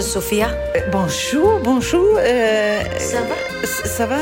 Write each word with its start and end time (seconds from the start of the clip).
euh, 0.00 0.02
Sophia. 0.02 0.48
Bonjour, 0.92 1.60
bonjour. 1.64 2.16
euh, 2.18 2.80
Ça 2.98 3.20
va? 3.28 3.36
Ça 3.96 4.06
va? 4.06 4.18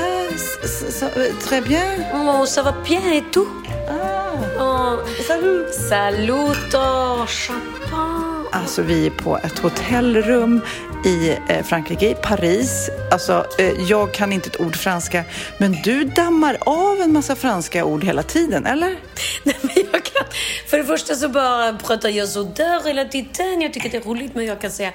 Ça- 0.66 1.10
euh, 1.16 1.30
Très 1.40 1.60
bien? 1.60 1.84
Oh, 2.14 2.44
ça 2.46 2.62
va 2.62 2.72
bien 2.84 3.00
et 3.12 3.22
tout? 3.32 3.48
Ah, 3.88 4.32
oh, 4.60 4.98
salut. 5.26 5.64
Saluto, 5.88 7.26
champagne. 7.26 8.24
Alltså 8.52 8.82
vi 8.82 9.06
är 9.06 9.10
på 9.10 9.38
ett 9.44 9.58
hotellrum 9.58 10.60
i 11.04 11.36
eh, 11.48 11.64
Frankrike, 11.64 12.10
i 12.10 12.14
Paris. 12.14 12.90
Alltså 13.10 13.46
eh, 13.58 13.72
jag 13.88 14.14
kan 14.14 14.32
inte 14.32 14.48
ett 14.48 14.60
ord 14.60 14.76
franska, 14.76 15.24
men 15.58 15.72
du 15.72 16.04
dammar 16.04 16.58
av 16.60 17.00
en 17.00 17.12
massa 17.12 17.36
franska 17.36 17.84
ord 17.84 18.04
hela 18.04 18.22
tiden, 18.22 18.66
eller? 18.66 18.88
Nej, 19.42 19.56
men 19.62 19.72
jag 19.92 20.04
kan, 20.04 20.24
för 20.66 20.78
det 20.78 20.84
första 20.84 21.14
så 21.14 21.28
bara 21.28 21.72
pratar 21.72 22.08
jag 22.08 22.28
sådär 22.28 22.86
hela 22.86 23.04
tiden. 23.04 23.60
Jag 23.60 23.72
tycker 23.72 23.90
det 23.90 23.96
är 23.96 24.00
roligt, 24.02 24.34
men 24.34 24.44
jag 24.44 24.60
kan 24.60 24.70
säga 24.70 24.92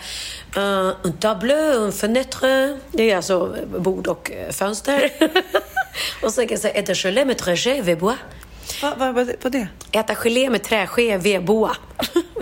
eh, 0.56 0.62
uh, 0.62 0.96
un 1.04 1.14
tableau, 1.14 1.74
un 1.74 1.92
fenêtre. 1.92 2.80
Det 2.92 3.12
är 3.12 3.16
alltså 3.16 3.56
bord 3.78 4.08
och 4.08 4.32
eh, 4.32 4.52
fönster. 4.52 5.10
och 6.24 6.34
sen 6.34 6.48
kan 6.48 6.56
jag 6.56 6.62
säga 6.62 6.74
äta 6.74 6.94
gelé 6.94 7.26
med 7.26 7.38
träché, 7.38 7.82
vebois. 7.82 8.18
Vad 8.82 8.98
va, 8.98 9.12
va, 9.12 9.50
det? 9.50 9.68
Äta 9.92 10.16
gelé 10.16 10.50
med 10.50 10.64
träské, 10.64 11.18
vebois. 11.18 11.78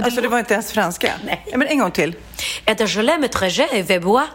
Alltså 0.03 0.22
det 0.22 0.27
var 0.27 0.39
inte 0.39 0.53
ens 0.53 0.72
franska? 0.72 1.14
Nej. 1.25 1.45
Ja, 1.52 1.58
men 1.58 1.67
en 1.67 1.80
gång 1.80 1.91
till. 1.91 2.16
Äta 2.66 2.88
gelé 2.88 3.17
med 3.17 3.31
träché, 3.31 3.81
vebois. 3.81 4.27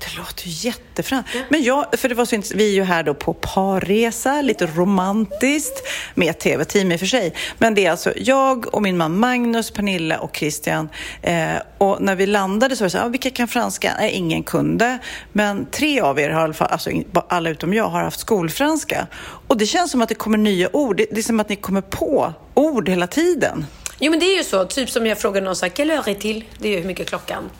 Det 0.00 0.16
låter 0.16 0.48
ju 0.48 0.68
jättefranskt. 0.68 1.36
Men 1.48 1.62
jag, 1.62 1.86
för 1.98 2.08
det 2.08 2.14
var 2.14 2.24
så 2.24 2.34
intressant, 2.34 2.60
vi 2.60 2.68
är 2.70 2.74
ju 2.74 2.82
här 2.82 3.02
då 3.02 3.14
på 3.14 3.34
parresa, 3.34 4.42
lite 4.42 4.66
romantiskt, 4.66 5.82
med 6.14 6.38
tv-team 6.38 6.92
i 6.92 6.96
och 6.96 7.00
för 7.00 7.06
sig. 7.06 7.34
Men 7.58 7.74
det 7.74 7.86
är 7.86 7.90
alltså 7.90 8.12
jag 8.16 8.74
och 8.74 8.82
min 8.82 8.96
man 8.96 9.18
Magnus, 9.18 9.70
Pernilla 9.70 10.18
och 10.18 10.36
Christian. 10.36 10.88
Eh, 11.22 11.56
och 11.78 12.02
när 12.02 12.16
vi 12.16 12.26
landade 12.26 12.76
så 12.76 12.84
var 12.84 12.86
det 12.86 12.90
så 12.90 12.98
här, 12.98 13.04
ah, 13.04 13.08
vilka 13.08 13.30
kan 13.30 13.48
franska? 13.48 13.94
Nej, 13.98 14.12
ingen 14.12 14.42
kunde. 14.42 14.98
Men 15.32 15.66
tre 15.70 16.00
av 16.00 16.20
er, 16.20 16.30
har 16.30 16.40
i 16.40 16.44
alla, 16.44 16.54
fall, 16.54 16.68
alltså 16.70 16.90
alla 17.28 17.50
utom 17.50 17.74
jag, 17.74 17.88
har 17.88 18.02
haft 18.02 18.20
skolfranska. 18.20 19.06
Och 19.46 19.56
det 19.56 19.66
känns 19.66 19.90
som 19.90 20.02
att 20.02 20.08
det 20.08 20.14
kommer 20.14 20.38
nya 20.38 20.76
ord. 20.76 20.96
Det, 20.96 21.06
det 21.10 21.18
är 21.18 21.22
som 21.22 21.40
att 21.40 21.48
ni 21.48 21.56
kommer 21.56 21.80
på 21.80 22.32
ord 22.54 22.88
hela 22.88 23.06
tiden. 23.06 23.66
Jo 23.98 24.10
men 24.10 24.20
det 24.20 24.26
är 24.26 24.36
ju 24.36 24.44
så, 24.44 24.64
typ 24.64 24.90
som 24.90 25.06
jag 25.06 25.18
frågade 25.18 25.46
någon 25.46 25.56
så 25.56 25.66
här, 25.66 25.72
est-il? 25.72 26.44
Det 26.58 26.68
är 26.68 26.72
ju 26.72 26.78
hur 26.78 26.86
mycket 26.86 27.08
klockan. 27.08 27.50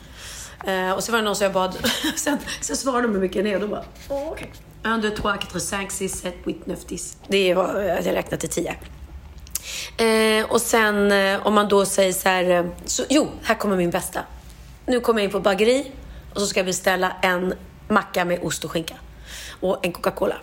Eh, 0.67 0.91
och 0.91 1.03
så 1.03 1.11
var 1.11 1.19
det 1.19 1.25
någon 1.25 1.35
som 1.35 1.43
jag 1.43 1.53
bad, 1.53 1.77
sen, 2.15 2.37
sen 2.61 2.75
svarade 2.75 3.07
de 3.07 3.13
hur 3.13 3.21
mycket 3.21 3.43
det 3.43 3.51
är 3.51 3.55
och 3.55 3.61
då 3.61 3.67
bara, 3.67 3.83
okej. 4.09 4.51
1, 5.05 5.15
2, 5.15 5.31
3, 5.31 5.59
4, 5.59 5.59
5, 5.59 5.89
6, 5.89 6.21
7, 6.23 6.29
8, 6.45 6.55
9, 6.65 6.75
10. 6.75 6.99
Det 7.27 7.53
var, 7.53 7.79
jag 7.79 8.05
räknade 8.05 8.37
till 8.37 8.49
10. 8.49 8.75
Eh, 9.97 10.51
och 10.51 10.61
sen 10.61 11.11
eh, 11.11 11.47
om 11.47 11.53
man 11.53 11.67
då 11.67 11.85
säger 11.85 12.13
så 12.13 12.29
här, 12.29 12.49
eh, 12.49 12.65
så, 12.85 13.03
jo, 13.09 13.29
här 13.43 13.55
kommer 13.55 13.77
min 13.77 13.89
bästa. 13.89 14.19
Nu 14.85 14.99
kommer 14.99 15.21
jag 15.21 15.25
in 15.25 15.31
på 15.31 15.39
bageri 15.39 15.91
och 16.33 16.41
så 16.41 16.47
ska 16.47 16.59
jag 16.59 16.65
beställa 16.65 17.11
en 17.21 17.53
macka 17.87 18.25
med 18.25 18.39
ost 18.43 18.63
och 18.63 18.71
skinka. 18.71 18.95
Och 19.59 19.85
en 19.85 19.91
Coca-Cola. 19.91 20.35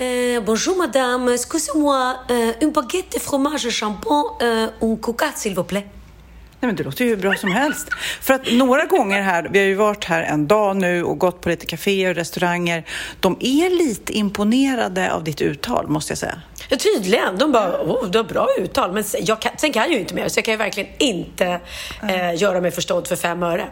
Euh, 0.00 0.40
bonjour 0.40 0.76
madame, 0.76 1.28
excusez-moi, 1.34 2.16
euh, 2.30 2.52
une 2.62 2.70
baguette 2.70 3.12
de 3.14 3.18
fromage 3.18 3.68
champagne, 3.68 4.26
euh, 4.42 4.68
un 4.80 4.96
coca 4.96 5.32
s'il 5.34 5.54
vous 5.54 5.64
plaît. 5.64 5.86
Nej, 6.60 6.66
men 6.68 6.76
det 6.76 6.82
låter 6.82 7.04
ju 7.04 7.10
hur 7.10 7.16
bra 7.16 7.34
som 7.34 7.52
helst. 7.52 7.88
För 8.20 8.34
att 8.34 8.52
några 8.52 8.84
gånger 8.84 9.22
här, 9.22 9.48
vi 9.50 9.58
har 9.58 9.66
ju 9.66 9.74
varit 9.74 10.04
här 10.04 10.22
en 10.22 10.46
dag 10.46 10.76
nu 10.76 11.04
och 11.04 11.18
gått 11.18 11.40
på 11.40 11.48
lite 11.48 11.66
kaféer 11.66 12.10
och 12.10 12.16
restauranger. 12.16 12.84
De 13.20 13.36
är 13.40 13.70
lite 13.70 14.12
imponerade 14.12 15.12
av 15.12 15.24
ditt 15.24 15.40
uttal, 15.40 15.88
måste 15.88 16.10
jag 16.10 16.18
säga. 16.18 16.42
Ja, 16.68 16.76
tydligen. 16.76 17.38
De 17.38 17.52
bara, 17.52 17.82
oh, 17.82 18.10
du 18.10 18.18
har 18.18 18.24
bra 18.24 18.48
uttal. 18.58 18.92
Men 18.92 19.04
sen, 19.04 19.20
jag 19.24 19.40
kan, 19.40 19.52
sen 19.56 19.72
kan 19.72 19.82
jag 19.82 19.92
ju 19.92 19.98
inte 19.98 20.14
mer, 20.14 20.28
så 20.28 20.38
jag 20.38 20.44
kan 20.44 20.52
ju 20.54 20.58
verkligen 20.58 20.90
inte 20.98 21.60
eh, 22.02 22.34
göra 22.36 22.60
mig 22.60 22.70
förstådd 22.70 23.08
för 23.08 23.16
fem 23.16 23.42
öre. 23.42 23.68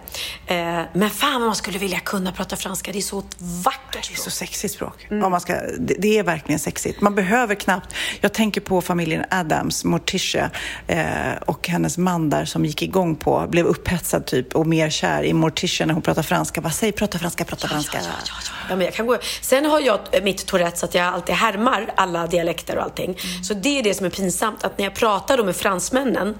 Eh, 0.46 0.80
men 0.92 1.10
fan 1.10 1.32
vad 1.32 1.48
man 1.48 1.54
skulle 1.54 1.78
vilja 1.78 2.00
kunna 2.00 2.32
prata 2.32 2.56
franska. 2.56 2.92
Det 2.92 2.98
är 2.98 3.02
så 3.02 3.22
vackert. 3.64 4.08
Det 4.08 4.14
är 4.14 4.16
så 4.16 4.30
sexigt 4.30 4.74
språk. 4.74 5.06
Om 5.10 5.30
man 5.30 5.40
ska, 5.40 5.52
det, 5.78 5.94
det 5.98 6.18
är 6.18 6.22
verkligen 6.22 6.58
sexigt. 6.58 7.00
Man 7.00 7.14
behöver 7.14 7.54
knappt... 7.54 7.94
Jag 8.20 8.32
tänker 8.32 8.60
på 8.60 8.80
familjen 8.80 9.24
Adams, 9.30 9.84
Morticia 9.84 10.50
eh, 10.86 10.98
och 11.46 11.68
hennes 11.68 11.98
man 11.98 12.30
där 12.30 12.44
som 12.44 12.64
gick 12.64 12.82
igång 12.82 13.16
på, 13.16 13.46
blev 13.48 13.66
upphetsad 13.66 14.26
typ 14.26 14.54
och 14.54 14.66
mer 14.66 14.90
kär 14.90 15.22
i 15.22 15.32
Morticia 15.32 15.86
när 15.86 15.94
hon 15.94 16.02
pratar 16.02 16.22
franska. 16.22 16.60
Vad 16.60 16.74
säger 16.74 16.92
prata 16.92 17.18
franska, 17.18 17.44
prata 17.44 17.68
franska. 17.68 17.98
Ja, 18.02 18.08
ja, 18.08 18.32
ja. 18.44 18.52
ja, 18.68 18.76
men 18.76 18.84
jag 18.84 18.94
kan 18.94 19.06
gå. 19.06 19.18
Sen 19.40 19.66
har 19.66 19.80
jag 19.80 20.00
mitt 20.22 20.46
Tourettes 20.46 20.84
att 20.84 20.94
jag 20.94 21.04
alltid 21.04 21.34
härmar 21.34 21.90
alla 21.96 22.26
dialekter 22.26 22.78
och 22.78 22.85
allting. 22.86 23.18
Så 23.42 23.54
det 23.54 23.78
är 23.78 23.82
det 23.82 23.94
som 23.94 24.06
är 24.06 24.10
pinsamt. 24.10 24.64
Att 24.64 24.78
när 24.78 24.84
jag 24.84 24.94
pratar 24.94 25.36
då 25.36 25.44
med 25.44 25.56
fransmännen, 25.56 26.38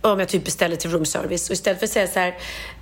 om 0.00 0.18
jag 0.20 0.28
typ 0.28 0.44
beställer 0.44 0.76
till 0.76 0.90
room 0.90 1.04
service 1.06 1.48
och 1.48 1.52
istället 1.52 1.78
för 1.78 1.86
att 1.86 1.92
säga 1.92 2.06
så 2.06 2.18
här 2.18 2.34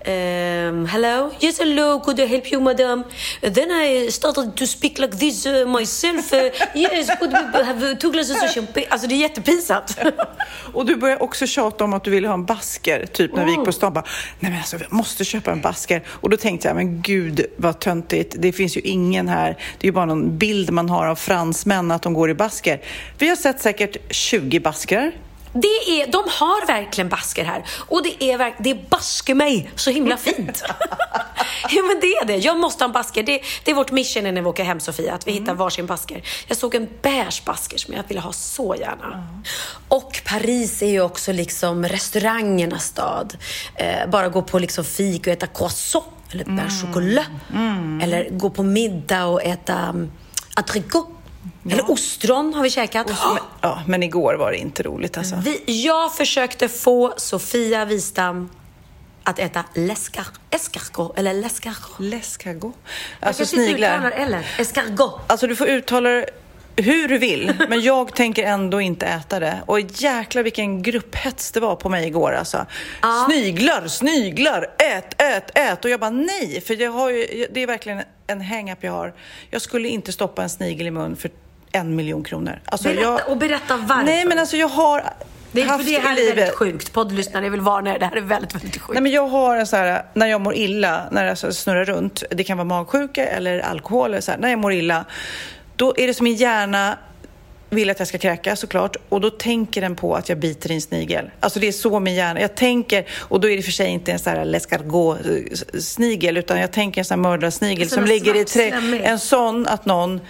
ehm, 0.04 0.86
Hello, 0.86 1.30
yes 1.40 1.58
hello, 1.58 2.00
could 2.00 2.20
I 2.20 2.26
help 2.26 2.52
you 2.52 2.60
madam? 2.60 3.04
Then 3.40 3.70
I 3.70 4.10
started 4.10 4.56
to 4.56 4.66
speak 4.66 4.98
like 4.98 5.18
this 5.18 5.46
uh, 5.46 5.66
myself. 5.66 6.32
Uh, 6.32 6.38
yes, 6.74 7.18
could 7.18 7.32
we 7.32 7.64
have 7.64 7.82
uh, 7.82 7.94
two 7.94 8.10
glasses 8.12 8.42
of 8.42 8.50
champagne? 8.54 8.86
Alltså 8.90 9.08
det 9.08 9.14
är 9.14 9.16
jättepinsamt. 9.16 9.98
Och 10.72 10.86
du 10.86 10.96
började 10.96 11.20
också 11.20 11.46
tjata 11.46 11.84
om 11.84 11.94
att 11.94 12.04
du 12.04 12.10
ville 12.10 12.28
ha 12.28 12.34
en 12.34 12.44
basker, 12.44 13.06
typ 13.06 13.34
när 13.34 13.44
vi 13.44 13.50
gick 13.50 13.64
på 13.64 13.72
stan. 13.72 13.92
Bara, 13.92 14.04
Nej 14.40 14.50
men 14.50 14.60
alltså, 14.60 14.76
vi 14.76 14.84
måste 14.90 15.24
köpa 15.24 15.52
en 15.52 15.60
basker. 15.60 16.02
Och 16.06 16.30
då 16.30 16.36
tänkte 16.36 16.68
jag, 16.68 16.74
men 16.74 17.02
gud 17.02 17.46
vad 17.56 17.80
töntigt. 17.80 18.34
Det 18.38 18.52
finns 18.52 18.76
ju 18.76 18.80
ingen 18.80 19.28
här. 19.28 19.48
Det 19.78 19.86
är 19.86 19.88
ju 19.88 19.92
bara 19.92 20.06
någon 20.06 20.38
bild 20.38 20.70
man 20.70 20.88
har 20.88 21.06
av 21.06 21.16
fransmän 21.16 21.90
att 21.90 22.02
de 22.02 22.14
går 22.14 22.30
i 22.30 22.34
basker. 22.34 22.80
Vi 23.18 23.28
har 23.28 23.36
sett 23.36 23.60
säkert 23.60 23.96
20 24.10 24.60
baskrar. 24.60 25.12
Det 25.54 26.00
är, 26.00 26.06
de 26.06 26.24
har 26.28 26.66
verkligen 26.66 27.08
basker 27.08 27.44
här. 27.44 27.64
Och 27.88 28.02
det 28.02 28.24
är, 28.24 28.38
verk, 28.38 28.54
det 28.58 28.70
är 28.70 28.84
baske 28.90 29.34
mig 29.34 29.70
så 29.74 29.90
himla 29.90 30.16
fint. 30.16 30.64
ja 31.70 31.82
men 31.82 32.00
det 32.00 32.06
är 32.06 32.24
det. 32.24 32.36
Jag 32.36 32.58
måste 32.58 32.84
ha 32.84 32.88
en 32.88 32.92
basker. 32.92 33.22
Det, 33.22 33.40
det 33.64 33.70
är 33.70 33.74
vårt 33.74 33.90
mission 33.90 34.24
när 34.24 34.32
vi 34.32 34.48
åker 34.48 34.64
hem 34.64 34.80
Sofia, 34.80 35.14
att 35.14 35.26
vi 35.26 35.32
hittar 35.32 35.54
varsin 35.54 35.86
basker. 35.86 36.22
Jag 36.46 36.56
såg 36.56 36.74
en 36.74 36.88
beige 37.02 37.42
basker 37.46 37.78
som 37.78 37.94
jag 37.94 38.02
ville 38.08 38.20
ha 38.20 38.32
så 38.32 38.74
gärna. 38.74 39.28
Och 39.88 40.20
Paris 40.24 40.82
är 40.82 40.90
ju 40.90 41.00
också 41.00 41.32
liksom 41.32 41.84
restaurangernas 41.84 42.84
stad. 42.84 43.36
Eh, 43.74 44.10
bara 44.10 44.28
gå 44.28 44.42
på 44.42 44.58
liksom 44.58 44.84
fik 44.84 45.26
och 45.26 45.32
äta 45.32 45.46
croissant 45.46 46.04
eller 46.30 46.44
pain 46.44 46.70
chocolat. 46.70 47.26
Eller 48.02 48.28
gå 48.30 48.50
på 48.50 48.62
middag 48.62 49.24
och 49.24 49.42
äta 49.42 49.88
um, 49.88 50.10
Eller 51.70 51.90
ostron 51.90 52.54
har 52.54 52.62
vi 52.62 52.70
käkat. 52.70 53.06
Men, 53.06 53.16
ja, 53.60 53.82
men 53.86 54.02
igår 54.02 54.34
var 54.34 54.50
det 54.50 54.58
inte 54.58 54.82
roligt 54.82 55.18
alltså. 55.18 55.36
Vi, 55.44 55.82
jag 55.84 56.14
försökte 56.16 56.68
få 56.68 57.14
Sofia 57.16 57.84
Wistam 57.84 58.50
att 59.24 59.38
äta 59.38 59.64
l'escar, 59.74 60.26
escargot 60.50 61.18
eller. 61.18 61.34
L'escargot. 61.34 62.74
Jag 63.20 63.28
Alltså 63.28 63.46
sniglar. 63.46 64.10
eller 64.10 64.46
escargot. 64.58 65.20
Alltså 65.26 65.46
du 65.46 65.56
får 65.56 65.66
uttala 65.68 66.08
det 66.10 66.26
hur 66.76 67.08
du 67.08 67.18
vill, 67.18 67.52
men 67.68 67.80
jag 67.80 68.14
tänker 68.16 68.44
ändå 68.44 68.80
inte 68.80 69.06
äta 69.06 69.40
det. 69.40 69.62
Och 69.66 69.80
jäklar 69.80 70.42
vilken 70.42 70.82
grupphets 70.82 71.52
det 71.52 71.60
var 71.60 71.76
på 71.76 71.88
mig 71.88 72.06
igår 72.06 72.32
alltså. 72.32 72.66
Sniglar, 73.26 73.88
sniglar, 73.88 74.66
ät, 74.78 75.22
ät, 75.22 75.58
ät. 75.58 75.84
Och 75.84 75.90
jag 75.90 76.00
bara 76.00 76.10
nej, 76.10 76.60
för 76.66 76.82
jag 76.82 76.90
har 76.92 77.10
ju, 77.10 77.46
det 77.50 77.62
är 77.62 77.66
verkligen 77.66 78.02
en 78.26 78.40
hang-up 78.40 78.78
jag 78.80 78.92
har. 78.92 79.14
Jag 79.50 79.62
skulle 79.62 79.88
inte 79.88 80.12
stoppa 80.12 80.42
en 80.42 80.50
snigel 80.50 80.86
i 80.86 80.90
mun 80.90 81.16
för 81.16 81.30
en 81.74 81.96
miljon 81.96 82.24
kronor. 82.24 82.60
Alltså, 82.64 82.88
Berätta, 82.88 83.02
jag, 83.02 83.20
och 83.28 83.36
berätta 83.36 83.76
varför. 83.76 84.04
Nej, 84.04 84.24
men 84.24 84.38
alltså 84.38 84.56
jag 84.56 84.68
har 84.68 85.04
det, 85.52 85.62
är, 85.62 85.66
haft 85.66 85.84
för 85.84 85.92
det 85.92 85.98
här 85.98 86.30
är 86.30 86.34
väldigt 86.34 86.54
sjukt. 86.54 86.92
Poddlyssnare, 86.92 87.48
vill 87.48 87.60
varna 87.60 87.94
er. 87.94 87.98
Det 87.98 88.06
här 88.06 88.16
är 88.16 88.20
väldigt, 88.20 88.54
väldigt 88.54 88.80
sjukt. 88.80 88.94
Nej, 88.94 89.02
men 89.02 89.12
jag 89.12 89.28
har 89.28 89.56
en 89.56 89.66
så 89.66 89.76
här, 89.76 90.04
när 90.14 90.26
jag 90.26 90.40
mår 90.40 90.54
illa, 90.54 91.02
när 91.10 91.26
jag 91.26 91.38
så 91.38 91.52
snurrar 91.52 91.84
runt, 91.84 92.22
det 92.30 92.44
kan 92.44 92.56
vara 92.56 92.64
magsjuka 92.64 93.26
eller 93.26 93.58
alkohol, 93.58 94.10
eller 94.10 94.20
så 94.20 94.30
här, 94.30 94.38
när 94.38 94.50
jag 94.50 94.58
mår 94.58 94.72
illa, 94.72 95.04
då 95.76 95.94
är 95.96 96.06
det 96.06 96.14
som 96.14 96.24
min 96.24 96.34
hjärna 96.34 96.98
vill 97.70 97.90
att 97.90 97.98
jag 97.98 98.08
ska 98.08 98.18
kräkas 98.18 98.60
såklart 98.60 98.96
och 99.08 99.20
då 99.20 99.30
tänker 99.30 99.80
den 99.80 99.96
på 99.96 100.14
att 100.14 100.28
jag 100.28 100.38
biter 100.38 100.70
i 100.70 100.74
en 100.74 100.80
snigel. 100.80 101.30
Alltså 101.40 101.60
det 101.60 101.68
är 101.68 101.72
så 101.72 102.00
min 102.00 102.14
hjärna, 102.14 102.40
jag 102.40 102.54
tänker, 102.54 103.04
och 103.20 103.40
då 103.40 103.50
är 103.50 103.56
det 103.56 103.62
för 103.62 103.72
sig 103.72 103.88
inte 103.88 104.12
en 104.12 104.18
sån 104.18 104.32
här 104.32 104.44
l'escargot-snigel 104.44 106.38
utan 106.38 106.60
jag 106.60 106.72
tänker 106.72 107.00
en 107.00 107.04
sån 107.04 107.24
här 107.24 107.30
mördarsnigel 107.30 107.90
som 107.90 108.04
ligger 108.04 108.36
i 108.36 108.44
trä. 108.44 109.00
En 109.02 109.18
sån 109.18 109.66
att 109.66 109.86
någon 109.86 110.20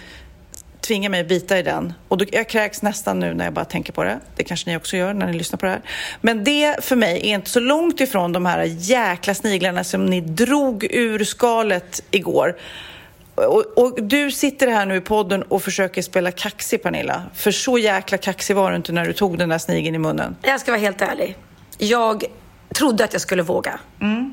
tvingar 0.87 1.09
mig 1.09 1.21
att 1.21 1.27
bita 1.27 1.59
i 1.59 1.61
den. 1.61 1.93
Och 2.07 2.17
då, 2.17 2.25
jag 2.31 2.49
kräks 2.49 2.81
nästan 2.81 3.19
nu 3.19 3.33
när 3.33 3.45
jag 3.45 3.53
bara 3.53 3.65
tänker 3.65 3.93
på 3.93 4.03
det. 4.03 4.19
Det 4.35 4.43
kanske 4.43 4.69
ni 4.69 4.77
också 4.77 4.97
gör 4.97 5.13
när 5.13 5.27
ni 5.27 5.33
lyssnar 5.33 5.57
på 5.57 5.65
det 5.65 5.71
här. 5.71 5.81
Men 6.21 6.43
det 6.43 6.83
för 6.83 6.95
mig 6.95 7.17
är 7.17 7.35
inte 7.35 7.49
så 7.49 7.59
långt 7.59 7.99
ifrån 7.99 8.33
de 8.33 8.45
här 8.45 8.63
jäkla 8.63 9.33
sniglarna 9.33 9.83
som 9.83 10.05
ni 10.05 10.21
drog 10.21 10.87
ur 10.91 11.23
skalet 11.23 12.03
igår. 12.11 12.55
Och, 13.35 13.77
och 13.77 14.03
du 14.03 14.31
sitter 14.31 14.67
här 14.67 14.85
nu 14.85 14.95
i 14.95 15.01
podden 15.01 15.43
och 15.43 15.63
försöker 15.63 16.01
spela 16.01 16.31
kaxig, 16.31 16.83
Pernilla. 16.83 17.23
För 17.33 17.51
så 17.51 17.77
jäkla 17.77 18.17
kaxig 18.17 18.55
var 18.55 18.71
du 18.71 18.77
inte 18.77 18.91
när 18.91 19.05
du 19.05 19.13
tog 19.13 19.37
den 19.37 19.49
där 19.49 19.57
snigeln 19.57 19.95
i 19.95 19.99
munnen. 19.99 20.35
Jag 20.41 20.59
ska 20.59 20.71
vara 20.71 20.81
helt 20.81 21.01
ärlig. 21.01 21.37
Jag 21.77 22.23
trodde 22.75 23.03
att 23.03 23.13
jag 23.13 23.21
skulle 23.21 23.43
våga. 23.43 23.79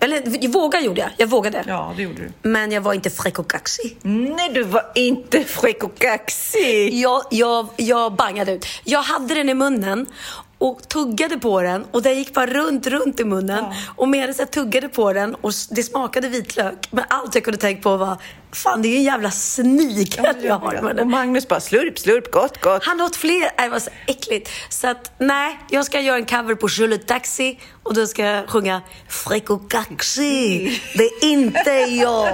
Eller 0.00 0.48
våga 0.48 0.80
gjorde 0.80 1.00
jag. 1.00 1.10
Jag 1.16 1.26
vågade. 1.26 1.58
Mm. 1.58 1.68
Ja, 1.74 1.92
det 1.96 2.02
gjorde 2.02 2.22
du. 2.42 2.48
Men 2.48 2.72
jag 2.72 2.80
var 2.80 2.94
inte 2.94 3.10
fräck 3.10 3.38
och 3.38 3.50
kaxig. 3.50 3.96
Nej, 4.02 4.50
du 4.54 4.62
var 4.62 4.84
inte 4.94 5.44
fräck 5.44 5.84
och 5.84 5.98
kaxig. 5.98 6.94
Jag, 6.94 7.22
jag, 7.30 7.68
jag 7.76 8.14
bangade 8.14 8.52
ut. 8.52 8.66
Jag 8.84 9.02
hade 9.02 9.34
den 9.34 9.48
i 9.48 9.54
munnen 9.54 10.06
och 10.62 10.88
tuggade 10.88 11.38
på 11.38 11.62
den 11.62 11.84
och 11.90 12.02
den 12.02 12.18
gick 12.18 12.34
bara 12.34 12.46
runt, 12.46 12.86
runt 12.86 13.20
i 13.20 13.24
munnen. 13.24 13.64
Och 13.96 14.08
medan 14.08 14.34
jag 14.38 14.50
tuggade 14.50 14.88
på 14.88 15.12
den 15.12 15.34
och 15.34 15.52
det 15.70 15.82
smakade 15.82 16.28
vitlök. 16.28 16.88
Men 16.90 17.04
allt 17.08 17.34
jag 17.34 17.44
kunde 17.44 17.58
tänka 17.58 17.82
på 17.82 17.96
var, 17.96 18.16
fan 18.52 18.82
det 18.82 18.88
är 18.88 18.90
ju 18.90 18.96
en 18.96 19.02
jävla 19.02 19.30
snigel 19.30 20.36
jag 20.42 20.54
har 20.54 20.74
i 20.74 20.78
Och 20.78 20.84
munnen. 20.84 21.10
Magnus 21.10 21.48
bara 21.48 21.60
slurp, 21.60 21.98
slurp, 21.98 22.30
gott, 22.30 22.60
gott. 22.60 22.84
Han 22.84 23.00
åt 23.00 23.16
fler. 23.16 23.62
Det 23.62 23.68
var 23.68 23.78
så 23.78 23.90
äckligt. 24.06 24.50
Så 24.68 24.88
att 24.88 25.12
nej, 25.18 25.58
jag 25.70 25.84
ska 25.84 26.00
göra 26.00 26.16
en 26.16 26.26
cover 26.26 26.54
på 26.54 26.68
Je 26.68 26.98
taxi 26.98 27.60
och 27.82 27.94
då 27.94 28.06
ska 28.06 28.24
jag 28.24 28.48
sjunga 28.48 28.82
Fräck 29.08 29.50
och 29.50 29.70
kaxig. 29.70 30.82
Det 30.96 31.04
är 31.04 31.24
inte 31.24 31.70
jag. 31.70 32.28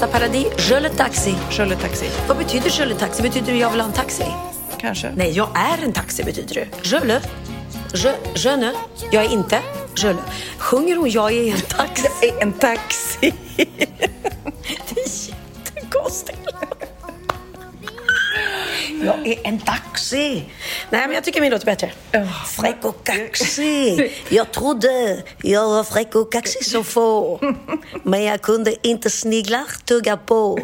Vanessa 0.00 0.18
Paradis, 0.18 0.46
Je 0.68 0.88
taxi. 0.88 1.34
Kör 1.50 1.76
taxi, 1.76 2.06
Vad 2.28 2.36
betyder 2.36 2.70
Je 2.70 2.86
le 2.86 2.94
taxi? 2.94 3.22
Betyder 3.22 3.52
det 3.52 3.58
jag 3.58 3.70
vill 3.70 3.80
ha 3.80 3.86
en 3.86 3.92
taxi? 3.92 4.24
kanske. 4.78 5.12
Nej, 5.16 5.30
jag 5.30 5.48
är 5.54 5.84
en 5.84 5.92
taxi 5.92 6.24
betyder 6.24 6.54
det. 6.54 6.68
Je 6.82 7.00
le. 7.04 7.20
Je, 7.94 8.14
je 8.34 8.56
ne. 8.56 8.72
Jag 9.10 9.24
är 9.24 9.28
inte. 9.28 9.62
Je 9.96 10.12
le. 10.12 10.18
Sjunger 10.58 10.96
hon 10.96 11.10
Jag 11.10 11.32
är 11.32 11.54
en 11.54 11.60
taxi? 11.60 12.32
En 12.40 12.52
taxi. 12.52 13.32
Det 13.56 15.00
är 15.00 15.28
jättekonstigt. 15.28 16.38
Jag 19.04 19.26
är 19.26 19.46
en 19.46 19.58
taxi. 19.58 20.44
Nej, 20.90 21.06
men 21.06 21.12
jag 21.12 21.24
tycker 21.24 21.40
min 21.40 21.52
låter 21.52 21.66
bättre. 21.66 21.92
Fräck 22.56 22.84
och 22.84 23.04
kaxig. 23.04 24.12
Jag 24.28 24.52
trodde 24.52 25.22
jag 25.42 25.68
var 25.68 25.84
fräck 25.84 26.14
och 26.14 26.32
kaxig 26.32 26.64
som 26.66 26.84
få. 26.84 27.40
Men 28.02 28.24
jag 28.24 28.42
kunde 28.42 28.88
inte 28.88 29.10
sniglar 29.10 29.64
tugga 29.84 30.16
på. 30.16 30.58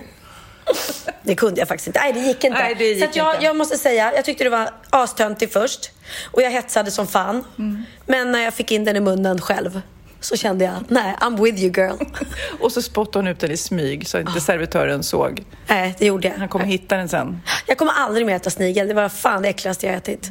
Det 1.23 1.35
kunde 1.35 1.61
jag 1.61 1.69
faktiskt 1.69 1.87
inte. 1.87 2.01
Nej, 2.01 2.13
det 2.13 2.21
gick 2.21 2.45
inte. 2.45 2.59
Nej, 2.59 2.75
det 2.75 2.85
gick 2.85 3.13
så 3.13 3.19
jag, 3.19 3.35
inte. 3.35 3.45
jag 3.45 3.57
måste 3.57 3.79
säga, 3.79 4.13
jag 4.15 4.25
tyckte 4.25 4.45
det 4.45 4.51
var 4.51 4.71
astöntigt 4.91 5.53
först. 5.53 5.91
Och 6.33 6.43
jag 6.43 6.51
hetsade 6.51 6.91
som 6.91 7.07
fan. 7.07 7.45
Mm. 7.59 7.85
Men 8.07 8.33
när 8.33 8.41
jag 8.41 8.55
fick 8.55 8.73
in 8.73 8.85
den 8.85 8.97
i 8.97 9.01
munnen 9.01 9.41
själv 9.41 9.81
så 10.21 10.37
kände 10.37 10.65
jag, 10.65 10.75
nej, 10.89 11.15
I'm 11.21 11.43
with 11.43 11.63
you 11.63 11.73
girl. 11.77 11.97
Och 12.61 12.73
så 12.73 12.83
spottade 12.83 13.19
hon 13.19 13.27
ut 13.27 13.41
den 13.41 13.51
i 13.51 13.57
smyg 13.57 14.09
så 14.09 14.17
Ah. 14.17 14.21
inte 14.21 14.41
servitören 14.41 15.03
såg. 15.03 15.43
nej, 15.69 15.95
det 15.99 16.07
gjorde 16.07 16.29
jag. 16.29 16.35
Han 16.35 16.49
kommer 16.49 16.65
hitta 16.65 16.97
den 16.97 17.09
sen. 17.09 17.41
Jag 17.67 17.79
kommer 17.79 17.93
aldrig 17.93 18.27
mer 18.27 18.35
äta 18.37 18.51
snigel. 18.51 18.89
Det 18.89 18.95
var 18.95 19.09
fan 19.09 19.43
det 19.43 19.49
äckligaste 19.49 19.87
jag 19.87 19.95
ätit. 19.97 20.31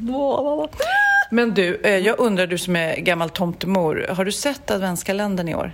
Men 1.31 1.53
du, 1.53 1.81
eh, 1.83 1.97
jag 1.97 2.19
undrar 2.19 2.47
du 2.47 2.57
som 2.57 2.75
är 2.75 2.95
gammal 2.95 3.29
tomtemor, 3.29 4.05
har 4.09 4.25
du 4.25 4.31
sett 4.31 4.71
adventskalendern 4.71 5.47
i 5.47 5.55
år? 5.55 5.71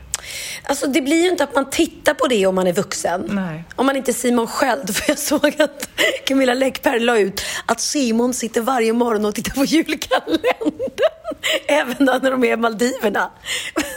Alltså 0.63 0.87
det 0.87 1.01
blir 1.01 1.23
ju 1.23 1.29
inte 1.29 1.43
att 1.43 1.55
man 1.55 1.69
tittar 1.69 2.13
på 2.13 2.27
det 2.27 2.45
om 2.45 2.55
man 2.55 2.67
är 2.67 2.73
vuxen. 2.73 3.29
Nej. 3.29 3.63
Om 3.75 3.85
man 3.85 3.95
inte 3.95 4.11
är 4.11 4.13
Simon 4.13 4.47
själv. 4.47 4.87
För 4.93 5.09
jag 5.11 5.19
såg 5.19 5.61
att 5.61 5.89
Camilla 6.25 6.53
Läckberg 6.53 6.99
la 6.99 7.17
ut 7.17 7.45
att 7.65 7.79
Simon 7.79 8.33
sitter 8.33 8.61
varje 8.61 8.93
morgon 8.93 9.25
och 9.25 9.35
tittar 9.35 9.51
på 9.51 9.65
julkalendern. 9.65 10.71
Även 11.67 11.95
när 11.99 12.31
de 12.31 12.43
är 12.43 12.53
i 12.53 12.57
Maldiverna. 12.57 13.31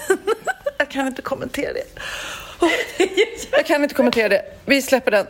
Jag 0.78 0.90
kan 0.90 1.06
inte 1.06 1.22
kommentera 1.22 1.72
det. 1.72 2.00
Jag 3.50 3.66
kan 3.66 3.82
inte 3.82 3.94
kommentera 3.94 4.28
det. 4.28 4.42
Vi 4.66 4.82
släpper 4.82 5.10
den. 5.10 5.26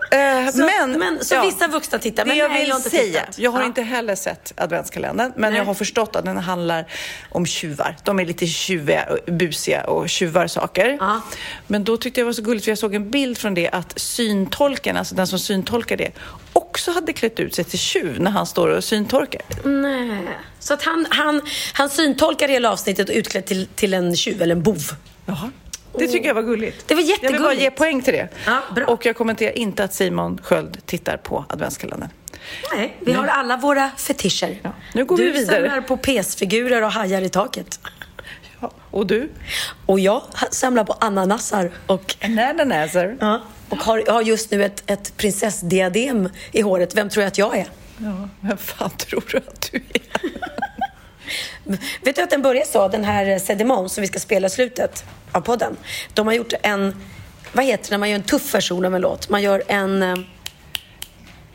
Eh, 0.46 0.50
Så, 0.52 0.58
men, 0.58 0.98
men, 0.98 1.24
så 1.24 1.34
ja. 1.34 1.42
vissa 1.44 1.66
vuxna 1.68 1.98
tittar. 1.98 2.24
Men 2.24 2.36
jag 2.36 2.48
vill 2.48 2.68
jag 2.68 2.78
inte 2.78 2.90
säga, 2.90 3.20
tittat. 3.20 3.38
jag 3.38 3.50
har 3.50 3.60
Ja. 3.60 3.66
inte 3.66 3.82
heller 3.82 4.14
sett 4.14 4.52
adventskalendern, 4.56 5.32
men 5.36 5.50
Nej. 5.50 5.58
jag 5.58 5.64
har 5.66 5.74
förstått 5.74 6.16
att 6.16 6.24
den 6.24 6.36
handlar 6.36 6.86
om 7.30 7.46
tjuvar. 7.46 7.96
De 8.04 8.20
är 8.20 8.24
lite 8.26 8.46
tjuviga, 8.46 9.08
busiga 9.26 9.84
och 9.84 10.08
tjuvar 10.08 10.46
saker. 10.46 10.96
Ja. 11.00 11.20
Men 11.66 11.84
då 11.84 11.96
tyckte 11.96 12.20
jag 12.20 12.24
det 12.24 12.28
var 12.28 12.32
så 12.32 12.42
gulligt, 12.42 12.64
för 12.64 12.70
jag 12.70 12.78
såg 12.78 12.94
en 12.94 13.10
bild 13.10 13.38
från 13.38 13.54
det 13.54 13.68
att 13.70 13.92
syntolken, 14.00 14.96
alltså 14.96 15.14
den 15.14 15.26
som 15.26 15.38
syntolkar 15.38 15.96
det, 15.96 16.10
också 16.52 16.90
hade 16.90 17.12
klätt 17.12 17.40
ut 17.40 17.54
sig 17.54 17.64
till 17.64 17.78
tjuv 17.78 18.20
när 18.20 18.30
han 18.30 18.46
står 18.46 18.68
och 18.68 18.84
syntolkar. 18.84 19.42
Nej. 19.64 20.28
Så 20.60 20.74
att 20.74 20.82
han, 20.82 21.06
han, 21.10 21.40
han 21.72 21.90
syntolkar 21.90 22.48
hela 22.48 22.72
avsnittet 22.72 23.08
och 23.08 23.14
utklädd 23.14 23.44
till, 23.46 23.66
till 23.74 23.94
en 23.94 24.16
tjuv 24.16 24.42
eller 24.42 24.54
en 24.54 24.62
bov. 24.62 24.82
Jaha. 25.26 25.50
Det 25.98 26.08
tycker 26.08 26.28
jag 26.28 26.34
var 26.34 26.42
gulligt. 26.42 26.88
Det 26.88 26.94
var 26.94 27.02
Jag 27.02 27.06
vill 27.06 27.16
bara 27.22 27.30
jättegulligt. 27.32 27.62
ge 27.62 27.70
poäng 27.70 28.02
till 28.02 28.12
det. 28.14 28.28
Ja. 28.46 28.84
Och 28.86 29.06
jag 29.06 29.16
kommenterar 29.16 29.58
inte 29.58 29.84
att 29.84 29.94
Simon 29.94 30.40
Sköld 30.42 30.86
tittar 30.86 31.16
på 31.16 31.44
adventskalendern. 31.48 32.08
Nej, 32.76 32.96
vi 33.00 33.12
har 33.12 33.26
alla 33.26 33.56
våra 33.56 33.90
fetischer. 33.96 34.58
Ja, 34.62 34.72
nu 34.94 35.04
går 35.04 35.16
du 35.16 35.24
vi 35.24 35.38
vidare. 35.38 35.56
samlar 35.68 35.80
på 35.80 35.96
pesfigurer 35.96 36.82
och 36.82 36.92
hajar 36.92 37.22
i 37.22 37.28
taket. 37.28 37.80
Ja. 38.60 38.70
Och 38.90 39.06
du? 39.06 39.28
Och 39.86 40.00
jag 40.00 40.22
samlar 40.50 40.84
på 40.84 40.92
ananasar 40.92 41.70
och 41.86 42.16
Ananaser. 42.22 43.16
Ja, 43.20 43.40
och 43.68 43.78
har, 43.84 44.12
har 44.12 44.22
just 44.22 44.50
nu 44.50 44.64
ett, 44.64 44.82
ett 44.86 45.16
prinsessdiadem 45.16 46.28
i 46.52 46.60
håret. 46.60 46.96
Vem 46.96 47.08
tror 47.08 47.22
jag 47.22 47.28
att 47.28 47.38
jag 47.38 47.56
är? 47.58 47.66
Ja, 47.98 48.28
vem 48.40 48.56
fan 48.56 48.90
tror 48.90 49.24
du 49.30 49.36
att 49.38 49.68
du 49.72 49.76
är? 49.76 50.02
Vet 52.02 52.16
du 52.16 52.22
att 52.22 52.30
den 52.30 52.42
börjar 52.42 52.64
så, 52.64 52.88
den 52.88 53.04
här 53.04 53.38
Sedemon 53.38 53.88
som 53.90 54.02
vi 54.02 54.08
ska 54.08 54.18
spela 54.18 54.46
i 54.46 54.50
slutet 54.50 55.04
av 55.32 55.40
podden. 55.40 55.76
De 56.14 56.26
har 56.26 56.34
gjort 56.34 56.52
en, 56.62 56.96
vad 57.52 57.64
heter 57.64 57.84
det 57.84 57.90
när 57.90 57.98
man 57.98 58.10
gör 58.10 58.16
en 58.16 58.22
tuff 58.22 58.54
version 58.54 58.84
av 58.84 58.94
en 58.94 59.00
låt? 59.00 59.28
Man 59.28 59.42
gör 59.42 59.62
en, 59.68 60.02
eh, 60.02 60.14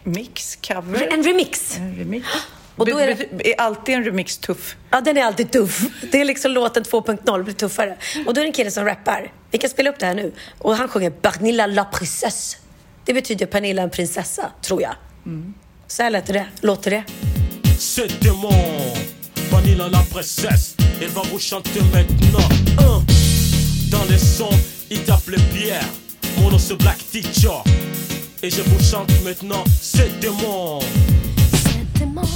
Mix, 0.04 0.56
cover. 0.56 1.08
en 1.14 1.24
remix. 1.24 1.78
En 1.78 1.96
remix. 1.96 2.28
Och 2.76 2.86
då 2.86 2.98
är 2.98 3.08
det- 3.08 3.52
är 3.54 3.62
alltid 3.62 3.96
en 3.96 4.04
remix 4.04 4.38
tuff? 4.38 4.76
Ja, 4.90 5.02
den 5.02 5.18
är 5.18 5.24
alltid 5.24 5.52
tuff. 5.52 5.82
Det 6.12 6.22
är 6.22 6.26
liksom 6.26 6.52
låten 6.52 6.84
2.0 6.84 7.44
blir 7.44 7.54
tuffare. 7.54 7.98
Och 8.28 8.34
då 8.34 8.42
är 8.42 8.46
det 8.46 8.50
en 8.50 8.54
kille 8.54 8.72
som 8.72 8.86
rappar. 8.86 9.32
Vi 9.52 9.58
kan 9.58 9.70
spela 9.70 9.90
upp 9.90 10.00
det 10.00 10.06
här 10.06 10.14
nu. 10.14 10.32
Och 10.58 10.76
han 10.76 10.88
sjunger 10.88 11.10
Pernilla 11.10 11.66
la 11.66 11.86
princesse. 11.86 12.58
Det 13.06 13.14
betyder 13.14 13.46
Pernilla 13.46 13.82
en 13.82 13.90
prinsessa, 13.90 14.52
tror 14.62 14.82
jag. 14.82 14.96
Så 15.88 16.04
här 16.04 16.10
lät 16.10 16.26
det. 16.26 16.46
Låter 16.62 16.92
det. 16.92 17.04
C'est 17.64 18.24
la 19.76 20.00
princesse, 20.10 20.76
elle 21.02 21.10
va 21.10 21.22
vous 21.32 21.40
chanter 21.40 21.82
maintenant. 21.94 22.48
Un. 22.80 23.04
Dans 23.90 24.04
les 24.10 24.18
sons, 24.18 24.50
il 24.90 25.04
t'appelait 25.04 25.42
Pierre, 25.54 25.86
mon 26.38 26.52
nom 26.52 26.60
c'est 26.60 26.76
Black 26.76 26.98
Teacher. 27.12 27.62
Et 28.42 28.50
je 28.50 28.62
vous 28.62 28.84
chante 28.84 29.12
maintenant, 29.24 29.64
c'est 29.82 30.20
démon. 30.20 30.80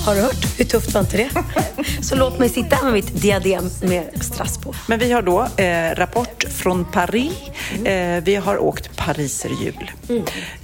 Har 0.05 0.15
du 0.15 0.21
hört? 0.21 0.59
Hur 0.59 0.65
tufft 0.65 0.93
var 0.93 1.01
inte 1.01 1.17
det? 1.17 1.29
Så 2.01 2.15
låt 2.15 2.39
mig 2.39 2.49
sitta 2.49 2.75
här 2.75 2.83
med 2.83 2.93
mitt 2.93 3.21
diadem 3.21 3.69
med 3.81 4.23
strass 4.23 4.57
på. 4.57 4.73
Men 4.87 4.99
vi 4.99 5.11
har 5.11 5.21
då 5.21 5.47
eh, 5.63 5.95
rapport 5.95 6.43
från 6.43 6.85
Paris. 6.85 7.33
Eh, 7.85 8.23
vi 8.23 8.35
har 8.35 8.57
åkt 8.57 8.97
pariserhjul 8.97 9.91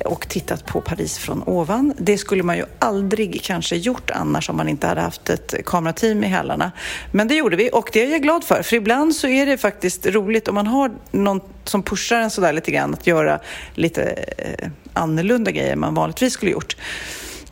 och 0.05 0.29
tittat 0.29 0.65
på 0.65 0.81
Paris 0.81 1.17
från 1.17 1.43
ovan. 1.43 1.93
Det 1.97 2.17
skulle 2.17 2.43
man 2.43 2.57
ju 2.57 2.65
aldrig 2.79 3.43
kanske 3.43 3.75
gjort 3.75 4.11
annars 4.11 4.49
om 4.49 4.57
man 4.57 4.69
inte 4.69 4.87
hade 4.87 5.01
haft 5.01 5.29
ett 5.29 5.53
kamerateam 5.65 6.23
i 6.23 6.27
hälarna. 6.27 6.71
Men 7.11 7.27
det 7.27 7.35
gjorde 7.35 7.55
vi 7.55 7.69
och 7.73 7.89
det 7.93 8.05
är 8.05 8.11
jag 8.11 8.21
glad 8.21 8.43
för. 8.43 8.63
För 8.63 8.75
ibland 8.75 9.15
så 9.15 9.27
är 9.27 9.45
det 9.45 9.57
faktiskt 9.57 10.05
roligt 10.05 10.47
om 10.47 10.55
man 10.55 10.67
har 10.67 10.91
någon 11.11 11.41
som 11.63 11.83
pushar 11.83 12.19
en 12.19 12.29
sådär 12.29 12.53
lite 12.53 12.71
grann 12.71 12.93
att 12.93 13.07
göra 13.07 13.39
lite 13.73 14.03
eh, 14.37 14.69
annorlunda 14.93 15.51
grejer 15.51 15.73
än 15.73 15.79
man 15.79 15.93
vanligtvis 15.93 16.33
skulle 16.33 16.51
gjort. 16.51 16.75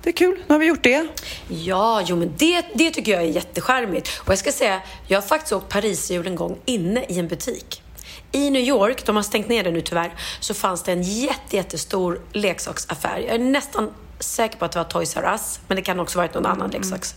Det 0.08 0.12
är 0.12 0.16
kul, 0.16 0.38
nu 0.48 0.54
har 0.54 0.60
vi 0.60 0.66
gjort 0.66 0.84
det. 0.84 1.08
Ja, 1.50 2.02
jo 2.06 2.16
men 2.16 2.34
det, 2.38 2.66
det 2.74 2.92
tycker 2.92 3.12
jag 3.12 3.22
är 3.22 3.26
jättecharmigt. 3.26 4.10
Och 4.20 4.32
jag 4.32 4.38
ska 4.38 4.52
säga, 4.52 4.82
jag 5.08 5.22
har 5.22 5.28
faktiskt 5.28 5.54
åkt 5.54 5.70
Pariserhjul 5.70 6.28
en 6.28 6.36
gång 6.36 6.60
inne 6.66 7.06
i 7.10 7.20
en 7.20 7.28
butik. 7.28 7.84
I 8.32 8.50
New 8.50 8.62
York, 8.62 9.06
de 9.06 9.16
har 9.16 9.24
stängt 9.24 9.50
ner 9.50 9.64
det 9.64 9.72
nu 9.72 9.82
tyvärr, 9.82 10.14
så 10.40 10.54
fanns 10.54 10.84
det 10.84 10.92
en 10.92 11.04
jätte, 11.04 11.56
jättestor 11.56 12.22
leksaksaffär. 12.34 13.18
Jag 13.18 13.36
är 13.36 13.40
nästan 13.40 13.94
säker 14.20 14.58
på 14.58 14.66
att 14.66 14.72
det 14.72 14.80
var 14.80 14.86
Toys 14.86 15.18
R 15.18 15.30
Us, 15.32 15.60
men 15.68 15.76
det 15.76 15.82
kan 15.82 16.00
också 16.00 16.18
varit 16.18 16.34
någon 16.34 16.46
annan 16.46 16.70
leksaks... 16.70 17.16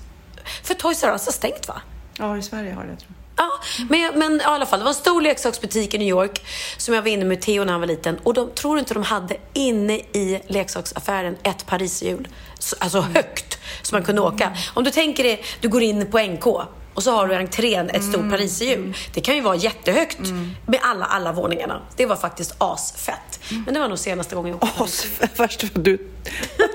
För 0.63 0.75
Toys 0.75 1.05
R 1.05 1.11
Us 1.13 1.27
har 1.27 1.33
stängt 1.33 1.69
va? 1.69 1.83
Ja, 2.19 2.37
i 2.37 2.43
Sverige 2.43 2.73
har 2.73 2.83
det, 2.83 2.97
tror 2.97 3.09
jag. 3.09 3.21
Ja, 3.37 3.51
men, 3.89 4.19
men 4.19 4.41
i 4.41 4.45
alla 4.45 4.67
fall, 4.67 4.79
det 4.79 4.85
var 4.85 4.91
en 4.91 4.95
stor 4.95 5.21
leksaksbutik 5.21 5.95
i 5.95 5.99
New 5.99 6.09
York 6.09 6.47
som 6.77 6.95
jag 6.95 7.03
var 7.03 7.09
inne 7.09 7.25
med 7.25 7.41
Theo 7.41 7.65
när 7.65 7.73
han 7.73 7.81
var 7.81 7.89
liten. 7.89 8.19
Och 8.23 8.35
de 8.35 8.51
tror 8.51 8.79
inte 8.79 8.95
de 8.95 9.03
hade 9.03 9.37
inne 9.53 9.95
i 9.95 10.43
leksaksaffären 10.47 11.37
ett 11.43 11.67
pariserhjul. 11.67 12.29
Så- 12.61 12.77
Alltså 12.79 13.01
högt, 13.01 13.59
så 13.83 13.95
man 13.95 14.03
kunde 14.05 14.21
åka. 14.21 14.53
Om 14.75 14.85
du 14.85 14.91
tänker 14.91 15.25
dig, 15.25 15.45
du 15.61 15.69
går 15.69 15.83
in 15.83 16.11
på 16.11 16.19
NK 16.19 16.47
och 16.95 17.03
så 17.03 17.11
har 17.13 17.27
du 17.29 17.35
i 17.35 17.37
entrén 17.37 17.91
ett 17.91 18.05
stort 18.05 18.31
pariserhjul. 18.31 18.95
Det 19.15 19.21
kan 19.21 19.35
ju 19.35 19.41
vara 19.41 19.57
jättehögt 19.57 20.19
med 20.67 20.81
alla, 20.83 21.05
alla 21.05 21.33
våningarna. 21.33 21.81
Det 21.97 22.07
var 22.07 22.17
faktiskt 22.17 22.55
asfett. 22.59 23.41
Men 23.65 23.75
det 23.75 23.81
var 23.81 23.89
nog 23.89 23.99
senaste 23.99 24.35
gången 24.35 24.51
jag 24.61 24.65
åkte. 24.71 24.83
Asfett, 24.85 25.41
värst 25.41 25.65
du... 25.75 26.11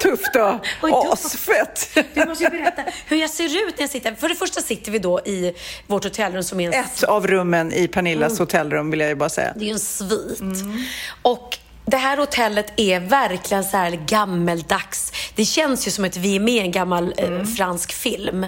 Tufft 0.01 0.33
då. 0.33 0.59
Asfett. 1.11 1.89
Du 2.13 2.25
måste 2.25 2.43
ju 2.43 2.49
berätta 2.49 2.81
hur 3.05 3.17
jag 3.17 3.29
ser 3.29 3.43
ut 3.67 3.77
när 3.77 3.83
jag 3.83 3.89
sitter. 3.89 4.15
För 4.15 4.29
det 4.29 4.35
första 4.35 4.61
sitter 4.61 4.91
vi 4.91 4.99
då 4.99 5.19
i 5.19 5.53
vårt 5.87 6.03
hotellrum 6.03 6.43
som 6.43 6.59
är 6.59 6.67
en 6.67 6.73
Ett 6.85 7.03
av 7.03 7.27
rummen 7.27 7.73
i 7.73 7.87
Pernillas 7.87 8.39
hotellrum 8.39 8.91
vill 8.91 8.99
jag 8.99 9.09
ju 9.09 9.15
bara 9.15 9.29
säga. 9.29 9.53
Det 9.55 9.63
är 9.65 9.67
ju 9.67 9.71
en 9.73 9.79
svit. 9.79 10.41
Och 11.21 11.57
det 11.85 11.97
här 11.97 12.17
hotellet 12.17 12.73
är 12.75 12.99
verkligen 12.99 13.63
så 13.63 13.77
här 13.77 13.91
gammeldags. 13.91 15.11
Det 15.35 15.45
känns 15.45 15.87
ju 15.87 15.91
som 15.91 16.05
att 16.05 16.17
vi 16.17 16.35
är 16.35 16.39
med 16.39 16.53
i 16.53 16.59
en 16.59 16.71
gammal 16.71 17.13
eh, 17.17 17.43
fransk 17.43 17.93
film. 17.93 18.45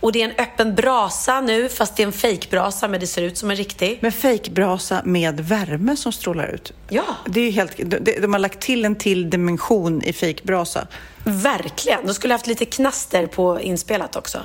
Och 0.00 0.12
det 0.12 0.22
är 0.22 0.24
en 0.24 0.36
öppen 0.38 0.74
brasa 0.74 1.40
nu, 1.40 1.68
fast 1.68 1.96
det 1.96 2.02
är 2.02 2.06
en 2.06 2.12
fejkbrasa, 2.12 2.88
men 2.88 3.00
det 3.00 3.06
ser 3.06 3.22
ut 3.22 3.38
som 3.38 3.50
en 3.50 3.56
riktig. 3.56 3.98
Med 4.02 4.14
fejkbrasa 4.14 5.02
med 5.04 5.40
värme 5.40 5.96
som 5.96 6.12
strålar 6.12 6.54
ut. 6.54 6.72
Ja. 6.88 7.04
Det 7.26 7.40
är 7.40 7.50
helt, 7.50 7.76
de, 7.76 7.98
de 8.20 8.32
har 8.32 8.38
lagt 8.38 8.60
till 8.60 8.84
en 8.84 8.96
till 8.96 9.30
dimension 9.30 10.02
i 10.02 10.12
fejkbrasa. 10.12 10.86
Verkligen. 11.24 12.06
De 12.06 12.14
skulle 12.14 12.34
haft 12.34 12.46
lite 12.46 12.64
knaster 12.64 13.26
på 13.26 13.60
inspelat 13.60 14.16
också. 14.16 14.38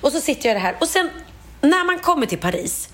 Och 0.00 0.12
så 0.12 0.20
sitter 0.20 0.48
jag 0.48 0.56
det 0.56 0.60
här. 0.60 0.76
Och 0.80 0.88
sen, 0.88 1.10
när 1.60 1.84
man 1.84 1.98
kommer 1.98 2.26
till 2.26 2.38
Paris, 2.38 2.88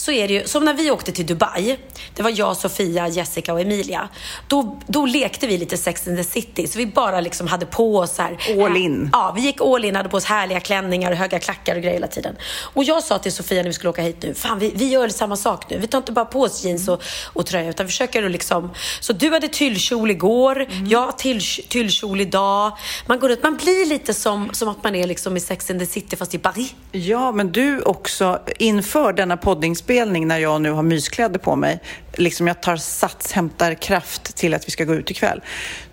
så 0.00 0.12
är 0.12 0.28
det 0.28 0.34
ju, 0.34 0.44
som 0.44 0.64
när 0.64 0.74
vi 0.74 0.90
åkte 0.90 1.12
till 1.12 1.26
Dubai, 1.26 1.78
det 2.14 2.22
var 2.22 2.32
jag, 2.36 2.56
Sofia, 2.56 3.08
Jessica 3.08 3.52
och 3.52 3.60
Emilia. 3.60 4.08
Då, 4.48 4.80
då 4.86 5.06
lekte 5.06 5.46
vi 5.46 5.58
lite 5.58 5.76
Sex 5.76 6.08
and 6.08 6.16
the 6.16 6.24
City, 6.24 6.66
så 6.66 6.78
vi 6.78 6.86
bara 6.86 7.20
liksom 7.20 7.46
hade 7.46 7.66
på 7.66 7.98
oss 7.98 8.14
så 8.14 8.22
här, 8.22 8.64
All 8.64 8.76
in. 8.76 9.10
Ja, 9.12 9.32
vi 9.36 9.40
gick 9.40 9.60
all 9.60 9.84
in, 9.84 9.96
hade 9.96 10.08
på 10.08 10.16
oss 10.16 10.24
härliga 10.24 10.60
klänningar 10.60 11.10
och 11.10 11.16
höga 11.16 11.38
klackar 11.38 11.76
och 11.76 11.82
grejer 11.82 11.94
hela 11.94 12.06
tiden. 12.06 12.36
Och 12.74 12.84
jag 12.84 13.02
sa 13.02 13.18
till 13.18 13.32
Sofia 13.32 13.62
när 13.62 13.68
vi 13.68 13.72
skulle 13.72 13.90
åka 13.90 14.02
hit 14.02 14.16
nu, 14.22 14.34
fan 14.34 14.58
vi, 14.58 14.72
vi 14.74 14.88
gör 14.88 15.08
samma 15.08 15.36
sak 15.36 15.70
nu. 15.70 15.78
Vi 15.78 15.86
tar 15.86 15.98
inte 15.98 16.12
bara 16.12 16.24
på 16.24 16.40
oss 16.40 16.64
jeans 16.64 16.88
och, 16.88 17.02
och 17.32 17.46
tröja, 17.46 17.70
utan 17.70 17.86
försöker 17.86 18.22
att 18.22 18.30
liksom... 18.30 18.70
Så 19.00 19.12
du 19.12 19.30
hade 19.30 19.48
tyllkjol 19.48 20.10
igår, 20.10 20.66
jag 20.88 21.00
har 21.00 21.12
tyll, 21.12 21.40
tyllkjol 21.68 22.20
idag. 22.20 22.72
Man 23.06 23.18
går 23.18 23.30
ut, 23.30 23.42
man 23.42 23.56
blir 23.56 23.86
lite 23.86 24.14
som, 24.14 24.50
som 24.52 24.68
att 24.68 24.84
man 24.84 24.94
är 24.94 25.06
liksom 25.06 25.36
i 25.36 25.40
Sex 25.40 25.70
and 25.70 25.80
the 25.80 25.86
City 25.86 26.16
fast 26.16 26.34
i 26.34 26.38
Paris. 26.38 26.74
Ja, 26.92 27.32
men 27.32 27.52
du 27.52 27.80
också 27.82 28.40
inför 28.58 29.12
denna 29.12 29.36
inspelning 29.88 30.28
när 30.28 30.38
jag 30.38 30.60
nu 30.60 30.70
har 30.70 30.82
myskläder 30.82 31.38
på 31.38 31.56
mig, 31.56 31.80
liksom 32.12 32.46
jag 32.46 32.62
tar 32.62 32.76
sats, 32.76 33.32
hämtar 33.32 33.74
kraft 33.74 34.36
till 34.36 34.54
att 34.54 34.66
vi 34.66 34.70
ska 34.70 34.84
gå 34.84 34.94
ut 34.94 35.10
ikväll. 35.10 35.40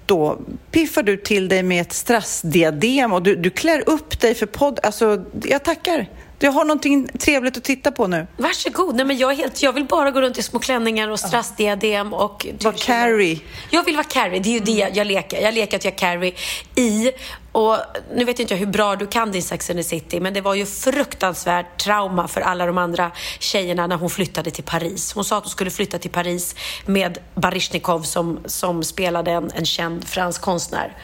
Då 0.05 0.39
piffar 0.71 1.03
du 1.03 1.17
till 1.17 1.47
dig 1.47 1.63
med 1.63 1.81
ett 1.81 1.93
strassdiadem 1.93 3.13
och 3.13 3.23
du, 3.23 3.35
du 3.35 3.49
klär 3.49 3.89
upp 3.89 4.21
dig 4.21 4.35
för 4.35 4.45
podd. 4.45 4.79
Alltså, 4.83 5.25
jag 5.43 5.63
tackar. 5.63 6.07
Jag 6.39 6.51
har 6.51 6.65
någonting 6.65 7.08
trevligt 7.08 7.58
att 7.58 7.63
titta 7.63 7.92
på 7.92 8.08
nu. 8.08 8.27
Varsågod. 8.38 8.96
Nej, 8.96 9.06
men 9.06 9.18
jag, 9.18 9.32
är 9.32 9.36
helt, 9.36 9.63
jag 9.63 9.74
vill 9.74 9.86
bara 9.86 10.12
gå 10.12 10.22
runt 10.22 10.38
i 10.38 10.44
små 10.44 10.60
klänningar 10.60 11.10
och 11.10 11.20
strassdiadem 11.20 12.13
och... 12.13 12.22
Var 12.22 12.38
tyllkjolar. 12.38 12.74
Carrie. 12.77 13.39
Jag 13.70 13.84
vill 13.84 13.96
vara 13.96 14.04
Carrie. 14.04 14.39
Det 14.39 14.50
är 14.50 14.54
ju 14.54 14.60
det 14.60 14.92
jag 14.94 15.08
leker. 15.08 15.42
Jag 15.42 15.54
leker 15.54 15.77
att 15.77 15.86
jag 15.86 15.94
är 15.94 15.98
Carrie 15.98 16.34
i... 16.75 17.12
Och 17.51 17.77
nu 18.15 18.25
vet 18.25 18.39
inte 18.39 18.54
jag 18.54 18.60
hur 18.60 18.65
bra 18.65 18.96
du 18.96 19.08
kan 19.08 19.32
din 19.32 19.44
Sex 19.44 19.70
and 19.70 19.80
the 19.80 19.84
City, 19.84 20.20
men 20.20 20.34
det 20.34 20.42
var 20.42 20.54
ju 20.54 20.65
fruktansvärt 20.65 21.84
trauma 21.84 22.27
för 22.27 22.42
alla 22.42 22.65
de 22.65 22.77
andra 22.77 23.12
tjejerna 23.39 23.88
när 23.88 23.96
hon 23.96 24.10
flyttade 24.10 24.51
till 24.51 24.63
Paris. 24.63 25.13
Hon 25.13 25.25
sa 25.25 25.38
att 25.38 25.44
hon 25.44 25.51
skulle 25.51 25.72
flytta 25.72 26.00
till 26.00 26.12
Paris 26.12 26.56
med 26.86 27.18
Baryshnikov 27.36 28.01
som, 28.01 28.39
som 28.46 28.84
spelade 28.84 29.32
en, 29.32 29.51
en 29.56 29.65
känd 29.65 30.08
fransk 30.08 30.42
konstnär. 30.42 30.98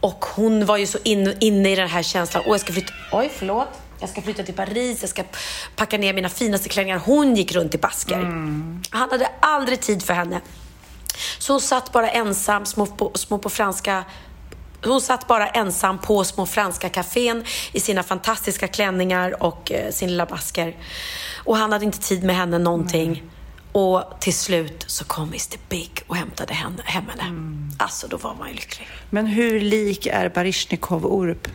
Och 0.00 0.24
hon 0.24 0.66
var 0.66 0.76
ju 0.76 0.86
så 0.86 0.98
in, 1.04 1.36
inne 1.40 1.72
i 1.72 1.76
den 1.76 1.88
här 1.88 2.02
känslan. 2.02 2.42
Åh, 2.46 2.52
jag 2.52 2.60
ska 2.60 2.72
flytta... 2.72 2.92
Oj, 3.12 3.30
förlåt. 3.38 3.68
Jag 4.00 4.10
ska 4.10 4.22
flytta 4.22 4.42
till 4.42 4.54
Paris, 4.54 4.98
jag 5.00 5.10
ska 5.10 5.24
packa 5.76 5.98
ner 5.98 6.12
mina 6.12 6.28
finaste 6.28 6.68
klänningar. 6.68 6.98
Hon 6.98 7.36
gick 7.36 7.52
runt 7.52 7.74
i 7.74 7.78
basker. 7.78 8.20
Han 8.90 9.10
hade 9.10 9.30
aldrig 9.40 9.80
tid 9.80 10.02
för 10.02 10.14
henne. 10.14 10.40
Så 11.38 11.52
hon 11.52 11.60
satt 11.60 11.92
bara 11.92 12.10
ensam 12.10 12.66
små 12.66 12.86
på, 12.86 13.10
små 13.14 13.38
på 13.38 13.50
franska 13.50 14.04
hon 14.84 15.00
satt 15.00 15.26
bara 15.26 15.48
ensam 15.48 15.98
på 15.98 16.24
små 16.24 16.46
franska 16.46 16.88
kafén 16.88 17.44
i 17.72 17.80
sina 17.80 18.02
fantastiska 18.02 18.68
klänningar 18.68 19.42
och 19.42 19.72
eh, 19.72 19.90
sin 19.90 20.08
lilla 20.08 20.26
basker. 20.26 20.76
Och 21.44 21.56
han 21.56 21.72
hade 21.72 21.84
inte 21.84 21.98
tid 21.98 22.24
med 22.24 22.36
henne 22.36 22.58
någonting. 22.58 23.22
Och 23.72 24.02
till 24.20 24.34
slut 24.34 24.84
så 24.86 25.04
kom 25.04 25.28
Mr 25.28 25.58
Big 25.68 26.02
och 26.06 26.16
hämtade 26.16 26.54
henne, 26.54 26.82
hem 26.84 27.04
henne. 27.08 27.58
Alltså, 27.78 28.08
då 28.08 28.16
var 28.16 28.34
man 28.34 28.48
ju 28.48 28.54
lycklig. 28.54 28.88
Men 29.10 29.26
hur 29.26 29.60
lik 29.60 30.06
är 30.06 30.28
Baryshnikov 30.28 31.06
Orup? 31.06 31.48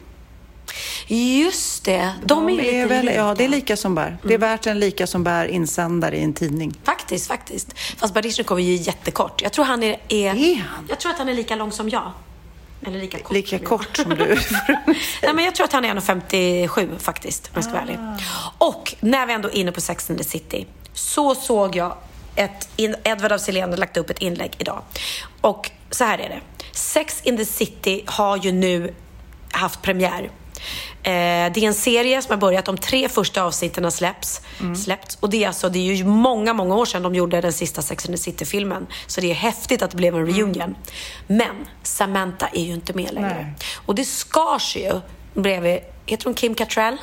Just 1.08 1.84
det, 1.84 2.14
de, 2.26 2.50
är 2.50 2.52
ju 2.52 2.62
lite 2.62 2.86
väl, 2.86 3.06
lika. 3.06 3.18
Ja, 3.18 3.36
det 3.38 3.46
är 3.46 3.50
lika 3.50 3.78
som 3.78 3.96
bär. 3.96 4.18
Det 4.24 4.34
är 4.34 4.38
värt 4.38 4.68
en 4.68 4.80
lika 4.80 5.08
som 5.08 5.24
bär 5.24 5.46
insändare 5.46 6.18
i 6.18 6.24
en 6.24 6.34
tidning. 6.34 6.74
Faktiskt, 6.84 7.28
faktiskt. 7.28 7.80
Fast 7.98 8.14
Baryshnikov 8.14 8.60
är 8.60 8.64
ju 8.64 8.76
jättekort. 8.76 9.42
Jag 9.42 9.54
tror 9.54 9.66
han 9.66 9.84
är... 9.84 10.00
är 10.10 10.36
Är 10.36 10.56
han? 10.56 10.86
Jag 10.90 11.00
tror 11.00 11.12
att 11.12 11.18
han 11.18 11.30
är 11.30 11.34
lika 11.34 11.56
lång 11.56 11.72
som 11.72 11.90
jag. 11.90 12.12
Eller 12.86 13.00
lika 13.00 13.20
kort 13.20 13.34
Lika 13.34 13.58
som 13.58 13.68
kort 13.68 13.98
som 13.98 14.10
du. 14.10 14.26
Nej, 15.24 15.34
men 15.34 15.46
jag 15.46 15.56
tror 15.56 15.66
att 15.66 15.74
han 15.74 15.86
är 15.86 15.94
1,57 15.94 17.00
faktiskt, 17.00 17.48
om 17.48 17.52
jag 17.54 17.64
ska 17.64 17.74
vara 17.74 17.84
ärlig. 17.84 17.98
Och 18.58 18.96
när 19.00 19.26
vi 19.26 19.34
ändå 19.34 19.50
är 19.50 19.56
inne 19.56 19.72
på 19.72 19.82
Sex 19.82 20.10
and 20.10 20.20
the 20.20 20.26
City 20.26 20.68
så 20.94 21.36
såg 21.36 21.76
jag 21.76 21.98
ett, 22.36 22.70
in, 22.76 22.96
Edvard 23.04 23.32
af 23.32 23.42
Sillén 23.42 23.64
hade 23.64 23.78
lagt 23.78 23.98
upp 23.98 24.10
ett 24.10 24.22
inlägg 24.22 24.56
idag. 24.58 24.82
Och 25.42 25.72
så 25.92 26.04
här 26.04 26.20
är 26.20 26.30
det. 26.30 26.40
Sex 26.72 27.22
in 27.22 27.38
the 27.38 27.46
City 27.46 28.04
har 28.06 28.38
ju 28.38 28.52
nu 28.52 28.94
haft 29.52 29.82
premiär. 29.82 30.32
Eh, 31.04 31.12
det 31.54 31.58
är 31.58 31.64
en 31.64 31.74
serie 31.74 32.22
som 32.22 32.32
har 32.32 32.38
börjat. 32.38 32.66
De 32.66 32.78
tre 32.78 33.10
första 33.10 33.44
avsnitten 33.44 33.84
har 33.84 33.92
släppts. 33.92 34.42
släppts. 34.84 35.18
Och 35.20 35.30
det 35.30 35.44
är, 35.44 35.48
alltså, 35.48 35.70
det 35.70 35.80
är 35.80 35.94
ju 35.94 36.06
många, 36.06 36.54
många 36.54 36.76
år 36.76 36.86
sedan 36.86 37.02
de 37.04 37.16
gjorde 37.16 37.42
den 37.42 37.54
sista 37.54 37.82
Sex 37.82 38.06
and 38.06 38.16
the 38.16 38.22
City-filmen. 38.22 38.88
Så 39.08 39.22
det 39.22 39.32
är 39.32 39.36
häftigt 39.36 39.82
att 39.82 39.92
det 39.92 39.98
blev 39.98 40.16
en 40.16 40.26
reunion. 40.26 40.76
Men 41.28 41.56
Samantha 41.84 42.48
är 42.54 42.64
ju 42.64 42.74
inte 42.74 42.94
med 42.94 43.14
längre. 43.14 43.36
Nej. 43.36 43.54
Och 43.86 43.96
det 43.96 44.06
skars 44.06 44.76
ju 44.76 45.02
bredvid, 45.34 45.80
heter 46.06 46.26
hon 46.26 46.34
Kim 46.34 46.56
Cattrall? 46.56 46.98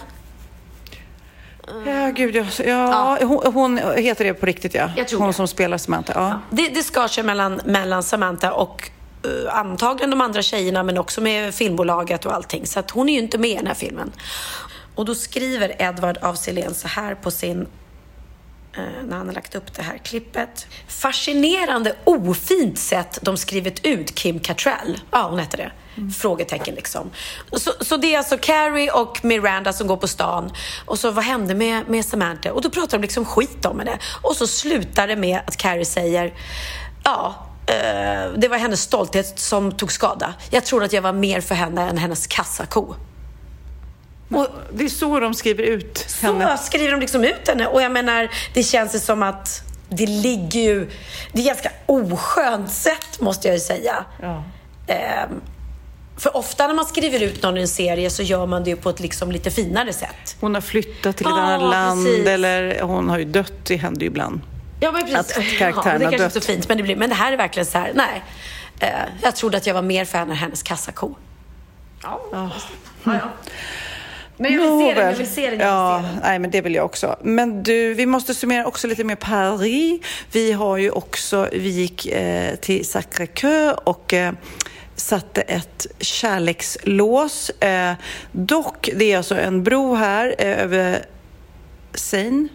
Ja, 1.87 2.11
gud, 2.11 2.37
ja. 2.37 2.47
ja 2.67 3.19
hon, 3.27 3.53
hon 3.55 3.79
heter 3.97 4.25
det 4.25 4.35
på 4.35 4.47
riktigt, 4.47 4.75
ja. 4.75 4.91
Hon 5.13 5.27
det. 5.27 5.33
som 5.33 5.49
spelar 5.49 5.79
Samantha. 5.79 6.13
Ja. 6.17 6.41
Det, 6.51 6.69
det 6.69 6.83
skar 6.83 7.09
sig 7.09 7.25
mellan, 7.25 7.61
mellan 7.65 8.03
Samantha 8.03 8.53
och 8.53 8.91
Eh, 9.25 9.57
antagligen 9.57 10.11
de 10.11 10.21
andra 10.21 10.43
tjejerna 10.43 10.83
men 10.83 10.99
också 10.99 11.21
med 11.21 11.55
filmbolaget 11.55 12.27
och 12.27 12.35
allting. 12.35 12.67
Så 12.67 12.81
att 12.81 12.91
hon 12.91 13.09
är 13.09 13.13
ju 13.13 13.19
inte 13.19 13.39
med 13.39 13.51
i 13.51 13.55
den 13.55 13.67
här 13.67 13.75
filmen. 13.75 14.13
Och 14.95 15.05
då 15.05 15.15
skriver 15.15 15.83
Edward 15.83 16.19
af 16.23 16.39
Sillén 16.39 16.75
så 16.75 16.89
här 16.89 17.15
på 17.15 17.31
sin 17.31 17.67
eh, 18.77 18.83
när 19.09 19.17
han 19.17 19.27
har 19.27 19.35
lagt 19.35 19.55
upp 19.55 19.75
det 19.75 19.83
här 19.83 19.99
klippet. 19.99 20.67
Fascinerande 20.89 21.97
ofint 22.05 22.79
sätt 22.79 23.19
de 23.23 23.37
skrivit 23.37 23.87
ut 23.87 24.15
Kim 24.15 24.41
Cattrall. 24.41 24.99
Ja, 25.11 25.29
hon 25.31 25.39
hette 25.39 25.57
det. 25.57 25.73
Frågetecken 26.19 26.75
liksom. 26.75 27.11
Så, 27.53 27.73
så 27.81 27.97
det 27.97 28.15
är 28.15 28.19
alltså 28.19 28.39
Carrie 28.39 28.91
och 28.91 29.25
Miranda 29.25 29.73
som 29.73 29.87
går 29.87 29.97
på 29.97 30.09
stan. 30.09 30.53
Och 30.85 30.99
så 30.99 31.11
vad 31.11 31.25
hände 31.25 31.55
med, 31.55 31.89
med 31.89 32.05
Samantha? 32.05 32.53
Och 32.53 32.63
då 32.63 32.71
pratar 32.71 32.99
de 32.99 33.03
liksom 33.03 33.25
skit 33.25 33.67
om 33.67 33.79
henne. 33.79 33.99
Och 34.23 34.37
så 34.37 34.47
slutar 34.47 35.09
det 35.09 35.17
med 35.17 35.41
att 35.47 35.57
Carrie 35.57 35.85
säger 35.85 36.35
Ja, 37.05 37.50
eh, 37.71 38.33
det 38.37 38.49
var 38.49 38.57
hennes 38.59 38.83
stolthet 38.83 39.39
som 39.39 39.73
tog 39.73 39.93
skada. 39.93 40.35
Jag 40.51 40.65
tror 40.65 40.85
att 40.85 40.93
jag 40.93 41.03
var 41.03 41.13
mer 41.13 41.41
för 41.41 41.55
henne 41.55 41.89
än 41.89 41.99
hennes 41.99 42.27
kassako. 42.27 42.95
Och 44.35 44.47
Det 44.73 44.85
är 44.85 44.89
så 44.89 45.21
de 45.21 45.35
skriver 45.35 45.63
ut 45.63 46.05
så 46.09 46.27
henne. 46.27 46.59
skriver 46.59 46.91
de 46.93 47.01
liksom 47.01 47.25
ut 47.25 47.49
henne. 47.49 47.67
Och 47.67 47.83
jag 47.83 47.93
menar, 47.93 48.31
det 48.55 48.63
känns 48.63 48.95
ju 48.95 48.99
som 48.99 49.23
att 49.23 49.63
det 49.89 50.07
ligger 50.07 50.61
ju... 50.61 50.91
Det 51.33 51.41
är 51.41 51.47
ganska 51.47 51.71
oskönt 51.87 52.71
sätt, 52.73 53.21
måste 53.21 53.49
jag 53.49 53.55
ju 53.55 53.61
säga. 53.61 54.05
Ja. 54.23 54.45
Ehm, 54.87 55.41
för 56.17 56.37
ofta 56.37 56.67
när 56.67 56.75
man 56.75 56.85
skriver 56.85 57.23
ut 57.23 57.43
någon 57.43 57.59
i 57.59 57.61
en 57.61 57.69
serie 57.69 58.11
så 58.11 58.23
gör 58.23 58.47
man 58.47 58.65
det 58.65 58.71
ju 58.71 58.77
på 58.77 58.91
ett 58.91 59.01
liksom 59.01 59.33
lite 59.33 59.51
finare 59.51 59.93
sätt. 59.93 60.37
Hon 60.41 60.55
har 60.55 60.61
flyttat 60.61 61.17
till 61.17 61.27
ett 61.27 61.33
Ja, 61.37 61.41
annat 61.41 61.71
land 61.71 62.07
precis. 62.07 62.27
eller 62.27 62.81
hon 62.83 63.09
har 63.11 63.19
ju 63.19 63.25
dött, 63.25 63.53
det 63.67 63.77
händer 63.77 64.01
ju 64.01 64.07
ibland. 64.07 64.41
Ja, 64.81 64.93
men 64.93 65.03
precis. 65.07 65.37
Att 65.37 65.59
karaktären 65.59 66.03
ja, 66.03 66.11
det 66.11 66.17
kanske 66.17 66.25
inte 66.25 66.39
är 66.39 66.41
så 66.41 66.47
fint, 66.53 66.69
men 66.69 66.77
det, 66.77 66.83
blir, 66.83 66.97
men 66.97 67.09
det 67.09 67.15
här 67.15 67.33
är 67.33 67.37
verkligen 67.37 67.67
så 67.67 67.79
här, 67.79 67.93
nej. 67.95 68.23
Eh, 68.81 68.89
jag 69.23 69.37
trodde 69.37 69.57
att 69.57 69.67
jag 69.67 69.75
var 69.75 69.83
mer 69.83 70.05
fan 70.05 70.31
av 70.31 70.37
hennes 70.37 70.63
kassako. 70.63 71.15
Ja. 72.03 72.21
Ja, 72.33 72.51
ja. 73.05 73.21
Men 74.37 74.53
jag 74.53 74.61
vill 74.61 74.89
se 74.89 74.95
den, 75.01 75.11
jag 75.11 75.17
vill 75.17 75.31
se 75.31 75.51
den, 75.51 75.61
Ja, 75.61 76.03
den. 76.05 76.21
nej, 76.23 76.39
men 76.39 76.51
det 76.51 76.61
vill 76.61 76.75
jag 76.75 76.85
också. 76.85 77.17
Men 77.23 77.63
du, 77.63 77.95
vi 77.95 78.07
måste 78.07 78.35
summera 78.35 78.67
också 78.67 78.87
lite 78.87 79.05
mer 79.05 79.15
Paris. 79.17 80.01
Vi 80.33 80.53
har 80.53 80.77
ju 80.77 80.91
också, 80.91 81.49
vi 81.53 81.69
gick 81.69 82.07
eh, 82.07 82.55
till 82.57 82.83
Sacré-Cœur 82.85 83.73
och 83.85 84.15
eh, 84.15 84.33
satte 84.97 85.41
ett 85.41 85.87
kärlekslås. 86.01 87.51
Eh, 87.51 87.93
dock, 88.33 88.89
det 88.95 89.13
är 89.13 89.17
alltså 89.17 89.35
en 89.39 89.65
bro 89.65 89.95
här 89.95 90.35
eh, 90.39 90.63
över 90.63 91.05
Seine. 91.95 92.49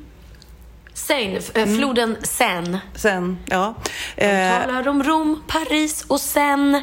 Seine, 0.98 1.38
f- 1.38 1.52
eh, 1.56 1.66
floden 1.68 2.18
Seine. 2.24 2.80
Sen, 2.96 3.38
ja. 3.46 3.74
De 4.16 4.24
Eh, 4.26 4.62
talar 4.62 4.88
om 4.88 5.04
Rom, 5.04 5.44
Paris 5.48 6.06
och 6.08 6.20
Seine. 6.22 6.78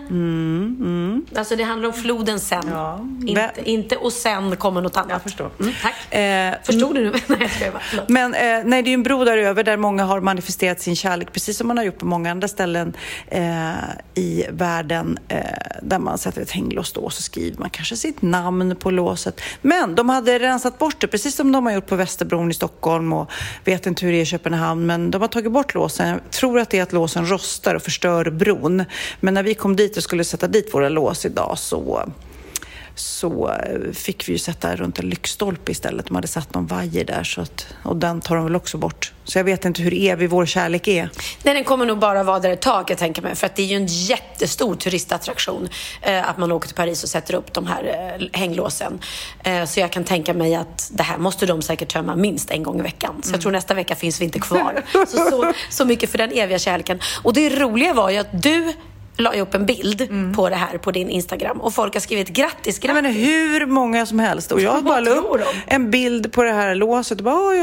Alltså 1.37 1.57
det 1.57 1.63
handlar 1.65 1.89
om 1.89 1.95
floden 1.95 2.41
Seine. 2.41 2.71
Ja. 2.71 3.01
Inte, 3.27 3.53
inte 3.65 3.97
och 3.97 4.13
sen 4.13 4.57
kommer 4.57 4.81
något 4.81 4.97
annat. 4.97 5.11
Jag 5.11 5.23
förstår. 5.23 5.51
Mm, 5.61 5.73
tack. 5.83 6.15
Eh, 6.15 6.55
Förstod 6.63 6.95
du 6.95 7.05
nu? 7.05 7.13
Nej, 7.27 7.39
jag 7.41 7.51
skojar 7.51 7.73
bara. 7.73 7.83
Förlåt. 7.91 8.09
Men 8.09 8.35
eh, 8.35 8.41
nej, 8.65 8.83
det 8.83 8.91
är 8.91 8.95
en 8.95 9.03
bro 9.03 9.25
där 9.25 9.37
över 9.39 9.65
där 9.65 9.77
många 9.77 10.05
har 10.05 10.21
manifesterat 10.21 10.81
sin 10.81 10.97
kärlek, 10.97 11.33
precis 11.33 11.57
som 11.59 11.69
man 11.69 11.77
har 11.79 11.85
gjort 11.85 11.99
på 11.99 12.07
många 12.07 12.31
andra 12.31 12.49
ställen 12.49 12.93
eh, 13.29 13.71
i 14.15 14.45
världen 14.51 15.19
eh, 15.29 15.39
där 15.83 15.99
man 15.99 16.19
sätter 16.19 16.43
ett 16.43 16.51
hänglås 16.51 16.93
då 16.93 17.01
och 17.01 17.13
så 17.13 17.23
skriver 17.23 17.59
man 17.59 17.71
kanske 17.71 17.97
sitt 17.97 18.23
namn 18.23 18.77
på 18.77 18.91
låset. 18.91 19.41
Men 19.63 19.95
de 19.95 20.09
hade 20.09 20.39
rensat 20.39 20.79
bort 20.79 21.01
det, 21.01 21.07
precis 21.07 21.35
som 21.35 21.53
de 21.53 21.67
har 21.67 21.73
gjort 21.73 21.87
på 21.87 21.97
Västerbron 21.97 22.51
i 22.51 22.55
Stockholm 22.55 23.13
och 23.13 23.31
vet 23.65 23.87
inte 23.87 24.02
hur 24.03 24.13
det 24.13 24.19
är 24.19 24.23
i 24.23 24.25
Köpenhamn, 24.25 24.87
men 24.87 25.11
de 25.11 25.21
har 25.21 25.29
tagit 25.29 25.53
bort 25.53 25.75
låsen. 25.75 26.09
Jag 26.09 26.31
tror 26.31 26.59
att 26.61 26.71
det 26.71 26.79
är 26.79 26.83
att 26.83 26.93
låsen 26.93 27.31
rostar 27.31 27.75
och 27.75 27.83
förstör 27.83 28.31
bron. 28.31 28.85
Men 29.21 29.35
när 29.35 29.43
vi 29.43 29.55
kom 29.55 29.77
dit 29.77 29.97
och 29.97 30.03
skulle 30.03 30.25
sätta 30.25 30.49
dit 30.49 30.75
våra 30.75 30.89
lås 30.89 31.27
idag 31.27 31.59
så 31.59 32.11
så 32.95 33.49
eh, 33.49 33.93
fick 33.93 34.29
vi 34.29 34.33
ju 34.33 34.39
sätta 34.39 34.77
runt 34.77 34.99
en 34.99 35.09
lyktstolpe 35.09 35.73
istället. 35.73 36.07
De 36.07 36.15
hade 36.15 36.29
satt 36.29 36.55
någon 36.55 36.67
vajer 36.67 37.05
där 37.05 37.25
så 37.25 37.41
att, 37.41 37.67
och 37.83 37.97
den 37.97 38.21
tar 38.21 38.37
de 38.37 38.45
väl 38.45 38.57
också 38.57 38.79
bort. 38.79 39.13
Så 39.25 39.39
jag 39.39 39.45
vet 39.45 39.65
inte 39.65 39.83
hur 39.83 39.95
evig 39.95 40.31
vår 40.31 40.47
kärlek 40.47 40.89
är. 40.89 41.11
Nej, 41.43 41.55
den 41.55 41.65
kommer 41.65 41.87
nog 41.87 41.99
bara 41.99 42.23
vara 42.23 42.39
där 42.39 42.51
ett 42.51 42.61
tag, 42.61 42.91
jag 42.91 42.99
tänker 42.99 43.23
mig. 43.23 43.35
För 43.35 43.47
att 43.47 43.57
det 43.57 43.63
är 43.63 43.67
ju 43.67 43.77
en 43.77 43.87
jättestor 43.87 44.75
turistattraktion 44.75 45.69
eh, 46.03 46.29
att 46.29 46.39
man 46.39 46.53
åker 46.53 46.69
till 46.69 46.77
Paris 46.77 47.03
och 47.03 47.09
sätter 47.09 47.35
upp 47.35 47.53
de 47.53 47.67
här 47.67 48.17
eh, 48.21 48.41
hänglåsen. 48.41 49.01
Eh, 49.45 49.65
så 49.65 49.81
jag 49.81 49.93
kan 49.93 50.05
tänka 50.05 50.35
mig 50.35 50.55
att 50.55 50.91
det 50.93 51.03
här 51.03 51.19
måste 51.19 51.47
de 51.47 51.63
säkert 51.63 51.93
tömma 51.93 52.17
minst 52.17 52.51
en 52.51 52.63
gång 52.63 52.79
i 52.79 52.83
veckan. 52.83 53.23
Så 53.23 53.35
jag 53.35 53.41
tror 53.41 53.53
nästa 53.53 53.75
vecka 53.75 53.95
finns 53.95 54.21
vi 54.21 54.25
inte 54.25 54.41
kvar. 54.41 54.83
så, 54.93 55.31
så, 55.31 55.53
så 55.71 55.85
mycket 55.85 56.11
för 56.11 56.19
den 56.19 56.33
eviga 56.33 56.59
kärleken. 56.59 57.01
Och 57.23 57.33
det 57.33 57.61
roliga 57.61 57.95
var 57.95 58.11
ju 58.11 58.19
att 58.19 58.43
du 58.43 58.73
la 59.17 59.35
ju 59.35 59.41
upp 59.41 59.55
en 59.55 59.67
bild 59.67 60.09
på 60.37 60.49
det 60.49 60.57
här 60.57 60.79
på 60.79 60.91
din 60.91 61.11
Instagram 61.11 61.61
och 61.61 61.75
folk 61.75 61.95
har 61.95 62.01
skrivit 62.01 62.29
grattis, 62.29 62.79
Jag 62.83 62.95
grattis. 62.95 63.03
menar 63.03 63.11
hur 63.11 63.67
många 63.67 64.07
som 64.07 64.19
helst. 64.19 64.53
Och 64.53 64.61
jag 64.61 64.85
bara 64.85 65.01
la 65.01 65.11
upp 65.11 65.33
de? 65.67 65.75
en 65.75 65.91
bild 65.91 66.33
på 66.33 66.43
det 66.43 66.53
här 66.53 66.75
låset 66.75 67.19
och 67.19 67.25
bara, 67.25 67.35
"Åh, 67.35 67.55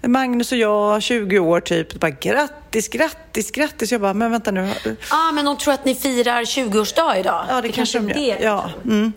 ja, 0.00 0.08
Magnus 0.08 0.52
och 0.52 0.58
jag, 0.58 1.02
20 1.02 1.38
år 1.38 1.60
typ. 1.60 1.92
Och 1.92 1.98
bara, 1.98 2.10
grattis, 2.10 2.88
grattis, 2.88 3.50
grattis. 3.50 3.92
Jag 3.92 4.00
bara, 4.00 4.14
men 4.14 4.30
vänta 4.30 4.50
nu. 4.50 4.68
Ja, 4.84 4.90
ah, 5.10 5.32
men 5.32 5.44
de 5.44 5.56
tror 5.56 5.74
att 5.74 5.84
ni 5.84 5.94
firar 5.94 6.44
20-årsdag 6.44 7.18
idag. 7.20 7.44
Ja, 7.48 7.60
det, 7.62 7.68
kanske 7.68 7.98
de 7.98 8.10
är 8.10 8.14
gör. 8.28 8.36
det. 8.38 8.44
Ja, 8.44 8.70
mm. 8.84 9.12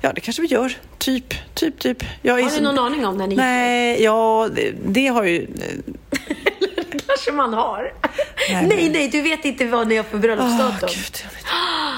ja, 0.00 0.12
det 0.12 0.20
kanske 0.20 0.42
vi 0.42 0.48
gör. 0.48 0.72
Typ, 0.98 1.54
typ, 1.54 1.78
typ. 1.78 2.04
Jag 2.22 2.34
Har 2.34 2.42
ni 2.42 2.50
så- 2.50 2.62
någon 2.62 2.78
aning 2.78 3.06
om 3.06 3.16
när 3.16 3.26
ni 3.26 3.36
Nej, 3.36 4.02
ja, 4.02 4.48
det, 4.56 4.72
det 4.86 5.06
har 5.06 5.24
ju... 5.24 5.46
kanske 7.24 7.32
man 7.32 7.54
har. 7.54 7.92
Nej, 8.50 8.66
Nej, 8.68 8.88
nej, 8.88 9.08
du 9.08 9.22
vet 9.22 9.44
inte 9.44 9.66
vad 9.66 9.88
ni 9.88 9.96
har 9.96 10.04
för 10.04 10.18
bröllopsdatum. 10.18 10.88
Gud, 10.88 11.16
jag 11.22 11.30
vet. 11.30 11.44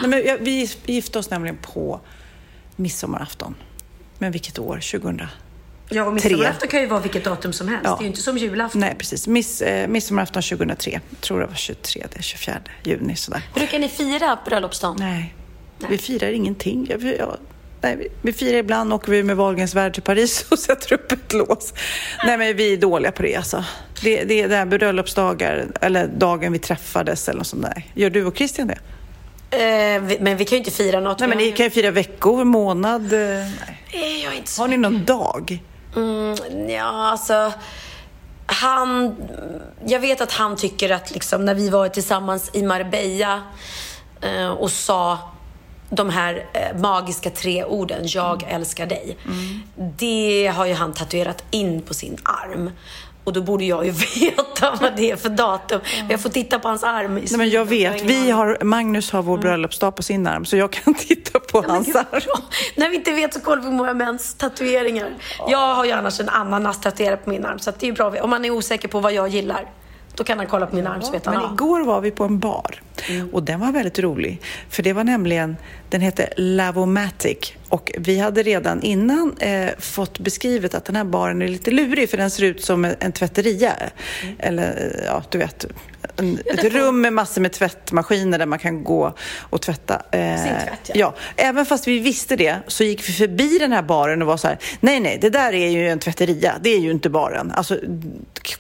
Nej, 0.00 0.11
men 0.11 0.26
jag, 0.26 0.38
vi 0.38 0.69
gifte 0.87 1.19
oss 1.19 1.31
nämligen 1.31 1.57
på 1.57 2.00
midsommarafton. 2.77 3.55
Men 4.18 4.33
vilket 4.33 4.59
år? 4.59 4.75
2000? 4.75 5.27
ja, 5.88 6.05
och 6.05 6.12
midsommarafton 6.12 6.68
kan 6.68 6.81
ju 6.81 6.87
vara 6.87 7.01
vilket 7.01 7.25
datum 7.25 7.53
som 7.53 7.68
helst. 7.68 7.85
Ja. 7.85 7.90
Det 7.90 8.01
är 8.01 8.03
ju 8.03 8.09
inte 8.09 8.23
som 8.23 8.38
julafton. 8.38 8.81
Nej, 8.81 8.94
precis. 8.99 9.27
Miss, 9.27 9.62
eh, 9.62 9.88
midsommarafton 9.88 10.42
2003. 10.42 11.01
Jag 11.11 11.20
tror 11.20 11.40
det 11.40 11.46
var 11.46 11.55
23, 11.55 12.07
24 12.20 12.59
juni 12.85 13.16
sådär. 13.16 13.42
Brukar 13.55 13.79
ni 13.79 13.88
fira 13.88 14.38
bröllopsdagen? 14.44 14.96
Nej, 15.01 15.35
vi 15.88 15.99
firar 15.99 16.33
ingenting. 16.33 16.87
Jag, 16.90 17.03
jag, 17.03 17.37
nej, 17.83 18.09
vi, 18.23 18.33
firar 18.33 18.59
ibland, 18.59 18.92
åker 18.92 19.12
vi 19.12 19.23
med 19.23 19.37
Wahlgrens 19.37 19.75
värld 19.75 19.95
till 19.95 20.03
Paris 20.03 20.47
och 20.51 20.59
sätter 20.59 20.92
upp 20.92 21.12
ett 21.12 21.33
lås. 21.33 21.75
Nej, 22.25 22.38
men 22.38 22.57
vi 22.57 22.73
är 22.73 22.77
dåliga 22.77 23.12
på 23.12 23.23
det 23.23 23.35
alltså. 23.37 23.64
Det, 24.03 24.25
det 24.25 24.40
är 24.42 24.49
det 24.49 24.57
här 24.57 24.66
bröllopsdagar, 24.66 25.66
eller 25.81 26.07
dagen 26.07 26.53
vi 26.53 26.59
träffades 26.59 27.29
eller 27.29 27.38
något 27.38 27.47
sånt 27.47 27.62
där. 27.62 27.83
Gör 27.95 28.11
du 28.11 28.25
och 28.25 28.37
Christian 28.37 28.66
det? 28.68 28.79
Eh, 29.57 30.03
vi- 30.03 30.18
men 30.21 30.37
vi 30.37 30.45
kan 30.45 30.51
ju 30.57 30.59
inte 30.59 30.71
fira 30.71 31.01
något. 31.01 31.18
Nej, 31.21 31.29
men 31.29 31.38
ni 31.38 31.53
kan 31.53 31.64
ju 31.66 31.71
fira 31.71 31.90
veckor, 31.90 32.45
månad. 32.45 33.12
eh, 33.12 33.18
Nej. 33.18 33.83
Eh, 33.92 34.25
Jag 34.25 34.33
är 34.33 34.37
inte 34.37 34.51
så... 34.51 34.62
Har 34.62 34.68
ni 34.68 34.77
någon 34.77 35.05
dag? 35.05 35.62
Mm, 35.97 36.35
ja, 36.71 36.83
alltså... 37.11 37.53
Han... 38.47 39.16
Jag 39.87 40.01
vet 40.01 40.21
att 40.21 40.33
han 40.33 40.57
tycker 40.57 40.90
att 40.90 41.11
liksom, 41.11 41.45
när 41.45 41.55
vi 41.55 41.68
var 41.71 41.88
tillsammans 41.88 42.51
i 42.53 42.62
Marbella 42.62 43.42
eh, 44.21 44.49
och 44.49 44.71
sa 44.71 45.18
de 45.96 46.11
här 46.11 46.46
eh, 46.52 46.81
magiska 46.81 47.31
tre 47.31 47.64
orden, 47.64 48.00
jag 48.05 48.44
älskar 48.48 48.87
dig. 48.87 49.16
Det 49.98 50.52
har 50.57 50.66
ju 50.66 50.74
han 50.74 50.92
tatuerat 50.92 51.44
in 51.50 51.83
på 51.83 51.94
sin 51.94 52.16
arm. 52.22 52.70
Och 53.24 53.33
då 53.33 53.42
borde 53.42 53.64
jag 53.64 53.87
ju 53.87 53.90
veta 54.20 54.78
vad 54.81 54.96
det 54.96 55.11
är 55.11 55.16
för 55.16 55.28
datum. 55.28 55.81
Men 56.00 56.11
jag 56.11 56.20
får 56.20 56.28
titta 56.28 56.59
på 56.59 56.68
hans 56.68 56.85
arm. 56.85 57.14
Nej, 57.14 57.37
men 57.37 57.50
jag 57.50 57.64
vet. 57.64 58.02
Vi 58.02 58.31
har, 58.31 58.64
Magnus 58.64 59.11
har 59.11 59.22
vår 59.22 59.38
bröllopsdag 59.38 59.96
på 59.96 60.02
sin 60.02 60.26
arm, 60.26 60.44
så 60.44 60.57
jag 60.57 60.72
kan 60.72 60.94
titta 61.09 61.38
på 61.40 61.61
Men 61.61 61.70
hans 61.70 61.96
arm. 61.96 62.42
När 62.76 62.88
vi 62.88 62.96
inte 62.96 63.12
vet 63.12 63.35
så 63.35 63.40
kollar 63.40 63.62
vi 63.62 63.68
på 63.70 63.76
våra 63.76 63.94
mäns 63.94 64.35
tatueringar. 64.35 65.14
Jag 65.48 65.74
har 65.74 65.85
ju 65.85 65.92
annars 65.92 66.20
en 66.20 66.28
ananas 66.28 66.81
tatuerad 66.81 67.24
på 67.24 67.31
min 67.31 67.44
arm. 67.44 67.59
Så 67.59 67.70
att 67.70 67.81
det 67.81 67.87
är 67.87 67.88
ju 67.88 67.94
bra. 67.94 68.22
Om 68.22 68.31
man 68.31 68.44
är 68.44 68.50
osäker 68.50 68.88
på 68.88 69.00
vad 69.00 69.12
jag 69.12 69.28
gillar, 69.28 69.70
då 70.16 70.24
kan 70.24 70.38
han 70.38 70.46
kolla 70.46 70.66
på 70.66 70.76
min 70.76 70.87
arm 70.87 71.02
så 71.02 71.12
vet 71.12 71.26
han. 71.26 71.35
Men 71.35 71.52
igår 71.52 71.85
var 71.85 72.00
vi 72.00 72.11
på 72.11 72.24
en 72.24 72.38
bar 72.38 72.83
och 73.33 73.42
den 73.42 73.61
var 73.61 73.72
väldigt 73.72 73.98
rolig. 73.98 74.40
För 74.68 74.83
det 74.83 74.92
var 74.92 75.05
nämligen, 75.05 75.57
den 75.88 76.00
hette 76.00 76.28
Lavomatic 76.37 77.52
och 77.68 77.92
vi 77.98 78.18
hade 78.18 78.42
redan 78.42 78.83
innan 78.83 79.37
eh, 79.38 79.70
fått 79.78 80.18
beskrivet 80.18 80.74
att 80.74 80.85
den 80.85 80.96
här 80.96 81.05
baren 81.05 81.42
är 81.42 81.48
lite 81.48 81.70
lurig 81.70 82.11
för 82.11 82.16
den 82.16 82.31
ser 82.31 82.42
ut 82.42 82.64
som 82.64 82.85
en, 82.85 82.94
en 83.00 83.12
tvätteria. 83.12 83.72
Eller 84.38 84.92
eh, 84.94 85.05
ja, 85.07 85.22
du 85.31 85.38
vet, 85.38 85.66
en, 86.16 86.38
ett 86.46 86.64
rum 86.64 87.00
med 87.00 87.12
massor 87.12 87.40
med 87.40 87.52
tvättmaskiner 87.52 88.38
där 88.38 88.46
man 88.46 88.59
kan 88.59 88.85
gå 88.85 89.14
och 89.40 89.62
tvätta. 89.62 90.02
Eh, 90.11 90.37
Sin 90.37 90.55
tvätt, 90.55 90.81
ja. 90.87 90.94
ja. 90.94 91.14
Även 91.37 91.66
fast 91.66 91.88
vi 91.88 91.98
visste 91.98 92.37
det 92.37 92.57
så 92.66 92.85
gick 92.85 93.09
vi 93.09 93.12
förbi 93.12 93.59
den 93.59 93.72
här 93.72 93.83
baren 93.83 94.22
och 94.22 94.28
var 94.28 94.37
så 94.37 94.48
här, 94.48 94.59
nej, 94.81 95.00
nej, 95.00 95.18
det 95.20 95.31
där 95.31 95.52
är 95.52 95.68
ju 95.68 95.88
en 95.88 95.98
tvätteria, 95.98 96.55
det 96.61 96.70
är 96.70 96.78
ju 96.78 96.90
inte 96.90 97.11
baren. 97.11 97.52
Alltså 97.55 97.78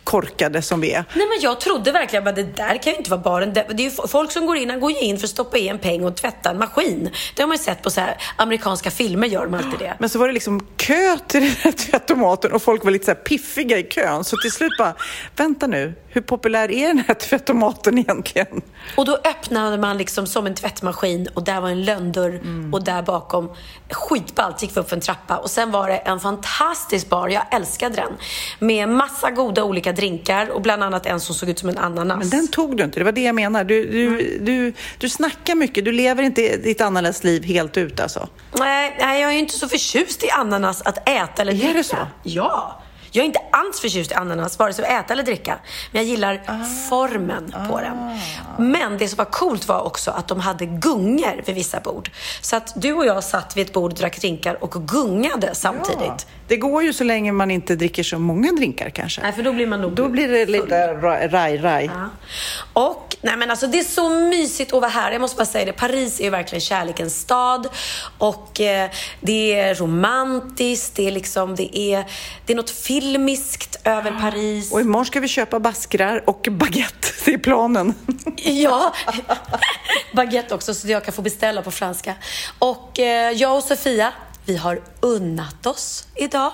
korkade 0.04 0.62
som 0.62 0.80
vi 0.80 0.92
är. 0.92 1.04
Nej 1.14 1.26
men 1.26 1.40
jag 1.40 1.60
trodde 1.60 1.92
verkligen 1.92 2.28
att 2.28 2.36
det 2.36 2.56
där 2.56 2.82
kan 2.82 2.92
ju 2.92 2.98
inte 2.98 3.10
vara 3.10 3.20
baren. 3.20 3.52
Det 3.52 3.60
är 3.60 3.80
ju 3.80 3.90
folk 4.32 4.42
som 4.42 4.46
går 4.46 4.56
in, 4.56 4.70
han 4.70 4.80
går 4.80 4.90
ju 4.90 4.98
in 4.98 5.18
för 5.18 5.24
att 5.24 5.30
stoppa 5.30 5.58
i 5.58 5.68
en 5.68 5.78
peng 5.78 6.04
och 6.04 6.16
tvätta 6.16 6.50
en 6.50 6.58
maskin. 6.58 7.10
Det 7.34 7.42
har 7.42 7.48
man 7.48 7.56
ju 7.56 7.62
sett 7.62 7.82
på 7.82 7.90
så 7.90 8.00
här 8.00 8.16
amerikanska 8.36 8.90
filmer 8.90 9.28
gör 9.28 9.44
de 9.46 9.54
alltid 9.54 9.78
det. 9.78 9.96
Men 9.98 10.08
så 10.08 10.18
var 10.18 10.26
det 10.26 10.34
liksom 10.34 10.66
kö 10.76 11.18
till 11.26 11.40
den 11.40 11.50
här 11.50 11.72
tvättomaten 11.72 12.52
och 12.52 12.62
folk 12.62 12.84
var 12.84 12.90
lite 12.90 13.04
så 13.04 13.10
här 13.10 13.18
piffiga 13.18 13.78
i 13.78 13.82
kön. 13.82 14.24
Så 14.24 14.36
till 14.36 14.52
slut 14.52 14.72
bara, 14.78 14.94
vänta 15.36 15.66
nu, 15.66 15.94
hur 16.08 16.20
populär 16.20 16.70
är 16.70 16.88
den 16.88 17.04
här 17.08 17.14
tvättomaten 17.14 17.98
egentligen? 17.98 18.62
Och 18.96 19.04
då 19.04 19.16
öppnade 19.16 19.78
man 19.78 19.98
liksom 19.98 20.26
som 20.26 20.46
en 20.46 20.54
tvättmaskin 20.54 21.28
och 21.34 21.44
där 21.44 21.60
var 21.60 21.68
en 21.68 21.84
lönndörr 21.84 22.40
och 22.72 22.84
där 22.84 23.02
bakom, 23.02 23.50
skitballt, 23.90 24.62
gick 24.62 24.76
vi 24.76 24.80
upp 24.80 24.88
för 24.88 24.96
en 24.96 25.02
trappa 25.02 25.36
och 25.36 25.50
sen 25.50 25.70
var 25.70 25.88
det 25.88 25.96
en 25.96 26.20
fantastisk 26.20 27.08
bar, 27.08 27.28
jag 27.28 27.42
älskade 27.54 27.94
den, 27.94 28.12
med 28.58 28.88
massa 28.88 29.30
goda 29.30 29.64
olika 29.64 29.92
drinkar 29.92 30.50
och 30.50 30.62
bland 30.62 30.82
annat 30.82 31.06
en 31.06 31.20
som 31.20 31.34
såg 31.34 31.48
ut 31.48 31.58
som 31.58 31.68
en 31.68 31.78
ananas. 31.78 32.18
Men 32.18 32.28
den 32.28 32.48
tog 32.48 32.76
du 32.76 32.84
inte, 32.84 33.00
det 33.00 33.04
var 33.04 33.12
det 33.12 33.22
jag 33.22 33.34
menar. 33.34 33.64
Du, 33.64 33.86
du, 33.86 34.11
du, 34.40 34.72
du 34.98 35.08
snackar 35.08 35.54
mycket, 35.54 35.84
du 35.84 35.92
lever 35.92 36.22
inte 36.22 36.56
ditt 36.56 36.80
ananasliv 36.80 37.44
helt 37.44 37.76
ut 37.76 38.00
alltså. 38.00 38.28
Nej, 38.58 38.96
nej, 39.00 39.20
jag 39.22 39.32
är 39.32 39.36
inte 39.38 39.58
så 39.58 39.68
förtjust 39.68 40.24
i 40.24 40.30
ananas 40.30 40.82
att 40.82 41.08
äta 41.08 41.42
eller 41.42 41.52
Är 41.52 41.56
det 41.56 41.62
dricka. 41.72 41.82
så? 41.82 41.96
Ja. 42.22 42.78
Jag 43.14 43.22
är 43.22 43.26
inte 43.26 43.40
alls 43.52 43.80
förtjust 43.80 44.10
i 44.10 44.14
ananas, 44.14 44.58
vare 44.58 44.72
sig 44.72 44.84
att 44.84 45.04
äta 45.04 45.12
eller 45.12 45.22
dricka. 45.22 45.58
Men 45.92 46.02
jag 46.02 46.10
gillar 46.10 46.42
Ah. 46.46 46.64
formen 46.88 47.54
på 47.70 47.80
den. 47.80 48.18
Men 48.70 48.98
det 48.98 49.08
som 49.08 49.16
var 49.16 49.24
coolt 49.24 49.68
var 49.68 49.80
också 49.80 50.10
att 50.10 50.28
de 50.28 50.40
hade 50.40 50.66
gungor 50.66 51.42
vid 51.46 51.54
vissa 51.54 51.80
bord. 51.80 52.10
Så 52.40 52.56
att 52.56 52.72
du 52.76 52.92
och 52.92 53.06
jag 53.06 53.24
satt 53.24 53.56
vid 53.56 53.66
ett 53.66 53.72
bord, 53.72 53.94
drack 53.94 54.20
drinkar 54.20 54.64
och 54.64 54.88
gungade 54.88 55.50
samtidigt. 55.54 56.26
Det 56.52 56.56
går 56.56 56.82
ju 56.82 56.92
så 56.92 57.04
länge 57.04 57.32
man 57.32 57.50
inte 57.50 57.76
dricker 57.76 58.02
så 58.02 58.18
många 58.18 58.52
drinkar 58.52 58.90
kanske. 58.90 59.22
Nej, 59.22 59.32
för 59.32 59.42
då 59.42 59.52
blir 59.52 59.66
man 59.66 59.80
nog 59.80 59.92
Då 59.92 60.08
blir 60.08 60.28
det 60.28 60.46
lite 60.46 60.94
ra- 60.94 61.28
raj-raj. 61.28 61.90
Ja. 61.94 62.08
Och, 62.72 63.16
nej 63.20 63.36
men 63.36 63.50
alltså 63.50 63.66
det 63.66 63.78
är 63.78 63.84
så 63.84 64.08
mysigt 64.08 64.72
att 64.72 64.80
vara 64.80 64.90
här. 64.90 65.12
Jag 65.12 65.20
måste 65.20 65.36
bara 65.36 65.46
säga 65.46 65.64
det. 65.64 65.72
Paris 65.72 66.20
är 66.20 66.24
ju 66.24 66.30
verkligen 66.30 66.60
kärlekens 66.60 67.20
stad. 67.20 67.68
Och 68.18 68.60
eh, 68.60 68.90
det 69.20 69.54
är 69.60 69.74
romantiskt. 69.74 70.96
Det 70.96 71.06
är 71.06 71.10
liksom, 71.12 71.54
det 71.56 71.78
är, 71.78 72.04
det 72.46 72.52
är 72.52 72.56
något 72.56 72.70
filmiskt 72.70 73.80
över 73.84 74.10
Paris. 74.20 74.72
Och 74.72 74.80
imorgon 74.80 75.06
ska 75.06 75.20
vi 75.20 75.28
köpa 75.28 75.60
baskrar 75.60 76.22
och 76.26 76.48
baguette. 76.50 77.08
Det 77.24 77.34
är 77.34 77.38
planen. 77.38 77.94
Ja, 78.36 78.94
baguette 80.12 80.54
också 80.54 80.74
så 80.74 80.88
jag 80.88 81.04
kan 81.04 81.14
få 81.14 81.22
beställa 81.22 81.62
på 81.62 81.70
franska. 81.70 82.14
Och 82.58 82.98
eh, 82.98 83.30
jag 83.32 83.56
och 83.56 83.62
Sofia, 83.62 84.12
vi 84.44 84.56
har 84.56 84.80
unnat 85.00 85.66
oss 85.66 86.06
idag. 86.14 86.52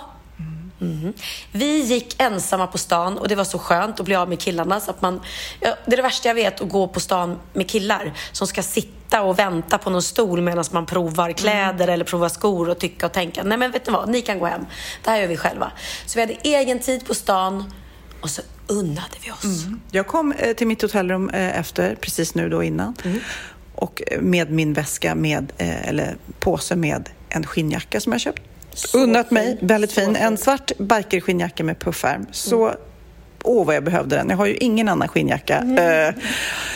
Mhm. 0.78 1.12
Vi 1.52 1.80
gick 1.80 2.20
ensamma 2.20 2.66
på 2.66 2.78
stan 2.78 3.18
och 3.18 3.28
det 3.28 3.34
var 3.34 3.44
så 3.44 3.58
skönt 3.58 4.00
att 4.00 4.06
bli 4.06 4.14
av 4.14 4.28
med 4.28 4.40
killarna. 4.40 4.80
Så 4.80 4.90
att 4.90 5.02
man, 5.02 5.20
ja, 5.60 5.74
det 5.86 5.92
är 5.92 5.96
det 5.96 6.02
värsta 6.02 6.28
jag 6.28 6.34
vet, 6.34 6.60
att 6.60 6.68
gå 6.68 6.88
på 6.88 7.00
stan 7.00 7.38
med 7.52 7.70
killar 7.70 8.12
som 8.32 8.46
ska 8.46 8.62
sitta 8.62 9.22
och 9.22 9.38
vänta 9.38 9.78
på 9.78 9.90
någon 9.90 10.02
stol 10.02 10.40
medan 10.40 10.64
man 10.70 10.86
provar 10.86 11.32
kläder 11.32 11.88
eller 11.88 12.04
provar 12.04 12.28
skor 12.28 12.68
och 12.68 12.78
tycka 12.78 13.06
och 13.06 13.12
tänka. 13.12 13.42
Nej 13.42 13.58
men 13.58 13.70
vet 13.70 13.86
ni 13.86 13.92
vad, 13.92 14.08
ni 14.08 14.22
kan 14.22 14.38
gå 14.38 14.46
hem. 14.46 14.66
Det 15.04 15.10
här 15.10 15.20
gör 15.20 15.28
vi 15.28 15.36
själva. 15.36 15.72
Så 16.06 16.14
vi 16.14 16.20
hade 16.20 16.36
egen 16.42 16.78
tid 16.78 17.06
på 17.06 17.14
stan 17.14 17.72
och 18.20 18.30
så 18.30 18.42
unnade 18.66 19.16
vi 19.24 19.30
oss. 19.30 19.66
Jag 19.90 20.06
kom 20.06 20.32
eh, 20.32 20.56
till 20.56 20.66
mitt 20.66 20.82
hotellrum 20.82 21.30
eh, 21.30 21.58
efter, 21.58 21.94
precis 21.94 22.34
nu 22.34 22.48
då 22.48 22.62
innan. 22.62 22.94
Och 23.74 24.02
eh, 24.06 24.20
med 24.20 24.50
min 24.50 24.72
väska 24.72 25.14
med, 25.14 25.52
eller 25.58 26.16
påse 26.40 26.76
med 26.76 27.08
en 27.30 27.46
skinnjacka 27.46 28.00
som 28.00 28.12
jag 28.12 28.20
köpt. 28.20 28.42
Unnat 28.94 29.30
mig, 29.30 29.56
fin. 29.58 29.66
väldigt 29.68 29.90
Så 29.90 30.00
fin. 30.00 30.16
En 30.16 30.28
fin. 30.28 30.36
svart 30.44 30.72
biker-skinnjacka 30.78 31.64
med 31.64 31.78
puffärm. 31.80 32.26
Så, 32.30 32.74
åh 33.44 33.66
vad 33.66 33.74
jag 33.76 33.84
behövde 33.84 34.16
den. 34.16 34.30
Jag 34.30 34.36
har 34.36 34.46
ju 34.46 34.54
ingen 34.56 34.88
annan 34.88 35.08
skinnjacka. 35.08 35.56
Eh, 35.58 36.14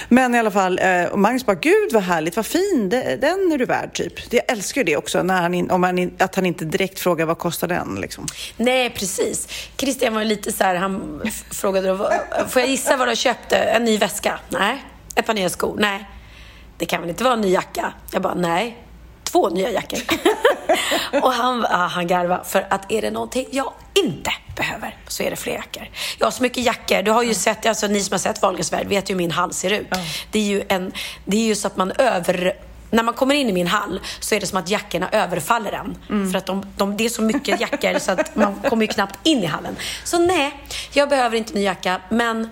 men 0.09 0.35
i 0.35 0.39
alla 0.39 0.51
fall, 0.51 0.79
eh, 0.83 1.05
och 1.05 1.19
Magnus 1.19 1.47
bara, 1.47 1.55
gud 1.57 1.93
vad 1.93 2.03
härligt, 2.03 2.37
vad 2.37 2.47
fin, 2.47 2.89
den 3.21 3.53
är 3.53 3.59
du 3.59 3.65
värd 3.65 3.95
typ. 3.95 4.33
Jag 4.33 4.43
älskar 4.53 4.81
ju 4.81 4.85
det 4.85 4.97
också, 4.97 5.23
när 5.23 5.43
han 5.43 5.71
om 5.71 5.83
han 5.83 6.11
att 6.19 6.35
han 6.35 6.47
inte 6.47 6.65
direkt 6.65 7.01
frågar 7.01 7.27
vad 7.27 7.39
kostar 7.39 7.69
den 7.69 7.99
liksom. 8.01 8.27
Nej, 8.57 8.91
precis. 8.91 9.49
Christian 9.77 10.15
var 10.15 10.25
lite 10.25 10.53
så 10.53 10.65
här, 10.65 10.75
han 10.75 11.21
frågade 11.51 11.89
då, 11.89 11.95
"Vad- 11.95 12.13
får 12.49 12.63
jag 12.63 12.69
gissa 12.71 12.97
vad 12.97 13.09
du 13.09 13.17
köpte? 13.17 13.57
En 13.57 13.85
ny 13.85 13.99
väska? 13.99 14.39
Nej. 14.49 14.85
Ett 15.15 15.27
par 15.27 15.35
nya 15.35 15.49
skor? 15.49 15.77
Nej. 15.81 16.09
Det 16.79 16.87
kan 16.87 17.01
väl 17.01 17.11
inte 17.11 17.25
vara 17.25 17.35
en 17.35 17.41
ny 17.41 17.49
jacka? 17.53 17.93
Jag 18.13 18.23
bara, 18.23 18.35
nej. 18.35 18.77
Två 19.33 19.49
nya 19.49 19.71
jackor. 19.71 19.99
och 21.23 21.33
han, 21.33 21.65
ah, 21.65 21.87
han 21.87 22.07
garvade, 22.07 22.45
för 22.45 22.67
att 22.71 22.93
är 22.93 23.03
det 23.03 23.11
någonting 23.11 23.47
jag 23.51 23.73
inte 24.05 24.31
behöver 24.57 24.97
så 25.09 25.23
är 25.23 25.31
det 25.31 25.37
fler 25.37 25.55
jackor. 25.55 25.91
Jag 26.19 26.27
har 26.27 26.31
så 26.31 26.43
mycket 26.43 26.65
jackor. 26.65 27.03
Du 27.03 27.11
har 27.11 27.23
ju 27.23 27.35
sett, 27.35 27.67
alltså 27.67 27.87
ni 27.87 28.01
som 28.01 28.15
har 28.15 28.19
sett 28.19 28.43
Wahlgrens 28.43 28.73
värld 28.73 28.87
vet 28.87 29.11
ju 29.11 29.15
hur 29.15 29.19
min 29.19 29.31
hall 29.31 29.53
ser 29.53 29.71
ut. 29.71 29.87
Det 30.31 30.39
är 30.39 30.45
ju 30.45 30.63
en, 30.69 30.93
det 31.25 31.37
är 31.37 31.45
ju 31.45 31.55
så 31.55 31.67
att 31.67 31.77
man 31.77 31.93
över 31.99 32.55
när 32.91 33.03
man 33.03 33.15
kommer 33.15 33.35
in 33.35 33.49
i 33.49 33.53
min 33.53 33.67
hall 33.67 34.01
så 34.21 34.35
är 34.35 34.41
det 34.41 34.47
som 34.47 34.59
att 34.59 34.69
jackorna 34.69 35.09
överfaller 35.13 35.73
en. 35.73 35.99
För 36.33 36.39
att 36.39 36.47
de, 36.47 36.67
de, 36.77 36.97
det 36.97 37.05
är 37.05 37.09
så 37.09 37.23
mycket 37.23 37.61
jackor 37.61 37.99
så 37.99 38.13
att 38.13 38.37
man 38.37 38.55
kommer 38.69 38.83
ju 38.83 38.93
knappt 38.93 39.19
in 39.23 39.39
i 39.39 39.47
hallen. 39.47 39.77
Så 40.05 40.19
nej, 40.19 40.55
jag 40.93 41.09
behöver 41.09 41.37
inte 41.37 41.55
ny 41.55 41.63
jacka. 41.63 42.01
Men 42.09 42.49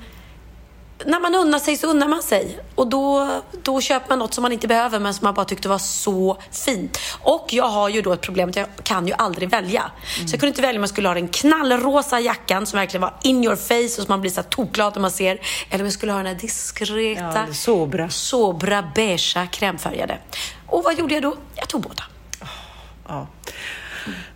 när 1.06 1.20
man 1.20 1.34
unnar 1.34 1.58
sig 1.58 1.76
så 1.76 1.86
unnar 1.86 2.08
man 2.08 2.22
sig. 2.22 2.58
Och 2.74 2.86
då, 2.86 3.28
då 3.62 3.80
köper 3.80 4.08
man 4.08 4.18
något 4.18 4.34
som 4.34 4.42
man 4.42 4.52
inte 4.52 4.68
behöver 4.68 4.98
men 4.98 5.14
som 5.14 5.24
man 5.24 5.34
bara 5.34 5.44
tyckte 5.44 5.68
var 5.68 5.78
så 5.78 6.38
fint. 6.52 6.98
Och 7.20 7.46
jag 7.50 7.64
har 7.68 7.88
ju 7.88 8.02
då 8.02 8.12
ett 8.12 8.20
problem 8.20 8.48
att 8.50 8.56
jag 8.56 8.66
kan 8.82 9.06
ju 9.06 9.12
aldrig 9.18 9.50
välja. 9.50 9.90
Så 10.16 10.22
jag 10.22 10.30
kunde 10.30 10.46
inte 10.46 10.62
välja 10.62 10.78
om 10.78 10.82
jag 10.82 10.88
skulle 10.90 11.08
ha 11.08 11.14
den 11.14 11.28
knallrosa 11.28 12.20
jackan 12.20 12.66
som 12.66 12.78
verkligen 12.78 13.02
var 13.02 13.14
in 13.22 13.44
your 13.44 13.56
face 13.56 13.84
och 13.84 13.90
som 13.90 14.04
man 14.08 14.20
blir 14.20 14.30
så 14.30 14.42
tokglad 14.42 14.94
när 14.94 15.00
man 15.02 15.10
ser. 15.10 15.40
Eller 15.70 15.80
om 15.84 15.86
jag 15.86 15.92
skulle 15.92 16.12
ha 16.12 16.18
den 16.18 16.26
här 16.26 16.34
diskreta, 16.34 17.44
Ja, 17.48 17.54
sobra. 17.54 18.10
sobra 18.10 18.82
beigea 18.94 19.46
krämfärgade. 19.46 20.18
Och 20.66 20.84
vad 20.84 20.98
gjorde 20.98 21.14
jag 21.14 21.22
då? 21.22 21.36
Jag 21.54 21.68
tog 21.68 21.80
båda. 21.80 22.02
Ja. 23.08 23.26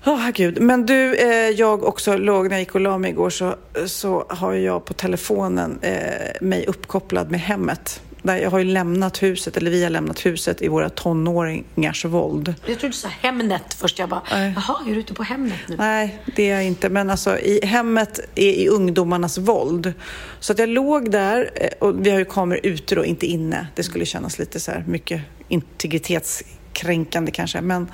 Åh, 0.07 0.31
gud. 0.35 0.61
Men 0.61 0.87
du, 0.87 1.15
eh, 1.15 1.51
jag 1.51 1.85
också 1.85 2.17
låg 2.17 2.45
när 2.45 2.53
jag 2.53 2.61
gick 2.61 2.75
och 2.75 2.81
la 2.81 2.99
mig 2.99 3.11
igår 3.11 3.31
så, 3.31 3.57
så 3.87 4.27
har 4.29 4.53
jag 4.53 4.85
på 4.85 4.95
telefonen 4.95 5.79
eh, 5.83 5.93
mig 6.41 6.67
uppkopplad 6.67 7.31
med 7.31 7.41
hemmet. 7.41 8.01
Där 8.23 8.37
jag 8.37 8.51
har 8.51 8.59
ju 8.59 8.65
lämnat 8.65 9.23
huset, 9.23 9.57
eller 9.57 9.71
vi 9.71 9.83
har 9.83 9.91
lämnat 9.91 10.27
huset 10.27 10.63
i 10.63 10.69
våra 10.69 10.89
tonåringars 10.89 12.05
våld. 12.05 12.55
Jag 12.67 12.79
trodde 12.79 12.89
du 12.89 12.93
sa 12.93 13.09
Hemnet 13.09 13.75
först. 13.75 13.99
Jag 13.99 14.09
bara, 14.09 14.23
Nej. 14.31 14.53
jaha, 14.57 14.77
är 14.87 14.95
du 14.95 15.01
ute 15.01 15.15
på 15.15 15.23
Hemnet 15.23 15.59
nu? 15.69 15.77
Nej, 15.77 16.19
det 16.37 16.51
är 16.51 16.55
jag 16.55 16.65
inte. 16.65 16.89
Men 16.89 17.11
alltså, 17.11 17.39
i 17.39 17.67
hemmet 17.67 18.21
är 18.35 18.53
i 18.53 18.69
ungdomarnas 18.69 19.39
våld. 19.39 19.93
Så 20.41 20.53
att 20.53 20.59
jag 20.59 20.69
låg 20.69 21.11
där, 21.11 21.51
eh, 21.55 21.69
och 21.79 22.07
vi 22.07 22.11
har 22.11 22.19
ju 22.19 22.25
kameror 22.25 22.61
ute 22.67 22.95
då, 22.95 23.05
inte 23.05 23.27
inne. 23.27 23.67
Det 23.75 23.83
skulle 23.83 24.07
kännas 24.07 24.39
lite 24.39 24.61
så 24.61 24.71
här 24.71 24.85
mycket 24.89 25.23
integritetskränkande 25.49 27.31
kanske. 27.31 27.61
Men 27.61 27.89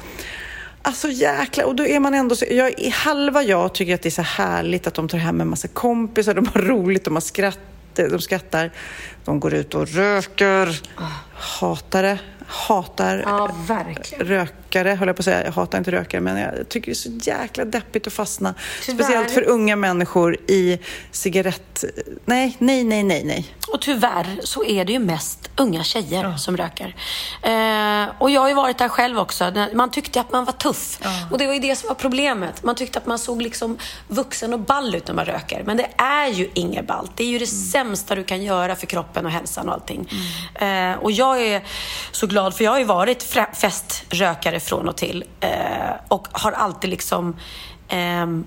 alltså 0.82 1.08
jäklar, 1.08 1.64
och 1.64 1.74
då 1.74 1.86
är 1.86 2.00
man 2.00 2.14
ändå 2.14 2.36
så, 2.36 2.44
jag, 2.50 2.80
i 2.80 2.88
halva 2.88 3.42
jag 3.42 3.74
tycker 3.74 3.94
att 3.94 4.02
det 4.02 4.08
är 4.08 4.10
så 4.10 4.22
härligt 4.22 4.86
att 4.86 4.94
de 4.94 5.08
tar 5.08 5.18
hem 5.18 5.40
en 5.40 5.48
massa 5.48 5.68
kompisar, 5.68 6.34
de 6.34 6.46
har 6.46 6.62
roligt, 6.62 7.04
de 7.04 7.14
har 7.14 7.20
skratt, 7.20 7.58
de 7.94 8.20
skrattar. 8.20 8.70
De 9.24 9.40
går 9.40 9.54
ut 9.54 9.74
och 9.74 9.88
röker. 9.88 10.80
Hatar 11.34 12.02
det. 12.02 12.18
Hatar 12.46 13.24
Ja, 13.26 13.54
verkligen. 13.68 14.26
Rökare, 14.70 14.94
höll 14.94 15.08
jag 15.08 15.16
på 15.16 15.20
att 15.20 15.24
säga. 15.24 15.44
Jag 15.44 15.52
hatar 15.52 15.78
inte 15.78 15.90
rökare, 15.90 16.20
men 16.20 16.36
jag 16.36 16.68
tycker 16.68 16.86
det 16.86 16.92
är 16.92 16.94
så 16.94 17.30
jäkla 17.30 17.64
deppigt 17.64 18.06
att 18.06 18.12
fastna. 18.12 18.54
Tyvärr. 18.84 19.04
Speciellt 19.04 19.30
för 19.30 19.48
unga 19.48 19.76
människor 19.76 20.36
i 20.46 20.78
cigarett... 21.10 21.84
Nej, 22.24 22.56
nej, 22.58 22.84
nej, 22.84 23.02
nej, 23.02 23.24
nej. 23.24 23.54
Och 23.72 23.80
tyvärr 23.80 24.40
så 24.44 24.64
är 24.64 24.84
det 24.84 24.92
ju 24.92 24.98
mest 24.98 25.50
unga 25.56 25.84
tjejer 25.84 26.36
som 26.36 26.56
röker. 26.56 26.96
Eh, 27.42 28.08
och 28.18 28.30
jag 28.30 28.40
har 28.40 28.48
ju 28.48 28.54
varit 28.54 28.78
där 28.78 28.88
själv 28.88 29.18
också. 29.18 29.52
Man 29.74 29.90
tyckte 29.90 30.20
att 30.20 30.32
man 30.32 30.44
var 30.44 30.52
tuff. 30.52 30.98
Och 31.30 31.38
det 31.38 31.46
var 31.46 31.54
ju 31.54 31.60
det 31.60 31.76
som 31.76 31.88
var 31.88 31.94
problemet. 31.94 32.62
Man 32.62 32.74
tyckte 32.74 32.98
att 32.98 33.06
man 33.06 33.18
såg 33.18 33.42
liksom 33.42 33.78
vuxen 34.08 34.52
och 34.52 34.60
ball 34.60 34.94
ut 34.94 35.06
när 35.06 35.14
man 35.14 35.24
röker. 35.24 35.62
Men 35.66 35.76
det 35.76 35.88
är 35.96 36.28
ju 36.28 36.50
inget 36.54 36.86
ballt. 36.86 37.10
Det 37.14 37.24
är 37.24 37.28
ju 37.28 37.38
det 37.38 37.46
sämsta 37.46 38.14
du 38.14 38.24
kan 38.24 38.42
göra 38.42 38.76
för 38.76 38.86
kroppen 38.86 39.26
och 39.26 39.32
hälsan 39.32 39.68
och 39.68 39.74
allting. 39.74 40.08
Eh, 40.54 40.92
och 40.92 41.12
jag 41.12 41.42
är 41.42 41.62
så 42.12 42.26
glad 42.26 42.56
för 42.56 42.64
jag 42.64 42.70
har 42.70 42.78
ju 42.78 42.84
varit 42.84 43.22
feströkare 43.54 44.59
från 44.60 44.88
och 44.88 44.96
till. 44.96 45.24
Eh, 45.40 45.90
och 46.08 46.28
har 46.32 46.52
alltid 46.52 46.90
liksom 46.90 47.36
ehm, 47.88 48.44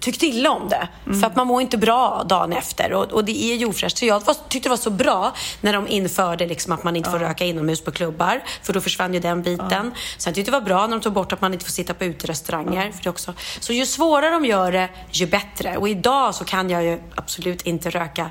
tyckt 0.00 0.22
illa 0.22 0.50
om 0.50 0.68
det. 0.68 0.88
För 1.20 1.26
att 1.26 1.36
man 1.36 1.46
mår 1.46 1.62
inte 1.62 1.78
bra 1.78 2.24
dagen 2.28 2.52
efter 2.52 2.92
och, 2.92 3.12
och 3.12 3.24
det 3.24 3.44
är 3.52 3.56
ju 3.56 3.66
ofräscht. 3.66 3.98
Så 3.98 4.06
jag 4.06 4.24
var, 4.24 4.34
tyckte 4.48 4.68
det 4.68 4.70
var 4.70 4.76
så 4.76 4.90
bra 4.90 5.32
när 5.60 5.72
de 5.72 5.88
införde 5.88 6.46
liksom 6.46 6.72
att 6.72 6.84
man 6.84 6.96
inte 6.96 7.10
får 7.10 7.18
röka 7.18 7.44
inomhus 7.44 7.80
på 7.80 7.90
klubbar. 7.90 8.42
För 8.62 8.72
då 8.72 8.80
försvann 8.80 9.14
ju 9.14 9.20
den 9.20 9.42
biten. 9.42 9.92
Sen 10.18 10.34
tyckte 10.34 10.50
det 10.50 10.58
var 10.58 10.64
bra 10.64 10.86
när 10.86 10.96
de 10.96 11.00
tog 11.00 11.12
bort 11.12 11.32
att 11.32 11.40
man 11.40 11.52
inte 11.52 11.64
får 11.64 11.72
sitta 11.72 11.94
på 11.94 12.04
uterestauranger. 12.04 12.92
För 12.92 13.04
det 13.04 13.10
också. 13.10 13.34
Så 13.60 13.72
ju 13.72 13.86
svårare 13.86 14.30
de 14.30 14.44
gör 14.44 14.72
det, 14.72 14.88
ju 15.10 15.26
bättre. 15.26 15.76
Och 15.76 15.88
idag 15.88 16.34
så 16.34 16.44
kan 16.44 16.70
jag 16.70 16.84
ju 16.84 16.98
absolut 17.14 17.62
inte 17.62 17.90
röka 17.90 18.30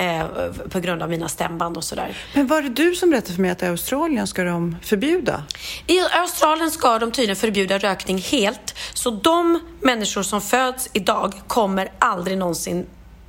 eh, 0.00 0.26
på 0.70 0.80
grund 0.80 1.02
av 1.02 1.10
mina 1.10 1.28
stämband 1.28 1.76
och 1.76 1.84
sådär. 1.84 2.16
Men 2.34 2.46
var 2.46 2.62
det 2.62 2.68
du 2.68 2.94
som 2.94 3.10
berättade 3.10 3.34
för 3.34 3.42
mig 3.42 3.50
att 3.50 3.62
i 3.62 3.66
Australien 3.66 4.26
ska 4.26 4.44
de 4.44 4.76
förbjuda? 4.82 5.42
I 5.86 6.00
Australien 6.00 6.70
ska 6.70 6.98
de 6.98 7.12
tydligen 7.12 7.36
förbjuda 7.36 7.78
rökning 7.78 8.18
helt. 8.18 8.74
Så 8.94 9.10
de 9.10 9.60
människor 9.86 10.22
som 10.22 10.40
föds 10.40 10.90
idag 10.92 11.34
kommer 11.46 11.92
aldrig 11.98 12.38
någonsin 12.38 12.86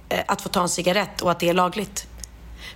eh, 0.10 0.20
att 0.28 0.41
få 0.41 0.50
ta 0.50 0.62
en 0.62 0.70
cigarett 0.70 1.22
och 1.22 1.32
att 1.32 1.39
det 1.39 1.50
är 1.50 1.54
lagligt. 1.54 2.08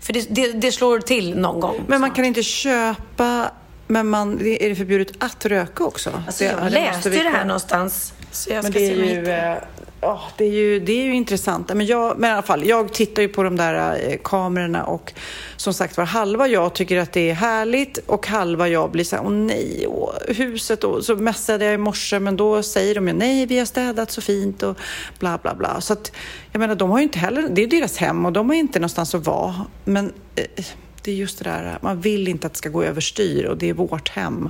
För 0.01 0.13
det, 0.13 0.27
det, 0.29 0.51
det 0.51 0.71
slår 0.71 0.99
till 0.99 1.37
någon 1.37 1.59
gång. 1.59 1.81
Men 1.87 2.01
man 2.01 2.11
kan 2.11 2.25
inte 2.25 2.43
köpa... 2.43 3.51
Men 3.87 4.09
man, 4.09 4.41
är 4.41 4.69
det 4.69 4.75
förbjudet 4.75 5.23
att 5.23 5.45
röka 5.45 5.83
också? 5.83 6.09
Alltså, 6.27 6.43
jag 6.43 6.71
läste 6.71 7.09
det 7.09 7.29
här 7.29 7.45
någonstans. 7.45 8.13
Så 8.31 8.49
jag 8.49 8.63
Men 8.63 8.71
ska 8.71 8.79
det 8.79 8.87
se 8.87 8.93
är 8.93 8.97
jag 8.97 9.07
ju... 9.07 9.21
det. 9.21 9.35
eh, 9.35 9.57
ja, 10.01 10.21
det, 10.37 10.45
är 10.45 10.51
ju, 10.51 10.79
det 10.79 10.91
är 10.91 11.03
ju 11.05 11.13
intressant. 11.15 11.73
Men, 11.73 11.85
jag, 11.85 12.19
men 12.19 12.29
i 12.29 12.33
alla 12.33 12.41
fall, 12.41 12.65
jag 12.65 12.93
tittar 12.93 13.21
ju 13.21 13.27
på 13.27 13.43
de 13.43 13.55
där 13.55 13.99
eh, 14.09 14.17
kamerorna 14.23 14.83
och 14.83 15.13
som 15.57 15.73
sagt 15.73 15.97
var, 15.97 16.05
halva 16.05 16.47
jag 16.47 16.73
tycker 16.73 16.97
att 16.97 17.13
det 17.13 17.29
är 17.29 17.33
härligt 17.33 17.97
och 17.97 18.27
halva 18.27 18.67
jag 18.67 18.91
blir 18.91 19.03
så 19.03 19.15
här, 19.15 19.25
åh 19.25 19.31
nej, 19.31 19.85
åh, 19.87 20.13
huset 20.27 20.83
och 20.83 21.05
så 21.05 21.15
messade 21.15 21.65
jag 21.65 21.73
i 21.73 21.77
morse 21.77 22.19
men 22.19 22.37
då 22.37 22.63
säger 22.63 22.95
de 22.95 23.07
ju 23.07 23.13
nej, 23.13 23.45
vi 23.45 23.57
har 23.59 23.65
städat 23.65 24.11
så 24.11 24.21
fint 24.21 24.63
och 24.63 24.77
bla 25.19 25.37
bla 25.41 25.55
bla. 25.55 25.81
Så 25.81 25.93
att, 25.93 26.11
jag 26.51 26.59
menar, 26.59 26.75
de 26.75 26.89
har 26.89 26.97
ju 26.97 27.03
inte 27.03 27.19
heller, 27.19 27.47
det 27.51 27.63
är 27.63 27.67
deras 27.67 27.97
hem 27.97 28.25
och 28.25 28.33
de 28.33 28.49
har 28.49 28.55
inte 28.55 28.79
någonstans 28.79 29.15
att 29.15 29.25
vara. 29.25 29.55
Men 29.85 30.13
eh, 30.35 30.65
det 31.03 31.11
är 31.11 31.15
just 31.15 31.37
det 31.39 31.43
där, 31.43 31.77
man 31.81 32.01
vill 32.01 32.27
inte 32.27 32.47
att 32.47 32.53
det 32.53 32.57
ska 32.57 32.69
gå 32.69 32.83
överstyr 32.83 33.45
och 33.45 33.57
det 33.57 33.69
är 33.69 33.73
vårt 33.73 34.09
hem. 34.09 34.49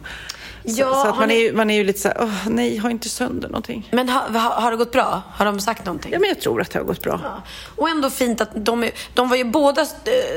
Så, 0.66 0.70
Ja, 0.82 0.94
så 0.94 1.08
att 1.10 1.18
man, 1.18 1.28
ni- 1.28 1.36
är, 1.36 1.40
ju- 1.40 1.54
man 1.54 1.70
är 1.70 1.76
ju 1.76 1.84
lite 1.84 2.00
så 2.00 2.08
här, 2.08 2.18
"Åh, 2.22 2.30
nej, 2.50 2.78
ha 2.78 2.90
inte 2.92 3.10
sönder 3.10 3.48
någonting. 3.50 3.90
Men 3.92 4.10
har, 4.10 4.22
har, 4.40 4.62
har 4.62 4.72
det 4.72 4.78
gått 4.78 4.92
bra? 4.92 5.22
Har 5.34 5.46
de 5.46 5.60
sagt 5.60 5.86
någonting? 5.86 6.12
Ja, 6.14 6.20
men 6.20 6.30
jag 6.30 6.42
tror 6.42 6.62
att 6.62 6.72
det 6.72 6.80
har 6.80 6.86
gått 6.86 7.02
bra. 7.02 7.20
Ja. 7.24 7.42
Och 7.76 7.90
ändå 7.90 8.10
fint 8.10 8.42
att 8.42 8.50
de, 8.66 8.84
är- 8.84 8.92
de 9.14 9.30
var 9.30 9.38
ju 9.38 9.44
båda 9.44 9.82
äh, 9.82 9.88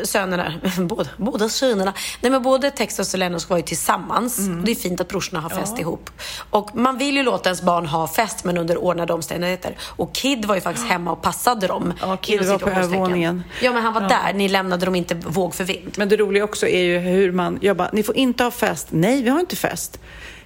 sönerna, 0.05 0.53
båda, 0.79 1.11
båda 1.17 1.49
sönerna, 1.49 1.93
nej 2.21 2.31
men 2.33 2.43
både 2.43 2.71
Texas 2.71 3.15
och 3.15 3.19
Lennox 3.19 3.51
var 3.51 3.57
ju 3.57 3.63
tillsammans. 3.63 4.39
Mm. 4.39 4.59
Och 4.59 4.65
det 4.65 4.71
är 4.73 4.77
fint 4.77 5.01
att 5.01 5.09
brorsorna 5.09 5.41
har 5.41 5.51
fest 5.51 5.79
ihop. 5.79 6.11
Och 6.51 6.77
man 6.77 6.99
vill 6.99 7.17
ju 7.17 7.23
låta 7.23 7.49
ens 7.49 7.63
barn 7.63 7.87
ha 7.87 8.09
fest 8.09 8.45
men 8.45 8.59
under 8.59 8.77
ordnade 8.77 9.13
omständigheter. 9.13 9.77
Och 9.83 10.15
Kid 10.15 10.45
var 10.45 10.55
ju 10.55 10.61
faktiskt 10.61 10.87
hemma 10.87 11.13
och 11.13 11.23
passade 11.23 11.67
dem. 11.67 11.93
Ja, 12.01 12.17
Kid 12.17 12.45
var 12.45 12.59
på 12.59 12.71
övervåningen. 12.71 13.43
Ja, 13.63 13.73
men 13.73 13.83
han 13.83 13.93
var 13.95 14.01
där. 14.01 14.33
Ni 14.35 14.49
lämnade 14.49 14.85
dem 14.85 14.95
inte 14.95 15.15
våg 15.15 15.55
för 15.55 15.65
vind. 15.65 15.95
Men 15.97 16.09
det 16.09 16.17
roliga 16.17 16.45
också 16.45 16.67
är 16.69 16.83
ju 16.83 16.99
hur 16.99 17.33
man, 17.33 17.59
jag 17.63 17.77
bara, 17.77 17.91
ni 17.93 18.03
får 18.03 18.17
inte 18.17 18.45
ha 18.45 18.51
fest. 18.51 18.87
Nej, 18.91 19.23
vi 19.23 19.29
har 19.31 19.41
inte 19.41 19.57
fest. 19.57 20.01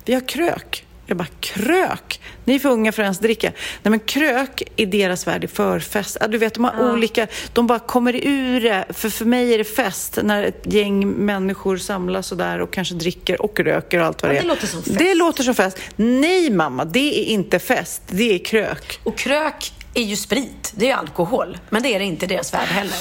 Vi 0.09 0.15
har 0.15 0.29
krök. 0.29 0.85
Jag 1.07 1.17
bara, 1.17 1.29
krök? 1.41 2.21
Ni 2.45 2.55
är 2.55 2.59
för 2.59 2.69
unga 2.69 2.93
för 2.93 3.03
att 3.03 3.07
ens 3.07 3.19
dricka. 3.19 3.53
Nej, 3.83 3.91
men 3.91 4.01
krök 4.01 4.63
i 4.77 4.87
deras 4.87 5.27
värld 5.27 5.45
är 5.45 5.49
förfest. 5.49 6.17
Ja, 6.21 6.29
Du 6.29 6.39
vet, 6.39 6.55
de 6.55 6.65
har 6.65 6.93
olika, 6.93 7.27
de 7.53 7.67
bara 7.67 7.79
kommer 7.79 8.27
ur 8.27 8.61
det. 8.61 8.85
För, 8.91 9.09
för 9.11 9.25
mig 9.25 9.55
är 9.55 9.59
det 9.59 9.65
fest 9.65 10.19
när 10.23 10.43
ett 10.43 10.63
gäng 10.73 11.09
människor 11.09 11.77
samlas 11.77 12.33
och 12.33 12.39
där 12.39 12.61
och 12.61 12.73
kanske 12.73 12.95
dricker 12.95 13.43
och 13.43 13.61
röker 13.61 14.01
och 14.01 14.07
allt 14.07 14.23
vad 14.23 14.31
Ja, 14.31 14.33
det 14.35 14.39
är. 14.39 14.43
det 14.43 14.49
låter 14.49 14.67
som 14.67 14.83
fest. 14.83 14.99
Det 14.99 15.15
låter 15.15 15.43
som 15.43 15.55
fest. 15.55 15.79
Nej, 15.97 16.51
mamma, 16.51 16.85
det 16.85 17.21
är 17.21 17.25
inte 17.25 17.59
fest. 17.59 18.03
Det 18.07 18.35
är 18.35 18.39
krök. 18.45 19.01
Och 19.05 19.19
krök 19.19 19.73
är 19.95 20.03
ju 20.03 20.17
sprit. 20.17 20.73
Det 20.77 20.85
är 20.85 20.89
ju 20.89 20.95
alkohol. 20.95 21.59
Men 21.71 21.83
det 21.83 21.95
är 21.95 21.99
det 21.99 22.05
inte 22.05 22.25
i 22.25 22.29
deras 22.29 22.55
värld 22.55 22.69
heller. 22.69 22.99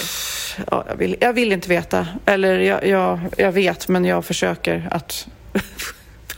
Ja, 0.72 0.86
jag, 0.90 0.96
vill, 0.96 1.16
jag 1.20 1.34
vill 1.34 1.52
inte 1.52 1.70
veta. 1.70 2.08
Eller 2.26 2.60
jag, 2.60 2.88
jag, 2.88 3.20
jag 3.38 3.52
vet, 3.52 3.88
men 3.88 4.06
jag 4.06 4.26
försöker 4.26 4.88
att 4.92 5.28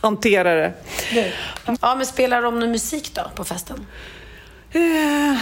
hantera 0.06 0.54
det. 0.54 0.72
Ja, 1.80 1.94
men 1.94 2.06
spelar 2.06 2.42
de 2.42 2.60
någon 2.60 2.70
musik 2.70 3.10
då 3.14 3.30
på 3.34 3.44
festen? 3.44 3.86
Eh, 4.72 4.80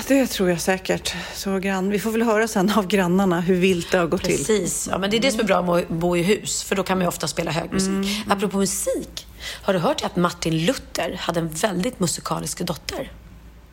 Det 0.09 0.27
tror 0.27 0.51
jag 0.51 0.61
säkert. 0.61 1.14
Så 1.35 1.59
grann. 1.59 1.90
Vi 1.90 1.99
får 1.99 2.11
väl 2.11 2.23
höra 2.23 2.49
sen 2.49 2.73
av 2.77 2.87
grannarna 2.87 3.40
hur 3.40 3.55
vilt 3.55 3.90
det 3.90 3.99
har 3.99 4.07
gått 4.07 4.25
till. 4.25 4.37
Precis. 4.37 4.88
Ja, 4.90 4.99
men 4.99 5.11
det 5.11 5.16
är 5.16 5.21
det 5.21 5.31
som 5.31 5.40
är 5.40 5.44
bra 5.44 5.62
med 5.62 5.75
att 5.75 5.88
bo 5.88 6.16
i 6.16 6.23
hus, 6.23 6.62
för 6.64 6.77
då 6.77 6.83
kan 6.83 6.99
man 6.99 7.03
ju 7.05 7.09
ofta 7.09 7.29
spela 7.29 7.51
hög 7.51 7.73
musik. 7.73 7.88
Mm. 7.88 8.07
Apropå 8.33 8.57
musik, 8.57 9.27
har 9.62 9.73
du 9.73 9.79
hört 9.79 10.05
att 10.05 10.16
Martin 10.16 10.59
Luther 10.66 11.16
hade 11.21 11.40
en 11.40 11.49
väldigt 11.49 12.01
musikalisk 12.01 12.61
dotter? 12.61 13.12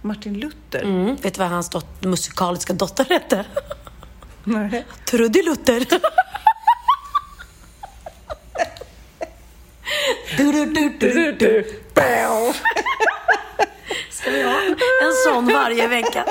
Martin 0.01 0.33
Luther? 0.39 0.83
Mm. 0.83 1.15
Vet 1.15 1.33
du 1.33 1.39
vad 1.39 1.49
hans 1.49 1.69
dot- 1.69 2.03
musikaliska 2.05 2.73
dotter 2.73 3.05
hette? 3.09 3.45
Nej. 4.43 4.85
Trudy 5.05 5.41
Luther. 5.43 5.85
Du, 10.37 10.51
du, 10.51 10.89
du, 10.89 10.89
du, 10.99 11.31
du. 11.31 11.81
Ska 14.09 14.31
vi 14.31 14.43
ha 14.43 14.59
en 15.03 15.13
sån 15.25 15.47
varje 15.47 15.87
vecka? 15.87 16.25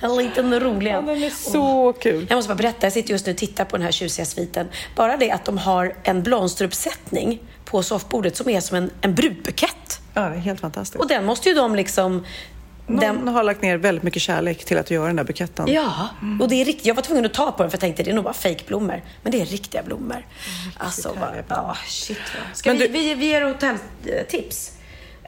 En 0.00 0.16
liten 0.16 0.60
rolig 0.60 0.90
en. 0.90 1.06
Den 1.06 1.22
är 1.22 1.30
så 1.30 1.92
kul. 1.92 2.26
Jag 2.28 2.36
måste 2.36 2.48
bara 2.48 2.54
berätta, 2.54 2.86
jag 2.86 2.92
sitter 2.92 3.10
just 3.10 3.26
nu 3.26 3.32
och 3.32 3.38
tittar 3.38 3.64
på 3.64 3.76
den 3.76 3.84
här 3.84 3.92
tjusiga 3.92 4.26
sviten. 4.26 4.68
Bara 4.96 5.16
det 5.16 5.30
att 5.30 5.44
de 5.44 5.58
har 5.58 5.96
en 6.02 6.22
blomsteruppsättning 6.22 7.40
på 7.64 7.82
soffbordet 7.82 8.36
som 8.36 8.48
är 8.48 8.60
som 8.60 8.76
en, 8.76 8.90
en 9.00 9.14
brudbukett. 9.14 10.00
Ja, 10.14 10.20
det 10.20 10.26
är 10.26 10.38
helt 10.38 10.60
fantastiskt. 10.60 11.00
Och 11.00 11.08
den 11.08 11.24
måste 11.24 11.48
ju 11.48 11.54
de 11.54 11.74
liksom... 11.74 12.24
Någon 12.86 13.00
Den, 13.00 13.28
har 13.28 13.42
lagt 13.42 13.62
ner 13.62 13.76
väldigt 13.76 14.02
mycket 14.04 14.22
kärlek 14.22 14.64
till 14.64 14.78
att 14.78 14.90
göra 14.90 15.06
den 15.06 15.16
där 15.16 15.24
buketten. 15.24 15.68
ja, 15.72 16.08
och 16.40 16.48
det 16.48 16.54
är 16.60 16.64
riktigt. 16.64 16.86
Jag 16.86 16.94
var 16.94 17.02
tvungen 17.02 17.24
att 17.24 17.34
ta 17.34 17.52
på 17.52 17.62
den 17.62 17.70
för 17.70 17.76
jag 17.76 17.80
tänkte 17.80 18.02
det 18.02 18.10
är 18.10 18.14
nog 18.14 18.24
bara 18.24 18.34
fejkblommor. 18.34 19.02
Men 19.22 19.32
det 19.32 19.40
är 19.40 19.44
riktiga 19.46 19.82
blommor. 19.82 20.26
Alltså, 20.78 21.08
vad, 21.08 21.18
härliga 21.18 21.42
blommor. 21.48 21.64
ja, 21.68 21.76
shit 21.86 22.18
vad. 22.48 22.56
Ska 22.56 22.70
Men 22.70 22.78
vi, 22.78 22.86
du- 22.86 22.92
vi, 22.92 23.14
vi 23.14 23.26
ger 23.26 23.42
hotelltips? 23.42 24.72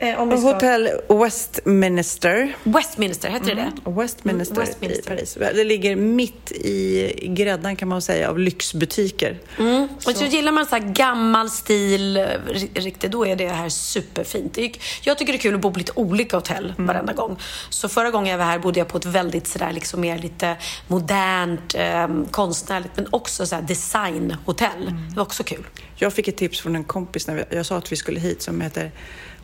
Eh, 0.01 0.21
om 0.21 0.29
vi 0.29 0.39
ska... 0.39 0.53
Hotell 0.53 0.89
Westminster. 1.09 2.57
Westminster, 2.65 3.29
heter 3.31 3.55
det 3.55 3.55
det? 3.85 3.91
Westminster, 3.91 4.55
Mm, 4.57 4.67
Westminster. 4.69 5.13
i 5.13 5.17
Paris. 5.17 5.35
Det 5.55 5.65
ligger 5.65 5.97
mitt 5.97 6.53
i 6.53 7.13
gräddan 7.29 7.77
kan 7.77 7.89
man 7.89 8.03
säga 8.03 8.31
av 8.31 8.39
lyxbutiker. 8.39 9.39
Mm. 9.59 9.89
Och 10.07 10.13
så 10.17 10.25
gillar 10.25 10.53
man 10.53 10.67
så 10.67 10.77
här 10.77 10.83
gammal 10.93 11.51
stil, 11.51 12.17
eh, 12.17 12.23
ri- 12.47 12.71
riktigt, 12.81 13.13
då 13.13 13.27
är 13.27 13.37
det 13.37 13.49
här 13.49 13.69
superfint. 13.69 14.59
Jag 15.03 15.19
tycker 15.19 15.33
det 15.33 15.37
är 15.37 15.41
kul 15.41 15.55
att 15.55 15.61
bo 15.61 15.73
på 15.73 15.79
lite 15.79 15.93
olika 15.95 16.37
hotell 16.37 16.75
varenda 16.79 17.13
gång. 17.13 17.37
Så 17.71 17.89
förra 17.89 18.11
gången 18.11 18.31
jag 18.31 18.39
var 18.39 18.45
här 18.45 18.59
bodde 18.59 18.81
jag 18.81 18.89
på 18.89 18.99
ett 18.99 19.05
väldigt 19.07 19.47
sådär 19.47 19.73
liksom 19.73 20.01
mer 20.01 20.19
lite 20.19 20.57
modernt, 20.89 21.75
eh, 21.75 22.09
konstnärligt, 22.31 22.91
men 22.97 23.07
också 23.11 23.47
så 23.47 23.55
här 23.55 23.63
designhotell. 23.63 24.85
Det 25.11 25.17
var 25.17 25.23
också 25.23 25.45
kul. 25.45 25.67
Jag 25.97 26.13
fick 26.13 26.29
ett 26.29 26.37
tips 26.37 26.61
från 26.61 26.77
en 26.77 26.85
kompis 26.85 27.27
när 27.27 27.45
jag 27.51 27.67
sa 27.67 27.77
att 27.77 27.93
vi 27.93 27.97
skulle 27.97 28.21
hit 28.21 28.43
som 28.43 28.61
heter 28.61 28.91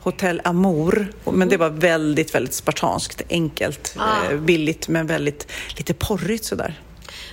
Hotell 0.02 0.40
Amour. 0.44 1.12
Men 1.32 1.48
det 1.48 1.56
var 1.56 1.70
väldigt, 1.70 2.34
väldigt 2.34 2.54
spartanskt, 2.54 3.22
enkelt, 3.30 3.96
eh, 4.30 4.36
billigt 4.38 4.88
men 4.88 5.06
väldigt 5.06 5.46
lite 5.76 5.94
porrigt 5.94 6.44
sådär. 6.44 6.80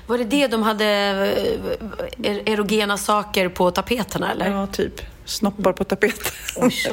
Var 0.07 0.17
det 0.17 0.23
det 0.23 0.47
de 0.47 0.63
hade 0.63 0.85
eh, 0.85 2.31
er- 2.31 2.49
erogena 2.49 2.97
saker 2.97 3.49
på 3.49 3.71
tapeterna 3.71 4.31
eller? 4.31 4.51
Ja, 4.51 4.67
typ. 4.67 5.01
Snoppar 5.25 5.73
på 5.73 5.83
tapeten. 5.83 6.31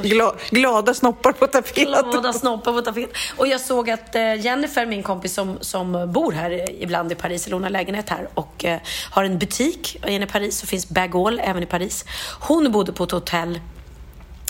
Gla, 0.02 0.34
glada 0.50 0.94
snoppar 0.94 1.32
på 1.32 1.46
tapeten. 1.46 1.84
Glada 1.84 2.32
snoppar 2.32 2.72
på 2.72 2.80
tapeten. 2.82 3.10
Och 3.36 3.46
jag 3.46 3.60
såg 3.60 3.90
att 3.90 4.14
eh, 4.14 4.34
Jennifer, 4.40 4.86
min 4.86 5.02
kompis 5.02 5.34
som, 5.34 5.58
som 5.60 6.12
bor 6.12 6.32
här 6.32 6.82
ibland 6.82 7.12
i 7.12 7.14
Paris, 7.14 7.46
eller 7.46 7.54
hon 7.54 7.62
har 7.62 7.70
lägenhet 7.70 8.08
här 8.10 8.28
och 8.34 8.64
har 9.10 9.24
en 9.24 9.38
butik 9.38 9.96
inne 10.08 10.24
i 10.24 10.28
Paris, 10.28 10.58
så 10.58 10.66
finns 10.66 10.88
Bagall 10.88 11.40
även 11.44 11.62
i 11.62 11.66
Paris. 11.66 12.04
Hon 12.40 12.72
bodde 12.72 12.92
på 12.92 13.04
ett 13.04 13.10
hotell 13.10 13.60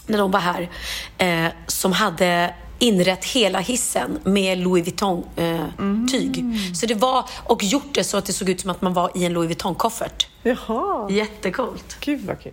när 0.07 0.19
de 0.19 0.31
var 0.31 0.40
här 0.40 0.71
eh, 1.19 1.53
som 1.66 1.92
hade 1.92 2.55
inrett 2.79 3.25
hela 3.25 3.59
hissen 3.61 4.19
med 4.25 4.59
Louis 4.59 4.85
Vuitton-tyg. 4.87 6.45
Så 6.75 6.87
det 6.87 6.95
var, 6.95 7.25
och 7.45 7.62
gjort 7.62 7.95
det 7.95 8.05
så 8.05 8.16
att 8.16 8.25
det 8.27 8.33
såg 8.33 8.49
ut 8.49 8.61
som 8.61 8.71
att 8.71 8.83
man 8.83 8.95
var 8.95 9.11
i 9.14 9.25
en 9.25 9.33
Louis 9.33 9.49
Vuitton-koffert. 9.49 10.27
Jaha, 10.42 11.11
Jättecoolt. 11.11 11.97
gud 12.01 12.21
vad 12.27 12.40
kul. 12.40 12.53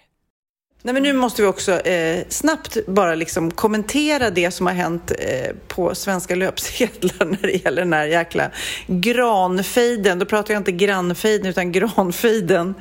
Nej, 0.83 0.93
men 0.93 1.03
nu 1.03 1.13
måste 1.13 1.41
vi 1.41 1.47
också 1.47 1.79
eh, 1.79 2.23
snabbt 2.29 2.77
bara 2.87 3.15
liksom 3.15 3.51
kommentera 3.51 4.29
det 4.29 4.51
som 4.51 4.65
har 4.65 4.73
hänt 4.73 5.11
eh, 5.19 5.55
på 5.67 5.95
svenska 5.95 6.35
löpsedlar 6.35 7.25
när 7.25 7.41
det 7.41 7.63
gäller 7.63 7.81
den 7.81 7.93
här 7.93 8.05
jäkla 8.05 8.51
granfejden. 8.87 10.19
Då 10.19 10.25
pratar 10.25 10.53
jag 10.53 10.61
inte 10.61 10.71
grannfejden 10.71 11.47
utan 11.47 11.71
granfejden. 11.71 12.75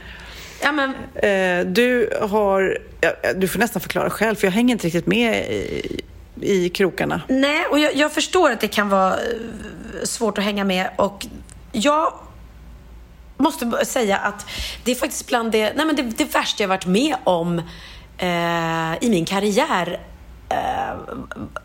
Ja, 0.62 0.72
men... 0.72 0.94
Eh, 1.14 1.66
du 1.66 2.10
har, 2.20 2.78
ja, 3.00 3.12
du 3.36 3.48
får 3.48 3.58
nästan 3.58 3.82
förklara 3.82 4.10
själv 4.10 4.34
för 4.34 4.46
jag 4.46 4.52
hänger 4.52 4.72
inte 4.72 4.86
riktigt 4.86 5.06
med 5.06 5.52
i, 5.52 6.00
i 6.40 6.68
krokarna. 6.68 7.22
Nej, 7.28 7.66
och 7.70 7.78
jag, 7.78 7.96
jag 7.96 8.12
förstår 8.12 8.50
att 8.50 8.60
det 8.60 8.68
kan 8.68 8.88
vara 8.88 9.12
eh, 9.12 9.18
svårt 10.02 10.38
att 10.38 10.44
hänga 10.44 10.64
med 10.64 10.90
och 10.96 11.26
jag 11.72 12.12
måste 13.40 13.84
säga 13.84 14.16
att 14.16 14.46
det 14.84 14.90
är 14.90 14.94
faktiskt 14.94 15.26
bland 15.26 15.52
det, 15.52 15.72
nej 15.76 15.86
men 15.86 15.96
det, 15.96 16.02
det 16.02 16.24
värsta 16.24 16.62
jag 16.62 16.68
varit 16.68 16.86
med 16.86 17.16
om 17.24 17.58
eh, 18.18 18.94
i 19.00 19.10
min 19.10 19.24
karriär 19.24 20.00
eh, 20.48 21.16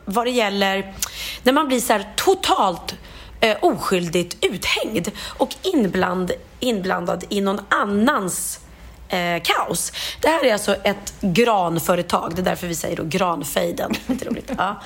vad 0.05 0.25
det 0.25 0.31
gäller 0.31 0.93
när 1.43 1.53
man 1.53 1.67
blir 1.67 1.79
så 1.79 1.93
här 1.93 2.07
totalt 2.15 2.95
eh, 3.39 3.57
oskyldigt 3.61 4.45
uthängd 4.45 5.11
och 5.37 5.55
inbland, 5.73 6.31
inblandad 6.59 7.23
i 7.29 7.41
någon 7.41 7.59
annans 7.69 8.59
eh, 9.09 9.41
kaos. 9.43 9.91
Det 10.21 10.27
här 10.27 10.45
är 10.45 10.53
alltså 10.53 10.75
ett 10.83 11.13
granföretag, 11.21 12.35
det 12.35 12.41
är 12.41 12.43
därför 12.43 12.67
vi 12.67 12.75
säger 12.75 12.95
då 12.95 13.03
granfejden. 13.03 13.91
Lite 14.07 14.25
roligt. 14.25 14.51
Ja. 14.57 14.81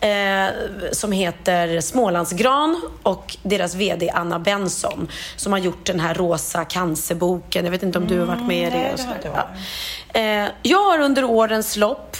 Eh, 0.00 0.48
som 0.92 1.12
heter 1.12 1.80
Smålandsgran 1.80 2.82
och 3.02 3.36
deras 3.42 3.74
VD 3.74 4.10
Anna 4.10 4.38
Benson 4.38 5.08
som 5.36 5.52
har 5.52 5.58
gjort 5.58 5.86
den 5.86 6.00
här 6.00 6.14
rosa 6.14 6.64
cancerboken. 6.64 7.64
Jag 7.64 7.72
vet 7.72 7.82
inte 7.82 7.98
om 7.98 8.06
du 8.06 8.18
har 8.18 8.26
varit 8.26 8.46
med 8.46 8.68
i 8.68 8.70
det? 8.70 8.78
Nej, 8.78 8.90
och 8.90 8.96
det 8.96 9.02
så 9.02 9.14
inte. 9.14 9.32
Ja. 9.34 10.20
Eh, 10.20 10.48
jag 10.62 10.84
har 10.84 10.98
under 10.98 11.24
årens 11.24 11.76
lopp, 11.76 12.16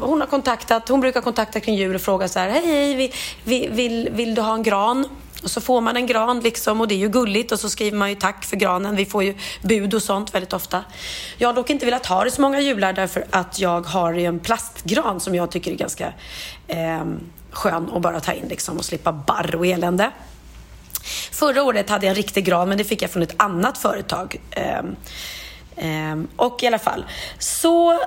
hon 0.00 0.20
har 0.20 0.28
kontaktat, 0.28 0.88
hon 0.88 1.00
brukar 1.00 1.20
kontakta 1.20 1.60
kring 1.60 1.74
jul 1.74 1.94
och 1.94 2.00
fråga 2.00 2.28
så 2.28 2.38
här, 2.38 2.48
hej, 2.48 2.66
hej, 2.66 3.12
vill, 3.44 3.70
vill, 3.72 4.08
vill 4.12 4.34
du 4.34 4.42
ha 4.42 4.54
en 4.54 4.62
gran? 4.62 5.08
Och 5.44 5.50
så 5.50 5.60
får 5.60 5.80
man 5.80 5.96
en 5.96 6.06
gran 6.06 6.40
liksom 6.40 6.80
och 6.80 6.88
det 6.88 6.94
är 6.94 6.98
ju 6.98 7.08
gulligt 7.08 7.52
och 7.52 7.60
så 7.60 7.70
skriver 7.70 7.98
man 7.98 8.08
ju 8.08 8.14
tack 8.14 8.44
för 8.44 8.56
granen. 8.56 8.96
Vi 8.96 9.06
får 9.06 9.24
ju 9.24 9.34
bud 9.62 9.94
och 9.94 10.02
sånt 10.02 10.34
väldigt 10.34 10.52
ofta. 10.52 10.84
Jag 11.38 11.48
har 11.48 11.54
dock 11.54 11.70
inte 11.70 11.84
velat 11.84 12.06
ha 12.06 12.24
det 12.24 12.30
så 12.30 12.40
många 12.40 12.60
jular 12.60 12.92
därför 12.92 13.24
att 13.30 13.58
jag 13.58 13.80
har 13.80 14.12
ju 14.12 14.24
en 14.24 14.38
plastgran 14.38 15.20
som 15.20 15.34
jag 15.34 15.50
tycker 15.50 15.72
är 15.72 15.76
ganska 15.76 16.12
eh, 16.68 17.04
skön 17.50 17.90
att 17.94 18.02
bara 18.02 18.20
ta 18.20 18.32
in 18.32 18.48
liksom 18.48 18.76
och 18.76 18.84
slippa 18.84 19.12
barr 19.12 19.54
och 19.54 19.66
elände. 19.66 20.10
Förra 21.32 21.62
året 21.62 21.90
hade 21.90 22.06
jag 22.06 22.10
en 22.10 22.16
riktig 22.16 22.44
gran 22.44 22.68
men 22.68 22.78
det 22.78 22.84
fick 22.84 23.02
jag 23.02 23.10
från 23.10 23.22
ett 23.22 23.34
annat 23.36 23.78
företag. 23.78 24.36
Eh, 24.50 24.78
eh, 25.76 26.18
och 26.36 26.62
i 26.62 26.66
alla 26.66 26.78
fall 26.78 27.04
så 27.38 28.00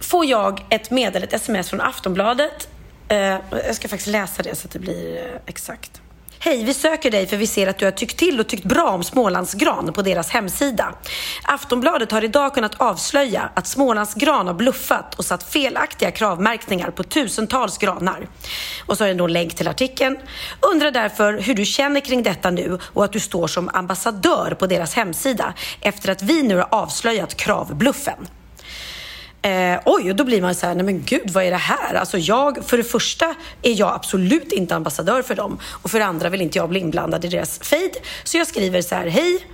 får 0.00 0.26
jag 0.26 0.64
ett 0.68 0.90
meddelande, 0.90 1.26
ett 1.26 1.32
sms 1.32 1.70
från 1.70 1.80
Aftonbladet. 1.80 2.68
Eh, 3.08 3.36
jag 3.50 3.74
ska 3.74 3.88
faktiskt 3.88 4.08
läsa 4.08 4.42
det 4.42 4.54
så 4.54 4.66
att 4.66 4.72
det 4.72 4.78
blir 4.78 5.16
eh, 5.16 5.40
exakt. 5.46 6.01
Hej, 6.44 6.64
vi 6.64 6.74
söker 6.74 7.10
dig 7.10 7.26
för 7.26 7.36
vi 7.36 7.46
ser 7.46 7.66
att 7.66 7.78
du 7.78 7.84
har 7.84 7.92
tyckt 7.92 8.16
till 8.16 8.40
och 8.40 8.46
tyckt 8.46 8.64
bra 8.64 8.90
om 8.90 9.04
Smålandsgran 9.04 9.92
på 9.92 10.02
deras 10.02 10.30
hemsida. 10.30 10.94
Aftonbladet 11.42 12.12
har 12.12 12.24
idag 12.24 12.54
kunnat 12.54 12.80
avslöja 12.80 13.50
att 13.54 13.66
Smålandsgran 13.66 14.46
har 14.46 14.54
bluffat 14.54 15.14
och 15.14 15.24
satt 15.24 15.52
felaktiga 15.52 16.10
kravmärkningar 16.10 16.90
på 16.90 17.02
tusentals 17.02 17.78
granar. 17.78 18.28
Och 18.86 18.98
så 18.98 19.04
är 19.04 19.08
det 19.08 19.14
då 19.14 19.24
en 19.24 19.32
länk 19.32 19.54
till 19.54 19.68
artikeln. 19.68 20.16
Undrar 20.72 20.90
därför 20.90 21.38
hur 21.38 21.54
du 21.54 21.64
känner 21.64 22.00
kring 22.00 22.22
detta 22.22 22.50
nu 22.50 22.78
och 22.82 23.04
att 23.04 23.12
du 23.12 23.20
står 23.20 23.46
som 23.46 23.70
ambassadör 23.72 24.56
på 24.58 24.66
deras 24.66 24.94
hemsida 24.94 25.54
efter 25.80 26.12
att 26.12 26.22
vi 26.22 26.42
nu 26.42 26.56
har 26.56 26.68
avslöjat 26.70 27.36
kravbluffen. 27.36 28.26
Eh, 29.42 29.80
oj, 29.84 30.10
och 30.10 30.16
då 30.16 30.24
blir 30.24 30.42
man 30.42 30.54
så 30.54 30.66
här, 30.66 30.74
nej 30.74 30.84
men 30.84 31.02
gud, 31.02 31.30
vad 31.30 31.44
är 31.44 31.50
det 31.50 31.56
här? 31.56 31.94
Alltså 31.94 32.18
jag, 32.18 32.64
för 32.64 32.76
det 32.76 32.84
första 32.84 33.34
är 33.62 33.80
jag 33.80 33.94
absolut 33.94 34.52
inte 34.52 34.74
ambassadör 34.74 35.22
för 35.22 35.34
dem 35.34 35.58
och 35.82 35.90
för 35.90 35.98
det 35.98 36.04
andra 36.04 36.28
vill 36.28 36.40
inte 36.40 36.58
jag 36.58 36.68
bli 36.68 36.80
inblandad 36.80 37.24
i 37.24 37.28
deras 37.28 37.58
fejd, 37.58 37.96
Så 38.24 38.36
jag 38.36 38.46
skriver 38.46 38.82
så 38.82 38.94
här, 38.94 39.06
hej, 39.06 39.46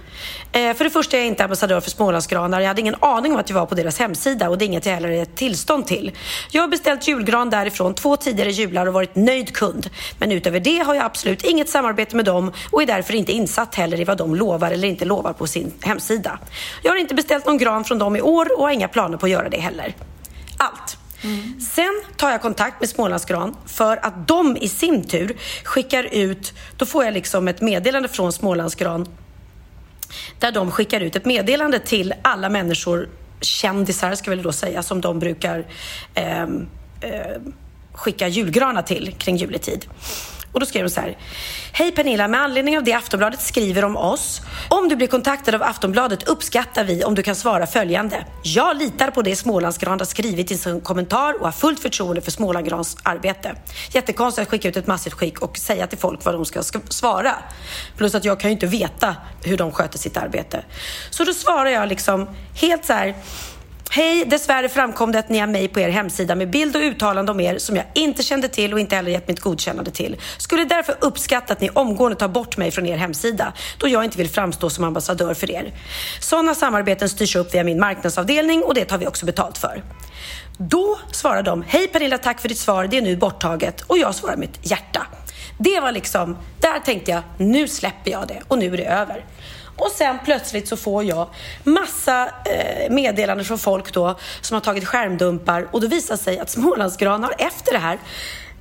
Eh, 0.52 0.74
för 0.74 0.84
det 0.84 0.90
första 0.90 1.16
är 1.16 1.20
jag 1.20 1.26
inte 1.26 1.44
ambassadör 1.44 1.80
för 1.80 1.90
Smålandsgranar. 1.90 2.60
Jag 2.60 2.68
hade 2.68 2.80
ingen 2.80 2.96
aning 3.00 3.32
om 3.32 3.38
att 3.38 3.50
jag 3.50 3.54
var 3.54 3.66
på 3.66 3.74
deras 3.74 3.98
hemsida 3.98 4.48
och 4.48 4.58
det 4.58 4.64
är 4.64 4.66
inget 4.66 4.86
jag 4.86 4.94
heller 4.94 5.08
är 5.08 5.22
ett 5.22 5.36
tillstånd 5.36 5.86
till. 5.86 6.12
Jag 6.50 6.62
har 6.62 6.68
beställt 6.68 7.08
julgran 7.08 7.50
därifrån 7.50 7.94
två 7.94 8.16
tidigare 8.16 8.50
jular 8.50 8.86
och 8.86 8.94
varit 8.94 9.16
nöjd 9.16 9.54
kund. 9.56 9.90
Men 10.18 10.32
utöver 10.32 10.60
det 10.60 10.78
har 10.78 10.94
jag 10.94 11.04
absolut 11.04 11.44
inget 11.44 11.68
samarbete 11.68 12.16
med 12.16 12.24
dem 12.24 12.52
och 12.70 12.82
är 12.82 12.86
därför 12.86 13.14
inte 13.14 13.32
insatt 13.32 13.74
heller 13.74 14.00
i 14.00 14.04
vad 14.04 14.18
de 14.18 14.34
lovar 14.34 14.70
eller 14.70 14.88
inte 14.88 15.04
lovar 15.04 15.32
på 15.32 15.46
sin 15.46 15.72
hemsida. 15.80 16.38
Jag 16.82 16.92
har 16.92 16.96
inte 16.96 17.14
beställt 17.14 17.46
någon 17.46 17.58
gran 17.58 17.84
från 17.84 17.98
dem 17.98 18.16
i 18.16 18.20
år 18.20 18.58
och 18.58 18.64
har 18.64 18.70
inga 18.70 18.88
planer 18.88 19.18
på 19.18 19.26
att 19.26 19.32
göra 19.32 19.48
det 19.48 19.60
heller. 19.60 19.94
Allt. 20.56 20.98
Mm. 21.24 21.60
Sen 21.60 22.02
tar 22.16 22.30
jag 22.30 22.42
kontakt 22.42 22.80
med 22.80 22.88
Smålandsgran 22.88 23.56
för 23.66 23.96
att 23.96 24.28
de 24.28 24.56
i 24.56 24.68
sin 24.68 25.08
tur 25.08 25.36
skickar 25.64 26.04
ut, 26.04 26.52
då 26.76 26.86
får 26.86 27.04
jag 27.04 27.14
liksom 27.14 27.48
ett 27.48 27.60
meddelande 27.60 28.08
från 28.08 28.32
Smålandsgran 28.32 29.06
där 30.38 30.52
de 30.52 30.70
skickar 30.70 31.00
ut 31.00 31.16
ett 31.16 31.24
meddelande 31.24 31.78
till 31.78 32.14
alla 32.22 32.48
människor, 32.48 33.09
kändisar 33.40 34.14
ska 34.14 34.30
vi 34.30 34.36
då 34.36 34.52
säga, 34.52 34.82
som 34.82 35.00
de 35.00 35.18
brukar 35.18 35.66
eh, 36.14 36.42
eh, 36.42 36.46
skicka 37.92 38.28
julgranar 38.28 38.82
till 38.82 39.14
kring 39.18 39.36
juletid. 39.36 39.86
Och 40.53 40.61
då 40.61 40.66
skrev 40.66 40.82
hon 40.82 40.90
så 40.90 41.01
här. 41.01 41.16
Hej 41.72 41.92
Pernilla, 41.92 42.28
med 42.28 42.40
anledning 42.40 42.78
av 42.78 42.84
det 42.84 42.92
Aftonbladet 42.92 43.40
skriver 43.40 43.84
om 43.84 43.96
oss. 43.96 44.40
Om 44.68 44.88
du 44.88 44.96
blir 44.96 45.07
kontaktad 45.07 45.55
av 45.55 45.62
Aftonbladet 45.62 46.28
uppskattar 46.28 46.84
vi 46.84 47.05
om 47.05 47.14
du 47.14 47.22
kan 47.22 47.34
svara 47.34 47.66
följande. 47.66 48.26
Jag 48.42 48.76
litar 48.76 49.11
på 49.11 49.22
det 49.22 49.36
Smålandsgran 49.36 49.99
har 49.99 50.07
skrivit 50.07 50.51
i 50.51 50.59
sin 50.59 50.80
kommentar 50.80 51.34
och 51.38 51.44
har 51.44 51.53
fullt 51.53 51.80
förtroende 51.80 52.20
för 52.20 52.30
Smålandsgrans 52.30 52.96
arbete. 53.03 53.55
Jättekonstigt 53.92 54.42
att 54.42 54.51
skicka 54.51 54.68
ut 54.68 54.76
ett 54.76 54.86
massivt 54.86 55.14
skick 55.14 55.38
och 55.38 55.59
säga 55.59 55.86
till 55.86 55.99
folk 55.99 56.24
vad 56.24 56.34
de 56.34 56.44
ska 56.44 56.62
svara. 56.88 57.34
Plus 57.96 58.14
att 58.14 58.24
jag 58.24 58.40
kan 58.40 58.51
ju 58.51 58.53
inte 58.53 58.66
veta 58.66 59.16
hur 59.44 59.57
de 59.57 59.72
sköter 59.72 59.99
sitt 59.99 60.16
arbete. 60.16 60.64
Så 61.11 61.24
då 61.24 61.32
svarar 61.32 61.70
jag 61.70 61.88
liksom 61.88 62.28
helt 62.55 62.84
så 62.84 62.92
här 62.92 63.14
Hej! 63.91 64.24
Dessvärre 64.26 64.68
framkom 64.68 65.12
det 65.12 65.18
att 65.18 65.28
ni 65.28 65.39
har 65.39 65.47
mig 65.47 65.68
på 65.68 65.80
er 65.80 65.89
hemsida 65.89 66.34
med 66.34 66.51
bild 66.51 66.76
och 66.76 66.82
uttalande 66.82 67.32
om 67.32 67.41
er 67.41 67.59
som 67.59 67.76
jag 67.76 67.84
inte 67.95 68.22
kände 68.22 68.49
till 68.49 68.72
och 68.72 68.80
inte 68.80 68.97
heller 68.97 69.11
gett 69.11 69.28
mitt 69.28 69.41
godkännande 69.41 69.91
till. 69.91 70.16
Skulle 70.39 70.64
därför 70.64 70.97
uppskatta 71.01 71.53
att 71.53 71.61
ni 71.61 71.70
omgående 71.70 72.16
tar 72.16 72.28
bort 72.28 72.57
mig 72.57 72.70
från 72.70 72.86
er 72.86 72.97
hemsida 72.97 73.53
då 73.78 73.89
jag 73.89 74.05
inte 74.05 74.18
vill 74.18 74.28
framstå 74.28 74.70
som 74.70 74.84
ambassadör 74.84 75.34
för 75.34 75.51
er. 75.51 75.72
Sådana 76.20 76.55
samarbeten 76.55 77.09
styrs 77.09 77.36
upp 77.36 77.55
via 77.55 77.64
min 77.64 77.80
marknadsavdelning 77.80 78.62
och 78.62 78.74
det 78.74 78.84
tar 78.84 78.99
vi 78.99 79.07
också 79.07 79.26
betalt 79.26 79.59
för. 79.59 79.82
Då 80.59 80.99
svarar 81.12 81.43
de, 81.43 81.64
hej 81.68 81.89
Pernilla, 81.89 82.18
tack 82.18 82.41
för 82.41 82.49
ditt 82.49 82.59
svar, 82.59 82.86
det 82.86 82.99
är 82.99 83.03
nu 83.03 83.16
borttaget 83.16 83.80
och 83.80 83.99
jag 83.99 84.14
svarar 84.14 84.36
mitt 84.36 84.70
hjärta. 84.70 85.07
Det 85.59 85.80
var 85.80 85.92
liksom, 85.92 86.36
där 86.61 86.80
tänkte 86.80 87.11
jag, 87.11 87.22
nu 87.36 87.68
släpper 87.68 88.11
jag 88.11 88.28
det 88.28 88.42
och 88.48 88.59
nu 88.59 88.66
är 88.66 88.76
det 88.76 88.86
över. 88.86 89.24
Och 89.76 89.90
sen 89.90 90.18
plötsligt 90.24 90.68
så 90.68 90.76
får 90.76 91.04
jag 91.04 91.28
massa 91.64 92.26
eh, 92.26 92.90
meddelanden 92.90 93.44
från 93.44 93.59
folk 93.59 93.92
då 93.92 94.18
som 94.40 94.54
har 94.54 94.61
tagit 94.61 94.84
skärmdumpar 94.84 95.68
och 95.70 95.80
då 95.80 95.86
visar 95.86 96.16
sig 96.16 96.38
att 96.38 96.50
Smålandsgran 96.50 97.24
har 97.24 97.34
efter 97.38 97.72
det 97.72 97.78
här 97.78 97.98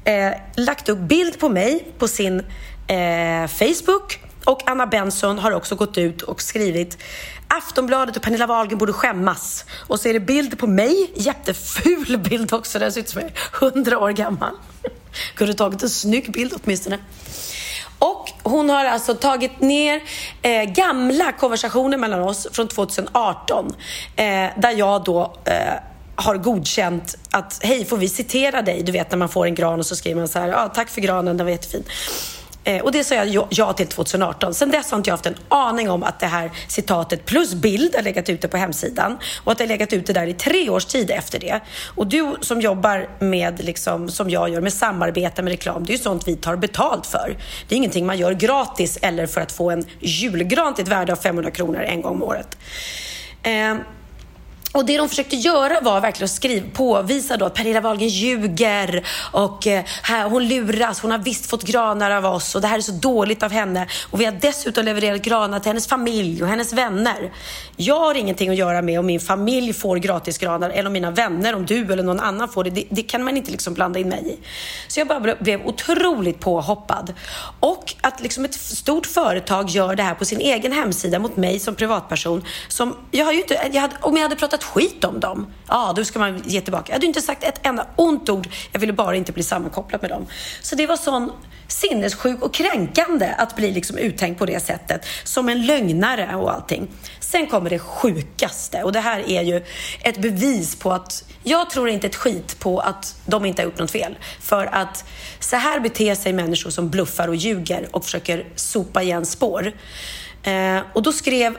eh, 0.03 0.37
lagt 0.55 0.89
upp 0.89 0.99
bild 0.99 1.39
på 1.39 1.49
mig 1.49 1.87
på 1.97 2.07
sin 2.07 2.39
eh, 2.87 3.47
Facebook 3.47 4.19
och 4.45 4.69
Anna 4.69 4.87
Benson 4.87 5.39
har 5.39 5.51
också 5.51 5.75
gått 5.75 5.97
ut 5.97 6.21
och 6.21 6.41
skrivit 6.41 6.97
Aftonbladet 7.47 8.15
och 8.15 8.21
Pernilla 8.21 8.47
Wahlgren 8.47 8.77
borde 8.77 8.93
skämmas. 8.93 9.65
Och 9.87 9.99
så 9.99 10.09
är 10.09 10.13
det 10.13 10.19
bild 10.19 10.59
på 10.59 10.67
mig, 10.67 11.11
jätteful 11.15 12.17
bild 12.29 12.53
också, 12.53 12.79
den 12.79 12.91
ser 12.91 13.01
ut 13.01 13.09
som 13.09 13.21
jag 13.21 13.31
är 13.31 13.67
100 13.67 13.99
år 13.99 14.11
gammal. 14.11 14.51
Kunde 15.35 15.53
tagit 15.53 15.83
en 15.83 15.89
snygg 15.89 16.31
bild 16.31 16.53
åtminstone. 16.63 16.99
Och 17.99 18.31
hon 18.43 18.69
har 18.69 18.85
alltså 18.85 19.13
tagit 19.13 19.61
ner 19.61 20.03
eh, 20.41 20.63
gamla 20.63 21.31
konversationer 21.31 21.97
mellan 21.97 22.21
oss 22.21 22.47
från 22.51 22.67
2018 22.67 23.75
eh, 24.15 24.25
där 24.57 24.71
jag 24.77 25.03
då 25.03 25.33
eh, 25.45 25.73
har 26.15 26.37
godkänt 26.37 27.17
att 27.31 27.59
hej, 27.63 27.85
får 27.85 27.97
vi 27.97 28.09
citera 28.09 28.61
dig? 28.61 28.83
Du 28.83 28.91
vet 28.91 29.11
när 29.11 29.17
man 29.17 29.29
får 29.29 29.45
en 29.45 29.55
gran 29.55 29.79
och 29.79 29.85
så 29.85 29.95
skriver 29.95 30.19
man 30.19 30.27
så 30.27 30.39
här, 30.39 30.47
ja, 30.47 30.71
tack 30.75 30.89
för 30.89 31.01
granen, 31.01 31.37
den 31.37 31.45
var 31.45 31.51
jättefin. 31.51 31.83
Eh, 32.67 32.81
och 32.81 32.91
det 32.91 33.03
sa 33.03 33.15
jag 33.15 33.47
ja 33.49 33.73
till 33.73 33.87
2018. 33.87 34.53
Sen 34.53 34.71
dess 34.71 34.91
har 34.91 34.97
inte 34.97 35.09
jag 35.09 35.13
haft 35.13 35.25
en 35.25 35.35
aning 35.49 35.89
om 35.89 36.03
att 36.03 36.19
det 36.19 36.25
här 36.25 36.51
citatet 36.67 37.25
plus 37.25 37.53
bild 37.53 37.95
har 37.95 38.03
legat 38.03 38.29
ute 38.29 38.47
på 38.47 38.57
hemsidan 38.57 39.17
och 39.43 39.51
att 39.51 39.57
det 39.57 39.63
har 39.63 39.69
legat 39.69 39.93
ute 39.93 40.13
där 40.13 40.27
i 40.27 40.33
tre 40.33 40.69
års 40.69 40.85
tid 40.85 41.11
efter 41.11 41.39
det. 41.39 41.59
Och 41.95 42.07
du 42.07 42.35
som 42.41 42.61
jobbar 42.61 43.09
med, 43.19 43.63
liksom, 43.63 44.09
som 44.09 44.29
jag 44.29 44.49
gör, 44.49 44.61
med 44.61 44.73
samarbete 44.73 45.41
med 45.41 45.51
reklam, 45.51 45.85
det 45.85 45.93
är 45.93 45.97
ju 45.97 46.03
sånt 46.03 46.27
vi 46.27 46.35
tar 46.35 46.55
betalt 46.55 47.05
för. 47.05 47.37
Det 47.67 47.75
är 47.75 47.77
ingenting 47.77 48.05
man 48.05 48.17
gör 48.17 48.33
gratis 48.33 48.97
eller 49.01 49.27
för 49.27 49.41
att 49.41 49.51
få 49.51 49.71
en 49.71 49.85
julgran 49.99 50.73
till 50.73 50.83
ett 50.83 50.89
värde 50.89 51.11
av 51.11 51.17
500 51.17 51.51
kronor 51.51 51.81
en 51.81 52.01
gång 52.01 52.15
om 52.15 52.23
året. 52.23 52.57
Eh, 53.43 53.75
och 54.73 54.85
det 54.85 54.97
de 54.97 55.09
försökte 55.09 55.35
göra 55.35 55.81
var 55.81 56.01
verkligen 56.01 56.25
att 56.25 56.31
skriva, 56.31 56.67
påvisa 56.73 57.37
då 57.37 57.45
att 57.45 57.53
Pernilla 57.53 57.81
Wahlgren 57.81 58.09
ljuger 58.09 59.07
och 59.31 59.67
eh, 59.67 59.83
här, 60.01 60.29
hon 60.29 60.47
luras. 60.47 60.99
Hon 60.99 61.11
har 61.11 61.17
visst 61.17 61.45
fått 61.45 61.63
granar 61.63 62.11
av 62.11 62.25
oss 62.25 62.55
och 62.55 62.61
det 62.61 62.67
här 62.67 62.77
är 62.77 62.81
så 62.81 62.91
dåligt 62.91 63.43
av 63.43 63.51
henne. 63.51 63.87
Och 64.11 64.21
vi 64.21 64.25
har 64.25 64.31
dessutom 64.31 64.85
levererat 64.85 65.21
granar 65.21 65.59
till 65.59 65.69
hennes 65.69 65.87
familj 65.87 66.43
och 66.43 66.49
hennes 66.49 66.73
vänner. 66.73 67.33
Jag 67.75 67.99
har 67.99 68.15
ingenting 68.15 68.49
att 68.49 68.55
göra 68.55 68.81
med 68.81 68.99
om 68.99 69.05
min 69.05 69.19
familj 69.19 69.73
får 69.73 69.97
gratisgranar 69.97 70.69
eller 70.69 70.87
om 70.87 70.93
mina 70.93 71.11
vänner, 71.11 71.55
om 71.55 71.65
du 71.65 71.93
eller 71.93 72.03
någon 72.03 72.19
annan 72.19 72.49
får 72.49 72.63
det. 72.63 72.69
Det, 72.69 72.83
det 72.89 73.03
kan 73.03 73.23
man 73.23 73.37
inte 73.37 73.51
liksom 73.51 73.73
blanda 73.73 73.99
in 73.99 74.09
mig 74.09 74.37
i. 74.39 74.45
Så 74.87 74.99
jag 74.99 75.07
bara 75.07 75.35
blev 75.35 75.65
otroligt 75.65 76.39
påhoppad. 76.39 77.13
Och 77.59 77.93
att 78.01 78.21
liksom 78.21 78.45
ett 78.45 78.53
stort 78.53 79.05
företag 79.05 79.69
gör 79.69 79.95
det 79.95 80.03
här 80.03 80.15
på 80.15 80.25
sin 80.25 80.39
egen 80.39 80.71
hemsida 80.71 81.19
mot 81.19 81.37
mig 81.37 81.59
som 81.59 81.75
privatperson. 81.75 82.43
Som, 82.67 82.95
jag 83.11 83.25
har 83.25 83.33
ju 83.33 83.41
inte, 83.41 83.69
jag 83.73 83.81
hade, 83.81 83.95
om 84.01 84.15
jag 84.15 84.23
hade 84.23 84.35
pratat 84.35 84.56
skit 84.63 85.03
om 85.03 85.19
dem, 85.19 85.53
ja 85.67 85.93
då 85.95 86.05
ska 86.05 86.19
man 86.19 86.43
ge 86.45 86.61
tillbaka. 86.61 86.85
Jag 86.87 86.95
hade 86.95 87.05
inte 87.05 87.21
sagt 87.21 87.43
ett 87.43 87.59
enda 87.63 87.87
ont 87.95 88.29
ord. 88.29 88.47
Jag 88.71 88.79
ville 88.79 88.93
bara 88.93 89.15
inte 89.15 89.31
bli 89.31 89.43
sammankopplad 89.43 90.01
med 90.01 90.11
dem. 90.11 90.25
Så 90.61 90.75
det 90.75 90.87
var 90.87 90.97
sån 90.97 91.31
sinnessjuk 91.67 92.41
och 92.41 92.53
kränkande 92.53 93.33
att 93.37 93.55
bli 93.55 93.71
liksom 93.71 93.97
uttänkt 93.97 94.39
på 94.39 94.45
det 94.45 94.59
sättet. 94.59 95.05
Som 95.23 95.49
en 95.49 95.65
lögnare 95.65 96.35
och 96.35 96.53
allting. 96.53 96.87
Sen 97.19 97.47
kommer 97.47 97.69
det 97.69 97.79
sjukaste 97.79 98.83
och 98.83 98.91
det 98.91 98.99
här 98.99 99.29
är 99.29 99.41
ju 99.41 99.65
ett 100.01 100.21
bevis 100.21 100.75
på 100.75 100.91
att 100.91 101.23
jag 101.43 101.69
tror 101.69 101.89
inte 101.89 102.07
ett 102.07 102.15
skit 102.15 102.59
på 102.59 102.79
att 102.79 103.15
de 103.25 103.45
inte 103.45 103.61
har 103.61 103.65
gjort 103.65 103.79
något 103.79 103.91
fel. 103.91 104.17
För 104.41 104.65
att 104.65 105.05
så 105.39 105.55
här 105.55 105.79
beter 105.79 106.15
sig 106.15 106.33
människor 106.33 106.69
som 106.69 106.89
bluffar 106.89 107.27
och 107.27 107.35
ljuger 107.35 107.87
och 107.91 108.03
försöker 108.05 108.45
sopa 108.55 109.03
igen 109.03 109.25
spår. 109.25 109.71
Eh, 110.43 110.79
och 110.93 111.03
då 111.03 111.11
skrev 111.13 111.57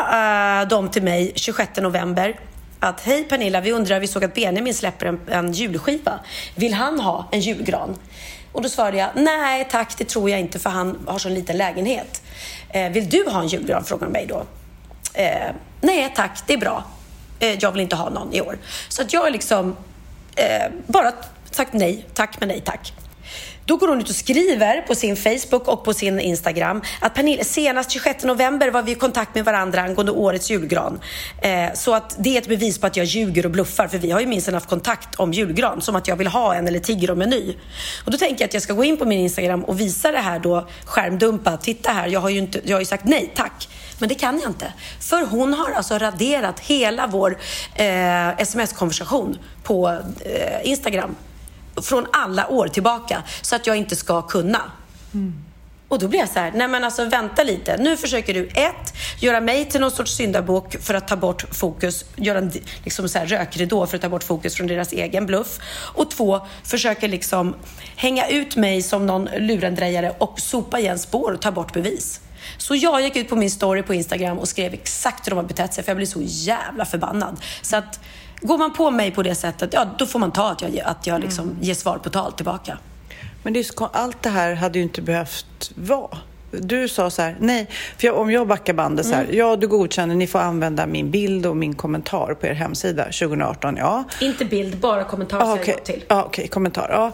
Eh, 0.00 0.62
uh, 0.62 0.68
de 0.68 0.90
till 0.90 1.02
mig 1.02 1.32
26 1.34 1.76
november 1.76 2.40
att 2.80 3.00
hej 3.00 3.24
Pernilla, 3.24 3.60
vi 3.60 3.72
undrar, 3.72 4.00
vi 4.00 4.06
såg 4.06 4.24
att 4.24 4.34
Benjamin 4.34 4.74
släpper 4.74 5.06
en, 5.06 5.20
en 5.28 5.52
julskiva. 5.52 6.20
Vill 6.54 6.74
han 6.74 7.00
ha 7.00 7.28
en 7.32 7.40
julgran? 7.40 7.96
Och 8.52 8.62
då 8.62 8.68
svarade 8.68 8.96
jag, 8.96 9.08
nej 9.14 9.68
tack, 9.70 9.98
det 9.98 10.04
tror 10.04 10.30
jag 10.30 10.40
inte 10.40 10.58
för 10.58 10.70
han 10.70 10.98
har 11.06 11.18
så 11.18 11.28
liten 11.28 11.56
lägenhet. 11.56 12.22
Eh, 12.68 12.90
vill 12.90 13.08
du 13.08 13.24
ha 13.28 13.40
en 13.40 13.48
julgran? 13.48 13.84
frågade 13.84 14.12
mig 14.12 14.26
då. 14.26 14.44
Eh, 15.14 15.50
nej 15.80 16.12
tack, 16.16 16.42
det 16.46 16.52
är 16.54 16.58
bra. 16.58 16.84
Eh, 17.40 17.54
jag 17.60 17.72
vill 17.72 17.80
inte 17.80 17.96
ha 17.96 18.10
någon 18.10 18.32
i 18.32 18.40
år. 18.40 18.58
Så 18.88 19.02
att 19.02 19.12
jag 19.12 19.20
har 19.20 19.30
liksom 19.30 19.76
eh, 20.36 20.72
bara 20.86 21.12
sagt 21.50 21.72
nej 21.72 22.06
tack, 22.14 22.40
men 22.40 22.48
nej 22.48 22.60
tack. 22.60 22.92
Då 23.70 23.76
går 23.76 23.88
hon 23.88 24.00
ut 24.00 24.08
och 24.08 24.14
skriver 24.14 24.80
på 24.80 24.94
sin 24.94 25.16
Facebook 25.16 25.68
och 25.68 25.84
på 25.84 25.94
sin 25.94 26.20
Instagram 26.20 26.82
att 27.00 27.14
Pernilla, 27.14 27.44
senast 27.44 27.90
26 27.90 28.24
november 28.24 28.70
var 28.70 28.82
vi 28.82 28.92
i 28.92 28.94
kontakt 28.94 29.34
med 29.34 29.44
varandra 29.44 29.80
angående 29.80 30.12
årets 30.12 30.50
julgran. 30.50 31.00
Eh, 31.42 31.72
så 31.74 31.94
att 31.94 32.16
det 32.18 32.36
är 32.36 32.40
ett 32.40 32.48
bevis 32.48 32.78
på 32.78 32.86
att 32.86 32.96
jag 32.96 33.06
ljuger 33.06 33.44
och 33.44 33.50
bluffar 33.50 33.88
för 33.88 33.98
vi 33.98 34.10
har 34.10 34.20
ju 34.20 34.26
minst 34.26 34.50
haft 34.50 34.68
kontakt 34.68 35.14
om 35.14 35.32
julgran 35.32 35.82
som 35.82 35.96
att 35.96 36.08
jag 36.08 36.16
vill 36.16 36.26
ha 36.26 36.54
en 36.54 36.68
eller 36.68 36.78
tigger 36.78 37.10
om 37.10 37.22
en 37.22 37.30
ny. 37.30 37.54
Och 38.04 38.10
då 38.10 38.18
tänker 38.18 38.42
jag 38.42 38.48
att 38.48 38.54
jag 38.54 38.62
ska 38.62 38.72
gå 38.72 38.84
in 38.84 38.96
på 38.96 39.04
min 39.04 39.20
Instagram 39.20 39.64
och 39.64 39.80
visa 39.80 40.12
det 40.12 40.18
här 40.18 40.38
då 40.38 40.68
skärmdumpa. 40.84 41.56
Titta 41.56 41.92
här, 41.92 42.08
jag 42.08 42.20
har 42.20 42.28
ju, 42.30 42.38
inte, 42.38 42.60
jag 42.64 42.76
har 42.76 42.80
ju 42.80 42.86
sagt 42.86 43.04
nej 43.04 43.32
tack. 43.34 43.68
Men 43.98 44.08
det 44.08 44.14
kan 44.14 44.40
jag 44.40 44.50
inte. 44.50 44.72
För 45.00 45.26
hon 45.26 45.54
har 45.54 45.70
alltså 45.70 45.98
raderat 45.98 46.60
hela 46.60 47.06
vår 47.06 47.38
eh, 47.74 48.40
sms-konversation 48.40 49.38
på 49.62 49.98
eh, 50.24 50.70
Instagram 50.70 51.16
från 51.82 52.06
alla 52.12 52.48
år 52.48 52.68
tillbaka 52.68 53.22
så 53.42 53.56
att 53.56 53.66
jag 53.66 53.76
inte 53.76 53.96
ska 53.96 54.22
kunna. 54.22 54.62
Mm. 55.14 55.44
Och 55.90 55.98
då 55.98 56.08
blir 56.08 56.20
jag 56.20 56.28
så 56.28 56.38
här, 56.38 56.52
nej 56.54 56.68
men 56.68 56.84
alltså 56.84 57.04
vänta 57.04 57.42
lite. 57.42 57.76
Nu 57.76 57.96
försöker 57.96 58.34
du 58.34 58.46
ett, 58.46 58.94
göra 59.20 59.40
mig 59.40 59.64
till 59.64 59.80
någon 59.80 59.90
sorts 59.90 60.16
syndabock 60.16 60.76
för 60.80 60.94
att 60.94 61.08
ta 61.08 61.16
bort 61.16 61.44
fokus, 61.50 62.04
göra 62.16 62.38
en 62.38 62.52
liksom 62.84 63.08
så 63.08 63.18
här 63.18 63.26
rökridå 63.26 63.86
för 63.86 63.96
att 63.96 64.02
ta 64.02 64.08
bort 64.08 64.24
fokus 64.24 64.54
från 64.54 64.66
deras 64.66 64.92
egen 64.92 65.26
bluff. 65.26 65.58
Och 65.94 66.10
två, 66.10 66.46
försöker 66.64 67.08
liksom 67.08 67.54
hänga 67.96 68.28
ut 68.28 68.56
mig 68.56 68.82
som 68.82 69.06
någon 69.06 69.28
lurendrejare 69.38 70.14
och 70.18 70.40
sopa 70.40 70.78
igen 70.78 70.98
spår 70.98 71.32
och 71.32 71.40
ta 71.40 71.52
bort 71.52 71.72
bevis. 71.72 72.20
Så 72.58 72.74
jag 72.74 73.02
gick 73.02 73.16
ut 73.16 73.28
på 73.28 73.36
min 73.36 73.50
story 73.50 73.82
på 73.82 73.94
Instagram 73.94 74.38
och 74.38 74.48
skrev 74.48 74.74
exakt 74.74 75.26
hur 75.26 75.30
de 75.30 75.36
har 75.36 75.44
betett 75.44 75.74
sig 75.74 75.84
för 75.84 75.90
jag 75.90 75.96
blev 75.96 76.06
så 76.06 76.20
jävla 76.22 76.84
förbannad. 76.84 77.40
Så 77.62 77.76
att 77.76 78.00
Går 78.40 78.58
man 78.58 78.72
på 78.72 78.90
mig 78.90 79.10
på 79.10 79.22
det 79.22 79.34
sättet, 79.34 79.70
ja 79.72 79.86
då 79.98 80.06
får 80.06 80.18
man 80.18 80.32
ta 80.32 80.50
att 80.50 80.62
jag, 80.62 80.78
att 80.84 81.06
jag 81.06 81.20
liksom 81.20 81.56
ger 81.60 81.74
svar 81.74 81.98
på 81.98 82.10
tal 82.10 82.32
tillbaka. 82.32 82.78
Men 83.42 83.52
det 83.52 83.64
så, 83.64 83.90
allt 83.92 84.22
det 84.22 84.28
här 84.30 84.54
hade 84.54 84.78
ju 84.78 84.82
inte 84.82 85.02
behövt 85.02 85.72
vara. 85.74 86.18
Du 86.50 86.88
sa 86.88 87.10
så 87.10 87.22
här, 87.22 87.36
nej, 87.40 87.66
för 87.98 88.06
jag, 88.06 88.18
om 88.18 88.30
jag 88.30 88.46
backar 88.46 88.72
bandet 88.72 89.06
så 89.06 89.14
här, 89.14 89.26
ja 89.32 89.56
du 89.56 89.68
godkänner, 89.68 90.14
ni 90.14 90.26
får 90.26 90.38
använda 90.38 90.86
min 90.86 91.10
bild 91.10 91.46
och 91.46 91.56
min 91.56 91.74
kommentar 91.74 92.34
på 92.34 92.46
er 92.46 92.52
hemsida 92.54 93.04
2018, 93.04 93.76
ja. 93.76 94.04
Inte 94.20 94.44
bild, 94.44 94.76
bara 94.76 95.04
kommentar 95.04 95.38
Ah, 95.38 95.40
säger 95.46 95.62
Okej, 95.62 95.74
jag 95.76 95.84
till. 95.84 96.04
ah, 96.08 96.22
okej, 96.22 96.48
kommentar. 96.48 96.88
Ja. 96.92 97.12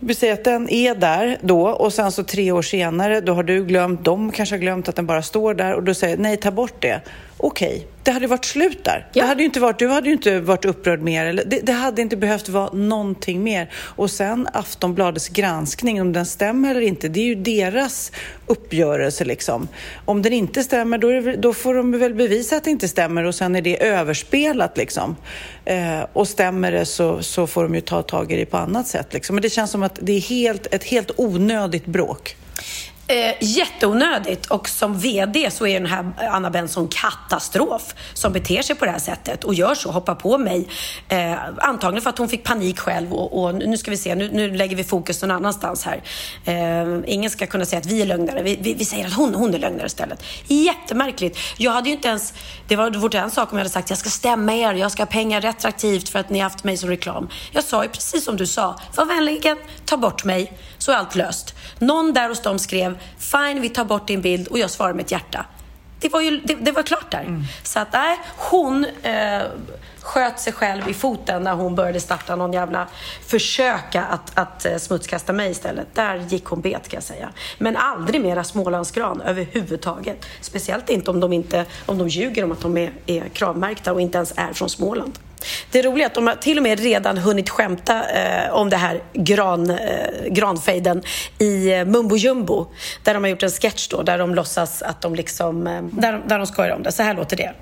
Vi 0.00 0.14
säger 0.14 0.32
att 0.34 0.44
den 0.44 0.68
är 0.70 0.94
där 0.94 1.38
då 1.42 1.68
och 1.68 1.92
sen 1.92 2.12
så 2.12 2.22
tre 2.24 2.52
år 2.52 2.62
senare 2.62 3.20
då 3.20 3.34
har 3.34 3.42
du 3.42 3.64
glömt, 3.64 4.04
de 4.04 4.32
kanske 4.32 4.54
har 4.54 4.60
glömt 4.60 4.88
att 4.88 4.96
den 4.96 5.06
bara 5.06 5.22
står 5.22 5.54
där 5.54 5.74
och 5.74 5.82
då 5.82 5.94
säger 5.94 6.16
nej, 6.16 6.36
ta 6.36 6.50
bort 6.50 6.74
det. 6.78 7.00
Okej, 7.36 7.86
det 8.02 8.10
hade 8.10 8.26
varit 8.26 8.44
slut 8.44 8.84
där. 8.84 9.06
Ja. 9.12 9.22
Det 9.22 9.28
hade 9.28 9.42
inte 9.42 9.60
varit, 9.60 9.78
du 9.78 9.88
hade 9.88 10.06
ju 10.06 10.12
inte 10.12 10.40
varit 10.40 10.64
upprörd 10.64 11.00
mer. 11.00 11.26
Eller, 11.26 11.44
det, 11.44 11.60
det 11.60 11.72
hade 11.72 12.02
inte 12.02 12.16
behövt 12.16 12.48
vara 12.48 12.72
någonting 12.72 13.42
mer. 13.42 13.70
Och 13.74 14.10
sen 14.10 14.48
Aftonbladets 14.52 15.28
granskning, 15.28 16.00
om 16.00 16.12
den 16.12 16.26
stämmer 16.26 16.70
eller 16.70 16.80
inte, 16.80 17.08
det 17.08 17.20
är 17.20 17.24
ju 17.24 17.34
deras 17.34 18.12
uppgörelse 18.46 19.24
liksom. 19.24 19.68
Om 20.04 20.22
den 20.22 20.32
inte 20.32 20.62
stämmer, 20.62 20.98
då, 20.98 21.08
det, 21.08 21.36
då 21.36 21.54
får 21.54 21.74
de 21.74 21.98
väl 21.98 22.14
bevisa 22.14 22.56
att 22.56 22.64
det 22.64 22.70
inte 22.70 22.88
stämmer 22.88 23.24
och 23.24 23.34
sen 23.34 23.56
är 23.56 23.62
det 23.62 23.82
överspelat 23.82 24.76
liksom. 24.76 25.16
Eh, 25.64 26.00
och 26.12 26.28
stämmer 26.28 26.72
det 26.72 26.86
så, 26.86 27.22
så 27.22 27.46
får 27.46 27.62
de 27.62 27.74
ju 27.74 27.80
ta 27.80 28.02
tag 28.02 28.32
i 28.32 28.36
det 28.36 28.46
på 28.46 28.56
annat 28.56 28.86
sätt 28.86 29.12
liksom. 29.12 29.36
Men 29.36 29.42
det 29.42 29.50
känns 29.50 29.70
som 29.70 29.82
att 29.82 29.98
det 30.02 30.12
är 30.12 30.20
helt, 30.20 30.74
ett 30.74 30.84
helt 30.84 31.10
onödigt 31.16 31.86
bråk. 31.86 32.36
Eh, 33.12 33.34
jätteonödigt 33.40 34.46
och 34.46 34.68
som 34.68 34.98
VD 34.98 35.50
så 35.50 35.66
är 35.66 35.80
den 35.80 35.90
här 35.90 36.12
Anna 36.30 36.50
Benson 36.50 36.88
katastrof 36.88 37.94
som 38.14 38.32
beter 38.32 38.62
sig 38.62 38.76
på 38.76 38.84
det 38.84 38.90
här 38.90 38.98
sättet 38.98 39.44
och 39.44 39.54
gör 39.54 39.74
så, 39.74 39.90
hoppar 39.90 40.14
på 40.14 40.38
mig. 40.38 40.68
Eh, 41.08 41.34
antagligen 41.58 42.02
för 42.02 42.10
att 42.10 42.18
hon 42.18 42.28
fick 42.28 42.44
panik 42.44 42.78
själv 42.78 43.12
och, 43.12 43.42
och 43.42 43.54
nu 43.54 43.76
ska 43.76 43.90
vi 43.90 43.96
se, 43.96 44.14
nu, 44.14 44.30
nu 44.32 44.54
lägger 44.54 44.76
vi 44.76 44.84
fokus 44.84 45.22
någon 45.22 45.30
annanstans 45.30 45.84
här. 45.84 46.02
Eh, 46.44 47.00
ingen 47.06 47.30
ska 47.30 47.46
kunna 47.46 47.64
säga 47.64 47.80
att 47.80 47.86
vi 47.86 48.02
är 48.02 48.06
lögnare, 48.06 48.42
vi, 48.42 48.58
vi, 48.60 48.74
vi 48.74 48.84
säger 48.84 49.06
att 49.06 49.14
hon, 49.14 49.34
hon 49.34 49.54
är 49.54 49.58
lögnare 49.58 49.86
istället. 49.86 50.24
Jättemärkligt. 50.46 51.38
Jag 51.56 51.72
hade 51.72 51.88
ju 51.88 51.94
inte 51.94 52.08
ens, 52.08 52.34
det 52.68 52.76
var 52.76 52.90
vore 52.90 53.18
en 53.18 53.30
sak 53.30 53.52
om 53.52 53.58
jag 53.58 53.64
hade 53.64 53.72
sagt 53.72 53.90
jag 53.90 53.98
ska 53.98 54.10
stämma 54.10 54.54
er, 54.54 54.74
jag 54.74 54.92
ska 54.92 55.02
ha 55.02 55.06
pengar 55.06 55.40
retroaktivt 55.40 56.08
för 56.08 56.18
att 56.18 56.30
ni 56.30 56.38
har 56.38 56.50
haft 56.50 56.64
mig 56.64 56.76
som 56.76 56.88
reklam. 56.88 57.28
Jag 57.50 57.64
sa 57.64 57.82
ju 57.82 57.88
precis 57.88 58.24
som 58.24 58.36
du 58.36 58.46
sa, 58.46 58.80
var 58.96 59.04
vänligen 59.04 59.56
ta 59.84 59.96
bort 59.96 60.24
mig 60.24 60.52
så 60.82 60.92
är 60.92 60.96
allt 60.96 61.14
löst. 61.14 61.54
Någon 61.78 62.12
där 62.12 62.28
hos 62.28 62.42
dem 62.42 62.58
skrev 62.58 62.98
fine 63.18 63.60
vi 63.60 63.68
tar 63.68 63.84
bort 63.84 64.06
din 64.06 64.20
bild 64.20 64.48
och 64.48 64.58
jag 64.58 64.70
svarar 64.70 64.92
med 64.94 65.04
ett 65.04 65.12
hjärta. 65.12 65.46
Det 66.00 66.08
var 66.08 66.20
ju 66.20 66.40
det, 66.40 66.54
det 66.54 66.72
var 66.72 66.82
klart 66.82 67.10
där. 67.10 67.44
Så 67.62 67.78
att 67.80 67.92
nej, 67.92 68.18
hon 68.36 68.86
eh, 69.02 69.42
sköt 70.00 70.40
sig 70.40 70.52
själv 70.52 70.88
i 70.88 70.94
foten 70.94 71.42
när 71.42 71.54
hon 71.54 71.74
började 71.74 72.00
starta 72.00 72.36
någon 72.36 72.52
jävla 72.52 72.88
försöka 73.26 74.04
att, 74.04 74.38
att 74.38 74.64
eh, 74.64 74.76
smutskasta 74.76 75.32
mig 75.32 75.50
istället. 75.50 75.86
Där 75.94 76.16
gick 76.16 76.44
hon 76.44 76.60
bet 76.60 76.88
kan 76.88 76.96
jag 76.96 77.02
säga. 77.04 77.28
Men 77.58 77.76
aldrig 77.76 78.20
mera 78.20 78.44
Smålandsgran 78.44 79.20
överhuvudtaget. 79.20 80.26
Speciellt 80.40 80.90
inte 80.90 81.10
om 81.10 81.20
de, 81.20 81.32
inte, 81.32 81.64
om 81.86 81.98
de 81.98 82.08
ljuger 82.08 82.44
om 82.44 82.52
att 82.52 82.60
de 82.60 82.76
är, 82.76 82.92
är 83.06 83.28
kravmärkta 83.28 83.92
och 83.92 84.00
inte 84.00 84.18
ens 84.18 84.32
är 84.36 84.52
från 84.52 84.68
Småland. 84.68 85.18
Det 85.70 85.82
roliga 85.82 86.04
är 86.04 86.06
att 86.06 86.14
de 86.14 86.26
har 86.26 86.34
till 86.34 86.56
och 86.56 86.62
med 86.62 86.80
redan 86.80 87.18
hunnit 87.18 87.50
skämta 87.50 88.10
eh, 88.10 88.50
om 88.50 88.70
det 88.70 88.76
här 88.76 89.02
gran, 89.12 89.70
eh, 89.70 89.78
granfejden 90.30 91.02
i 91.38 91.72
eh, 91.72 91.84
Mumbo 91.84 92.16
Jumbo. 92.16 92.72
Där 93.02 93.14
de 93.14 93.22
har 93.22 93.30
gjort 93.30 93.42
en 93.42 93.50
sketch 93.50 93.88
då, 93.88 94.02
där 94.02 94.18
de 94.18 94.34
låtsas 94.34 94.82
att 94.82 95.00
de 95.00 95.14
liksom, 95.14 95.66
eh, 95.66 95.82
där, 95.82 96.22
där 96.26 96.38
de 96.38 96.46
skojar 96.46 96.74
om 96.76 96.82
det. 96.82 96.92
Så 96.92 97.02
här 97.02 97.14
låter 97.14 97.36
det. 97.36 97.52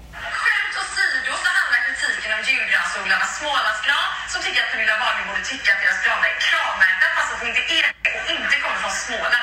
Skämt 0.45 0.75
åsido 0.83 1.33
så 1.45 1.49
handlar 1.59 1.81
kritiken 1.87 2.31
om 2.39 2.43
julgransodlarna 2.51 3.27
Smålandsgran 3.39 4.09
som 4.33 4.41
tycker 4.45 4.61
att 4.65 4.71
Pernilla 4.73 4.97
Wahlgren 5.03 5.27
borde 5.31 5.45
tycka 5.53 5.69
att 5.75 5.81
deras 5.85 6.01
granar 6.05 6.29
är 6.35 6.39
kravmärkta 6.49 7.07
fast 7.17 7.31
att 7.33 7.41
de 7.41 7.47
inte 7.53 7.65
är 7.79 7.83
det 7.87 7.93
och 8.25 8.31
inte 8.37 8.55
kommer 8.63 8.79
från 8.85 8.95
Småland 9.05 9.40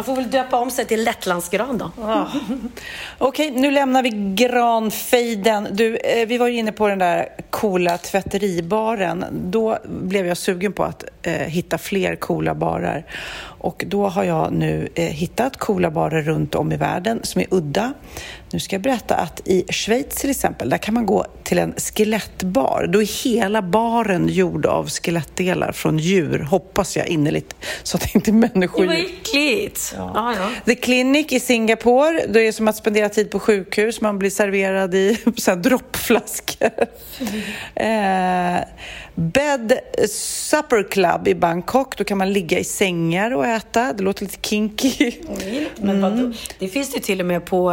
Man 0.00 0.04
får 0.04 0.16
väl 0.16 0.30
döpa 0.30 0.56
om 0.56 0.70
sig 0.70 0.84
till 0.84 1.04
Lettlandsgran 1.04 1.78
då. 1.78 1.90
Okej, 3.18 3.50
nu 3.50 3.70
lämnar 3.70 4.02
vi 4.02 4.34
granfejden. 4.34 5.68
Du, 5.70 5.96
eh, 5.96 6.26
vi 6.26 6.38
var 6.38 6.48
ju 6.48 6.58
inne 6.58 6.72
på 6.72 6.88
den 6.88 6.98
där 6.98 7.28
coola 7.50 7.98
tvätteribaren. 7.98 9.24
Då 9.32 9.78
blev 9.84 10.26
jag 10.26 10.36
sugen 10.36 10.72
på 10.72 10.84
att 10.84 11.04
eh, 11.22 11.32
hitta 11.32 11.78
fler 11.78 12.16
coola 12.16 12.54
barer. 12.54 13.04
Och 13.60 13.84
då 13.86 14.08
har 14.08 14.24
jag 14.24 14.52
nu 14.52 14.88
eh, 14.94 15.04
hittat 15.04 15.56
coola 15.56 15.90
barer 15.90 16.22
runt 16.22 16.54
om 16.54 16.72
i 16.72 16.76
världen 16.76 17.20
som 17.22 17.40
är 17.40 17.46
udda. 17.50 17.92
Nu 18.52 18.60
ska 18.60 18.74
jag 18.74 18.82
berätta 18.82 19.14
att 19.14 19.40
i 19.44 19.64
Schweiz 19.72 20.14
till 20.14 20.30
exempel, 20.30 20.70
där 20.70 20.78
kan 20.78 20.94
man 20.94 21.06
gå 21.06 21.26
till 21.42 21.58
en 21.58 21.74
skelettbar. 21.76 22.86
Då 22.92 23.02
är 23.02 23.24
hela 23.24 23.62
baren 23.62 24.28
gjord 24.28 24.66
av 24.66 24.88
skelettdelar 24.88 25.72
från 25.72 25.98
djur, 25.98 26.38
hoppas 26.38 26.96
jag 26.96 27.06
innerligt, 27.06 27.54
så 27.82 27.96
att 27.96 28.02
det 28.02 28.14
inte 28.14 28.30
är 28.30 28.32
människor. 28.32 28.82
Det 28.82 28.86
var 28.86 28.94
äckligt. 28.94 29.94
Ja. 29.96 30.34
Ja, 30.38 30.50
The 30.64 30.74
Clinic 30.74 31.32
i 31.32 31.40
Singapore, 31.40 32.26
det 32.28 32.46
är 32.46 32.52
som 32.52 32.68
att 32.68 32.76
spendera 32.76 33.08
tid 33.08 33.30
på 33.30 33.40
sjukhus. 33.40 34.00
Man 34.00 34.18
blir 34.18 34.30
serverad 34.30 34.94
i 34.94 35.18
så 35.36 35.50
här 35.50 35.58
droppflaskor. 35.58 36.70
eh, 37.74 38.60
Bed 39.20 39.78
Supper 40.10 40.82
Club 40.90 41.28
i 41.28 41.34
Bangkok, 41.34 41.96
då 41.96 42.04
kan 42.04 42.18
man 42.18 42.32
ligga 42.32 42.58
i 42.58 42.64
sängar 42.64 43.30
och 43.30 43.46
äta. 43.46 43.92
Det 43.92 44.02
låter 44.02 44.22
lite 44.22 44.48
kinky. 44.48 45.12
Men 45.76 46.00
vadå? 46.02 46.32
Det 46.58 46.68
finns 46.68 46.92
det 46.92 47.00
till 47.00 47.20
och 47.20 47.26
med 47.26 47.44
på 47.44 47.70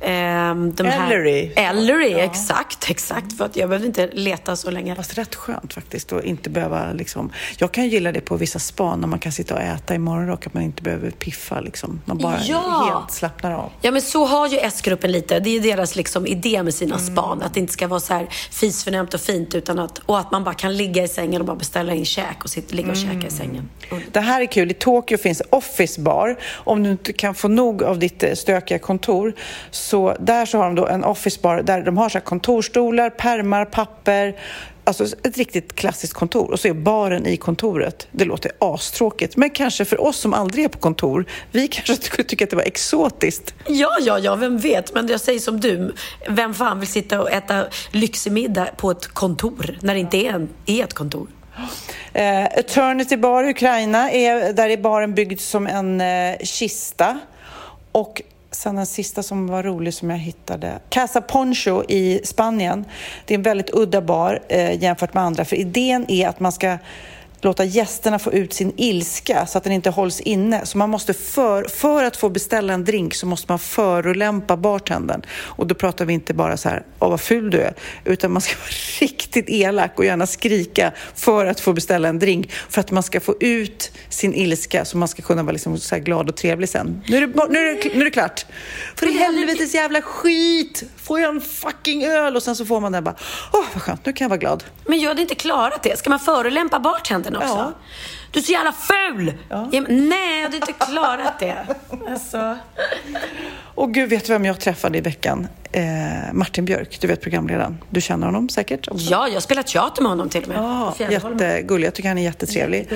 eh, 0.00 0.10
de 0.54 0.84
här... 0.84 1.06
Ellery. 1.12 1.52
Ellery, 1.56 2.12
exakt, 2.12 2.90
exakt. 2.90 3.36
För 3.36 3.44
att 3.44 3.56
jag 3.56 3.68
behövde 3.68 3.86
inte 3.86 4.06
leta 4.12 4.56
så 4.56 4.70
länge. 4.70 4.94
Fast 4.94 5.18
rätt 5.18 5.34
skönt 5.34 5.72
faktiskt 5.74 6.12
att 6.12 6.24
inte 6.24 6.50
behöva 6.50 6.92
liksom... 6.92 7.30
Jag 7.58 7.72
kan 7.72 7.88
gilla 7.88 8.12
det 8.12 8.20
på 8.20 8.36
vissa 8.36 8.58
span 8.58 9.00
när 9.00 9.08
man 9.08 9.18
kan 9.18 9.32
sitta 9.32 9.54
och 9.54 9.60
äta 9.60 9.94
i 9.94 9.98
morgonrock, 9.98 10.46
att 10.46 10.54
man 10.54 10.62
inte 10.62 10.82
behöver 10.82 11.10
piffa 11.10 11.60
liksom. 11.60 12.00
Man 12.04 12.18
bara 12.18 12.38
Ja. 12.44 12.92
helt 12.94 13.12
slappnar 13.12 13.52
av. 13.52 13.70
Ja, 13.80 13.90
men 13.90 14.02
så 14.02 14.24
har 14.24 14.48
ju 14.48 14.58
S-gruppen 14.58 15.12
lite. 15.12 15.40
Det 15.40 15.50
är 15.50 15.54
ju 15.54 15.60
deras 15.60 15.96
liksom, 15.96 16.26
idé 16.26 16.62
med 16.62 16.74
sina 16.74 16.98
span. 16.98 17.42
Att 17.42 17.54
det 17.54 17.60
inte 17.60 17.72
ska 17.72 17.86
vara 17.88 18.00
så 18.00 18.14
här 18.14 18.26
fisförnämt 18.50 19.14
och 19.14 19.20
fint, 19.20 19.54
utan 19.54 19.78
att, 19.78 19.98
och 19.98 20.18
att 20.18 20.30
man 20.32 20.44
bara 20.44 20.54
kan 20.64 20.76
ligga 20.76 21.02
i 21.02 21.08
sängen 21.08 21.40
och 21.40 21.46
bara 21.46 21.56
beställa 21.56 21.94
in 21.94 22.04
käk 22.04 22.44
och 22.44 22.50
sitta, 22.50 22.76
ligga 22.76 22.90
och 22.90 22.96
käka 22.96 23.26
i 23.26 23.30
sängen. 23.30 23.68
Det 24.12 24.20
här 24.20 24.40
är 24.40 24.46
kul. 24.46 24.70
I 24.70 24.74
Tokyo 24.74 25.18
finns 25.18 25.42
Office 25.50 26.00
Bar. 26.00 26.36
Om 26.54 26.82
du 26.82 26.90
inte 26.90 27.12
kan 27.12 27.34
få 27.34 27.48
nog 27.48 27.82
av 27.82 27.98
ditt 27.98 28.22
eh, 28.22 28.32
stökiga 28.32 28.78
kontor, 28.78 29.32
så 29.70 30.16
där 30.20 30.46
så 30.46 30.58
har 30.58 30.64
de 30.64 30.74
då 30.74 30.86
en 30.86 31.04
Office 31.04 31.40
Bar 31.42 31.62
där 31.62 31.82
de 31.82 31.98
har 31.98 32.08
så 32.08 32.18
här 32.18 32.24
kontorstolar, 32.24 33.10
pärmar, 33.10 33.64
papper, 33.64 34.34
Alltså 34.84 35.04
ett 35.04 35.36
riktigt 35.36 35.74
klassiskt 35.74 36.12
kontor 36.12 36.50
och 36.50 36.60
så 36.60 36.68
är 36.68 36.72
baren 36.72 37.26
i 37.26 37.36
kontoret. 37.36 38.08
Det 38.10 38.24
låter 38.24 38.52
astråkigt, 38.58 39.36
men 39.36 39.50
kanske 39.50 39.84
för 39.84 40.00
oss 40.00 40.16
som 40.16 40.34
aldrig 40.34 40.64
är 40.64 40.68
på 40.68 40.78
kontor, 40.78 41.26
vi 41.50 41.68
kanske 41.68 41.96
skulle 42.06 42.24
tycka 42.24 42.44
att 42.44 42.50
det 42.50 42.56
var 42.56 42.62
exotiskt. 42.62 43.54
Ja, 43.66 43.96
ja, 44.00 44.18
ja, 44.18 44.36
vem 44.36 44.58
vet. 44.58 44.94
Men 44.94 45.08
jag 45.08 45.20
säger 45.20 45.40
som 45.40 45.60
du. 45.60 45.94
Vem 46.28 46.54
fan 46.54 46.80
vill 46.80 46.88
sitta 46.88 47.20
och 47.20 47.30
äta 47.30 47.66
lyxig 47.90 48.32
middag 48.32 48.68
på 48.76 48.90
ett 48.90 49.06
kontor 49.06 49.78
när 49.80 49.94
det 49.94 50.00
inte 50.00 50.16
är, 50.16 50.32
en, 50.32 50.48
är 50.66 50.84
ett 50.84 50.94
kontor? 50.94 51.28
Eh, 52.12 52.44
Eternity 52.44 53.16
Bar 53.16 53.44
i 53.44 53.50
Ukraina, 53.50 54.10
är, 54.10 54.52
där 54.52 54.68
är 54.68 54.76
baren 54.76 55.14
byggd 55.14 55.40
som 55.40 55.66
en 55.66 56.00
eh, 56.00 56.36
kista. 56.42 57.20
Och 57.92 58.22
sen 58.54 58.76
den 58.76 58.86
sista 58.86 59.22
som 59.22 59.46
var 59.46 59.62
rolig 59.62 59.94
som 59.94 60.10
jag 60.10 60.18
hittade, 60.18 60.78
Casa 60.88 61.20
Poncho 61.20 61.82
i 61.88 62.20
Spanien. 62.24 62.84
Det 63.24 63.34
är 63.34 63.38
en 63.38 63.42
väldigt 63.42 63.70
udda 63.72 64.00
bar 64.00 64.42
eh, 64.48 64.82
jämfört 64.82 65.14
med 65.14 65.22
andra, 65.22 65.44
för 65.44 65.56
idén 65.56 66.04
är 66.08 66.28
att 66.28 66.40
man 66.40 66.52
ska 66.52 66.78
låta 67.44 67.64
gästerna 67.64 68.18
få 68.18 68.32
ut 68.32 68.52
sin 68.52 68.72
ilska 68.76 69.46
så 69.46 69.58
att 69.58 69.64
den 69.64 69.72
inte 69.72 69.90
hålls 69.90 70.20
inne. 70.20 70.66
Så 70.66 70.78
man 70.78 70.90
måste 70.90 71.14
för, 71.14 71.64
för 71.64 72.04
att 72.04 72.16
få 72.16 72.28
beställa 72.28 72.72
en 72.72 72.84
drink 72.84 73.14
så 73.14 73.26
måste 73.26 73.52
man 73.52 73.58
förolämpa 73.58 74.56
bartendern. 74.56 75.22
Och 75.32 75.66
då 75.66 75.74
pratar 75.74 76.04
vi 76.04 76.12
inte 76.12 76.34
bara 76.34 76.56
så 76.56 76.68
här, 76.68 76.82
åh 76.98 77.10
vad 77.10 77.20
ful 77.20 77.50
du 77.50 77.60
är, 77.60 77.74
utan 78.04 78.32
man 78.32 78.42
ska 78.42 78.54
vara 78.60 79.08
riktigt 79.10 79.44
elak 79.48 79.98
och 79.98 80.04
gärna 80.04 80.26
skrika 80.26 80.92
för 81.14 81.46
att 81.46 81.60
få 81.60 81.72
beställa 81.72 82.08
en 82.08 82.18
drink. 82.18 82.52
För 82.52 82.80
att 82.80 82.90
man 82.90 83.02
ska 83.02 83.20
få 83.20 83.34
ut 83.40 83.92
sin 84.08 84.34
ilska 84.34 84.84
så 84.84 84.96
man 84.96 85.08
ska 85.08 85.22
kunna 85.22 85.42
vara 85.42 85.52
liksom 85.52 85.78
så 85.78 85.96
glad 85.98 86.28
och 86.28 86.36
trevlig 86.36 86.68
sen. 86.68 87.02
Nu 87.08 87.16
är 87.16 87.20
det, 87.20 87.48
nu 87.50 87.58
är 87.58 87.74
det, 87.74 87.94
nu 87.94 88.00
är 88.00 88.04
det 88.04 88.10
klart. 88.10 88.46
För 88.96 89.06
i 89.06 89.12
helvetes 89.12 89.74
jävla 89.74 90.02
skit! 90.02 90.82
Får 90.96 91.20
jag 91.20 91.34
en 91.34 91.40
fucking 91.40 92.04
öl? 92.04 92.36
Och 92.36 92.42
sen 92.42 92.56
så 92.56 92.64
får 92.64 92.80
man 92.80 92.92
den 92.92 93.04
bara, 93.04 93.14
åh 93.52 93.64
vad 93.72 93.82
skönt, 93.82 94.06
nu 94.06 94.12
kan 94.12 94.24
jag 94.24 94.28
vara 94.28 94.38
glad. 94.38 94.64
Men 94.86 95.00
jag 95.00 95.08
hade 95.08 95.22
inte 95.22 95.34
klarat 95.34 95.82
det. 95.82 95.98
Ska 95.98 96.10
man 96.10 96.20
förolämpa 96.20 96.78
bartenderna? 96.78 97.33
Den 97.34 97.42
också. 97.42 97.58
Ja. 97.58 97.72
Du 98.30 98.40
är 98.40 98.44
så 98.44 98.52
jävla 98.52 98.72
ful! 98.72 99.32
Ja. 99.48 99.68
Nej, 99.88 100.36
jag 100.36 100.42
hade 100.42 100.56
inte 100.56 100.72
klarat 100.72 101.38
det. 101.38 101.66
Alltså. 102.10 102.58
Och 103.74 103.94
gud, 103.94 104.10
vet 104.10 104.26
du 104.26 104.32
vem 104.32 104.44
jag 104.44 104.60
träffade 104.60 104.98
i 104.98 105.00
veckan? 105.00 105.46
Eh, 105.72 105.82
Martin 106.32 106.64
Björk, 106.64 106.98
du 107.00 107.06
vet 107.06 107.20
programledaren. 107.20 107.78
Du 107.90 108.00
känner 108.00 108.26
honom 108.26 108.48
säkert 108.48 108.88
också? 108.88 109.10
Ja, 109.10 109.28
jag 109.28 109.42
spelar 109.42 109.62
teater 109.62 110.02
med 110.02 110.10
honom 110.10 110.28
till 110.28 110.42
och 110.42 110.48
med. 110.48 110.56
Ja, 110.58 110.94
jättegullig. 110.98 111.86
Jag 111.86 111.94
tycker 111.94 112.08
han 112.08 112.18
är 112.18 112.22
jättetrevlig. 112.22 112.88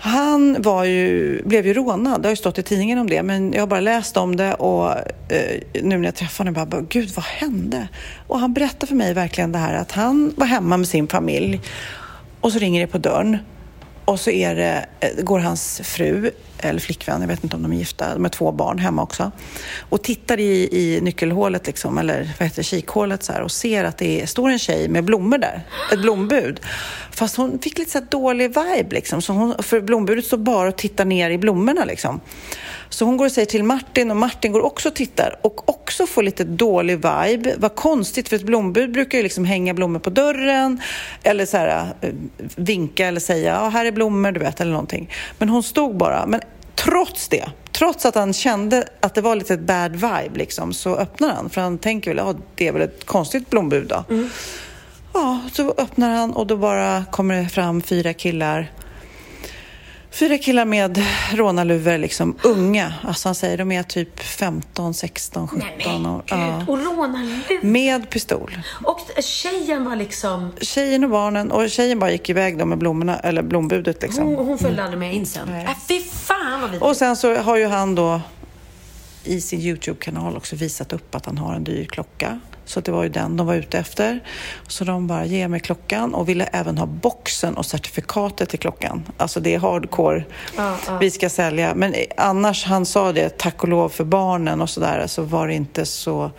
Han 0.00 0.62
var 0.62 0.84
ju, 0.84 1.42
blev 1.44 1.66
ju 1.66 1.74
rånad, 1.74 2.22
det 2.22 2.28
har 2.28 2.32
ju 2.32 2.36
stått 2.36 2.58
i 2.58 2.62
tidningen 2.62 2.98
om 2.98 3.06
det, 3.10 3.22
men 3.22 3.52
jag 3.52 3.62
har 3.62 3.66
bara 3.66 3.80
läst 3.80 4.16
om 4.16 4.36
det 4.36 4.54
och 4.54 4.90
eh, 5.32 5.60
nu 5.82 5.98
när 5.98 6.04
jag 6.04 6.14
träffade 6.14 6.50
honom, 6.50 6.68
bara, 6.70 6.80
gud 6.80 7.10
vad 7.16 7.24
hände? 7.24 7.88
Och 8.26 8.38
han 8.38 8.52
berättade 8.52 8.86
för 8.86 8.94
mig 8.94 9.14
verkligen 9.14 9.52
det 9.52 9.58
här 9.58 9.74
att 9.74 9.92
han 9.92 10.32
var 10.36 10.46
hemma 10.46 10.76
med 10.76 10.88
sin 10.88 11.08
familj 11.08 11.60
och 12.40 12.52
så 12.52 12.58
ringer 12.58 12.80
det 12.80 12.86
på 12.86 12.98
dörren 12.98 13.38
och 14.08 14.20
så 14.20 14.30
är 14.30 14.54
det, 14.54 14.86
eh, 15.00 15.24
går 15.24 15.38
hans 15.38 15.80
fru, 15.84 16.30
eller 16.58 16.80
flickvän, 16.80 17.20
jag 17.20 17.28
vet 17.28 17.44
inte 17.44 17.56
om 17.56 17.62
de 17.62 17.72
är 17.72 17.76
gifta, 17.76 18.14
de 18.14 18.24
har 18.24 18.30
två 18.30 18.52
barn 18.52 18.78
hemma 18.78 19.02
också, 19.02 19.32
och 19.78 20.02
tittar 20.02 20.40
i, 20.40 20.68
i 20.72 21.00
nyckelhålet, 21.00 21.66
liksom, 21.66 21.98
eller 21.98 22.30
vad 22.38 22.48
heter 22.48 22.56
det, 22.56 22.62
kikhålet 22.62 23.22
så 23.22 23.32
här, 23.32 23.42
och 23.42 23.50
ser 23.50 23.84
att 23.84 23.98
det 23.98 24.22
är, 24.22 24.26
står 24.26 24.50
en 24.50 24.58
tjej 24.58 24.88
med 24.88 25.04
blommor 25.04 25.38
där, 25.38 25.62
ett 25.92 26.00
blombud. 26.00 26.60
Fast 27.10 27.36
hon 27.36 27.58
fick 27.58 27.78
lite 27.78 27.90
så 27.90 27.98
här 27.98 28.06
dålig 28.10 28.48
vibe, 28.48 28.94
liksom, 28.94 29.22
så 29.22 29.32
hon, 29.32 29.54
för 29.62 29.80
blombudet 29.80 30.24
står 30.24 30.38
bara 30.38 30.68
och 30.68 30.76
tittar 30.76 31.04
ner 31.04 31.30
i 31.30 31.38
blommorna. 31.38 31.84
Liksom. 31.84 32.20
Så 32.90 33.04
hon 33.04 33.16
går 33.16 33.26
och 33.26 33.32
säger 33.32 33.46
till 33.46 33.64
Martin 33.64 34.10
och 34.10 34.16
Martin 34.16 34.52
går 34.52 34.60
också 34.60 34.88
och 34.88 34.94
tittar 34.94 35.36
och 35.42 35.68
också 35.68 36.06
får 36.06 36.22
lite 36.22 36.44
dålig 36.44 36.96
vibe. 36.96 37.54
Vad 37.58 37.74
konstigt, 37.74 38.28
för 38.28 38.36
ett 38.36 38.42
blombud 38.42 38.92
brukar 38.92 39.18
ju 39.18 39.22
liksom 39.22 39.44
hänga 39.44 39.74
blommor 39.74 39.98
på 39.98 40.10
dörren 40.10 40.80
eller 41.22 41.46
så 41.46 41.56
här, 41.56 41.94
eh, 42.00 42.10
vinka 42.56 43.06
eller 43.06 43.20
säga 43.20 43.54
ja, 43.54 43.68
här 43.68 43.84
är 43.84 43.92
blommor, 43.92 44.32
du 44.32 44.40
vet, 44.40 44.60
eller 44.60 44.72
någonting. 44.72 45.10
Men 45.38 45.48
hon 45.48 45.62
stod 45.62 45.96
bara. 45.96 46.26
Men 46.26 46.40
trots 46.74 47.28
det, 47.28 47.50
trots 47.72 48.06
att 48.06 48.14
han 48.14 48.32
kände 48.32 48.84
att 49.00 49.14
det 49.14 49.20
var 49.20 49.36
lite 49.36 49.54
ett 49.54 49.60
bad 49.60 49.92
vibe 49.92 50.30
liksom, 50.38 50.72
så 50.72 50.96
öppnar 50.96 51.34
han. 51.34 51.50
För 51.50 51.60
han 51.60 51.78
tänker 51.78 52.10
väl, 52.10 52.18
ja, 52.18 52.34
det 52.54 52.68
är 52.68 52.72
väl 52.72 52.82
ett 52.82 53.04
konstigt 53.04 53.50
blombud 53.50 53.86
då. 53.88 54.04
Ja, 55.14 55.40
så 55.52 55.74
öppnar 55.78 56.10
han 56.10 56.32
och 56.32 56.46
då 56.46 56.56
bara 56.56 57.04
kommer 57.10 57.42
det 57.42 57.48
fram 57.48 57.82
fyra 57.82 58.12
killar 58.12 58.70
Fyra 60.10 60.38
killar 60.38 60.64
med 60.64 61.02
rånarluvor, 61.32 61.98
liksom 61.98 62.36
unga. 62.42 62.94
Alltså 63.02 63.28
han 63.28 63.34
säger 63.34 63.58
de 63.58 63.72
är 63.72 63.82
typ 63.82 64.20
15, 64.20 64.94
16, 64.94 65.48
17 65.48 66.06
år. 66.06 66.22
Ja. 66.26 66.64
Och 66.68 66.78
rånarlur. 66.78 67.62
Med 67.62 68.10
pistol. 68.10 68.58
Och 68.84 69.00
tjejen 69.22 69.84
var 69.84 69.96
liksom... 69.96 70.52
Tjejen 70.60 71.04
och 71.04 71.10
barnen, 71.10 71.50
och 71.50 71.70
tjejen 71.70 71.98
bara 71.98 72.10
gick 72.10 72.30
iväg 72.30 72.58
då 72.58 72.64
med 72.64 72.78
blommorna, 72.78 73.18
eller 73.18 73.42
blombudet 73.42 74.02
liksom. 74.02 74.24
Hon, 74.24 74.46
hon 74.46 74.58
följde 74.58 74.82
aldrig 74.82 74.98
med 74.98 75.14
in 75.14 75.26
sen. 75.26 75.48
Äh, 75.48 75.70
fy 75.88 76.00
fan 76.00 76.60
vad 76.60 76.70
vidrigt. 76.70 76.84
Och 76.84 76.96
sen 76.96 77.16
så 77.16 77.36
har 77.36 77.56
ju 77.56 77.66
han 77.66 77.94
då 77.94 78.20
i 79.24 79.40
sin 79.40 79.60
Youtube-kanal 79.60 80.36
också 80.36 80.56
visat 80.56 80.92
upp 80.92 81.14
att 81.14 81.26
han 81.26 81.38
har 81.38 81.54
en 81.54 81.64
dyr 81.64 81.84
klocka. 81.84 82.40
Så 82.68 82.80
det 82.80 82.90
var 82.92 83.02
ju 83.02 83.08
den 83.08 83.36
de 83.36 83.46
var 83.46 83.54
ute 83.54 83.78
efter. 83.78 84.20
Så 84.68 84.84
de 84.84 85.06
bara, 85.06 85.24
ge 85.24 85.48
mig 85.48 85.60
klockan 85.60 86.14
och 86.14 86.28
ville 86.28 86.44
även 86.44 86.78
ha 86.78 86.86
boxen 86.86 87.56
och 87.56 87.66
certifikatet 87.66 88.48
till 88.48 88.58
klockan. 88.58 89.04
Alltså 89.16 89.40
det 89.40 89.54
är 89.54 89.58
hardcore. 89.58 90.24
Vi 91.00 91.10
ska 91.10 91.28
sälja. 91.30 91.74
Men 91.74 91.94
annars, 92.16 92.64
han 92.64 92.86
sa 92.86 93.12
det, 93.12 93.38
tack 93.38 93.62
och 93.62 93.68
lov 93.68 93.88
för 93.88 94.04
barnen 94.04 94.60
och 94.60 94.70
sådär, 94.70 95.06
så 95.06 95.22
var 95.22 95.48
det 95.48 95.54
inte 95.54 95.86
så... 95.86 96.30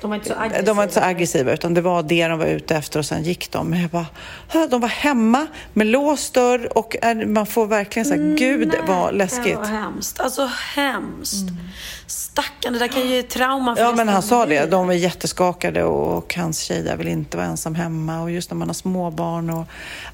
De 0.00 0.10
var 0.10 0.16
inte 0.16 0.28
så 0.28 0.34
aggressiva. 0.34 0.62
De 0.66 0.76
var 0.76 0.82
inte 0.82 0.94
så 0.94 1.00
aggressiva, 1.00 1.52
utan 1.52 1.74
det 1.74 1.80
var 1.80 2.02
det 2.02 2.28
de 2.28 2.38
var 2.38 2.46
ute 2.46 2.76
efter 2.76 2.98
och 2.98 3.04
sen 3.06 3.22
gick 3.22 3.52
de. 3.52 3.68
Men 3.68 3.80
jag 3.80 3.90
bara, 3.90 4.06
"Hö, 4.48 4.66
de 4.66 4.80
var 4.80 4.88
hemma 4.88 5.46
med 5.72 5.86
låst 5.86 6.34
dörr 6.34 6.78
och 6.78 6.96
man 7.26 7.46
får 7.46 7.66
verkligen 7.66 8.06
säga, 8.06 8.36
gud 8.36 8.74
vad 8.88 9.14
läskigt. 9.14 9.44
Det 9.44 9.54
var 9.56 9.64
hemskt. 9.64 10.20
Alltså 10.20 10.50
hemskt. 10.74 11.48
Stackarn, 12.06 12.72
det 12.72 12.78
där 12.78 12.88
kan 12.88 13.02
ju 13.02 13.08
ge 13.08 13.22
trauma 13.22 13.76
för 13.76 13.82
Ja, 13.82 13.92
men 13.96 14.08
han 14.08 14.22
sa 14.22 14.46
det. 14.46 14.66
De 14.66 14.86
var 14.86 14.94
jätteskakade 14.94 15.84
och 15.84 16.34
hans 16.34 16.60
tjej 16.60 16.82
där 16.82 16.96
vill 16.96 17.08
inte 17.08 17.36
vara 17.36 17.46
ensam 17.46 17.74
hemma 17.74 18.22
och 18.22 18.30
just 18.30 18.50
när 18.50 18.56
man 18.56 18.68
har 18.68 18.74
småbarn 18.74 19.50
och... 19.50 19.64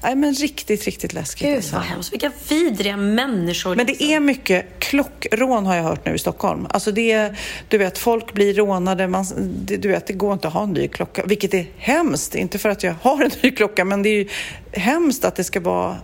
Nej, 0.03 0.15
men 0.15 0.33
riktigt, 0.33 0.85
riktigt 0.85 1.13
läskigt. 1.13 1.47
Gud 1.47 1.55
alltså. 1.55 1.75
vad 1.75 1.83
hemskt. 1.85 2.13
Vilka 2.13 2.31
vidriga 2.49 2.97
människor. 2.97 3.75
Men 3.75 3.85
det 3.85 4.03
är 4.03 4.19
mycket 4.19 4.79
klockrån 4.79 5.65
har 5.65 5.75
jag 5.75 5.83
hört 5.83 6.05
nu 6.05 6.15
i 6.15 6.19
Stockholm. 6.19 6.67
Alltså 6.69 6.91
det 6.91 7.11
är, 7.11 7.39
du 7.67 7.77
vet, 7.77 7.97
folk 7.97 8.33
blir 8.33 8.53
rånade. 8.53 9.07
Man, 9.07 9.25
det, 9.37 9.77
du 9.77 9.87
vet, 9.89 10.07
det 10.07 10.13
går 10.13 10.33
inte 10.33 10.47
att 10.47 10.53
ha 10.53 10.63
en 10.63 10.73
ny 10.73 10.87
klocka, 10.87 11.23
vilket 11.25 11.53
är 11.53 11.65
hemskt. 11.77 12.35
Inte 12.35 12.59
för 12.59 12.69
att 12.69 12.83
jag 12.83 12.95
har 13.01 13.23
en 13.23 13.31
ny 13.41 13.51
klocka, 13.51 13.85
men 13.85 14.03
det 14.03 14.09
är 14.09 14.15
ju 14.15 14.27
hemskt 14.71 15.25
att 15.25 15.35
det 15.35 15.43
ska 15.43 15.59
vara 15.59 15.97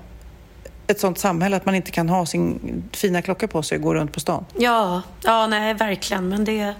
ett 0.90 1.00
sånt 1.00 1.20
samhälle 1.20 1.56
att 1.56 1.66
man 1.66 1.76
inte 1.76 1.92
kan 1.92 2.10
ha 2.10 2.26
sin 2.26 2.84
fina 2.94 3.22
klocka 3.22 3.48
på 3.48 3.64
sig 3.64 3.76
och 3.78 3.82
gå 3.84 3.94
runt 3.94 4.12
på 4.14 4.20
stan. 4.20 4.46
Ja, 4.58 5.02
ja 5.24 5.48
nej 5.48 5.74
verkligen. 5.74 6.30
Men 6.30 6.46
det... 6.46 6.60
äh, 6.60 6.72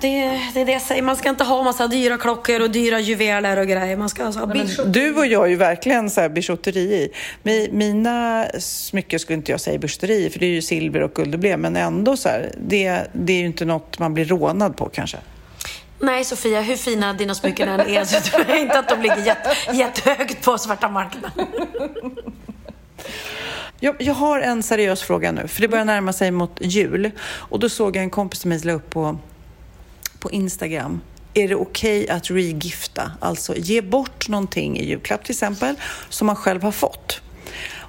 Det, 0.00 0.40
det 0.54 0.60
är 0.60 0.64
det 0.66 0.72
jag 0.72 0.82
säger, 0.82 1.02
man 1.02 1.16
ska 1.16 1.28
inte 1.28 1.44
ha 1.44 1.62
massa 1.62 1.86
dyra 1.86 2.18
klockor 2.18 2.60
och 2.62 2.70
dyra 2.70 3.00
juveler 3.00 3.56
och 3.56 3.66
grejer. 3.66 3.96
Man 3.96 4.08
ska 4.08 4.24
alltså 4.24 4.40
ha. 4.40 4.54
Du 4.86 5.14
och 5.14 5.26
jag 5.26 5.44
är 5.44 5.48
ju 5.48 5.56
verkligen 5.56 6.10
så 6.10 6.20
här 6.20 6.28
bijouteri 6.28 6.80
i. 6.80 7.08
Mi- 7.42 7.68
Mina 7.72 8.46
smycken 8.58 9.18
skulle 9.20 9.36
inte 9.36 9.50
jag 9.50 9.60
säga 9.60 9.78
bijouteri 9.78 10.30
för 10.30 10.38
det 10.38 10.46
är 10.46 10.50
ju 10.50 10.62
silver 10.62 11.02
och 11.02 11.14
guld 11.14 11.34
och 11.34 11.40
blä, 11.40 11.56
men 11.56 11.76
ändå 11.76 12.16
så 12.16 12.28
här, 12.28 12.52
det, 12.68 13.00
det 13.12 13.32
är 13.32 13.38
ju 13.38 13.46
inte 13.46 13.64
något 13.64 13.98
man 13.98 14.14
blir 14.14 14.24
rånad 14.24 14.76
på 14.76 14.88
kanske. 14.88 15.16
Nej 16.00 16.24
Sofia, 16.24 16.60
hur 16.60 16.76
fina 16.76 17.12
dina 17.12 17.34
smycken 17.34 17.68
än 17.68 17.80
är 17.80 18.04
så 18.04 18.20
tror 18.20 18.44
jag 18.48 18.60
inte 18.60 18.78
att 18.78 18.88
de 18.88 19.02
ligger 19.02 19.26
jätte, 19.26 19.50
jättehögt 19.72 20.44
på 20.44 20.58
svarta 20.58 20.88
marknaden. 20.88 21.30
Jag, 23.84 23.96
jag 23.98 24.14
har 24.14 24.40
en 24.40 24.62
seriös 24.62 25.02
fråga 25.02 25.32
nu, 25.32 25.48
för 25.48 25.60
det 25.60 25.68
börjar 25.68 25.84
närma 25.84 26.12
sig 26.12 26.30
mot 26.30 26.58
jul. 26.60 27.10
Och 27.22 27.60
då 27.60 27.68
såg 27.68 27.96
jag 27.96 28.02
en 28.02 28.10
kompis 28.10 28.44
mig 28.44 28.58
la 28.58 28.72
upp 28.72 28.90
på, 28.90 29.18
på 30.18 30.30
Instagram. 30.30 31.00
Är 31.34 31.48
det 31.48 31.54
okej 31.54 32.08
att 32.08 32.30
regifta? 32.30 33.12
Alltså 33.20 33.56
ge 33.56 33.82
bort 33.82 34.28
någonting 34.28 34.78
i 34.78 34.88
julklapp 34.88 35.24
till 35.24 35.32
exempel, 35.32 35.74
som 36.08 36.26
man 36.26 36.36
själv 36.36 36.62
har 36.62 36.72
fått. 36.72 37.20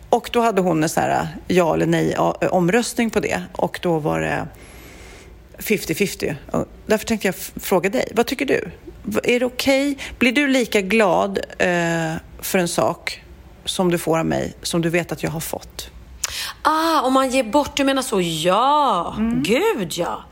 Och 0.10 0.30
då 0.34 0.42
hade 0.42 0.62
hon 0.62 0.84
en 0.84 0.90
sån 0.90 1.04
här 1.04 1.28
ja 1.48 1.74
eller 1.74 1.86
nej 1.86 2.18
omröstning 2.52 3.10
på 3.10 3.20
det. 3.20 3.44
Och 3.52 3.80
då 3.82 4.00
var 4.00 4.20
det 4.20 4.48
50-50. 5.58 6.36
Och 6.52 6.68
Därför 6.86 7.06
tänkte 7.06 7.28
jag 7.28 7.36
fråga 7.36 7.90
dig, 7.90 8.08
vad 8.12 8.26
tycker 8.26 8.46
du? 8.46 8.72
Är 9.24 9.40
det 9.40 9.46
okej? 9.46 9.98
Blir 10.20 10.32
du 10.32 10.48
lika 10.48 10.82
glad 10.82 11.40
eh, 11.58 12.14
för 12.42 12.60
en 12.60 12.68
sak 12.68 13.23
som 13.66 13.92
du 13.92 13.98
får 13.98 14.20
av 14.20 14.26
mig, 14.26 14.54
som 14.62 14.82
du 14.82 14.90
vet 14.90 15.12
att 15.12 15.24
jag 15.24 15.32
har 15.32 15.40
fått? 15.40 15.90
Ah, 16.62 17.02
om 17.02 17.14
man 17.14 17.30
ger 17.30 17.44
bort, 17.44 17.78
du 17.78 17.84
menar 17.84 18.02
så? 18.02 18.22
Ja, 18.22 19.14
Mm. 19.18 19.44
gud 19.44 19.94
ja. 19.98 20.24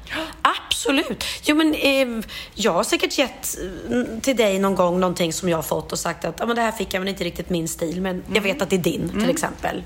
Absolut. 0.42 1.24
Jo, 1.44 1.56
men 1.56 1.74
eh, 1.76 2.24
jag 2.56 2.72
har 2.74 2.84
säkert 2.84 3.18
gett 3.18 3.58
eh, 3.92 4.20
till 4.22 4.36
dig 4.36 4.60
någon 4.60 4.76
gång 4.76 5.00
någonting 5.00 5.34
som 5.34 5.50
jag 5.50 5.58
har 5.58 5.62
fått 5.64 5.92
och 5.92 6.00
sagt 6.00 6.26
att 6.26 6.42
ah, 6.42 6.46
men 6.46 6.56
det 6.56 6.62
här 6.62 6.72
fick 6.72 6.94
jag 6.94 7.00
men 7.02 7.08
inte 7.08 7.24
riktigt 7.24 7.50
min 7.50 7.68
stil, 7.68 8.02
men 8.02 8.24
jag 8.34 8.42
vet 8.42 8.62
att 8.62 8.70
det 8.70 8.76
är 8.76 8.78
din 8.78 9.10
till 9.10 9.30
exempel. 9.30 9.84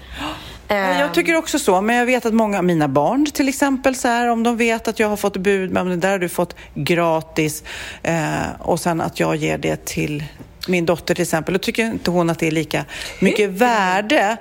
Ja, 0.68 0.76
Jag 0.76 1.14
tycker 1.14 1.36
också 1.36 1.60
så, 1.60 1.82
men 1.82 1.96
jag 1.96 2.06
vet 2.06 2.26
att 2.26 2.34
många 2.34 2.58
av 2.58 2.64
mina 2.64 2.88
barn 2.88 3.26
till 3.26 3.50
exempel, 3.50 3.96
så 3.96 4.08
här, 4.08 4.28
om 4.28 4.43
de 4.43 4.58
vet 4.58 4.88
att 4.88 5.00
jag 5.00 5.08
har 5.10 5.18
fått 5.18 5.38
bud, 5.38 5.72
men 5.72 5.89
det 5.89 5.96
där 5.96 6.12
har 6.12 6.20
du 6.20 6.30
fått 6.30 6.56
gratis 6.74 7.64
eh, 8.04 8.16
och 8.60 8.80
sen 8.80 9.02
att 9.02 9.20
jag 9.20 9.36
ger 9.36 9.58
det 9.58 9.86
till 9.86 10.24
min 10.68 10.86
dotter 10.86 11.16
till 11.16 11.22
exempel, 11.22 11.53
då 11.53 11.59
tycker 11.59 11.86
inte 11.86 12.11
hon 12.11 12.30
att 12.30 12.39
det 12.39 12.47
är 12.47 12.51
lika 12.51 12.86
mycket 13.20 13.49
värde 13.49 14.38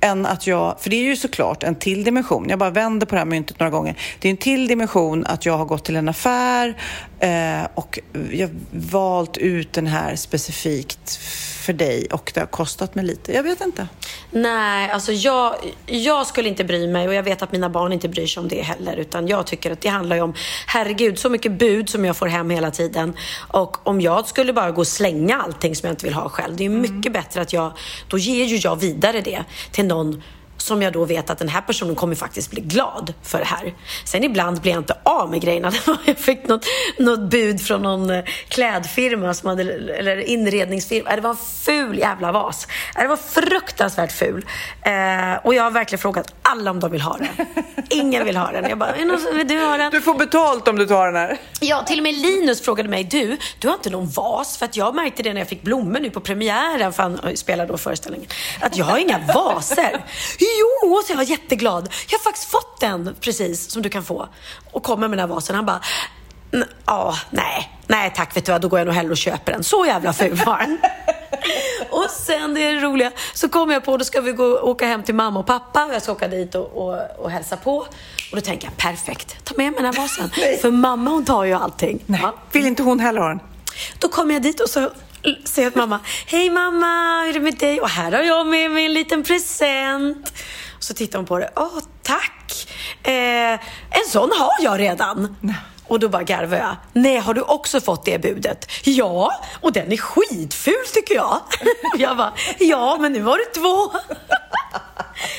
än 0.00 0.26
att 0.26 0.46
jag, 0.46 0.80
för 0.80 0.90
det 0.90 0.96
är 0.96 1.02
ju 1.02 1.16
såklart 1.16 1.62
en 1.62 1.74
till 1.74 2.04
dimension, 2.04 2.46
jag 2.48 2.58
bara 2.58 2.70
vänder 2.70 3.06
på 3.06 3.14
det 3.14 3.18
här 3.18 3.26
myntet 3.26 3.60
några 3.60 3.70
gånger. 3.70 3.96
Det 4.20 4.28
är 4.28 4.30
en 4.30 4.36
till 4.36 4.66
dimension 4.66 5.26
att 5.26 5.46
jag 5.46 5.58
har 5.58 5.64
gått 5.64 5.84
till 5.84 5.96
en 5.96 6.08
affär 6.08 6.74
eh, 7.18 7.68
och 7.74 7.98
jag 8.30 8.50
valt 8.70 9.36
ut 9.36 9.72
den 9.72 9.86
här 9.86 10.16
specifikt 10.16 11.20
för 11.64 11.72
dig 11.72 12.06
och 12.12 12.30
det 12.34 12.40
har 12.40 12.46
kostat 12.46 12.94
mig 12.94 13.04
lite. 13.04 13.32
Jag 13.32 13.42
vet 13.42 13.60
inte. 13.60 13.88
Nej, 14.30 14.90
alltså 14.90 15.12
jag, 15.12 15.54
jag 15.86 16.26
skulle 16.26 16.48
inte 16.48 16.64
bry 16.64 16.86
mig 16.86 17.08
och 17.08 17.14
jag 17.14 17.22
vet 17.22 17.42
att 17.42 17.52
mina 17.52 17.70
barn 17.70 17.92
inte 17.92 18.08
bryr 18.08 18.26
sig 18.26 18.40
om 18.40 18.48
det 18.48 18.62
heller. 18.62 18.96
Utan 18.96 19.28
jag 19.28 19.46
tycker 19.46 19.70
att 19.70 19.80
det 19.80 19.88
handlar 19.88 20.16
ju 20.16 20.22
om, 20.22 20.34
herregud, 20.66 21.18
så 21.18 21.28
mycket 21.30 21.52
bud 21.52 21.88
som 21.88 22.04
jag 22.04 22.16
får 22.16 22.26
hem 22.26 22.50
hela 22.50 22.70
tiden. 22.70 23.16
Och 23.48 23.86
om 23.86 24.00
jag 24.00 24.26
skulle 24.26 24.52
bara 24.52 24.70
gå 24.70 24.80
och 24.80 24.86
slänga 24.86 25.42
allting 25.42 25.76
som 25.76 25.86
jag 25.86 25.92
inte 25.92 26.06
vill 26.06 26.14
ha 26.14 26.28
själv. 26.28 26.56
Det 26.56 26.64
är 26.64 26.68
ju 26.68 26.76
mycket 26.76 27.12
bättre 27.12 27.40
att 27.40 27.52
jag, 27.52 27.72
då 28.08 28.18
ger 28.18 28.44
ju 28.44 28.56
jag 28.56 28.80
vidare 28.80 29.20
det 29.20 29.44
till 29.72 29.86
någon 29.86 30.22
som 30.64 30.82
jag 30.82 30.92
då 30.92 31.04
vet 31.04 31.30
att 31.30 31.38
den 31.38 31.48
här 31.48 31.60
personen 31.60 31.94
kommer 31.94 32.14
faktiskt 32.14 32.50
bli 32.50 32.60
glad 32.60 33.12
för 33.22 33.38
det 33.38 33.44
här. 33.44 33.74
Sen 34.04 34.24
ibland 34.24 34.60
blir 34.60 34.72
jag 34.72 34.80
inte 34.80 34.96
av 35.02 35.30
med 35.30 35.40
grejerna. 35.40 35.72
Jag 36.04 36.18
fick 36.18 36.48
något, 36.48 36.66
något 36.98 37.20
bud 37.30 37.60
från 37.60 37.82
någon 37.82 38.10
eh, 38.10 38.24
klädfirma 38.48 39.34
som 39.34 39.48
hade, 39.48 39.62
eller 39.98 40.16
inredningsfirma. 40.16 41.10
Äh, 41.10 41.16
Det 41.16 41.22
var 41.22 41.30
en 41.30 41.36
ful 41.64 41.98
jävla 41.98 42.32
vas. 42.32 42.66
Äh, 42.96 43.02
Det 43.02 43.08
var 43.08 43.16
fruktansvärt 43.16 44.12
ful. 44.12 44.46
Eh, 44.82 44.92
och 45.46 45.54
jag 45.54 45.62
har 45.62 45.70
verkligen 45.70 46.00
frågat 46.00 46.34
alla 46.42 46.70
om 46.70 46.80
de 46.80 46.90
vill 46.90 47.00
ha 47.00 47.16
den. 47.16 47.46
Ingen 47.90 48.24
vill 48.24 48.36
ha 48.36 48.52
den. 48.52 48.68
Jag 48.68 48.78
bara, 48.78 48.90
"Är 48.94 48.98
det 48.98 49.04
någon 49.04 49.20
som- 49.20 49.36
vill 49.36 49.48
du 49.48 49.58
ha 49.66 49.76
den? 49.76 49.90
Du 49.90 50.00
får 50.00 50.14
betalt 50.14 50.68
om 50.68 50.76
du 50.78 50.86
tar 50.86 51.06
den 51.06 51.16
här. 51.16 51.38
Ja, 51.60 51.82
till 51.86 51.98
och 51.98 52.02
med 52.02 52.14
Linus 52.14 52.60
frågade 52.64 52.88
mig, 52.88 53.04
du, 53.04 53.36
du 53.58 53.68
har 53.68 53.74
inte 53.74 53.90
någon 53.90 54.10
vas? 54.10 54.56
För 54.58 54.64
att 54.64 54.76
jag 54.76 54.94
märkte 54.94 55.22
det 55.22 55.32
när 55.32 55.40
jag 55.40 55.48
fick 55.48 55.62
blommor 55.62 56.00
nu 56.00 56.10
på 56.10 56.20
premiären, 56.20 56.92
för 56.92 57.02
han 57.02 57.20
spelade 57.36 57.72
då 57.72 57.78
föreställningen, 57.78 58.28
att 58.60 58.76
jag 58.76 58.84
har 58.84 58.98
inga 58.98 59.18
vaser. 59.34 60.04
Jo, 60.60 61.02
så 61.06 61.12
jag 61.12 61.16
var 61.16 61.24
jätteglad. 61.24 61.88
Jag 62.08 62.18
har 62.18 62.22
faktiskt 62.22 62.50
fått 62.50 62.80
den 62.80 63.14
precis 63.20 63.70
som 63.70 63.82
du 63.82 63.88
kan 63.88 64.04
få. 64.04 64.28
Och 64.72 64.82
kommer 64.82 65.08
med 65.08 65.18
den 65.18 65.28
här 65.28 65.34
vasen. 65.34 65.56
Han 65.56 65.66
bara, 65.66 65.80
"N- 66.52 66.64
ja, 66.86 67.14
nej, 67.30 67.70
nej 67.86 68.12
tack, 68.16 68.36
vet 68.36 68.46
du 68.46 68.52
vad, 68.52 68.60
då 68.60 68.68
går 68.68 68.78
jag 68.80 68.86
nog 68.86 68.94
hellre 68.94 69.10
och 69.10 69.16
köper 69.16 69.52
den. 69.52 69.64
Så 69.64 69.86
jävla 69.86 70.12
ful 70.12 70.34
var 70.46 70.58
den. 70.58 70.78
Och 71.90 72.10
sen, 72.10 72.54
det 72.54 72.60
är 72.62 72.72
det 72.74 72.80
roliga, 72.80 73.12
så 73.34 73.48
kommer 73.48 73.74
jag 73.74 73.84
på, 73.84 73.96
då 73.96 74.04
ska 74.04 74.20
vi 74.20 74.32
gå, 74.32 74.44
åka 74.60 74.86
hem 74.86 75.02
till 75.02 75.14
mamma 75.14 75.40
och 75.40 75.46
pappa 75.46 75.84
och 75.84 75.94
jag 75.94 76.02
ska 76.02 76.12
åka 76.12 76.28
dit 76.28 76.54
och, 76.54 76.64
och, 76.88 77.00
och 77.18 77.30
hälsa 77.30 77.56
på. 77.56 77.76
Och 77.76 77.86
då 78.32 78.40
tänker 78.40 78.66
jag, 78.66 78.76
perfekt, 78.76 79.44
ta 79.44 79.54
med 79.56 79.72
mig 79.72 79.82
den 79.82 79.94
här 79.94 80.02
vasen. 80.02 80.30
För 80.60 80.70
mamma 80.70 81.10
hon 81.10 81.24
tar 81.24 81.44
ju 81.44 81.52
allting. 81.52 82.02
Ja. 82.06 82.34
Vill 82.52 82.66
inte 82.66 82.82
hon 82.82 83.00
heller 83.00 83.20
ha 83.20 83.28
den? 83.28 83.40
Då 83.98 84.08
kommer 84.08 84.34
jag 84.34 84.42
dit 84.42 84.60
och 84.60 84.70
så 84.70 84.90
säger 85.44 85.66
jag 85.66 85.72
till 85.72 85.80
mamma, 85.80 86.00
hej 86.26 86.50
mamma, 86.50 87.22
hur 87.22 87.28
är 87.28 87.32
det 87.32 87.40
med 87.40 87.58
dig? 87.58 87.80
Och 87.80 87.88
här 87.88 88.12
har 88.12 88.22
jag 88.22 88.46
med 88.46 88.70
mig 88.70 88.84
en 88.84 88.92
liten 88.92 89.22
present. 89.22 90.32
Och 90.76 90.84
så 90.84 90.94
tittar 90.94 91.18
hon 91.18 91.26
på 91.26 91.38
det, 91.38 91.50
åh 91.56 91.78
tack, 92.02 92.68
eh, 93.02 93.52
en 93.90 94.08
sån 94.08 94.30
har 94.38 94.50
jag 94.60 94.80
redan. 94.80 95.36
Och 95.86 96.00
då 96.00 96.08
bara 96.08 96.22
garvar 96.22 96.56
jag. 96.56 96.76
Nej, 96.92 97.16
har 97.16 97.34
du 97.34 97.40
också 97.40 97.80
fått 97.80 98.04
det 98.04 98.18
budet? 98.18 98.70
Ja, 98.84 99.30
och 99.60 99.72
den 99.72 99.92
är 99.92 99.96
skitful 99.96 100.84
tycker 100.94 101.14
jag. 101.14 101.40
Och 101.94 101.98
jag 102.00 102.16
bara, 102.16 102.32
ja, 102.58 102.96
men 103.00 103.12
nu 103.12 103.22
har 103.22 103.38
du 103.38 103.44
två. 103.60 103.98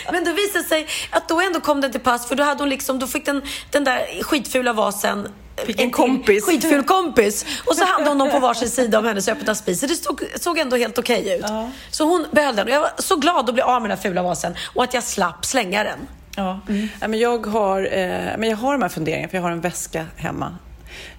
Men 0.12 0.24
då 0.24 0.32
visade 0.32 0.60
det 0.64 0.70
sig 0.70 0.88
att 1.10 1.30
då 1.30 1.42
ändå 1.42 1.60
kom 1.60 1.82
den 1.82 1.92
till 1.92 2.02
pass 2.02 2.28
för 2.28 2.36
då 2.36 2.44
hade 2.44 2.62
hon 2.62 2.70
liksom, 2.70 3.00
då 3.00 3.08
fick 3.08 3.26
den, 3.26 3.42
den 3.72 3.84
där 3.84 4.24
skitfula 4.24 4.74
vasen 4.74 5.28
Fick 5.58 5.80
en 5.80 5.92
kompis. 5.92 6.46
Skitful 6.46 6.84
kompis. 6.84 7.46
Och 7.66 7.76
så 7.76 7.86
hade 7.86 8.10
hon 8.10 8.18
dem 8.18 8.30
på 8.32 8.40
varsin 8.40 8.70
sida 8.70 9.00
om 9.00 9.06
hennes 9.06 9.28
öppna 9.28 9.56
spis. 9.56 9.80
Så 9.80 9.88
det 9.88 9.96
stod, 9.96 10.24
såg 10.40 10.58
ändå 10.58 10.76
helt 10.76 10.98
okej 10.98 11.38
ut. 11.40 11.46
Så 11.92 12.04
hon 12.04 12.26
behöll 12.32 12.56
den. 12.56 12.68
Och 12.68 12.74
jag 12.74 12.82
var 12.82 12.92
så 12.98 13.16
glad 13.16 13.50
att 13.50 13.54
bli 13.54 13.64
av 13.64 13.82
med 13.82 13.90
den 13.90 13.98
här 13.98 14.04
fula 14.04 14.24
vasen 14.24 14.56
och 14.76 14.84
att 14.84 14.94
jag 14.94 15.04
slapp 15.04 15.46
slänga 15.46 15.84
den. 15.84 16.00
Ja. 16.36 16.60
Ja, 17.02 17.08
men 17.08 17.20
jag, 17.20 17.46
har, 17.46 17.82
eh, 17.82 18.38
men 18.38 18.44
jag 18.50 18.58
har 18.58 18.72
de 18.72 18.82
här 18.82 18.90
funderingarna, 18.90 19.30
för 19.30 19.38
jag 19.38 19.44
har 19.44 19.52
en 19.52 19.62
väska 19.62 20.06
hemma 20.16 20.58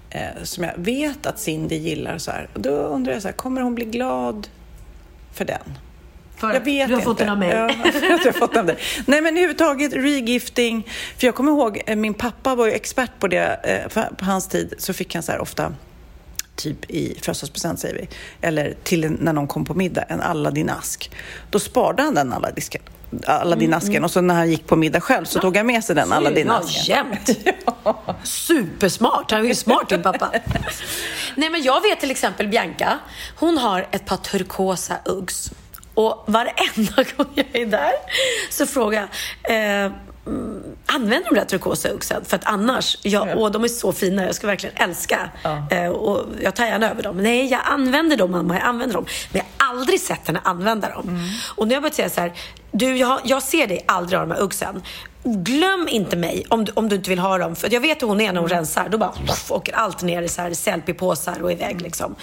eh, 0.09 0.43
som 0.43 0.63
jag 0.63 0.73
vet 0.75 1.25
att 1.25 1.39
Cindy 1.39 1.75
gillar. 1.75 2.17
Så 2.17 2.31
här. 2.31 2.49
Och 2.53 2.59
då 2.59 2.69
undrar 2.69 3.13
jag, 3.13 3.21
så 3.21 3.27
här, 3.27 3.35
kommer 3.35 3.61
hon 3.61 3.75
bli 3.75 3.85
glad 3.85 4.47
för 5.33 5.45
den? 5.45 5.77
För 6.37 6.53
jag 6.53 6.59
vet 6.61 6.87
du 6.87 6.93
har 6.93 6.99
inte. 7.01 7.05
fått 7.05 7.17
den 7.17 7.29
av 7.29 7.37
mig. 7.37 7.49
Ja, 7.49 7.55
jag 8.01 8.19
har 8.25 8.31
fått 8.31 8.53
den. 8.53 8.65
Nej, 8.65 9.21
men 9.21 9.25
överhuvudtaget 9.27 9.93
regifting. 9.93 10.87
För 11.17 11.27
jag 11.27 11.35
kommer 11.35 11.51
ihåg, 11.51 11.81
eh, 11.87 11.95
min 11.95 12.13
pappa 12.13 12.55
var 12.55 12.65
ju 12.65 12.71
expert 12.71 13.11
på 13.19 13.27
det. 13.27 13.59
eh, 13.95 14.03
På 14.17 14.25
hans 14.25 14.47
tid 14.47 14.73
så 14.77 14.93
fick 14.93 15.13
han 15.13 15.23
så 15.23 15.31
här 15.31 15.39
ofta 15.39 15.73
typ 16.55 16.91
i 16.91 17.17
födelsedagspresent 17.21 17.79
säger 17.79 17.95
vi, 17.95 18.07
eller 18.41 18.75
till 18.83 19.11
när 19.19 19.33
någon 19.33 19.47
kom 19.47 19.65
på 19.65 19.73
middag, 19.73 20.03
en 20.09 20.21
Aladdin-ask. 20.21 21.11
Då 21.49 21.59
sparade 21.59 22.03
han 22.03 22.13
den 22.15 22.33
Aladdin-asken. 22.33 22.81
Aladdin-asken 23.25 24.03
och 24.03 24.11
så 24.11 24.21
när 24.21 24.35
han 24.35 24.49
gick 24.49 24.67
på 24.67 24.75
middag 24.75 25.01
själv 25.01 25.25
så 25.25 25.39
tog 25.39 25.57
han 25.57 25.65
med 25.65 25.83
sig 25.83 25.95
den 25.95 26.07
Ja, 26.09 26.15
Aladdin-asken. 26.15 26.83
jämt. 26.95 27.29
Supersmart. 28.23 29.31
Han 29.31 29.41
är 29.43 29.47
ju 29.47 29.55
smart 29.55 29.89
din 29.89 30.03
pappa. 30.03 30.31
Nej 31.35 31.49
men 31.49 31.61
jag 31.63 31.81
vet 31.81 31.99
till 31.99 32.11
exempel 32.11 32.47
Bianca. 32.47 32.99
Hon 33.35 33.57
har 33.57 33.87
ett 33.91 34.05
par 34.05 34.17
turkosa 34.17 34.95
Uggs. 35.05 35.51
Och 35.97 36.23
varenda 36.27 37.03
gång 37.17 37.27
jag 37.35 37.45
är 37.53 37.65
där 37.65 37.91
så 38.49 38.65
frågar 38.65 39.07
jag 39.43 39.55
eh, 39.55 39.91
mm, 40.27 40.63
Använder 40.85 41.29
de 41.29 41.35
där 41.35 41.45
turkosa 41.45 41.89
uggsen? 41.89 42.25
För 42.25 42.35
att 42.35 42.45
annars, 42.45 42.97
ja, 43.01 43.27
åh, 43.35 43.51
de 43.51 43.63
är 43.63 43.67
så 43.67 43.91
fina, 43.91 44.25
jag 44.25 44.35
ska 44.35 44.47
verkligen 44.47 44.75
älska. 44.75 45.29
Eh, 45.71 45.87
och 45.87 46.25
jag 46.41 46.55
tar 46.55 46.65
gärna 46.65 46.91
över 46.91 47.03
dem. 47.03 47.17
Nej, 47.17 47.45
jag 47.45 47.61
använder 47.63 48.17
dem 48.17 48.31
mamma, 48.31 48.55
jag 48.55 48.63
använder 48.63 48.95
dem. 48.95 49.05
Men 49.31 49.41
jag 49.41 49.65
har 49.65 49.71
aldrig 49.73 49.99
sett 49.99 50.27
henne 50.27 50.41
använda 50.43 50.89
dem. 50.89 51.19
Och 51.55 51.67
nu 51.67 51.71
har 51.71 51.75
jag 51.75 51.83
börjat 51.83 51.95
säga 51.95 52.09
så 52.09 52.21
här, 52.21 52.33
du, 52.77 52.97
jag, 52.97 53.19
jag 53.23 53.43
ser 53.43 53.67
dig 53.67 53.83
aldrig 53.85 54.19
ha 54.19 54.25
de 54.25 54.33
här 54.33 54.41
uggsen. 54.41 54.81
Glöm 55.23 55.87
inte 55.89 56.17
mig 56.17 56.45
om 56.49 56.65
du, 56.65 56.71
om 56.75 56.89
du 56.89 56.95
inte 56.95 57.09
vill 57.09 57.19
ha 57.19 57.37
dem. 57.37 57.55
För 57.55 57.73
jag 57.73 57.81
vet 57.81 58.01
hur 58.01 58.07
hon 58.07 58.21
är 58.21 58.33
när 58.33 58.41
hon 58.41 58.49
rensar. 58.49 58.89
Då 58.89 58.97
bara 58.97 59.11
pff, 59.11 59.51
åker 59.51 59.73
allt 59.75 60.01
ner 60.01 60.21
i 60.21 60.27
så 60.27 60.41
här 60.41 60.53
selfie-påsar 60.53 61.41
och 61.41 61.51
iväg. 61.51 61.81
Liksom. 61.81 62.15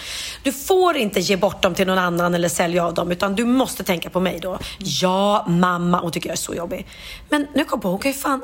Du 0.43 0.51
får 0.51 0.97
inte 0.97 1.19
ge 1.19 1.37
bort 1.37 1.61
dem 1.61 1.73
till 1.73 1.87
någon 1.87 1.97
annan 1.97 2.35
eller 2.35 2.49
sälja 2.49 2.85
av 2.85 2.93
dem. 2.93 3.11
Utan 3.11 3.35
du 3.35 3.45
måste 3.45 3.83
tänka 3.83 4.09
på 4.09 4.19
mig 4.19 4.39
då. 4.41 4.57
Ja, 4.77 5.45
mamma. 5.47 5.99
Hon 5.99 6.11
tycker 6.11 6.29
jag 6.29 6.33
är 6.33 6.37
så 6.37 6.55
jobbig. 6.55 6.87
Men 7.29 7.47
nu 7.53 7.63
kom 7.63 7.77
jag 7.77 7.81
på, 7.81 7.89
hon 7.89 7.99
kan 7.99 8.11
ju 8.11 8.17
fan 8.17 8.43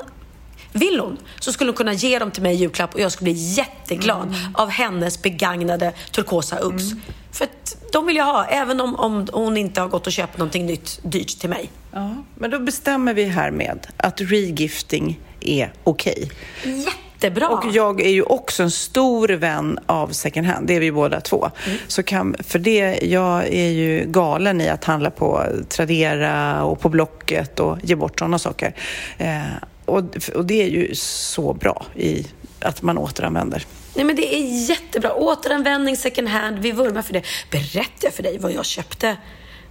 vill 0.72 1.00
hon 1.00 1.18
så 1.40 1.52
skulle 1.52 1.70
hon 1.70 1.76
kunna 1.76 1.92
ge 1.92 2.18
dem 2.18 2.30
till 2.30 2.42
mig 2.42 2.54
i 2.54 2.58
julklapp 2.58 2.94
och 2.94 3.00
jag 3.00 3.12
skulle 3.12 3.32
bli 3.32 3.54
jätteglad 3.54 4.34
av 4.54 4.68
hennes 4.68 5.22
begagnade 5.22 5.92
turkosa 6.10 6.58
Uggs. 6.58 6.92
För 7.32 7.44
att 7.44 7.76
de 7.92 8.06
vill 8.06 8.16
jag 8.16 8.24
ha, 8.24 8.44
även 8.44 8.80
om, 8.80 8.96
om 8.96 9.28
hon 9.32 9.56
inte 9.56 9.80
har 9.80 9.88
gått 9.88 10.06
och 10.06 10.12
köpt 10.12 10.38
någonting 10.38 10.66
nytt 10.66 11.00
dyrt 11.02 11.40
till 11.40 11.50
mig. 11.50 11.70
Ja, 11.92 12.16
men 12.34 12.50
då 12.50 12.58
bestämmer 12.58 13.14
vi 13.14 13.24
här 13.24 13.50
med 13.50 13.86
att 13.96 14.20
regifting 14.20 15.20
är 15.40 15.72
okej. 15.84 16.30
Jättebra! 16.64 17.48
Och 17.48 17.64
jag 17.72 18.00
är 18.00 18.10
ju 18.10 18.22
också 18.22 18.62
en 18.62 18.70
stor 18.70 19.28
vän 19.28 19.78
av 19.86 20.08
second 20.08 20.46
hand, 20.46 20.66
det 20.66 20.76
är 20.76 20.80
vi 20.80 20.92
båda 20.92 21.20
två. 21.20 21.50
Så 21.86 22.02
kan, 22.02 22.36
för 22.38 22.58
det, 22.58 22.98
jag 23.02 23.46
är 23.46 23.68
ju 23.68 24.04
galen 24.08 24.60
i 24.60 24.68
att 24.68 24.84
handla 24.84 25.10
på 25.10 25.44
Tradera 25.68 26.62
och 26.64 26.80
på 26.80 26.88
Blocket 26.88 27.60
och 27.60 27.78
ge 27.82 27.94
bort 27.94 28.18
sådana 28.18 28.38
saker. 28.38 28.74
Eh, 29.18 29.40
och, 29.84 30.02
och 30.34 30.44
det 30.44 30.62
är 30.62 30.68
ju 30.68 30.94
så 30.94 31.52
bra 31.54 31.86
i 31.96 32.26
att 32.60 32.82
man 32.82 32.98
återanvänder. 32.98 33.66
Nej 33.94 34.04
men 34.04 34.16
det 34.16 34.34
är 34.34 34.68
jättebra. 34.68 35.12
Återanvändning, 35.14 35.96
second 35.96 36.28
hand, 36.28 36.58
vi 36.58 36.72
vurmar 36.72 37.02
för 37.02 37.12
det. 37.12 37.22
Berättade 37.50 37.90
jag 38.00 38.12
för 38.12 38.22
dig 38.22 38.38
vad 38.38 38.52
jag 38.52 38.64
köpte? 38.64 39.16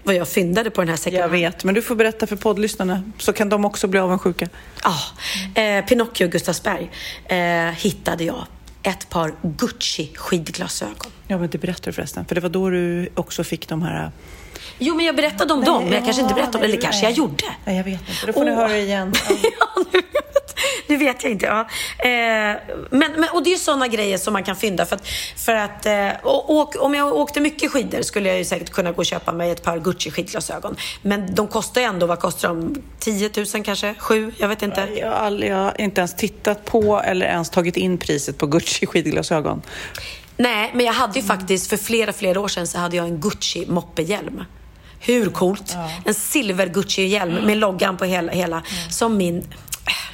Vad 0.03 0.15
jag 0.15 0.27
fyndade 0.27 0.69
på 0.69 0.81
den 0.81 0.89
här 0.89 0.95
second 0.95 1.17
Jag 1.17 1.21
hand? 1.21 1.31
vet, 1.31 1.63
men 1.63 1.75
du 1.75 1.81
får 1.81 1.95
berätta 1.95 2.27
för 2.27 2.35
poddlyssnarna 2.35 3.03
så 3.17 3.33
kan 3.33 3.49
de 3.49 3.65
också 3.65 3.87
bli 3.87 3.99
avundsjuka. 3.99 4.47
Ja, 4.83 4.95
eh, 5.61 5.85
Pinocchio 5.85 6.27
Gustavsberg 6.27 6.91
eh, 7.25 7.37
hittade 7.75 8.23
jag 8.23 8.45
ett 8.83 9.09
par 9.09 9.33
Gucci 9.41 10.11
skidglasögon. 10.15 11.11
Ja, 11.27 11.37
men 11.37 11.49
det 11.49 11.57
berättar 11.57 11.85
du 11.85 11.91
förresten, 11.93 12.25
för 12.25 12.35
det 12.35 12.41
var 12.41 12.49
då 12.49 12.69
du 12.69 13.09
också 13.15 13.43
fick 13.43 13.67
de 13.69 13.81
här... 13.81 14.11
Jo, 14.79 14.95
men 14.95 15.05
jag 15.05 15.15
berättade 15.15 15.53
om 15.53 15.63
dem, 15.63 15.83
men 15.83 15.93
jag 15.93 16.03
kanske 16.03 16.21
inte 16.21 16.33
berättade 16.33 16.57
om 16.57 16.61
det. 16.61 16.67
Eller 16.67 16.81
kanske 16.81 17.03
jag 17.05 17.11
gjorde. 17.13 17.43
Nej, 17.65 17.77
jag 17.77 17.83
vet 17.83 17.99
inte. 18.09 18.25
Då 18.25 18.33
får 18.33 18.45
ni 18.45 18.51
Åh. 18.51 18.57
höra 18.57 18.77
igen. 18.77 19.13
ja, 20.91 20.97
nu, 20.97 21.05
vet 21.05 21.23
jag 21.23 21.31
inte. 21.31 21.45
Ja. 21.45 21.59
Eh, 21.99 22.57
men, 22.89 23.11
men, 23.17 23.29
och 23.33 23.43
det 23.43 23.53
är 23.53 23.57
sådana 23.57 23.87
grejer 23.87 24.17
som 24.17 24.33
man 24.33 24.43
kan 24.43 24.55
fynda. 24.55 24.85
För 24.85 24.95
att, 24.95 25.07
för 25.35 25.55
att, 25.55 25.85
eh, 25.85 26.09
och, 26.23 26.61
och, 26.61 26.75
om 26.75 26.95
jag 26.95 27.13
åkte 27.13 27.41
mycket 27.41 27.71
skidor 27.71 28.01
skulle 28.01 28.29
jag 28.29 28.37
ju 28.37 28.45
säkert 28.45 28.69
kunna 28.69 28.91
gå 28.91 28.97
och 28.97 29.05
köpa 29.05 29.31
mig 29.31 29.51
ett 29.51 29.63
par 29.63 29.79
Gucci 29.79 30.11
skidglasögon. 30.11 30.75
Men 31.01 31.35
de 31.35 31.47
kostar 31.47 31.81
ju 31.81 31.87
ändå, 31.87 32.05
vad 32.05 32.19
kostar 32.19 32.49
de? 32.49 32.81
10 32.99 33.29
000 33.53 33.63
kanske? 33.63 33.95
7? 33.97 34.33
Jag 34.37 34.47
vet 34.47 34.61
inte. 34.61 34.89
Jag 34.95 35.07
har, 35.07 35.15
aldrig, 35.15 35.51
jag 35.51 35.57
har 35.57 35.81
inte 35.81 36.01
ens 36.01 36.15
tittat 36.15 36.65
på 36.65 37.01
eller 37.01 37.25
ens 37.25 37.49
tagit 37.49 37.77
in 37.77 37.97
priset 37.97 38.37
på 38.37 38.47
Gucci 38.47 38.85
skidglasögon. 38.85 39.61
Nej, 40.37 40.71
men 40.73 40.85
jag 40.85 40.93
hade 40.93 41.19
ju 41.19 41.25
faktiskt 41.25 41.69
för 41.69 41.77
flera, 41.77 42.13
flera 42.13 42.39
år 42.39 42.47
sedan 42.47 42.67
så 42.67 42.77
hade 42.77 42.95
jag 42.95 43.05
en 43.05 43.19
Gucci 43.19 43.65
moppehjälm. 43.65 44.43
Hur 44.99 45.29
coolt? 45.29 45.75
En 46.05 46.13
silver 46.13 46.67
Gucci-hjälm 46.67 47.45
med 47.45 47.57
loggan 47.57 47.97
på 47.97 48.05
hela, 48.05 48.31
hela 48.31 48.63
som 48.89 49.17
min, 49.17 49.47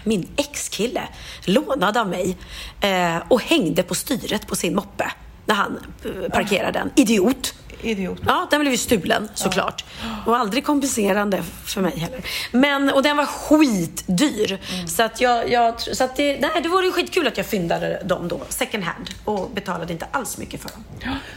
min 0.04 0.28
ex-kille 0.36 1.02
lånade 1.46 2.02
av 2.02 2.10
mig 2.10 2.38
eh, 2.82 3.18
och 3.28 3.42
hängde 3.42 3.84
på 3.84 3.96
styret 3.96 4.48
på 4.48 4.56
sin 4.56 4.76
moppe 4.76 5.12
när 5.46 5.56
han 5.56 5.80
eh, 6.06 6.30
parkerade 6.32 6.80
den. 6.80 6.92
Idiot! 6.96 7.54
Idiot. 7.82 8.20
Ja, 8.26 8.48
den 8.52 8.62
blev 8.62 8.72
ju 8.72 8.78
stulen 8.78 9.30
såklart. 9.34 9.86
Och 10.26 10.38
aldrig 10.38 10.66
kompenserande 10.66 11.44
för 11.66 11.82
mig 11.82 12.00
heller. 12.00 12.22
Men, 12.52 12.90
och 12.90 13.04
den 13.04 13.18
var 13.18 13.26
skitdyr. 13.26 14.60
Så 14.88 15.04
att 15.04 15.22
jag, 15.22 15.52
jag 15.52 15.82
så 15.82 16.04
att 16.04 16.16
det, 16.16 16.40
nej, 16.40 16.50
det 16.64 16.70
vore 16.70 16.86
ju 16.86 16.92
skitkul 16.92 17.28
att 17.28 17.38
jag 17.38 17.46
fyndade 17.46 18.02
dem 18.06 18.28
då, 18.28 18.42
second 18.50 18.84
hand. 18.84 19.10
Och 19.26 19.50
betalade 19.50 19.94
inte 19.94 20.08
alls 20.12 20.38
mycket 20.38 20.62
för 20.62 20.70
dem. 20.70 20.84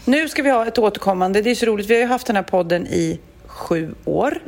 Nu 0.05 0.29
ska 0.29 0.43
vi 0.43 0.51
ha 0.51 0.67
ett 0.67 0.79
återkommande. 0.79 1.43
Det 1.43 1.51
är 1.51 1.55
så 1.55 1.67
roligt. 1.67 1.87
Vi 1.87 1.95
har 1.95 2.01
ju 2.01 2.07
haft 2.07 2.27
den 2.27 2.37
här 2.37 2.43
podden 2.43 2.87
i 2.87 3.21
sju 3.47 3.95
år. 4.05 4.43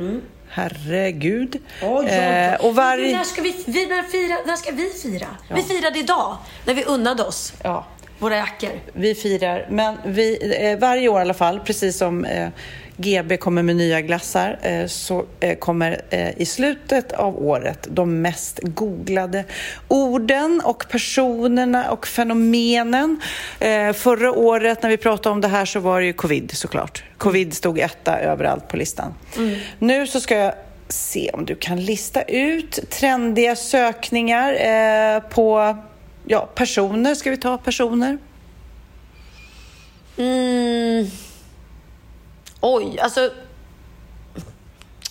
Herregud. 0.53 1.55
Eh, 1.81 2.65
och 2.65 2.75
varje... 2.75 3.17
När 3.17 3.23
ska 3.23 3.41
vi, 3.41 3.63
vi, 3.67 3.85
när 3.87 4.03
fira, 4.03 4.37
när 4.45 4.55
ska 4.55 4.71
vi 4.71 4.89
fira? 4.89 5.27
Vi 5.55 5.63
firade 5.63 5.99
idag, 5.99 6.37
när 6.65 6.73
vi 6.73 6.83
unnade 6.83 7.23
oss 7.23 7.53
Ja. 7.63 7.85
våra 8.19 8.35
jackor. 8.37 8.69
Vi 8.93 9.15
firar, 9.15 9.67
men 9.69 9.97
vi, 10.05 10.57
eh, 10.71 10.79
varje 10.79 11.09
år 11.09 11.19
i 11.19 11.21
alla 11.21 11.33
fall, 11.33 11.59
precis 11.59 11.97
som 11.97 12.25
eh, 12.25 12.49
GB 12.97 13.37
kommer 13.37 13.63
med 13.63 13.75
nya 13.75 14.01
glassar 14.01 14.59
eh, 14.61 14.87
så 14.87 15.25
eh, 15.39 15.57
kommer 15.57 16.01
eh, 16.09 16.41
i 16.41 16.45
slutet 16.45 17.11
av 17.11 17.47
året 17.47 17.87
de 17.91 18.21
mest 18.21 18.59
googlade 18.63 19.45
orden 19.87 20.61
och 20.65 20.85
personerna 20.89 21.91
och 21.91 22.07
fenomenen. 22.07 23.19
Förra 23.93 24.31
året 24.31 24.83
när 24.83 24.89
vi 24.89 24.97
pratade 24.97 25.33
om 25.33 25.41
det 25.41 25.47
här 25.47 25.65
så 25.65 25.79
var 25.79 25.99
det 25.99 26.05
ju 26.05 26.13
covid 26.13 26.51
såklart. 26.53 27.03
Covid 27.17 27.53
stod 27.53 27.79
etta 27.79 28.19
överallt 28.19 28.67
på 28.67 28.77
listan. 28.77 29.13
Nu 29.79 30.07
så 30.07 30.19
ska 30.19 30.35
jag 30.35 30.53
se 30.87 31.29
om 31.33 31.45
du 31.45 31.55
kan 31.55 31.81
lista 31.81 32.21
ut 32.21 32.79
trendiga 32.89 33.55
sökningar 33.55 35.19
på 35.19 35.77
ja, 36.25 36.49
personer. 36.55 37.15
Ska 37.15 37.29
vi 37.29 37.37
ta 37.37 37.57
personer? 37.57 38.17
Mm. 40.17 41.07
Oj, 42.65 42.99
alltså... 42.99 43.29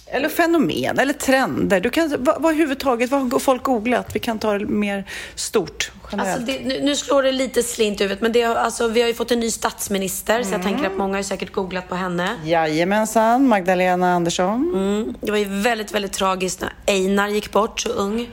Eller 0.07 0.29
fenomen, 0.29 0.99
eller 0.99 1.13
trender. 1.13 1.81
Du 1.81 1.91
kan, 1.91 2.15
vad, 2.19 2.43
vad 2.43 2.53
överhuvudtaget, 2.53 3.11
vad 3.11 3.33
har 3.33 3.39
folk 3.39 3.63
googlat? 3.63 4.15
Vi 4.15 4.19
kan 4.19 4.39
ta 4.39 4.59
det 4.59 4.67
mer 4.67 5.05
stort, 5.35 5.93
generellt. 6.13 6.37
Alltså 6.37 6.53
det, 6.53 6.67
nu, 6.67 6.81
nu 6.81 6.97
slår 6.97 7.23
det 7.23 7.33
lite 7.33 7.63
slint 7.63 8.01
i 8.01 8.05
huvudet, 8.05 8.23
men 8.23 8.33
det, 8.33 8.45
alltså, 8.45 8.89
vi 8.89 9.01
har 9.01 9.09
ju 9.09 9.15
fått 9.15 9.31
en 9.31 9.41
ny 9.41 9.51
statsminister, 9.51 10.43
så 10.43 10.53
jag 10.53 10.63
tänker 10.63 10.87
att 10.87 10.97
många 10.97 11.19
har 11.19 11.23
säkert 11.23 11.53
googlat 11.53 11.89
på 11.89 11.95
henne. 11.95 12.37
Jajamensan, 12.45 13.49
Magdalena 13.49 14.15
Andersson. 14.15 14.73
Mm. 14.75 15.15
Det 15.21 15.31
var 15.31 15.39
ju 15.39 15.63
väldigt, 15.63 15.95
väldigt 15.95 16.13
tragiskt 16.13 16.61
när 16.61 16.73
Einar 16.87 17.29
gick 17.29 17.53
bort 17.53 17.81
så 17.81 17.89
ung. 17.89 18.29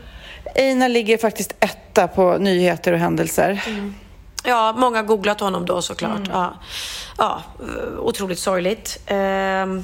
Einar 0.55 0.89
ligger 0.89 1.17
faktiskt 1.17 1.53
etta 1.59 2.07
på 2.07 2.37
nyheter 2.37 2.93
och 2.93 2.99
händelser. 2.99 3.63
Ja, 4.43 4.73
många 4.77 5.03
googlat 5.03 5.39
honom 5.39 5.65
då 5.65 5.81
såklart. 5.81 6.21
Ja. 6.29 6.53
ja, 7.17 7.43
otroligt 7.99 8.39
sorgligt. 8.39 8.99
Ehm, 9.05 9.83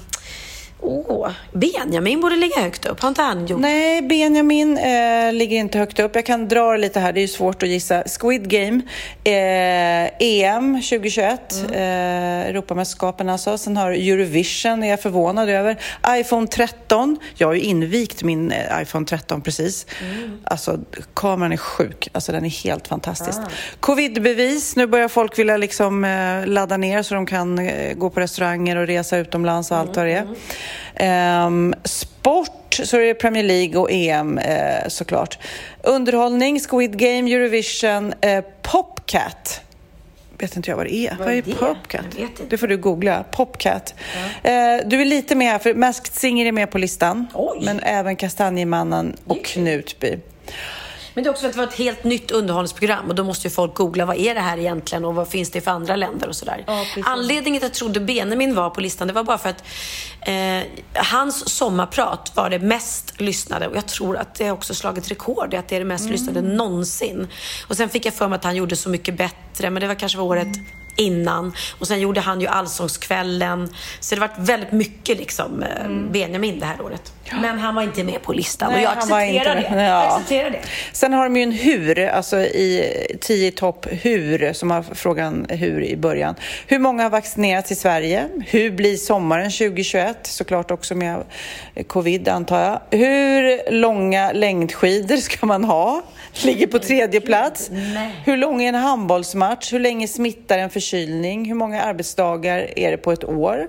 Åh, 0.87 1.31
Benjamin 1.51 2.21
borde 2.21 2.35
ligga 2.35 2.61
högt 2.61 2.85
upp. 2.85 2.99
Har 2.99 3.09
inte 3.09 3.21
han 3.21 3.47
gjort 3.47 3.59
Nej, 3.59 4.01
Benjamin 4.01 4.77
eh, 4.77 5.33
ligger 5.33 5.57
inte 5.57 5.77
högt 5.77 5.99
upp. 5.99 6.15
Jag 6.15 6.25
kan 6.25 6.47
dra 6.47 6.75
lite 6.77 6.99
här, 6.99 7.13
det 7.13 7.19
är 7.19 7.21
ju 7.21 7.27
svårt 7.27 7.63
att 7.63 7.69
gissa. 7.69 8.03
Squid 8.19 8.49
Game, 8.49 8.81
eh, 9.23 10.11
EM 10.19 10.81
2021, 10.81 11.63
eh, 11.71 11.81
Europamästerskapen 12.49 13.29
alltså. 13.29 13.57
Sen 13.57 13.77
har 13.77 13.91
Eurovision, 13.91 14.83
är 14.83 14.89
jag 14.89 15.01
förvånad 15.01 15.49
över. 15.49 15.77
iPhone 16.09 16.47
13, 16.47 17.17
jag 17.35 17.47
har 17.47 17.53
ju 17.53 17.61
invigt 17.61 18.23
min 18.23 18.51
eh, 18.51 18.81
iPhone 18.81 19.05
13 19.05 19.41
precis. 19.41 19.85
Alltså, 20.43 20.79
kameran 21.13 21.51
är 21.51 21.57
sjuk. 21.57 22.07
Alltså, 22.11 22.31
den 22.31 22.45
är 22.45 22.63
helt 22.63 22.87
fantastisk. 22.87 23.39
Covidbevis, 23.79 24.75
nu 24.75 24.87
börjar 24.87 25.07
folk 25.07 25.39
vilja 25.39 25.57
liksom 25.57 26.03
eh, 26.03 26.45
ladda 26.47 26.77
ner 26.77 27.03
så 27.03 27.15
de 27.15 27.25
kan 27.25 27.59
eh, 27.59 27.93
gå 27.93 28.09
på 28.09 28.19
restauranger 28.19 28.75
och 28.75 28.87
resa 28.87 29.17
utomlands 29.17 29.71
och 29.71 29.77
allt 29.77 29.95
vad 29.95 30.05
det 30.05 30.11
är. 30.13 30.27
Ehm, 30.95 31.73
sport 31.83 32.79
så 32.83 32.97
är 32.97 33.01
det 33.01 33.13
Premier 33.13 33.43
League 33.43 33.81
och 33.81 33.91
EM 33.91 34.37
eh, 34.37 34.87
såklart. 34.87 35.37
Underhållning, 35.83 36.59
Squid 36.59 36.97
Game, 36.97 37.31
Eurovision, 37.35 38.13
eh, 38.21 38.43
Popcat. 38.61 39.61
Vet 40.37 40.55
inte 40.55 40.69
jag 40.69 40.77
vad 40.77 40.85
det 40.85 40.95
är. 40.95 41.15
Vad, 41.19 41.27
är 41.27 41.41
det? 41.41 41.55
Popcat? 41.55 42.05
Det 42.49 42.57
får 42.57 42.67
du 42.67 42.77
googla. 42.77 43.23
Popcat. 43.31 43.95
Eh, 44.43 44.51
du 44.85 45.01
är 45.01 45.05
lite 45.05 45.35
med 45.35 45.47
här, 45.47 45.59
för 45.59 45.73
Masked 45.73 46.13
Singer 46.13 46.45
är 46.45 46.51
med 46.51 46.71
på 46.71 46.77
listan. 46.77 47.27
Oj. 47.33 47.59
Men 47.61 47.79
även 47.79 48.15
Kastanjemannen 48.15 49.15
och 49.25 49.45
Knutby. 49.45 50.17
Men 51.15 51.23
det 51.23 51.27
är 51.27 51.31
också 51.31 51.41
för 51.41 51.47
att 51.47 51.53
det 51.53 51.59
var 51.59 51.67
ett 51.67 51.73
helt 51.73 52.03
nytt 52.03 52.31
underhållningsprogram 52.31 53.09
och 53.09 53.15
då 53.15 53.23
måste 53.23 53.47
ju 53.47 53.51
folk 53.51 53.73
googla 53.73 54.05
vad 54.05 54.17
är 54.17 54.35
det 54.35 54.41
här 54.41 54.57
egentligen 54.57 55.05
och 55.05 55.15
vad 55.15 55.27
finns 55.27 55.51
det 55.51 55.61
för 55.61 55.71
andra 55.71 55.95
länder 55.95 56.27
och 56.27 56.35
sådär. 56.35 56.63
Anledningen 57.03 57.59
till 57.59 57.67
att 57.67 57.73
jag 57.73 57.73
trodde 57.73 57.99
Benjamin 57.99 58.55
var 58.55 58.69
på 58.69 58.81
listan 58.81 59.07
det 59.07 59.13
var 59.13 59.23
bara 59.23 59.37
för 59.37 59.49
att 59.49 59.63
eh, 60.21 60.67
hans 60.93 61.49
sommarprat 61.49 62.31
var 62.35 62.49
det 62.49 62.59
mest 62.59 63.21
lyssnade 63.21 63.67
och 63.67 63.75
jag 63.75 63.85
tror 63.85 64.17
att 64.17 64.35
det 64.35 64.51
också 64.51 64.73
slagit 64.73 65.11
rekord 65.11 65.53
i 65.53 65.57
att 65.57 65.67
det 65.67 65.75
är 65.75 65.79
det 65.79 65.85
mest 65.85 66.09
lyssnade 66.09 66.41
någonsin. 66.41 67.27
Och 67.67 67.77
sen 67.77 67.89
fick 67.89 68.05
jag 68.05 68.13
för 68.13 68.27
mig 68.27 68.35
att 68.35 68.43
han 68.43 68.55
gjorde 68.55 68.75
Så 68.75 68.89
mycket 68.89 69.17
bättre 69.17 69.69
men 69.69 69.81
det 69.81 69.87
var 69.87 69.95
kanske 69.95 70.17
var 70.17 70.25
året 70.25 70.57
innan. 70.97 71.53
Och 71.79 71.87
sen 71.87 71.99
gjorde 71.99 72.21
han 72.21 72.41
ju 72.41 72.47
Allsångskvällen. 72.47 73.69
Så 73.99 74.15
det 74.15 74.21
varit 74.21 74.37
väldigt 74.37 74.71
mycket 74.71 75.17
liksom 75.17 75.63
eh, 75.63 75.89
Benjamin 76.11 76.59
det 76.59 76.65
här 76.65 76.81
året. 76.81 77.13
Men 77.33 77.59
han 77.59 77.75
var 77.75 77.83
inte 77.83 78.03
med 78.03 78.21
på 78.21 78.33
listan 78.33 78.71
Nej, 78.71 78.77
och 78.77 78.91
jag 78.91 78.97
accepterar 78.97 79.55
det. 79.55 79.69
med. 79.75 79.85
Jag 79.89 79.91
Ja. 80.05 80.15
accepterar 80.17 80.49
det. 80.49 80.59
Sen 80.91 81.13
har 81.13 81.23
de 81.23 81.35
ju 81.37 81.43
en 81.43 81.51
hur, 81.51 81.99
alltså 82.07 82.37
i 82.41 82.91
10 83.21 83.47
i 83.47 83.51
topp 83.51 83.87
hur, 83.91 84.53
som 84.53 84.71
har 84.71 84.83
frågan 84.93 85.45
hur 85.49 85.83
i 85.83 85.95
början. 85.97 86.35
Hur 86.67 86.79
många 86.79 87.03
har 87.03 87.09
vaccinerats 87.09 87.71
i 87.71 87.75
Sverige? 87.75 88.23
Hur 88.47 88.71
blir 88.71 88.95
sommaren 88.97 89.51
2021? 89.51 90.17
Såklart 90.27 90.71
också 90.71 90.95
med 90.95 91.23
covid 91.87 92.27
antar 92.29 92.61
jag. 92.91 92.99
Hur 92.99 93.71
långa 93.71 94.31
längdskidor 94.31 95.17
ska 95.17 95.45
man 95.45 95.63
ha? 95.63 96.01
Ligger 96.43 96.67
på 96.67 96.79
tredje 96.79 97.21
plats. 97.21 97.69
Hur 98.25 98.37
lång 98.37 98.63
är 98.63 98.69
en 98.69 98.75
handbollsmatch? 98.75 99.73
Hur 99.73 99.79
länge 99.79 100.07
smittar 100.07 100.57
en 100.57 100.69
förkylning? 100.69 101.45
Hur 101.45 101.55
många 101.55 101.81
arbetsdagar 101.81 102.67
är 102.79 102.91
det 102.91 102.97
på 102.97 103.11
ett 103.11 103.23
år? 103.23 103.67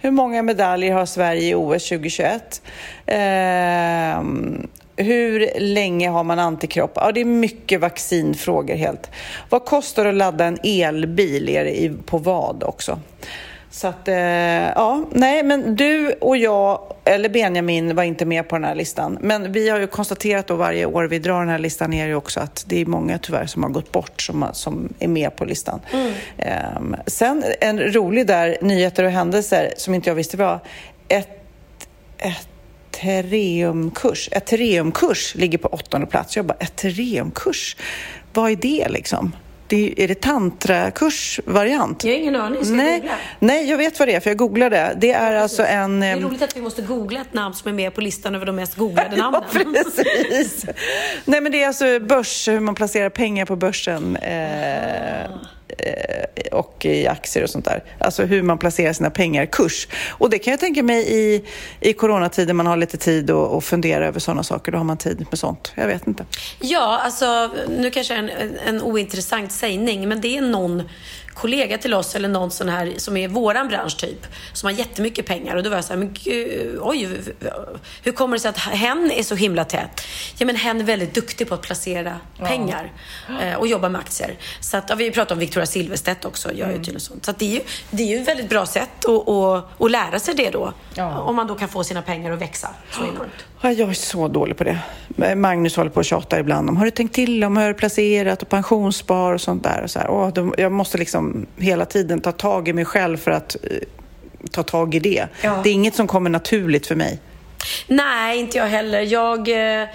Hur 0.00 0.10
många 0.10 0.42
medaljer 0.42 0.92
har 0.92 1.06
Sverige 1.06 1.50
i 1.50 1.54
OS 1.54 1.88
2021? 1.88 2.62
Ehm, 3.06 4.68
hur 4.96 5.60
länge 5.60 6.08
har 6.08 6.24
man 6.24 6.38
antikropp? 6.38 6.92
Ja, 6.94 7.12
det 7.12 7.20
är 7.20 7.24
mycket 7.24 7.80
vaccinfrågor 7.80 8.74
helt. 8.74 9.10
Vad 9.50 9.64
kostar 9.64 10.04
det 10.04 10.10
att 10.10 10.16
ladda 10.16 10.44
en 10.44 10.58
elbil? 10.62 11.48
Är 11.48 11.64
det 11.64 12.06
på 12.06 12.18
vad 12.18 12.62
också? 12.62 13.00
Så 13.70 13.88
att, 13.88 14.08
eh, 14.08 14.16
ja, 14.16 15.04
nej, 15.10 15.42
men 15.42 15.76
du 15.76 16.12
och 16.20 16.36
jag, 16.36 16.92
eller 17.04 17.28
Benjamin, 17.28 17.94
var 17.94 18.02
inte 18.02 18.24
med 18.24 18.48
på 18.48 18.56
den 18.56 18.64
här 18.64 18.74
listan. 18.74 19.18
Men 19.20 19.52
vi 19.52 19.68
har 19.68 19.78
ju 19.78 19.86
konstaterat 19.86 20.46
då 20.46 20.56
varje 20.56 20.86
år 20.86 21.04
vi 21.04 21.18
drar 21.18 21.40
den 21.40 21.48
här 21.48 21.58
listan 21.58 21.90
ner 21.90 22.06
ju 22.06 22.14
också 22.14 22.40
att 22.40 22.64
det 22.68 22.80
är 22.80 22.86
många 22.86 23.18
tyvärr 23.18 23.46
som 23.46 23.62
har 23.62 23.70
gått 23.70 23.92
bort 23.92 24.22
som, 24.22 24.46
som 24.52 24.92
är 24.98 25.08
med 25.08 25.36
på 25.36 25.44
listan. 25.44 25.80
Ehm, 26.38 26.96
sen 27.06 27.44
en 27.60 27.92
rolig 27.92 28.26
där, 28.26 28.56
nyheter 28.62 29.04
och 29.04 29.10
händelser 29.10 29.74
som 29.76 29.94
inte 29.94 30.10
jag 30.10 30.14
visste 30.14 30.36
var. 30.36 30.60
Ett, 31.08 31.28
Ethereumkurs. 32.98 34.28
Ethereumkurs 34.32 35.34
ligger 35.34 35.58
på 35.58 35.68
åttonde 35.68 36.06
plats. 36.06 36.36
Jag 36.36 36.46
bara, 36.46 36.58
Ethereumkurs? 36.60 37.76
Vad 38.32 38.50
är 38.50 38.56
det 38.56 38.88
liksom? 38.88 39.32
Det 39.68 39.94
är, 39.96 40.08
det 40.08 40.20
tantrakurs-variant? 40.20 42.04
Jag 42.04 42.12
har 42.12 42.18
ingen 42.18 42.36
aning. 42.36 42.64
Ska 42.64 42.74
jag 42.74 42.76
Nej, 42.76 43.00
googla? 43.00 43.14
nej, 43.38 43.70
jag 43.70 43.78
vet 43.78 43.98
vad 43.98 44.08
det 44.08 44.14
är 44.14 44.20
för 44.20 44.30
jag 44.30 44.36
googlade. 44.36 44.96
Det 45.00 45.12
är 45.12 45.34
alltså 45.34 45.62
en... 45.66 46.00
Det 46.00 46.06
är 46.06 46.12
ehm, 46.16 46.22
roligt 46.22 46.42
att 46.42 46.56
vi 46.56 46.60
måste 46.60 46.82
googla 46.82 47.20
ett 47.20 47.34
namn 47.34 47.54
som 47.54 47.68
är 47.68 47.72
med 47.74 47.94
på 47.94 48.00
listan 48.00 48.34
över 48.34 48.46
de 48.46 48.56
mest 48.56 48.74
googlade 48.76 49.08
Ja, 49.16 49.30
namnen. 49.30 49.74
precis. 49.84 50.64
Nej, 51.24 51.40
men 51.40 51.52
det 51.52 51.62
är 51.62 51.66
alltså 51.66 52.00
börs, 52.00 52.48
hur 52.48 52.60
man 52.60 52.74
placerar 52.74 53.10
pengar 53.10 53.44
på 53.46 53.56
börsen 53.56 54.16
eh, 54.16 55.22
eh, 55.22 55.30
Eh, 55.78 56.58
och 56.58 56.84
i 56.84 57.06
aktier 57.06 57.44
och 57.44 57.50
sånt 57.50 57.64
där. 57.64 57.84
Alltså 57.98 58.24
hur 58.24 58.42
man 58.42 58.58
placerar 58.58 58.92
sina 58.92 59.10
pengar, 59.10 59.46
kurs. 59.46 59.88
Och 60.08 60.30
det 60.30 60.38
kan 60.38 60.50
jag 60.50 60.60
tänka 60.60 60.82
mig 60.82 61.14
i, 61.14 61.44
i 61.80 61.92
coronatiden, 61.92 62.56
man 62.56 62.66
har 62.66 62.76
lite 62.76 62.96
tid 62.96 63.30
att 63.30 63.52
att 63.52 63.64
fundera 63.64 64.06
över 64.06 64.20
sådana 64.20 64.42
saker. 64.42 64.72
Då 64.72 64.78
har 64.78 64.84
man 64.84 64.96
tid 64.96 65.26
med 65.30 65.38
sånt. 65.38 65.72
Jag 65.74 65.86
vet 65.86 66.06
inte. 66.06 66.24
Ja, 66.60 67.00
alltså 67.04 67.50
nu 67.68 67.90
kanske 67.90 68.14
en, 68.14 68.30
en 68.66 68.82
ointressant 68.82 69.52
sägning, 69.52 70.08
men 70.08 70.20
det 70.20 70.36
är 70.36 70.42
någon 70.42 70.82
kollega 71.38 71.78
till 71.78 71.94
oss 71.94 72.14
eller 72.14 72.28
någon 72.28 72.50
sån 72.50 72.68
här 72.68 72.94
som 72.96 73.16
är 73.16 73.28
våran 73.28 73.68
bransch 73.68 73.96
typ, 73.98 74.26
som 74.52 74.66
har 74.66 74.74
jättemycket 74.74 75.26
pengar 75.26 75.56
och 75.56 75.62
då 75.62 75.70
var 75.70 75.76
jag 75.76 75.84
så 75.84 75.92
här, 75.92 75.98
men 75.98 76.12
gud, 76.12 76.78
oj, 76.80 77.08
hur 78.02 78.12
kommer 78.12 78.36
det 78.36 78.40
sig 78.40 78.48
att 78.48 78.58
hen 78.58 79.10
är 79.10 79.22
så 79.22 79.34
himla 79.34 79.64
tät? 79.64 80.00
Ja, 80.38 80.46
men 80.46 80.56
hen 80.56 80.80
är 80.80 80.84
väldigt 80.84 81.14
duktig 81.14 81.48
på 81.48 81.54
att 81.54 81.62
placera 81.62 82.16
pengar 82.38 82.92
eh, 83.42 83.54
och 83.54 83.66
jobba 83.66 83.88
med 83.88 84.00
aktier. 84.00 84.38
Så 84.60 84.76
att, 84.76 84.90
ja, 84.90 84.94
vi 84.94 85.10
pratar 85.10 85.34
om 85.34 85.38
Victoria 85.38 85.66
Silvstedt 85.66 86.24
också, 86.24 86.52
gör 86.52 86.68
ju 86.68 86.76
tydligen 86.76 87.00
sånt. 87.00 87.24
Så 87.24 87.30
att 87.30 87.38
det 87.38 87.44
är 87.44 87.54
ju, 87.54 87.60
det 87.90 88.02
är 88.02 88.06
ju 88.06 88.22
ett 88.22 88.28
väldigt 88.28 88.48
bra 88.48 88.66
sätt 88.66 89.04
att, 89.04 89.28
att, 89.28 89.80
att 89.80 89.90
lära 89.90 90.18
sig 90.18 90.34
det 90.34 90.50
då, 90.50 90.72
om 91.02 91.36
man 91.36 91.46
då 91.46 91.54
kan 91.54 91.68
få 91.68 91.84
sina 91.84 92.02
pengar 92.02 92.32
att 92.32 92.38
växa 92.38 92.68
så 92.90 93.00
enormt. 93.00 93.57
Ja, 93.60 93.72
Jag 93.72 93.88
är 93.88 93.94
så 93.94 94.28
dålig 94.28 94.56
på 94.56 94.64
det. 94.64 94.78
Magnus 95.36 95.76
håller 95.76 95.90
på 95.90 96.00
att 96.00 96.06
tjata 96.06 96.38
ibland 96.38 96.68
om 96.68 96.76
har 96.76 96.84
du 96.84 96.90
tänkt 96.90 97.14
till 97.14 97.44
om 97.44 97.56
hur 97.56 97.64
har 97.64 97.72
du 97.72 97.78
placerat 97.78 98.42
och 98.42 98.48
pensionsspar 98.48 99.32
och 99.32 99.40
sånt 99.40 99.62
där. 99.62 99.82
Och 99.82 99.90
så 99.90 99.98
här. 99.98 100.10
Åh, 100.10 100.28
de, 100.32 100.54
jag 100.58 100.72
måste 100.72 100.98
liksom 100.98 101.46
hela 101.56 101.84
tiden 101.84 102.20
ta 102.20 102.32
tag 102.32 102.68
i 102.68 102.72
mig 102.72 102.84
själv 102.84 103.16
för 103.16 103.30
att 103.30 103.56
eh, 103.62 103.70
ta 104.50 104.62
tag 104.62 104.94
i 104.94 104.98
det. 104.98 105.28
Ja. 105.42 105.60
Det 105.62 105.70
är 105.70 105.72
inget 105.74 105.94
som 105.94 106.06
kommer 106.06 106.30
naturligt 106.30 106.86
för 106.86 106.94
mig. 106.94 107.20
Nej, 107.86 108.38
inte 108.38 108.58
jag 108.58 108.66
heller. 108.66 109.00
Jag... 109.00 109.48
Eh, 109.48 109.88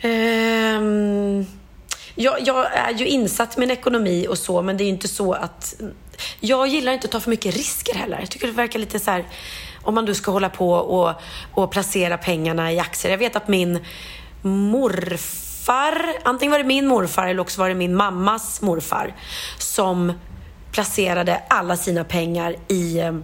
ehm, 0.00 1.46
jag, 2.14 2.36
jag 2.40 2.76
är 2.76 2.92
ju 2.94 3.06
insatt 3.06 3.56
i 3.56 3.60
min 3.60 3.70
ekonomi 3.70 4.26
och 4.28 4.38
så, 4.38 4.62
men 4.62 4.76
det 4.76 4.82
är 4.82 4.86
ju 4.86 4.90
inte 4.92 5.08
så 5.08 5.32
att... 5.32 5.80
Jag 6.40 6.68
gillar 6.68 6.92
inte 6.92 7.04
att 7.04 7.12
ta 7.12 7.20
för 7.20 7.30
mycket 7.30 7.56
risker 7.56 7.94
heller. 7.94 8.20
Jag 8.20 8.30
tycker 8.30 8.46
det 8.46 8.52
verkar 8.52 8.78
lite 8.78 8.98
så 8.98 9.10
här... 9.10 9.24
Om 9.82 9.94
man 9.94 10.06
då 10.06 10.14
ska 10.14 10.30
hålla 10.30 10.48
på 10.48 10.72
och, 10.72 11.14
och 11.54 11.70
placera 11.70 12.18
pengarna 12.18 12.72
i 12.72 12.78
aktier. 12.78 13.10
Jag 13.10 13.18
vet 13.18 13.36
att 13.36 13.48
min 13.48 13.84
morfar, 14.42 16.12
antingen 16.24 16.52
var 16.52 16.58
det 16.58 16.64
min 16.64 16.86
morfar 16.86 17.28
eller 17.28 17.40
också 17.40 17.60
var 17.60 17.68
det 17.68 17.74
min 17.74 17.94
mammas 17.94 18.62
morfar, 18.62 19.14
som 19.58 20.12
placerade 20.72 21.42
alla 21.48 21.76
sina 21.76 22.04
pengar 22.04 22.56
i 22.68 22.98
eh, 22.98 23.14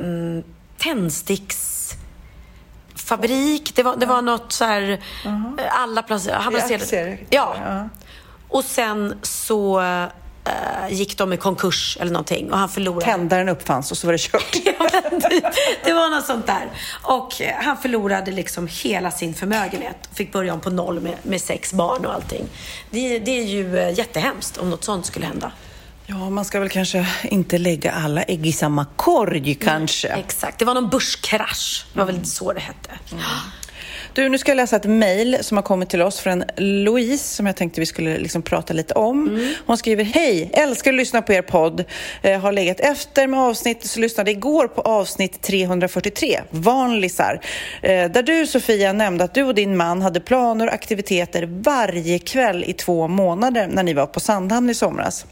mm, 0.00 0.42
tändsticksfabrik. 0.78 3.72
Det 3.74 3.82
var, 3.82 3.96
det 3.96 4.06
var 4.06 4.22
något 4.22 4.52
så 4.52 4.64
här, 4.64 5.00
eh, 5.24 5.80
alla 5.80 6.02
placerade, 6.02 6.42
han 6.42 6.52
placerade. 6.52 7.18
Ja. 7.30 7.54
Ja. 7.64 7.88
Och 8.48 8.64
sen 8.64 9.18
så 9.22 9.82
eh, 10.44 10.94
gick 10.94 11.18
de 11.18 11.32
i 11.32 11.36
konkurs 11.36 11.98
eller 12.00 12.12
någonting 12.12 12.52
och 12.52 12.58
han 12.58 12.68
förlorade. 12.68 13.04
Tändaren 13.04 13.48
uppfanns 13.48 13.90
och 13.90 13.98
så 13.98 14.06
var 14.06 14.12
det 14.12 14.18
kört. 14.18 14.52
det 15.84 15.92
var 15.92 16.16
något 16.16 16.26
sånt 16.26 16.46
där. 16.46 16.68
Och 17.02 17.40
eh, 17.40 17.54
han 17.56 17.76
förlorade 17.76 18.30
liksom 18.30 18.68
hela 18.82 19.10
sin 19.10 19.34
förmögenhet 19.34 19.96
och 20.10 20.16
fick 20.16 20.32
börja 20.32 20.54
om 20.54 20.60
på 20.60 20.70
noll 20.70 21.00
med, 21.00 21.14
med 21.22 21.40
sex 21.40 21.72
barn 21.72 22.06
och 22.06 22.14
allting. 22.14 22.44
Det, 22.90 23.18
det 23.18 23.30
är 23.30 23.44
ju 23.44 23.78
eh, 23.78 23.98
jättehemskt 23.98 24.56
om 24.56 24.70
något 24.70 24.84
sånt 24.84 25.06
skulle 25.06 25.26
hända. 25.26 25.52
Ja, 26.06 26.30
man 26.30 26.44
ska 26.44 26.60
väl 26.60 26.68
kanske 26.68 27.06
inte 27.22 27.58
lägga 27.58 27.92
alla 27.92 28.22
ägg 28.22 28.46
i 28.46 28.52
samma 28.52 28.86
korg 28.96 29.54
kanske. 29.54 30.08
Exakt, 30.08 30.58
det 30.58 30.64
var 30.64 30.74
någon 30.74 30.88
börskrasch. 30.88 31.86
Det 31.92 31.98
var 31.98 32.06
väl 32.06 32.26
så 32.26 32.52
det 32.52 32.60
hette. 32.60 32.90
Du, 34.14 34.28
nu 34.28 34.38
ska 34.38 34.50
jag 34.50 34.56
läsa 34.56 34.76
ett 34.76 34.84
mejl 34.84 35.36
som 35.40 35.56
har 35.56 35.62
kommit 35.62 35.90
till 35.90 36.02
oss 36.02 36.20
från 36.20 36.44
Louise 36.56 37.34
som 37.34 37.46
jag 37.46 37.56
tänkte 37.56 37.80
vi 37.80 37.86
skulle 37.86 38.18
liksom 38.18 38.42
prata 38.42 38.74
lite 38.74 38.94
om. 38.94 39.52
Hon 39.66 39.78
skriver 39.78 40.04
Hej! 40.04 40.50
Älskar 40.52 40.90
att 40.90 40.96
lyssna 40.96 41.22
på 41.22 41.32
er 41.32 41.42
podd. 41.42 41.84
Eh, 42.22 42.40
har 42.40 42.52
legat 42.52 42.80
efter 42.80 43.26
med 43.26 43.40
avsnitt 43.40 43.86
så 43.86 44.00
lyssnade 44.00 44.30
igår 44.30 44.68
på 44.68 44.80
avsnitt 44.80 45.42
343, 45.42 46.40
Vanlisar. 46.50 47.40
Eh, 47.82 48.10
där 48.10 48.22
du 48.22 48.46
Sofia 48.46 48.92
nämnde 48.92 49.24
att 49.24 49.34
du 49.34 49.42
och 49.42 49.54
din 49.54 49.76
man 49.76 50.02
hade 50.02 50.20
planer 50.20 50.66
och 50.66 50.74
aktiviteter 50.74 51.48
varje 51.50 52.18
kväll 52.18 52.64
i 52.66 52.72
två 52.72 53.08
månader 53.08 53.66
när 53.66 53.82
ni 53.82 53.94
var 53.94 54.06
på 54.06 54.20
Sandhamn 54.20 54.70
i 54.70 54.74
somras. 54.74 55.26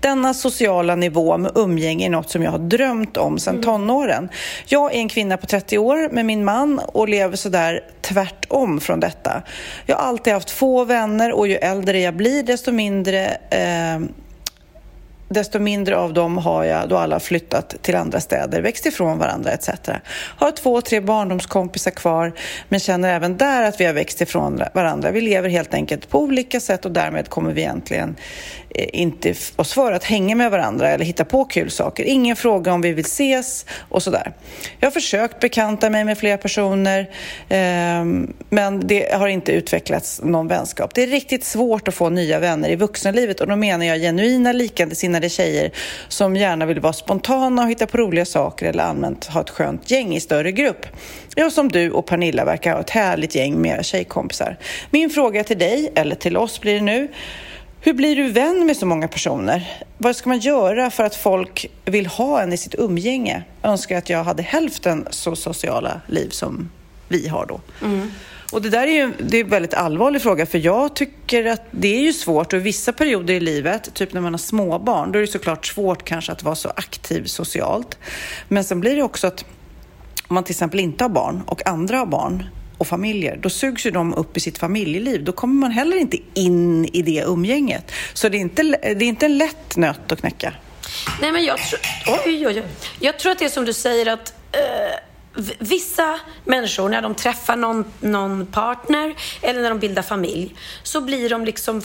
Denna 0.00 0.34
sociala 0.34 0.94
nivå 0.94 1.38
med 1.38 1.52
umgänge 1.54 2.06
är 2.06 2.10
något 2.10 2.30
som 2.30 2.42
jag 2.42 2.50
har 2.50 2.58
drömt 2.58 3.16
om 3.16 3.38
sedan 3.38 3.62
tonåren. 3.62 4.28
Jag 4.66 4.94
är 4.94 4.98
en 4.98 5.08
kvinna 5.08 5.36
på 5.36 5.46
30 5.46 5.78
år 5.78 6.08
med 6.12 6.26
min 6.26 6.44
man 6.44 6.78
och 6.78 7.08
lever 7.08 7.36
sådär 7.36 7.80
tvärtom 8.00 8.80
från 8.80 9.00
detta. 9.00 9.42
Jag 9.86 9.96
har 9.96 10.08
alltid 10.08 10.32
haft 10.32 10.50
få 10.50 10.84
vänner 10.84 11.32
och 11.32 11.48
ju 11.48 11.56
äldre 11.56 12.00
jag 12.00 12.14
blir 12.14 12.42
desto 12.42 12.72
mindre 12.72 13.26
eh, 13.50 13.98
desto 15.28 15.58
mindre 15.58 15.96
av 15.96 16.12
dem 16.12 16.38
har 16.38 16.64
jag 16.64 16.88
då 16.88 16.96
alla 16.96 17.20
flyttat 17.20 17.74
till 17.82 17.96
andra 17.96 18.20
städer, 18.20 18.62
växt 18.62 18.86
ifrån 18.86 19.18
varandra 19.18 19.50
etc. 19.50 19.70
Har 20.12 20.50
två, 20.50 20.80
tre 20.80 21.00
barndomskompisar 21.00 21.90
kvar 21.90 22.32
men 22.68 22.80
känner 22.80 23.14
även 23.14 23.36
där 23.36 23.62
att 23.62 23.80
vi 23.80 23.84
har 23.84 23.92
växt 23.92 24.20
ifrån 24.20 24.62
varandra. 24.74 25.10
Vi 25.10 25.20
lever 25.20 25.48
helt 25.48 25.74
enkelt 25.74 26.08
på 26.08 26.20
olika 26.20 26.60
sätt 26.60 26.84
och 26.84 26.92
därmed 26.92 27.28
kommer 27.28 27.52
vi 27.52 27.60
egentligen 27.60 28.16
Eh, 28.78 28.86
inte 28.92 29.34
oss 29.56 29.72
för 29.72 29.92
att 29.92 30.04
hänga 30.04 30.36
med 30.36 30.50
varandra 30.50 30.88
eller 30.88 31.04
hitta 31.04 31.24
på 31.24 31.44
kul 31.44 31.70
saker. 31.70 32.04
Ingen 32.04 32.36
fråga 32.36 32.72
om 32.72 32.80
vi 32.80 32.92
vill 32.92 33.04
ses 33.04 33.66
och 33.88 34.02
sådär. 34.02 34.32
Jag 34.80 34.86
har 34.86 34.92
försökt 34.92 35.40
bekanta 35.40 35.90
mig 35.90 36.04
med 36.04 36.18
flera 36.18 36.38
personer 36.38 37.00
eh, 37.48 38.04
men 38.48 38.86
det 38.86 39.14
har 39.14 39.28
inte 39.28 39.52
utvecklats 39.52 40.20
någon 40.22 40.48
vänskap. 40.48 40.94
Det 40.94 41.02
är 41.02 41.06
riktigt 41.06 41.44
svårt 41.44 41.88
att 41.88 41.94
få 41.94 42.10
nya 42.10 42.38
vänner 42.38 42.68
i 42.68 42.76
vuxenlivet 42.76 43.40
och 43.40 43.46
då 43.46 43.56
menar 43.56 43.86
jag 43.86 43.98
genuina 43.98 44.52
likasinnade 44.52 45.28
tjejer 45.28 45.70
som 46.08 46.36
gärna 46.36 46.66
vill 46.66 46.80
vara 46.80 46.92
spontana 46.92 47.62
och 47.62 47.70
hitta 47.70 47.86
på 47.86 47.98
roliga 47.98 48.24
saker 48.24 48.66
eller 48.66 48.84
allmänt 48.84 49.24
ha 49.24 49.40
ett 49.40 49.50
skönt 49.50 49.90
gäng 49.90 50.14
i 50.14 50.20
större 50.20 50.52
grupp. 50.52 50.86
Jag 51.34 51.52
som 51.52 51.68
du 51.68 51.90
och 51.90 52.06
Pernilla 52.06 52.44
verkar 52.44 52.72
ha 52.72 52.80
ett 52.80 52.90
härligt 52.90 53.34
gäng 53.34 53.62
med 53.62 53.74
era 53.74 53.82
tjejkompisar. 53.82 54.56
Min 54.90 55.10
fråga 55.10 55.44
till 55.44 55.58
dig, 55.58 55.92
eller 55.94 56.14
till 56.14 56.36
oss 56.36 56.60
blir 56.60 56.74
det 56.74 56.80
nu, 56.80 57.08
hur 57.86 57.92
blir 57.92 58.16
du 58.16 58.28
vän 58.28 58.66
med 58.66 58.76
så 58.76 58.86
många 58.86 59.08
personer? 59.08 59.82
Vad 59.98 60.16
ska 60.16 60.28
man 60.28 60.38
göra 60.38 60.90
för 60.90 61.04
att 61.04 61.16
folk 61.16 61.66
vill 61.84 62.06
ha 62.06 62.42
en 62.42 62.52
i 62.52 62.56
sitt 62.56 62.74
umgänge? 62.74 63.42
Jag 63.62 63.70
önskar 63.72 63.98
att 63.98 64.10
jag 64.10 64.24
hade 64.24 64.42
hälften 64.42 65.08
så 65.10 65.36
sociala 65.36 66.00
liv 66.06 66.28
som 66.28 66.70
vi 67.08 67.28
har 67.28 67.46
då. 67.46 67.60
Och 68.52 68.62
det 68.62 68.70
där 68.70 68.86
är 68.86 68.92
ju 68.92 69.12
det 69.18 69.36
är 69.36 69.44
en 69.44 69.50
väldigt 69.50 69.74
allvarlig 69.74 70.22
fråga 70.22 70.46
för 70.46 70.58
jag 70.58 70.96
tycker 70.96 71.44
att 71.44 71.62
det 71.70 71.96
är 71.96 72.00
ju 72.00 72.12
svårt 72.12 72.52
och 72.52 72.58
i 72.58 72.62
vissa 72.62 72.92
perioder 72.92 73.34
i 73.34 73.40
livet, 73.40 73.94
typ 73.94 74.12
när 74.12 74.20
man 74.20 74.32
har 74.32 74.38
småbarn, 74.38 75.12
då 75.12 75.18
är 75.18 75.20
det 75.20 75.26
såklart 75.26 75.66
svårt 75.66 76.04
kanske 76.04 76.32
att 76.32 76.42
vara 76.42 76.54
så 76.54 76.68
aktiv 76.68 77.24
socialt. 77.24 77.98
Men 78.48 78.64
sen 78.64 78.80
blir 78.80 78.96
det 78.96 79.02
också 79.02 79.26
att 79.26 79.44
om 80.28 80.34
man 80.34 80.44
till 80.44 80.52
exempel 80.52 80.80
inte 80.80 81.04
har 81.04 81.08
barn 81.08 81.42
och 81.46 81.66
andra 81.66 81.98
har 81.98 82.06
barn 82.06 82.44
och 82.78 82.86
familjer, 82.86 83.36
då 83.42 83.50
sugs 83.50 83.86
ju 83.86 83.90
de 83.90 84.14
upp 84.14 84.36
i 84.36 84.40
sitt 84.40 84.58
familjeliv. 84.58 85.24
Då 85.24 85.32
kommer 85.32 85.54
man 85.54 85.70
heller 85.70 85.96
inte 85.96 86.18
in 86.34 86.84
i 86.84 87.02
det 87.02 87.22
umgänget. 87.26 87.92
Så 88.14 88.28
det 88.28 88.36
är 88.36 88.40
inte, 88.40 88.62
det 88.62 88.86
är 88.86 89.02
inte 89.02 89.26
en 89.26 89.38
lätt 89.38 89.76
nöt 89.76 90.12
att 90.12 90.20
knäcka. 90.20 90.52
Nej, 91.20 91.32
men 91.32 91.44
jag 91.44 91.58
tror... 91.58 91.80
Oj, 92.06 92.46
oj, 92.46 92.48
oj. 92.48 92.62
Jag 93.00 93.18
tror 93.18 93.32
att 93.32 93.38
det 93.38 93.44
är 93.44 93.48
som 93.48 93.64
du 93.64 93.72
säger 93.72 94.06
att 94.06 94.34
v- 95.34 95.54
vissa 95.58 96.20
människor, 96.44 96.88
när 96.88 97.02
de 97.02 97.14
träffar 97.14 97.56
någon, 97.56 97.84
någon 98.00 98.46
partner 98.46 99.14
eller 99.42 99.62
när 99.62 99.68
de 99.70 99.78
bildar 99.78 100.02
familj, 100.02 100.54
så 100.82 101.00
blir 101.00 101.30
de 101.30 101.44
liksom... 101.44 101.82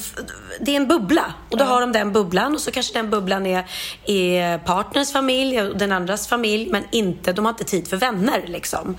Det 0.60 0.72
är 0.72 0.76
en 0.76 0.88
bubbla. 0.88 1.34
Och 1.50 1.58
då 1.58 1.66
har 1.66 1.82
de 1.82 1.92
den 1.92 2.12
bubblan 2.12 2.54
och 2.56 2.62
så 2.62 2.72
kanske 2.72 2.94
den 2.94 3.10
bubblan 3.10 3.46
är, 3.46 3.66
är 4.06 4.58
partners 4.58 5.12
familj 5.12 5.62
och 5.62 5.78
den 5.78 5.92
andras 5.92 6.28
familj, 6.28 6.70
men 6.72 6.84
inte, 6.92 7.34
de 7.34 7.46
har 7.46 7.50
inte 7.52 7.64
tid 7.64 7.88
för 7.88 7.98
vänner 7.98 8.44
liksom. 8.48 8.98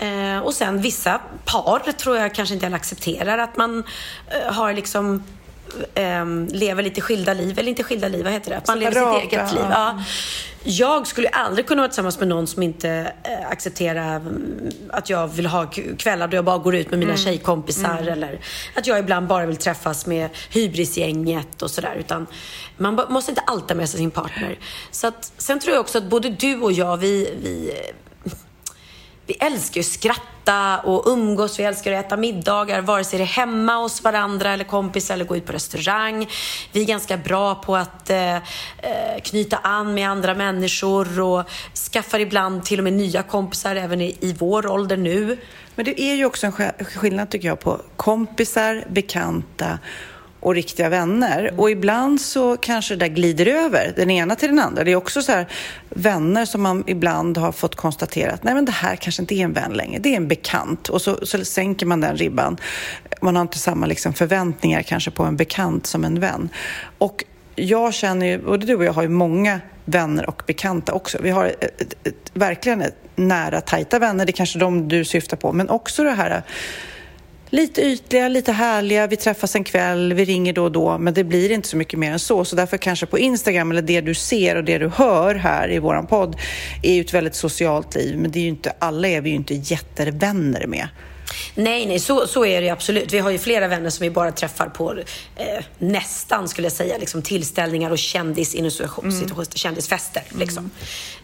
Eh, 0.00 0.38
och 0.38 0.54
sen 0.54 0.80
vissa 0.82 1.20
par 1.44 1.92
tror 1.92 2.16
jag 2.16 2.34
kanske 2.34 2.54
inte 2.54 2.66
heller 2.66 2.76
accepterar 2.76 3.38
att 3.38 3.56
man 3.56 3.84
eh, 4.30 4.52
har 4.54 4.72
liksom 4.72 5.22
ehm, 5.94 6.48
lever 6.52 6.82
lite 6.82 7.00
skilda 7.00 7.34
liv, 7.34 7.58
eller 7.58 7.68
inte 7.68 7.82
skilda 7.82 8.08
liv, 8.08 8.24
vad 8.24 8.32
heter 8.32 8.50
det? 8.50 8.56
Att 8.56 8.68
man 8.68 8.78
lever 8.78 9.20
sitt 9.20 9.32
eget 9.32 9.52
liv. 9.52 9.62
ja. 9.70 9.96
Ja. 9.96 10.02
Jag 10.68 11.06
skulle 11.06 11.28
aldrig 11.28 11.66
kunna 11.66 11.82
vara 11.82 11.88
tillsammans 11.88 12.18
med 12.18 12.28
någon 12.28 12.46
som 12.46 12.62
inte 12.62 13.12
eh, 13.24 13.50
accepterar 13.50 14.16
mm, 14.16 14.70
att 14.90 15.10
jag 15.10 15.28
vill 15.28 15.46
ha 15.46 15.66
kvällar 15.98 16.28
då 16.28 16.36
jag 16.36 16.44
bara 16.44 16.58
går 16.58 16.74
ut 16.76 16.90
med 16.90 16.98
mina 16.98 17.10
Mm. 17.12 17.24
tjejkompisar 17.24 18.06
eller 18.06 18.40
att 18.74 18.86
jag 18.86 18.98
ibland 18.98 19.26
bara 19.26 19.46
vill 19.46 19.56
träffas 19.56 20.06
med 20.06 20.28
hybrisgänget 20.50 21.62
och 21.62 21.70
sådär. 21.70 21.96
Utan 21.98 22.26
man 22.76 23.00
måste 23.08 23.30
inte 23.30 23.40
alltid 23.40 23.68
ha 23.70 23.76
med 23.76 23.88
sig 23.88 23.98
sin 23.98 24.10
partner. 24.10 24.58
Så 24.90 25.06
att, 25.06 25.32
sen 25.38 25.60
tror 25.60 25.74
jag 25.74 25.80
också 25.80 25.98
att 25.98 26.04
både 26.04 26.28
du 26.30 26.60
och 26.60 26.72
jag, 26.72 26.96
vi, 26.96 27.34
vi 27.42 27.72
vi 29.26 29.34
älskar 29.34 29.74
ju 29.74 29.80
att 29.80 29.86
skratta 29.86 30.78
och 30.78 31.06
umgås, 31.06 31.58
vi 31.58 31.64
älskar 31.64 31.92
att 31.92 32.06
äta 32.06 32.16
middagar, 32.16 32.80
vare 32.80 33.04
sig 33.04 33.18
det 33.18 33.24
är 33.24 33.26
hemma 33.26 33.76
hos 33.76 34.04
varandra 34.04 34.52
eller 34.52 34.64
kompisar 34.64 35.14
eller 35.14 35.24
gå 35.24 35.36
ut 35.36 35.46
på 35.46 35.52
restaurang. 35.52 36.28
Vi 36.72 36.80
är 36.80 36.86
ganska 36.86 37.16
bra 37.16 37.54
på 37.54 37.76
att 37.76 38.10
eh, 38.10 38.36
eh, 38.36 38.42
knyta 39.24 39.56
an 39.56 39.94
med 39.94 40.10
andra 40.10 40.34
människor 40.34 41.20
och 41.20 41.50
skaffar 41.92 42.18
ibland 42.18 42.64
till 42.64 42.80
och 42.80 42.84
med 42.84 42.92
nya 42.92 43.22
kompisar 43.22 43.76
även 43.76 44.00
i, 44.00 44.16
i 44.20 44.32
vår 44.32 44.66
ålder 44.66 44.96
nu. 44.96 45.38
Men 45.74 45.84
det 45.84 46.00
är 46.00 46.14
ju 46.14 46.24
också 46.24 46.46
en 46.46 46.52
skillnad 46.84 47.30
tycker 47.30 47.48
jag 47.48 47.60
på 47.60 47.80
kompisar, 47.96 48.84
bekanta 48.88 49.78
och 50.46 50.54
riktiga 50.54 50.88
vänner. 50.88 51.54
Och 51.56 51.70
ibland 51.70 52.20
så 52.20 52.56
kanske 52.56 52.94
det 52.94 52.98
där 52.98 53.14
glider 53.14 53.46
över 53.46 53.92
den 53.96 54.10
ena 54.10 54.36
till 54.36 54.48
den 54.48 54.58
andra. 54.58 54.84
Det 54.84 54.92
är 54.92 54.96
också 54.96 55.22
så 55.22 55.32
här 55.32 55.46
vänner 55.88 56.44
som 56.44 56.62
man 56.62 56.84
ibland 56.86 57.38
har 57.38 57.52
fått 57.52 57.74
konstatera 57.74 58.32
att 58.32 58.44
nej 58.44 58.54
men 58.54 58.64
det 58.64 58.72
här 58.72 58.96
kanske 58.96 59.22
inte 59.22 59.34
är 59.34 59.44
en 59.44 59.52
vän 59.52 59.72
längre, 59.72 59.98
det 59.98 60.12
är 60.12 60.16
en 60.16 60.28
bekant. 60.28 60.88
Och 60.88 61.02
så, 61.02 61.26
så 61.26 61.44
sänker 61.44 61.86
man 61.86 62.00
den 62.00 62.16
ribban. 62.16 62.56
Man 63.20 63.36
har 63.36 63.42
inte 63.42 63.58
samma 63.58 63.86
liksom 63.86 64.12
förväntningar 64.12 64.82
kanske 64.82 65.10
på 65.10 65.22
en 65.22 65.36
bekant 65.36 65.86
som 65.86 66.04
en 66.04 66.20
vän. 66.20 66.48
Och 66.98 67.24
jag 67.54 67.94
känner 67.94 68.26
ju, 68.26 68.38
både 68.38 68.66
du 68.66 68.74
och 68.74 68.84
jag 68.84 68.92
har 68.92 69.02
ju 69.02 69.08
många 69.08 69.60
vänner 69.84 70.28
och 70.28 70.42
bekanta 70.46 70.92
också. 70.92 71.18
Vi 71.22 71.30
har 71.30 71.44
ett, 71.46 71.80
ett, 71.80 72.06
ett, 72.06 72.30
verkligen 72.34 72.84
nära, 73.16 73.60
tajta 73.60 73.98
vänner, 73.98 74.24
det 74.26 74.30
är 74.30 74.32
kanske 74.32 74.58
de 74.58 74.88
du 74.88 75.04
syftar 75.04 75.36
på, 75.36 75.52
men 75.52 75.68
också 75.68 76.04
det 76.04 76.10
här 76.10 76.42
lite 77.50 77.82
ytliga, 77.82 78.28
lite 78.28 78.52
härliga, 78.52 79.06
vi 79.06 79.16
träffas 79.16 79.56
en 79.56 79.64
kväll, 79.64 80.12
vi 80.12 80.24
ringer 80.24 80.52
då 80.52 80.64
och 80.64 80.72
då, 80.72 80.98
men 80.98 81.14
det 81.14 81.24
blir 81.24 81.52
inte 81.52 81.68
så 81.68 81.76
mycket 81.76 81.98
mer 81.98 82.12
än 82.12 82.18
så. 82.18 82.44
Så 82.44 82.56
därför 82.56 82.76
kanske 82.76 83.06
på 83.06 83.18
Instagram, 83.18 83.70
eller 83.70 83.82
det 83.82 84.00
du 84.00 84.14
ser 84.14 84.56
och 84.56 84.64
det 84.64 84.78
du 84.78 84.88
hör 84.88 85.34
här 85.34 85.72
i 85.72 85.78
våran 85.78 86.06
podd, 86.06 86.36
är 86.82 86.94
ju 86.94 87.00
ett 87.00 87.14
väldigt 87.14 87.34
socialt 87.34 87.94
liv, 87.94 88.18
men 88.18 88.30
det 88.30 88.38
är 88.38 88.42
ju 88.42 88.48
inte, 88.48 88.72
alla 88.78 89.08
är 89.08 89.20
vi 89.20 89.30
ju 89.30 89.36
inte 89.36 89.54
jättevänner 89.54 90.66
med. 90.66 90.88
Nej, 91.54 91.86
nej, 91.86 91.98
så, 91.98 92.26
så 92.26 92.44
är 92.44 92.60
det 92.62 92.70
absolut. 92.70 93.12
Vi 93.12 93.18
har 93.18 93.30
ju 93.30 93.38
flera 93.38 93.68
vänner 93.68 93.90
som 93.90 94.04
vi 94.04 94.10
bara 94.10 94.32
träffar 94.32 94.66
på 94.68 94.92
eh, 95.36 95.64
nästan, 95.78 96.48
skulle 96.48 96.64
jag 96.64 96.72
säga, 96.72 96.98
liksom, 96.98 97.22
tillställningar 97.22 97.90
och 97.90 97.98
kändis, 97.98 98.54
inom 98.54 98.70
situations- 98.70 99.56
kändisfester. 99.56 100.22
Liksom. 100.38 100.70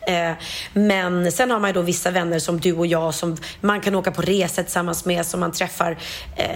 Eh, 0.07 0.33
men 0.73 1.33
sen 1.33 1.51
har 1.51 1.61
man 1.61 1.71
ju 1.71 1.75
då 1.75 1.83
vissa 1.83 2.11
vänner 2.11 2.39
som 2.39 2.61
du 2.61 2.73
och 2.73 2.87
jag 2.87 3.15
som 3.15 3.37
man 3.61 3.81
kan 3.81 3.95
åka 3.95 4.11
på 4.11 4.23
resa 4.23 4.63
tillsammans 4.63 5.05
med, 5.05 5.27
som 5.27 5.41
man 5.41 5.53
träffar, 5.53 5.99
eh, 6.37 6.47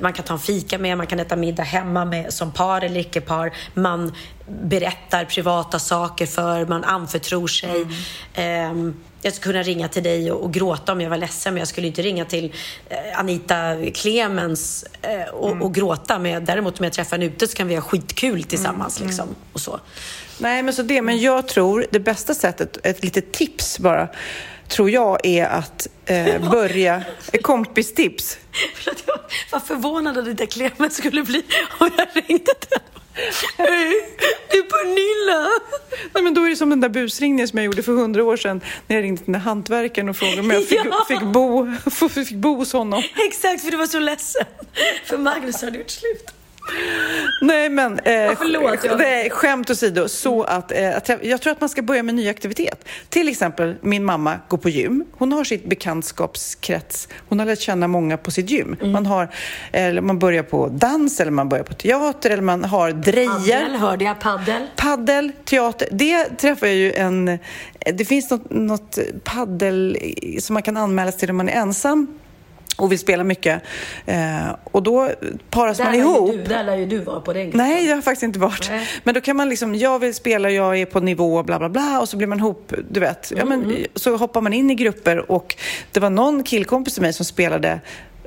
man 0.00 0.12
kan 0.12 0.24
ta 0.24 0.34
en 0.34 0.40
fika 0.40 0.78
med, 0.78 0.96
man 0.98 1.06
kan 1.06 1.20
äta 1.20 1.36
middag 1.36 1.62
hemma 1.62 2.04
med 2.04 2.32
som 2.32 2.52
par 2.52 2.80
eller 2.84 3.00
icke-par. 3.00 3.52
Man 3.74 4.12
berättar 4.48 5.24
privata 5.24 5.78
saker 5.78 6.26
för, 6.26 6.66
man 6.66 6.84
anförtror 6.84 7.46
sig. 7.46 7.82
Mm. 7.82 7.94
Ehm, 8.34 8.94
jag 9.22 9.34
skulle 9.34 9.52
kunna 9.52 9.62
ringa 9.62 9.88
till 9.88 10.02
dig 10.02 10.32
och, 10.32 10.52
gråta 10.52 10.92
om 10.92 11.00
jag 11.00 11.10
var 11.10 11.16
ledsen, 11.16 11.54
men 11.54 11.58
jag 11.58 11.68
skulle 11.68 11.86
inte 11.86 12.02
ringa 12.02 12.24
till 12.24 12.52
eh, 12.88 13.18
Anita 13.18 13.76
Clemens 13.94 14.84
eh, 15.02 15.34
och, 15.34 15.50
Mm. 15.50 15.62
och 15.62 15.74
gråta. 15.74 16.18
Men 16.18 16.44
däremot 16.44 16.78
om 16.78 16.84
jag 16.84 16.92
träffar 16.92 17.16
henne 17.16 17.26
ute 17.26 17.48
så 17.48 17.56
kan 17.56 17.68
vi 17.68 17.74
ha 17.74 17.82
skitkul 17.82 18.42
tillsammans. 18.42 18.98
Mm. 18.98 19.08
Liksom, 19.08 19.28
och 19.52 19.60
så. 19.60 19.80
Nej, 20.38 20.62
men 20.62 20.74
så 20.74 20.82
det. 20.82 21.02
Men 21.02 21.20
jag 21.20 21.48
tror 21.48 21.86
det 21.90 22.00
bästa 22.00 22.34
sättet, 22.34 22.86
ett 22.86 23.04
litet 23.04 23.32
tips 23.32 23.78
bara, 23.78 24.08
tror 24.68 24.90
jag 24.90 25.18
är 25.26 25.46
att 25.46 25.86
eh, 26.06 26.50
börja, 26.50 27.02
ett 27.32 27.42
kompistips. 27.42 28.38
För 28.74 28.90
att 28.90 29.02
jag 29.06 29.18
var 29.52 29.60
förvånad 29.60 30.18
att 30.18 30.24
Anita 30.24 30.46
Clemens 30.46 30.96
skulle 30.96 31.22
bli 31.22 31.42
om 31.78 31.90
jag 31.96 32.08
ringde 32.14 32.54
till. 32.54 32.78
Hej, 33.58 34.18
det 34.50 34.56
är 34.56 34.62
Pernilla! 34.62 35.48
Nej, 36.14 36.22
men 36.24 36.34
då 36.34 36.42
är 36.44 36.50
det 36.50 36.56
som 36.56 36.70
den 36.70 36.80
där 36.80 36.88
busringningen 36.88 37.48
som 37.48 37.56
jag 37.58 37.66
gjorde 37.66 37.82
för 37.82 37.92
hundra 37.92 38.24
år 38.24 38.36
sedan 38.36 38.60
när 38.86 38.96
jag 38.96 39.02
ringde 39.02 39.16
till 39.16 39.32
den 39.32 39.32
där 39.32 39.48
hantverkaren 39.48 40.08
och 40.08 40.16
frågade 40.16 40.40
om 40.40 40.50
jag 40.50 40.68
fick, 40.68 40.80
Ja. 40.84 41.04
fick, 41.08 41.22
bo, 41.22 41.72
fick 42.08 42.30
bo 42.30 42.54
hos 42.54 42.72
honom. 42.72 43.02
Exakt, 43.28 43.62
för 43.64 43.70
du 43.70 43.76
var 43.76 43.86
så 43.86 43.98
ledsen. 43.98 44.44
För 45.04 45.18
Magnus 45.18 45.62
hade 45.62 45.78
gjort 45.78 45.90
slut. 45.90 46.30
Nej, 47.40 47.68
men 47.70 47.92
eh, 47.92 48.32
förlåt, 48.38 48.84
jag- 48.84 48.98
nej, 48.98 49.30
skämt 49.30 49.70
åsido. 49.70 50.08
Så 50.08 50.42
att, 50.42 50.72
eh, 50.72 50.96
att 50.96 51.08
jag, 51.08 51.24
jag 51.24 51.40
tror 51.40 51.52
att 51.52 51.60
man 51.60 51.68
ska 51.68 51.82
börja 51.82 52.02
med 52.02 52.14
ny 52.14 52.28
aktivitet. 52.28 52.88
Till 53.08 53.28
exempel, 53.28 53.74
min 53.80 54.04
mamma 54.04 54.34
går 54.48 54.58
på 54.58 54.68
gym. 54.68 55.04
Hon 55.12 55.32
har 55.32 55.44
sitt 55.44 55.64
bekantskapskrets. 55.68 57.08
Hon 57.28 57.38
har 57.38 57.46
lärt 57.46 57.58
känna 57.60 57.88
många 57.88 58.16
på 58.16 58.30
sitt 58.30 58.50
gym. 58.50 58.76
Mm. 58.80 58.92
Man, 58.92 59.06
har, 59.06 59.28
eller 59.72 60.00
man 60.00 60.18
börjar 60.18 60.42
på 60.42 60.68
dans, 60.68 61.20
eller 61.20 61.30
man 61.30 61.48
börjar 61.48 61.64
på 61.64 61.74
teater, 61.74 62.30
eller 62.30 62.42
man 62.42 62.64
har 62.64 62.92
drejer. 62.92 63.28
Paddel, 63.64 63.76
hörde 63.76 64.04
jag 64.04 64.20
paddel? 64.20 64.66
Paddel, 64.76 65.32
teater, 65.44 65.88
det 65.92 66.24
träffar 66.24 66.66
jag 66.66 66.76
ju 66.76 66.92
en... 66.92 67.38
Det 67.94 68.04
finns 68.04 68.30
något, 68.30 68.50
något 68.50 68.98
paddel 69.24 69.98
som 70.40 70.54
man 70.54 70.62
kan 70.62 70.76
anmäla 70.76 71.10
sig 71.12 71.20
till 71.20 71.30
om 71.30 71.36
man 71.36 71.48
är 71.48 71.52
ensam 71.52 72.06
och 72.76 72.92
vill 72.92 72.98
spela 72.98 73.24
mycket. 73.24 73.62
Eh, 74.06 74.56
och 74.64 74.82
då 74.82 75.10
paras 75.50 75.78
man 75.78 75.86
Där 75.86 75.92
lär, 75.98 76.00
ihop. 76.00 76.32
du, 76.32 76.42
där 76.42 76.64
lär 76.64 76.76
ju 76.76 76.86
du 76.86 76.98
vara 76.98 77.20
på 77.20 77.32
den 77.32 77.42
gruppen. 77.44 77.58
Nej, 77.58 77.86
det 77.86 77.92
har 77.92 78.02
faktiskt 78.02 78.22
inte 78.22 78.38
varit. 78.38 78.68
Nej. 78.70 78.88
Men 79.04 79.14
då 79.14 79.20
kan 79.20 79.36
man 79.36 79.48
liksom, 79.48 79.74
jag 79.74 79.98
vill 79.98 80.14
spela, 80.14 80.50
jag 80.50 80.78
är 80.80 80.86
på 80.86 81.00
nivå, 81.00 81.42
bla 81.42 81.58
bla 81.58 81.68
bla, 81.68 82.00
och 82.00 82.08
så 82.08 82.16
blir 82.16 82.26
man 82.26 82.38
ihop, 82.38 82.72
du 82.90 83.00
vet. 83.00 83.32
Ja, 83.36 83.42
Mm, 83.42 83.60
men, 83.60 83.76
så 83.94 84.16
hoppar 84.16 84.40
man 84.40 84.52
in 84.52 84.70
i 84.70 84.74
grupper 84.74 85.30
och 85.30 85.56
det 85.92 86.00
var 86.00 86.10
någon 86.10 86.42
killkompis 86.42 86.94
till 86.94 87.02
mig 87.02 87.12
som 87.12 87.24
spelade 87.24 87.80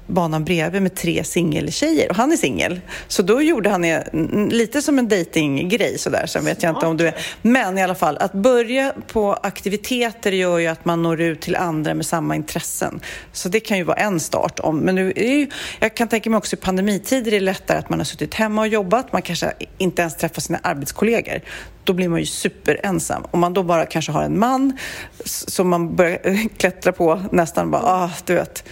banan 0.10 0.46
bredvid 0.46 0.82
med 0.82 0.96
tre 0.96 1.24
singeltjejer 1.24 2.10
och 2.10 2.16
han 2.16 2.32
är 2.32 2.38
singel. 2.38 2.82
Så 3.08 3.22
då 3.22 3.42
gjorde 3.42 3.70
han 3.70 3.86
mm, 3.86 4.50
lite 4.50 4.82
som 4.82 5.00
en 5.00 5.08
datinggrej 5.08 5.98
sådär. 5.98 6.26
Sen 6.26 6.46
vet 6.46 6.64
jag 6.64 6.76
inte 6.76 6.86
om 6.86 6.98
du 6.98 7.08
är... 7.08 7.16
Men 7.42 7.78
i 7.78 7.84
alla 7.84 7.96
fall, 7.96 8.18
att 8.18 8.34
börja 8.34 8.94
på 9.08 9.34
aktiviteter 9.34 10.32
gör 10.32 10.58
ju 10.58 10.68
att 10.68 10.86
man 10.86 11.04
når 11.04 11.22
ut 11.22 11.42
till 11.42 11.56
andra 11.56 11.94
med 11.94 12.06
samma 12.06 12.36
intressen. 12.36 13.00
Så 13.34 13.50
det 13.50 13.60
kan 13.60 13.78
ju 13.78 13.84
vara 13.84 13.98
en 13.98 14.20
start. 14.20 14.60
Om, 14.60 14.80
men 14.80 14.96
nu 14.96 15.14
är 15.16 15.34
ju, 15.34 15.48
jag 15.80 15.96
kan 15.96 16.08
tänka 16.08 16.30
mig 16.30 16.38
också 16.38 16.56
i 16.56 16.60
pandemitider 16.60 17.34
är 17.34 17.40
det 17.40 17.46
lättare 17.46 17.78
att 17.78 17.90
man 17.90 18.00
har 18.00 18.06
suttit 18.06 18.34
hemma 18.34 18.62
och 18.62 18.68
jobbat. 18.68 19.14
Man 19.14 19.22
kanske 19.22 19.54
inte 19.78 20.02
ens 20.02 20.18
träffar 20.18 20.42
sina 20.42 20.60
arbetskollegor. 20.64 21.42
Då 21.84 21.94
blir 21.94 22.10
man 22.10 22.20
ju 22.20 22.26
superensam. 22.26 23.24
Om 23.32 23.40
man 23.40 23.54
då 23.54 23.64
bara 23.64 23.86
kanske 23.86 24.12
har 24.12 24.24
en 24.24 24.40
man 24.40 24.78
som 25.24 25.70
man 25.70 25.96
börjar 25.96 26.50
klättra 26.58 26.92
på 26.92 27.22
nästan 27.32 27.72
bara, 27.72 27.84
ah, 27.84 28.12
du 28.26 28.36
vet. 28.36 28.64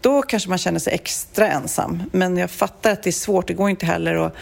Då 0.00 0.22
kanske 0.22 0.48
man 0.48 0.58
känner 0.58 0.78
sig 0.78 0.92
extra 0.94 1.48
ensam. 1.48 2.02
Men 2.12 2.36
jag 2.36 2.50
fattar 2.50 2.90
att 2.92 3.02
det 3.02 3.10
är 3.10 3.12
svårt. 3.12 3.46
Det 3.46 3.54
går 3.54 3.70
inte 3.70 3.86
heller 3.86 4.14
att 4.14 4.34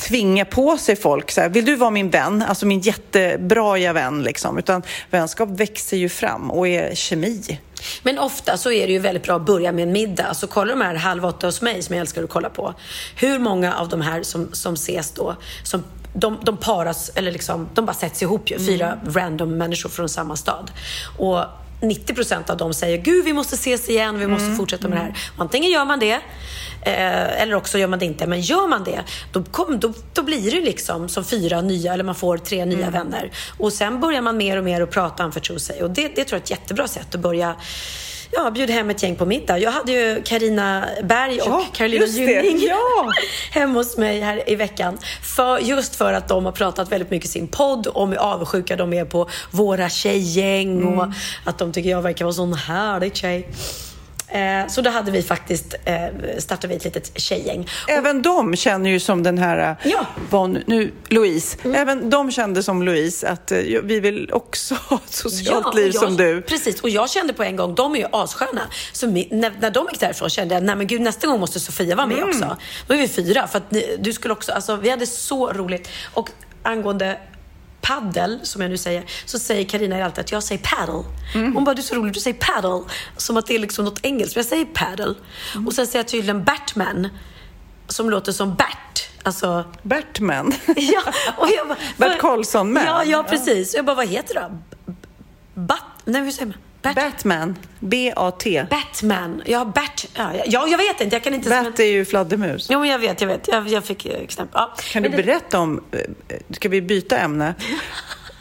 tvinga 0.00 0.44
på 0.44 0.78
sig 0.78 0.96
folk. 0.96 1.30
Så 1.30 1.40
här, 1.40 1.48
Vill 1.48 1.64
du 1.64 1.76
vara 1.76 1.90
min 1.90 2.10
vän? 2.10 2.42
Alltså 2.42 2.66
min 2.66 2.80
jättebra 2.80 3.92
vän. 3.92 4.22
Liksom. 4.22 4.58
Utan 4.58 4.82
vänskap 5.10 5.48
växer 5.48 5.96
ju 5.96 6.08
fram 6.08 6.50
och 6.50 6.68
är 6.68 6.94
kemi. 6.94 7.60
Men 8.02 8.18
ofta 8.18 8.56
så 8.56 8.72
är 8.72 8.86
det 8.86 8.92
ju 8.92 8.98
väldigt 8.98 9.22
bra 9.22 9.36
att 9.36 9.46
börja 9.46 9.72
med 9.72 9.82
en 9.82 9.92
middag. 9.92 10.24
Alltså 10.24 10.46
kolla 10.46 10.74
de 10.74 10.80
här 10.80 10.94
Halv 10.94 11.24
åtta 11.24 11.46
hos 11.46 11.62
mig 11.62 11.82
som 11.82 11.94
jag 11.94 12.00
älskar 12.00 12.22
att 12.22 12.30
kolla 12.30 12.50
på. 12.50 12.74
Hur 13.16 13.38
många 13.38 13.74
av 13.74 13.88
de 13.88 14.00
här 14.00 14.22
som, 14.22 14.48
som 14.52 14.74
ses 14.74 15.12
då, 15.12 15.36
som 15.64 15.84
de, 16.14 16.38
de 16.42 16.56
paras, 16.56 17.10
eller 17.14 17.32
liksom, 17.32 17.68
de 17.74 17.86
bara 17.86 17.94
sätts 17.94 18.22
ihop 18.22 18.50
ju. 18.50 18.58
Fyra 18.58 18.98
random 19.06 19.58
människor 19.58 19.90
från 19.90 20.08
samma 20.08 20.36
stad. 20.36 20.70
Och 21.18 21.44
90% 21.80 22.50
av 22.50 22.56
dem 22.56 22.74
säger 22.74 22.98
Gud, 22.98 23.24
vi 23.24 23.32
måste 23.32 23.54
ses 23.54 23.88
igen, 23.88 24.18
vi 24.18 24.26
måste 24.26 24.50
fortsätta 24.56 24.88
med 24.88 24.98
det 24.98 25.02
här. 25.02 25.14
Antingen 25.36 25.70
gör 25.70 25.84
man 25.84 25.98
det, 25.98 26.12
eh, 26.82 27.42
eller 27.42 27.54
också 27.54 27.78
gör 27.78 27.88
man 27.88 27.98
det 27.98 28.04
inte. 28.04 28.26
Men 28.26 28.40
gör 28.40 28.68
man 28.68 28.84
det, 28.84 29.00
då, 29.32 29.42
kom, 29.42 29.80
då, 29.80 29.92
då 30.12 30.22
blir 30.22 30.50
det 30.50 30.60
liksom 30.60 31.08
som 31.08 31.24
fyra 31.24 31.60
nya, 31.60 31.92
eller 31.94 32.04
man 32.04 32.14
får 32.14 32.38
tre 32.38 32.64
nya 32.64 32.90
vänner. 32.90 33.30
Och 33.58 33.72
sen 33.72 34.00
börjar 34.00 34.22
man 34.22 34.36
mer 34.36 34.56
och 34.56 34.64
mer 34.64 34.80
att 34.80 34.90
prata 34.90 35.14
och 35.14 35.20
anförtro 35.20 35.58
sig. 35.58 35.82
Och 35.82 35.90
det, 35.90 36.08
det 36.08 36.24
tror 36.24 36.26
jag 36.26 36.32
är 36.32 36.44
ett 36.44 36.50
jättebra 36.50 36.88
sätt 36.88 37.14
att 37.14 37.20
börja 37.20 37.56
Ja, 38.32 38.50
bjuda 38.50 38.72
hem 38.72 38.90
ett 38.90 39.02
gäng 39.02 39.16
på 39.16 39.26
middag. 39.26 39.58
Jag 39.58 39.70
hade 39.70 39.92
ju 39.92 40.22
Karina 40.24 40.84
Berg 41.02 41.40
och 41.40 41.46
Ja, 41.48 41.66
Carolina. 41.72 42.06
Gynning 42.06 42.58
Ja. 42.68 43.12
hemma 43.50 43.74
hos 43.78 43.96
mig 43.96 44.20
här 44.20 44.50
i 44.50 44.54
veckan. 44.56 44.98
För, 45.22 45.58
just 45.58 45.96
för 45.96 46.12
att 46.12 46.28
de 46.28 46.44
har 46.44 46.52
pratat 46.52 46.92
väldigt 46.92 47.10
mycket 47.10 47.28
i 47.28 47.32
sin 47.32 47.48
podd 47.48 47.86
om 47.94 48.08
hur 48.10 48.16
avundsjuka 48.18 48.76
de 48.76 48.92
är 48.92 49.04
på 49.04 49.28
våra 49.50 49.88
tjejgäng 49.88 50.84
och 50.84 51.04
Mm. 51.04 51.12
att 51.44 51.58
de 51.58 51.72
tycker 51.72 51.90
jag 51.90 52.02
verkar 52.02 52.24
vara 52.24 52.32
sån 52.32 52.54
härlig 52.54 53.16
tjej. 53.16 53.48
Eh, 54.32 54.66
så 54.68 54.80
då 54.80 54.90
hade 54.90 55.10
vi 55.10 55.22
faktiskt, 55.22 55.74
eh, 55.84 55.94
startade 56.38 56.68
vi 56.68 56.74
ett 56.76 56.84
litet 56.84 57.20
tjejgäng. 57.20 57.68
Även 57.88 58.22
de 58.22 58.56
känner 58.56 58.90
ju 58.90 59.00
som 59.00 59.22
den 59.22 59.38
här 59.38 59.76
Ja. 59.84 59.98
Mm. 60.16 60.28
Von, 60.30 60.58
nu, 60.66 60.92
Louise. 61.08 61.56
Även 61.74 62.10
de 62.10 62.30
kände 62.30 62.62
som 62.62 62.82
Louise 62.82 63.28
att 63.28 63.52
eh, 63.52 63.58
vi 63.82 64.00
vill 64.00 64.30
också 64.32 64.74
ha 64.88 64.96
ett 65.06 65.12
socialt 65.12 65.66
och 65.66 65.74
liv 65.74 65.90
jag, 65.94 66.02
som 66.02 66.16
du. 66.16 66.42
Precis, 66.42 66.80
och 66.80 66.88
jag 66.90 67.10
kände 67.10 67.32
på 67.32 67.42
en 67.42 67.56
gång, 67.56 67.74
de 67.74 67.94
är 67.94 67.98
ju 67.98 68.06
assköna. 68.12 68.62
Så 68.92 69.06
mi, 69.06 69.28
när, 69.30 69.52
när 69.60 69.70
de 69.70 69.86
gick 69.90 70.00
därifrån 70.00 70.30
kände 70.30 70.54
jag, 70.54 70.64
nej 70.64 70.76
men 70.76 70.86
gud 70.86 71.00
nästa 71.00 71.26
gång 71.26 71.40
måste 71.40 71.60
Sofia 71.60 71.96
vara 71.96 72.06
med 72.06 72.16
Mm. 72.16 72.28
också. 72.28 72.56
Då 72.86 72.94
är 72.94 72.98
vi 72.98 73.08
fyra, 73.08 73.46
för 73.46 73.58
att 73.58 73.70
ni, 73.70 73.96
du 74.00 74.12
skulle 74.12 74.32
också, 74.34 74.52
alltså 74.52 74.76
vi 74.76 74.90
hade 74.90 75.06
så 75.06 75.52
roligt. 75.52 75.88
Och 76.14 76.28
angående 76.62 77.18
paddel, 77.80 78.40
som 78.42 78.62
jag 78.62 78.70
nu 78.70 78.78
säger, 78.78 79.04
så 79.24 79.38
säger 79.38 79.64
Karina 79.64 80.04
alltid 80.04 80.24
att 80.24 80.32
jag 80.32 80.42
säger 80.42 80.62
paddle. 80.62 81.04
Mm. 81.34 81.54
Hon 81.54 81.64
bara, 81.64 81.74
du 81.74 81.80
är 81.80 81.84
så 81.84 81.94
rolig, 81.94 82.14
du 82.14 82.20
säger 82.20 82.36
paddle. 82.36 82.82
Som 83.16 83.36
att 83.36 83.46
det 83.46 83.54
är 83.54 83.58
liksom 83.58 83.84
något 83.84 84.00
engelskt, 84.02 84.36
men 84.36 84.40
jag 84.40 84.48
säger 84.48 84.64
paddle. 84.64 85.14
Mm. 85.54 85.66
Och 85.66 85.72
sen 85.72 85.86
säger 85.86 85.98
jag 85.98 86.08
tydligen 86.08 86.44
Batman, 86.44 87.08
som 87.88 88.10
låter 88.10 88.32
som 88.32 88.54
Bert. 88.54 89.08
Alltså, 89.22 89.64
Bertman. 89.82 90.52
ja, 90.76 91.02
och 91.36 91.48
jag 91.56 91.68
bara, 91.68 91.78
Bert 91.96 92.20
Karlsson 92.20 92.72
med. 92.72 92.86
Ja, 92.86 93.04
ja, 93.04 93.22
precis. 93.22 93.72
Och 93.72 93.78
jag 93.78 93.84
bara, 93.84 93.96
vad 93.96 94.08
heter 94.08 94.34
det 94.34 94.40
då? 94.40 94.92
Bat... 95.54 95.82
Nej, 96.04 96.22
hur 96.22 96.30
säger 96.30 96.46
man? 96.46 96.56
Bat... 96.82 96.94
Batman. 96.94 97.58
B-A-T. 97.80 98.66
Batman. 98.70 99.42
Ja, 99.46 99.64
Bert... 99.64 100.06
Ja, 100.14 100.30
ja, 100.46 100.68
jag 100.68 100.78
vet 100.78 101.00
inte. 101.00 101.16
Jag 101.16 101.24
kan 101.24 101.34
inte... 101.34 101.48
Bat 101.50 101.80
är 101.80 101.84
ju 101.84 102.04
fladdermus. 102.04 102.66
Jo, 102.70 102.80
men 102.80 102.88
jag 102.88 102.98
vet, 102.98 103.20
jag 103.20 103.28
vet. 103.28 103.48
Jag, 103.48 103.68
jag 103.68 103.84
fick 103.84 104.06
eh, 104.06 104.26
knäpp. 104.26 104.48
Ja. 104.52 104.74
Kan 104.92 105.02
du 105.02 105.08
Men 105.08 105.16
det- 105.18 105.24
berätta 105.24 105.58
om... 105.60 105.84
eh, 105.92 106.36
Ska 106.50 106.68
vi 106.68 106.82
byta 106.82 107.18
ämne? 107.18 107.54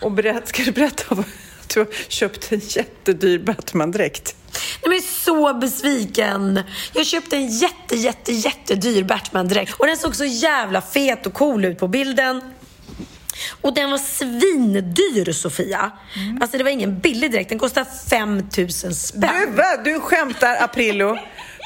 Och 0.01 0.11
berätta, 0.11 0.45
ska 0.45 0.63
du 0.63 0.71
berätta 0.71 1.03
om 1.09 1.19
att 1.19 1.69
du 1.73 1.79
har 1.79 1.87
köpt 2.07 2.51
en 2.51 2.59
jättedyr 2.63 3.39
Batman-dräkt? 3.39 4.35
Nej, 4.85 4.89
men 4.89 5.01
så 5.01 5.53
besviken. 5.53 6.63
Jag 6.93 7.05
köpte 7.05 7.35
en 7.35 7.47
jätte, 7.47 7.95
jätte, 7.95 8.31
jättedyr 8.33 9.03
Batman-dräkt. 9.03 9.73
Och 9.77 9.87
den 9.87 9.97
såg 9.97 10.15
så 10.15 10.25
jävla 10.25 10.81
fet 10.81 11.25
och 11.27 11.33
cool 11.33 11.65
ut 11.65 11.79
på 11.79 11.87
bilden. 11.87 12.41
Och 13.61 13.73
den 13.73 13.91
var 13.91 13.97
svindyr, 13.97 15.31
Sofia. 15.31 15.91
Alltså 16.41 16.57
det 16.57 16.63
var 16.63 16.71
ingen 16.71 16.99
billig 16.99 17.31
dräkt. 17.31 17.49
Den 17.49 17.59
kostade 17.59 17.89
5000 18.09 18.95
spänn. 18.95 19.55
Du, 19.83 19.91
du 19.91 19.99
skämtar, 19.99 20.63
Aprillo. 20.63 21.17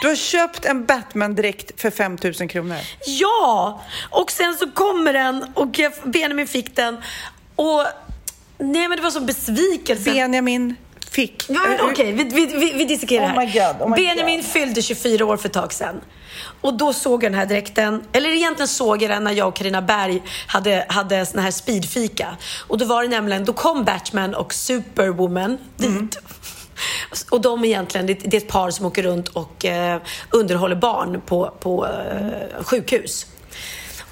Du 0.01 0.07
har 0.07 0.15
köpt 0.15 0.65
en 0.65 0.85
Batman-dräkt 0.85 1.81
för 1.81 1.89
5 1.89 2.17
000 2.39 2.49
kronor. 2.49 2.77
Ja! 3.05 3.81
Och 4.09 4.31
sen 4.31 4.55
så 4.55 4.71
kommer 4.71 5.13
den 5.13 5.45
och 5.53 5.79
Benjamin 6.03 6.47
fick 6.47 6.75
den. 6.75 6.97
Och 7.55 7.85
nej 8.57 8.87
men 8.87 8.97
det 8.97 9.01
var 9.01 9.11
så 9.11 9.19
besvikelse. 9.19 10.11
Benjamin 10.11 10.75
fick... 11.13 11.49
Ja, 11.49 11.61
Okej, 11.81 12.11
vi, 12.11 12.23
vi, 12.23 12.45
vi, 12.45 12.73
vi 12.73 12.85
dissekerar 12.85 13.25
Oh 13.25 13.45
här. 13.45 13.73
God, 13.73 13.87
oh 13.87 13.95
Benjamin 13.95 14.37
God. 14.37 14.45
fyllde 14.45 14.81
24 14.81 15.25
år 15.25 15.37
för 15.37 15.47
ett 15.47 15.53
tag 15.53 15.73
sedan. 15.73 16.01
Och 16.61 16.77
då 16.77 16.93
såg 16.93 17.23
jag 17.23 17.31
den 17.31 17.39
här 17.39 17.45
dräkten, 17.45 18.03
eller 18.11 18.29
egentligen 18.29 18.67
såg 18.67 19.01
jag 19.01 19.11
den 19.11 19.23
när 19.23 19.31
jag 19.31 19.47
och 19.47 19.55
Karina 19.55 19.81
Berg 19.81 20.21
hade, 20.47 20.85
hade 20.89 21.25
sån 21.25 21.39
här 21.39 21.51
speedfika. 21.51 22.37
Och 22.67 22.77
då 22.77 22.85
var 22.85 23.03
det 23.03 23.09
nämligen, 23.09 23.45
då 23.45 23.53
kom 23.53 23.83
Batman 23.83 24.35
och 24.35 24.53
Superwoman 24.53 25.57
dit. 25.77 25.89
Mm. 25.89 26.09
Och 27.29 27.41
de 27.41 27.65
egentligen, 27.65 28.07
det, 28.07 28.13
det 28.13 28.37
är 28.37 28.41
ett 28.41 28.47
par 28.47 28.71
som 28.71 28.85
åker 28.85 29.03
runt 29.03 29.27
och 29.27 29.65
eh, 29.65 30.01
underhåller 30.29 30.75
barn 30.75 31.21
på, 31.25 31.53
på 31.59 31.87
eh, 31.87 32.63
sjukhus. 32.63 33.25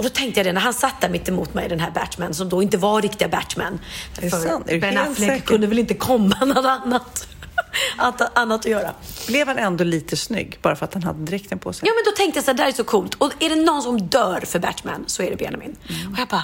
Och 0.02 0.06
då 0.06 0.10
tänkte 0.10 0.40
jag 0.40 0.48
det, 0.48 0.54
när 0.54 0.62
han 0.62 0.74
satt 0.74 1.02
där 1.02 1.10
mitt 1.10 1.30
emot 1.30 1.54
mig, 1.54 1.70
den 1.70 1.80
här 1.80 1.92
Batman, 1.92 2.34
som 2.34 2.50
då 2.50 2.64
inte 2.64 2.78
var 2.78 3.02
riktiga 3.02 3.28
Batman. 3.28 3.80
det 4.16 4.30
För 4.30 4.38
sant? 4.38 4.70
Är 4.70 4.80
Ben 4.80 4.98
Affleck 4.98 5.18
säker? 5.18 5.46
kunde 5.46 5.68
väl 5.68 5.80
inte 5.80 5.94
komma 5.94 6.46
något 6.46 6.66
annat, 6.66 7.28
att, 7.98 8.38
annat 8.38 8.60
att 8.60 8.66
göra. 8.72 8.94
blev 9.28 9.48
han 9.48 9.58
ändå 9.58 9.84
lite 9.84 10.18
snygg 10.18 10.58
bara 10.62 10.76
för 10.76 10.86
att 10.86 10.94
han 10.94 11.04
hade 11.04 11.26
dräkten 11.26 11.60
på 11.60 11.74
sig? 11.74 11.88
Ja, 11.88 11.94
men 11.96 12.14
då 12.14 12.18
tänkte 12.18 12.38
jag 12.38 12.46
så 12.46 12.52
här, 12.52 12.58
det 12.58 12.64
här 12.64 12.70
är 12.70 12.74
så 12.74 12.84
coolt. 12.84 13.14
Och 13.14 13.32
är 13.40 13.50
det 13.50 13.56
någon 13.56 13.82
som 13.82 14.02
dör 14.08 14.42
för 14.46 14.60
Batman 14.60 15.04
så 15.08 15.24
är 15.24 15.30
det 15.30 15.36
Benjamin. 15.36 15.76
Och 16.14 16.20
jag 16.20 16.28
bara, 16.28 16.44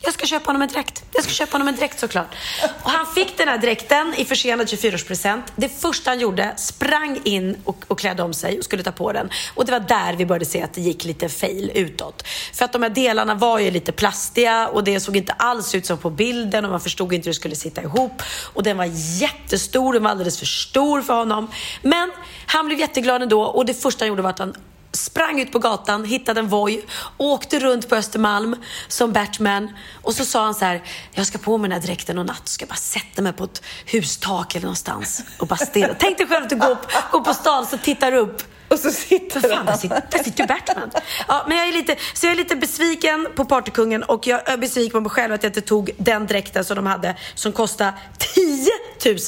jag 0.00 0.14
ska 0.14 0.26
köpa 0.26 0.46
honom 0.46 0.62
en 0.62 0.68
dräkt. 0.68 1.04
Jag 1.12 1.24
ska 1.24 1.32
köpa 1.32 1.52
honom 1.52 1.68
en 1.68 1.76
dräkt 1.76 2.00
såklart. 2.00 2.34
Och 2.82 2.90
han 2.90 3.06
fick 3.06 3.38
den 3.38 3.48
här 3.48 3.58
dräkten 3.58 4.14
i 4.16 4.24
försenad 4.24 4.66
24-årspresent. 4.66 5.42
Det 5.56 5.68
första 5.68 6.10
han 6.10 6.20
gjorde, 6.20 6.54
sprang 6.56 7.20
in 7.24 7.56
och, 7.64 7.84
och 7.88 7.98
klädde 7.98 8.22
om 8.22 8.34
sig 8.34 8.58
och 8.58 8.64
skulle 8.64 8.82
ta 8.82 8.92
på 8.92 9.12
den. 9.12 9.30
Och 9.54 9.64
det 9.64 9.72
var 9.72 9.80
där 9.80 10.12
vi 10.12 10.26
började 10.26 10.44
se 10.44 10.62
att 10.62 10.72
det 10.72 10.80
gick 10.80 11.04
lite 11.04 11.28
fail 11.28 11.70
utåt. 11.74 12.26
För 12.52 12.64
att 12.64 12.72
de 12.72 12.82
här 12.82 12.90
delarna 12.90 13.34
var 13.34 13.58
ju 13.58 13.70
lite 13.70 13.92
plastiga 13.92 14.68
och 14.68 14.84
det 14.84 15.00
såg 15.00 15.16
inte 15.16 15.32
alls 15.32 15.74
ut 15.74 15.86
som 15.86 15.98
på 15.98 16.10
bilden 16.10 16.64
och 16.64 16.70
man 16.70 16.80
förstod 16.80 17.12
inte 17.12 17.26
hur 17.26 17.32
det 17.32 17.36
skulle 17.36 17.56
sitta 17.56 17.82
ihop. 17.82 18.22
Och 18.52 18.62
den 18.62 18.76
var 18.76 18.88
jättestor, 19.20 19.92
den 19.92 20.02
var 20.02 20.10
alldeles 20.10 20.38
för 20.38 20.46
stor 20.46 21.02
för 21.02 21.14
honom. 21.14 21.50
Men 21.82 22.12
han 22.46 22.66
blev 22.66 22.78
jätteglad 22.78 23.22
ändå 23.22 23.42
och 23.42 23.66
det 23.66 23.74
första 23.74 24.04
han 24.04 24.08
gjorde 24.08 24.22
var 24.22 24.30
att 24.30 24.38
han 24.38 24.54
sprang 24.92 25.40
ut 25.40 25.52
på 25.52 25.58
gatan, 25.58 26.04
hittade 26.04 26.40
en 26.40 26.48
Voi, 26.48 26.82
åkte 27.16 27.58
runt 27.58 27.88
på 27.88 27.94
Östermalm 27.94 28.56
som 28.88 29.12
Batman 29.12 29.70
och 30.02 30.14
så 30.14 30.24
sa 30.24 30.44
han 30.44 30.54
så 30.54 30.64
här, 30.64 30.82
jag 31.12 31.26
ska 31.26 31.38
på 31.38 31.58
mig 31.58 31.70
den 31.70 31.80
här 31.80 31.86
dräkten 31.86 32.18
och 32.18 32.26
natt, 32.26 32.48
ska 32.48 32.66
bara 32.66 32.74
sätta 32.74 33.22
mig 33.22 33.32
på 33.32 33.44
ett 33.44 33.62
hustak 33.86 34.54
eller 34.54 34.64
någonstans 34.64 35.22
och 35.38 35.46
bara 35.46 35.56
stirra. 35.56 35.94
Tänk 35.98 36.18
dig 36.18 36.26
själv 36.26 36.44
att 36.44 36.50
du 36.50 36.56
går, 36.56 36.76
går 37.12 37.20
på 37.20 37.34
stan 37.34 37.66
så 37.66 37.78
tittar 37.78 38.12
du 38.12 38.18
upp 38.18 38.42
Och 38.68 38.78
så 38.78 38.90
sitter 38.90 39.40
Fan, 39.40 39.50
han. 39.56 39.66
där 39.66 39.72
sitter, 39.72 40.02
där 40.10 40.24
sitter 40.24 40.46
Batman. 40.46 40.90
Ja, 41.28 41.44
men 41.48 41.56
jag 41.58 41.68
är 41.68 41.72
lite, 41.72 41.96
så 42.14 42.26
jag 42.26 42.32
är 42.32 42.36
lite 42.36 42.56
besviken 42.56 43.28
på 43.34 43.44
Partykungen 43.44 44.02
och 44.02 44.26
jag 44.26 44.48
är 44.48 44.56
besviken 44.56 44.92
på 44.92 45.00
mig 45.00 45.10
själv 45.10 45.34
att 45.34 45.42
jag 45.42 45.50
inte 45.50 45.60
tog 45.60 45.90
den 45.98 46.26
dräkten 46.26 46.64
som 46.64 46.76
de 46.76 46.86
hade 46.86 47.16
som 47.34 47.52
kostade 47.52 47.92
10 48.18 48.70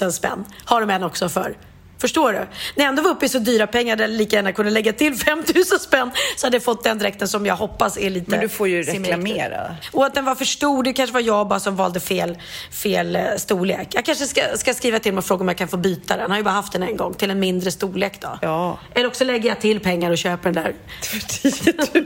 000 0.03 0.12
spänn. 0.12 0.45
Har 0.65 0.81
de 0.81 0.91
en 0.91 1.03
också 1.03 1.28
för. 1.28 1.57
Förstår 2.01 2.33
du? 2.33 2.39
När 2.39 2.49
jag 2.85 2.89
ändå 2.89 3.03
var 3.03 3.11
uppe 3.11 3.27
i 3.27 3.29
så 3.29 3.39
dyra 3.39 3.67
pengar 3.67 3.97
där 3.97 4.05
jag 4.05 4.11
lika 4.11 4.37
gärna 4.37 4.53
kunde 4.53 4.71
lägga 4.71 4.93
till 4.93 5.15
5 5.17 5.39
000 5.55 5.65
spänn 5.65 6.11
så 6.37 6.47
hade 6.47 6.57
jag 6.57 6.65
fått 6.65 6.85
den 6.85 6.99
dräkten 6.99 7.29
som 7.29 7.47
jag 7.47 7.57
hoppas 7.57 7.99
är 7.99 8.11
lite... 8.11 8.31
Men 8.31 8.41
du 8.41 8.49
får 8.49 8.69
ju 8.69 8.83
reklamera. 8.83 9.77
Och 9.93 10.07
att 10.07 10.15
den 10.15 10.25
var 10.25 10.35
för 10.35 10.45
stor, 10.45 10.83
det 10.83 10.93
kanske 10.93 11.15
var 11.15 11.21
jag 11.21 11.49
bara 11.49 11.61
som 11.61 11.77
valde 11.77 12.01
fel, 12.01 12.39
fel 12.73 13.17
eh, 13.17 13.23
storlek. 13.37 13.89
Jag 13.91 14.05
kanske 14.05 14.27
ska, 14.27 14.41
ska 14.57 14.75
skriva 14.75 14.99
till 14.99 15.13
mig 15.13 15.19
och 15.19 15.25
fråga 15.25 15.41
om 15.43 15.49
jag 15.49 15.57
kan 15.57 15.69
få 15.69 15.77
byta 15.77 16.15
den. 16.17 16.23
Jag 16.23 16.29
har 16.29 16.37
ju 16.37 16.43
bara 16.43 16.51
haft 16.55 16.73
den 16.73 16.83
en 16.83 16.97
gång 16.97 17.15
till 17.15 17.31
en 17.31 17.41
mindre 17.41 17.71
storlek 17.71 18.21
då. 18.21 18.39
Ja. 18.43 18.79
Eller 18.95 19.07
också 19.07 19.25
lägger 19.25 19.49
jag 19.49 19.61
till 19.61 19.81
pengar 19.81 20.11
och 20.11 20.19
köper 20.19 20.53
den 20.53 20.65
där. 20.65 20.75
För 21.03 21.19
10 21.51 21.75
000. 22.03 22.05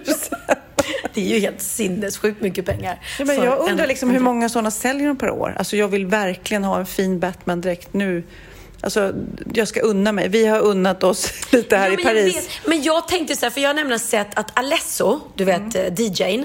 Det 1.15 1.21
är 1.21 1.35
ju 1.35 1.39
helt 1.39 1.61
sinnessjukt 1.63 2.41
mycket 2.41 2.67
pengar. 2.67 3.01
Ja, 3.19 3.25
men 3.25 3.37
jag 3.37 3.59
undrar 3.59 3.85
en- 3.85 3.89
liksom 3.89 4.11
hur 4.11 4.21
många 4.21 4.49
sådana 4.49 4.71
säljer 4.71 5.09
de 5.09 5.17
per 5.17 5.31
år? 5.31 5.55
Alltså 5.59 5.77
jag 5.77 5.89
vill 5.89 6.07
verkligen 6.07 6.65
ha 6.65 6.79
en 6.79 6.87
fin 6.87 7.21
Batman-dräkt 7.21 7.89
nu. 7.95 8.25
Alltså, 8.85 9.13
jag 9.55 9.69
ska 9.69 9.81
unna 9.81 10.13
mig. 10.13 10.29
Vi 10.29 10.47
har 10.47 10.59
unnat 10.61 11.05
oss 11.05 11.33
lite 11.53 11.77
här 11.77 11.87
Ja, 11.87 11.93
i 11.93 11.97
men 11.97 12.05
jag 12.05 12.15
Paris. 12.15 12.37
vet. 12.37 12.67
Men 12.67 12.83
jag 12.83 13.09
tänkte 13.09 13.37
så 13.37 13.47
här, 13.47 13.51
för 13.51 13.61
jag 13.61 13.69
har 13.69 13.75
nämligen 13.75 14.01
sett 14.01 14.39
att 14.39 14.59
Alesso, 14.59 15.21
du 15.35 15.45
vet 15.45 15.75
Mm. 15.75 15.95
eh, 15.95 16.01
DJn, 16.01 16.45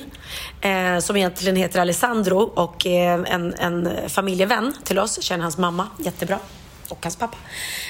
eh, 0.61 0.99
som 0.99 1.16
egentligen 1.18 1.56
heter 1.56 1.80
Alessandro 1.80 2.38
och 2.40 2.86
är 2.86 3.26
en, 3.26 3.53
en 3.53 4.10
familjevän 4.10 4.74
till 4.84 4.99
oss, 4.99 5.22
känner 5.22 5.41
hans 5.44 5.57
mamma 5.57 5.88
jättebra. 5.99 6.40
Och 6.90 6.99
hans 7.03 7.16
pappa. 7.16 7.38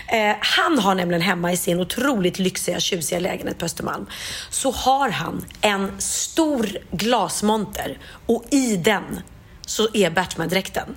Eh, 0.08 0.36
han 0.40 0.80
har 0.80 0.96
nämligen 0.96 1.22
hemma 1.22 1.52
i 1.52 1.58
sin 1.58 1.80
otroligt 1.80 2.40
lyxiga, 2.40 2.80
tjusiga 2.80 3.20
lägenhet 3.20 3.58
på 3.58 3.66
Östermalm, 3.66 4.06
så 4.50 4.72
har 4.72 5.10
han 5.10 5.46
en 5.62 5.92
stor 6.02 6.68
glasmonter 6.92 7.98
och 8.26 8.44
i 8.52 8.76
den 8.76 9.20
så 9.66 9.88
är 9.94 10.10
Batman-dräkten. 10.10 10.96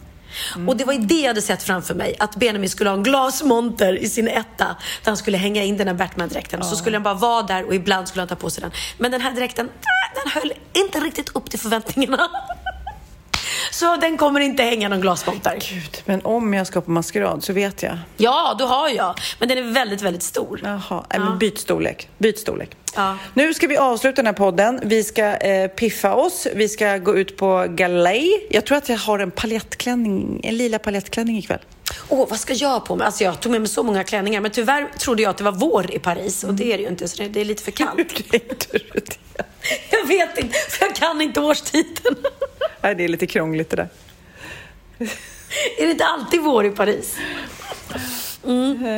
Och 0.69 0.77
det 0.77 0.85
var 0.85 0.93
ju 0.93 0.99
det 0.99 1.21
jag 1.21 1.29
hade 1.29 1.43
sett 1.43 1.63
framför 1.63 1.95
mig, 1.95 2.17
att 2.19 2.37
Benjamin 2.37 2.71
skulle 2.71 2.91
ha 2.91 2.97
en 2.97 3.03
glasmonter 3.03 3.99
i 3.99 4.09
sin 4.09 4.29
etta 4.29 4.65
där 5.03 5.11
han 5.11 5.17
skulle 5.17 5.37
hänga 5.37 5.63
in 5.63 5.77
den 5.77 5.89
här 5.89 5.95
Batman-dräkten. 5.95 6.61
Och 6.61 6.67
så 6.67 6.77
skulle 6.77 6.97
han 6.97 7.03
bara 7.03 7.15
vara 7.15 7.43
där 7.43 7.65
och 7.65 7.75
ibland 7.75 8.09
skulle 8.09 8.21
han 8.21 8.29
ta 8.29 8.37
på 8.37 8.51
sig 8.51 8.63
den. 8.63 8.71
Men 8.99 9.11
den 9.11 9.21
här 9.21 9.33
dräkten, 9.33 9.69
den 10.15 10.33
höll 10.33 10.53
inte 10.73 10.99
riktigt 11.01 11.37
upp 11.37 11.51
till 11.51 11.59
förväntningarna. 11.59 12.31
Så 13.73 13.97
den 13.97 14.17
kommer 14.17 14.41
inte 14.41 14.63
hänga 14.63 14.89
någon 14.89 15.01
glasmonter. 15.01 15.59
Gud, 15.71 16.03
men 16.05 16.21
om 16.25 16.55
jag 16.55 16.67
ska 16.67 16.81
på 16.81 16.91
maskerad 16.91 17.45
så 17.45 17.53
vet 17.53 17.83
jag. 17.83 17.99
Ja, 18.17 18.55
du 18.59 18.65
har 18.65 18.89
jag. 18.89 19.15
Men 19.39 19.49
den 19.49 19.59
är 19.59 19.63
väldigt, 19.63 20.03
väldigt 20.03 20.23
stor. 20.23 20.61
Jaha, 20.65 21.05
nej, 21.11 21.21
men 21.21 21.39
byt 21.39 21.59
storlek. 21.59 22.09
Byt 22.19 22.39
storlek. 22.39 22.71
Ja. 22.97 23.17
Nu 23.35 23.55
ska 23.55 23.67
vi 23.67 23.77
avsluta 23.77 24.17
den 24.17 24.27
här 24.27 24.33
podden. 24.33 24.81
Vi 24.83 25.05
ska 25.05 25.25
eh, 25.37 25.69
piffa 25.69 26.15
oss. 26.15 26.47
Vi 26.55 26.69
ska 26.69 26.97
gå 26.99 27.17
ut 27.17 27.37
på 27.37 27.67
galej. 27.69 28.47
Jag 28.51 28.65
tror 28.65 28.79
att 28.79 28.89
jag 28.89 28.99
har 28.99 29.19
en 29.19 29.31
paljettklänning, 29.31 30.41
en 30.45 30.57
lila 30.57 30.79
paljettklänning 30.79 31.39
ikväll. 31.39 31.61
Åh, 32.09 32.27
vad 32.31 32.41
ska 32.41 32.53
jag 32.53 32.85
på 32.85 32.97
mig? 32.97 33.07
Alltså 33.07 33.25
jag 33.25 33.41
tog 33.41 33.53
med 33.53 33.61
mig 33.61 33.71
så 33.71 33.83
många 33.83 34.05
klänningar, 34.05 34.41
men 34.41 34.51
tyvärr 34.51 34.89
trodde 34.99 35.23
jag 35.23 35.31
att 35.31 35.39
det 35.39 35.45
var 35.45 35.53
vår 35.53 35.91
i 35.95 35.99
Paris 35.99 36.45
och 36.45 36.55
det 36.55 36.73
är 36.73 36.77
det 36.77 36.83
ju 36.83 36.89
inte, 36.89 37.09
så 37.09 37.23
det- 37.23 37.41
är 37.41 37.45
lite 37.45 37.63
för 37.63 37.71
kallt. 37.71 38.23
Jag 39.91 40.07
vet 40.09 40.39
inte, 40.39 40.59
för 40.59 40.85
jag 40.87 40.95
kan 40.95 41.21
inte 41.21 41.41
årstiden. 41.41 42.17
Nej, 42.83 42.95
det 42.95 43.05
är 43.05 43.09
lite 43.09 43.27
krångligt 43.27 43.71
det 43.71 43.77
där. 43.77 43.89
Är 45.79 45.85
det 45.87 45.91
inte 45.91 46.05
alltid 46.05 46.41
vår 46.41 46.67
i 46.67 46.71
Paris? 46.71 47.17
Eh, 48.47 48.89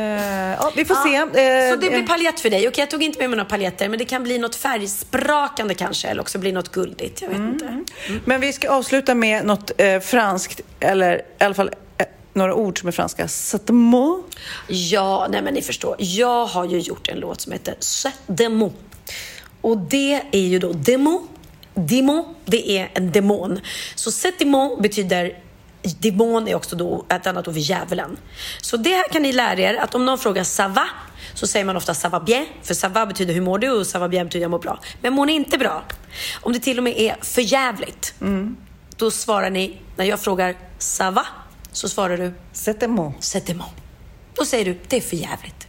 ja, 0.61 0.73
vi 0.77 0.85
får 0.85 0.95
se. 0.95 1.17
Eh, 1.17 1.71
så 1.71 1.77
det 1.77 1.91
blir 1.91 2.01
eh, 2.01 2.07
paljett 2.07 2.41
för 2.41 2.51
dig. 2.51 2.69
Okej, 2.69 2.83
jag 2.83 2.91
tog 2.91 3.03
inte 3.03 3.19
med 3.19 3.31
mig 3.31 3.37
några 3.37 3.49
paljetter, 3.51 3.89
men 3.89 3.99
det 3.99 4.05
kan 4.05 4.23
bli 4.23 4.39
något 4.39 4.57
färgsprakande 4.57 5.75
kanske, 5.75 6.09
eller 6.09 6.21
också 6.21 6.39
bli 6.39 6.53
något 6.53 6.73
guldigt. 6.73 7.23
Jag 7.23 7.29
vet 7.29 7.39
inte. 7.39 7.85
Men 8.25 8.41
vi 8.41 8.53
ska 8.53 8.71
avsluta 8.71 9.15
med 9.15 9.45
något 9.47 9.71
eh, 9.81 10.01
franskt, 10.01 10.61
eller 10.81 11.17
i 11.19 11.45
alla 11.45 11.55
fall 11.55 11.71
några 12.35 12.55
ord 12.55 12.81
som 12.81 12.89
är 12.89 12.93
franska. 12.93 13.29
Satmo. 13.29 14.25
Ja, 14.69 15.27
nej 15.31 15.43
men 15.43 15.55
ni 15.55 15.63
förstår. 15.63 15.97
Jag 15.99 16.47
har 16.47 16.65
ju 16.65 16.79
gjort 16.79 17.09
en 17.09 17.19
låt 17.19 17.41
som 17.41 17.53
heter 17.53 17.75
C'est 17.81 18.13
Demo. 18.27 18.73
Och 19.61 19.79
det 19.79 20.23
är 20.33 20.47
ju 20.47 20.59
då 20.59 20.73
demo. 20.73 21.29
Demo, 21.75 22.35
det 22.45 22.79
är 22.79 22.91
en 22.95 23.13
demon. 23.13 23.61
Så 23.95 24.11
C'est 24.11 24.39
Demo 24.39 24.81
betyder 24.81 25.39
Demon 25.99 26.49
är 26.49 26.55
också 26.55 26.77
då 26.77 27.07
ett 27.09 27.27
annat 27.27 27.49
ord 27.49 27.55
för 27.55 27.61
djävulen. 27.61 28.17
Så 28.61 28.77
det 28.77 28.91
här 28.91 29.09
kan 29.13 29.23
ni 29.23 29.33
lära 29.33 29.61
er 29.61 29.75
att 29.75 29.95
om 29.95 30.07
någon 30.07 30.19
frågar 30.19 30.43
ça 30.43 30.69
va 30.69 30.87
så 31.35 31.47
säger 31.47 31.65
man 31.65 31.77
ofta 31.77 31.93
ça 31.93 32.09
va 32.09 32.21
bien. 32.21 32.47
För 32.63 32.75
ça 32.75 32.89
va 32.89 33.07
betyder 33.07 33.35
hur 33.35 33.41
mår 33.41 33.59
du 33.59 33.71
och 33.71 33.87
ça 33.87 33.99
va 33.99 34.09
bien 34.09 34.27
betyder 34.27 34.45
jag 34.45 34.51
mår 34.51 34.59
bra. 34.59 34.81
Men 35.01 35.13
mår 35.13 35.27
ni 35.27 35.33
inte 35.33 35.59
bra, 35.59 35.85
om 36.43 36.53
det 36.53 36.59
till 36.59 36.79
och 36.79 36.85
med 36.85 36.97
är 36.97 37.17
för 37.21 37.43
jävligt, 37.43 38.15
då 38.97 39.11
svarar 39.11 39.51
ni, 39.51 39.81
när 39.97 40.05
jag 40.05 40.21
frågar 40.21 40.55
ça 40.79 41.11
va, 41.11 41.27
så 41.75 41.89
svarar 41.89 42.17
du 42.17 42.33
Satmo. 42.53 43.15
C'est 43.21 43.47
Demo. 43.47 43.65
Då 44.35 44.45
säger 44.45 44.65
du, 44.65 44.79
det 44.89 44.97
är 44.97 45.01
för 45.01 45.17
jävligt. 45.17 45.67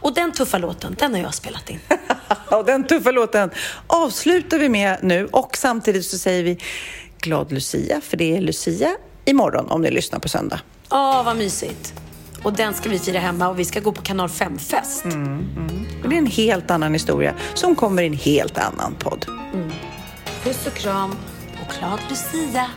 Och 0.00 0.14
den 0.14 0.32
tuffa 0.32 0.58
låten, 0.58 0.96
den 0.98 1.14
har 1.14 1.20
jag 1.20 1.34
spelat 1.34 1.70
in. 1.70 1.80
Och 2.50 2.64
den 2.64 2.86
tuffa 2.86 3.10
låten 3.10 3.50
avslutar 3.86 4.58
vi 4.58 4.68
med 4.68 4.98
nu 5.02 5.26
och 5.26 5.56
samtidigt 5.56 6.06
så 6.06 6.18
säger 6.18 6.44
vi 6.44 6.58
glad 7.20 7.52
Lucia, 7.52 8.00
för 8.00 8.16
det 8.16 8.36
är 8.36 8.40
Lucia 8.40 8.96
imorgon 9.24 9.68
om 9.68 9.82
ni 9.82 9.90
lyssnar 9.90 10.18
på 10.18 10.28
söndag. 10.28 10.60
Åh, 10.90 11.24
vad 11.24 11.36
mysigt. 11.36 11.94
Och 12.42 12.52
den 12.52 12.74
ska 12.74 12.88
vi 12.88 12.98
fira 12.98 13.18
hemma 13.18 13.48
och 13.48 13.58
vi 13.58 13.64
ska 13.64 13.80
gå 13.80 13.92
på 13.92 14.02
kanal 14.02 14.28
5-fest. 14.28 15.04
Men 15.04 16.10
det 16.10 16.14
är 16.14 16.18
en 16.18 16.26
helt 16.26 16.70
annan 16.70 16.92
historia 16.92 17.34
som 17.54 17.74
kommer 17.74 18.02
i 18.02 18.06
en 18.06 18.12
helt 18.12 18.58
annan 18.58 18.94
podd. 18.98 19.26
Puss 20.42 20.66
och 20.66 20.74
kram 20.74 21.10
och 21.52 21.74
glad 21.78 22.00
Lucia, 22.10 22.70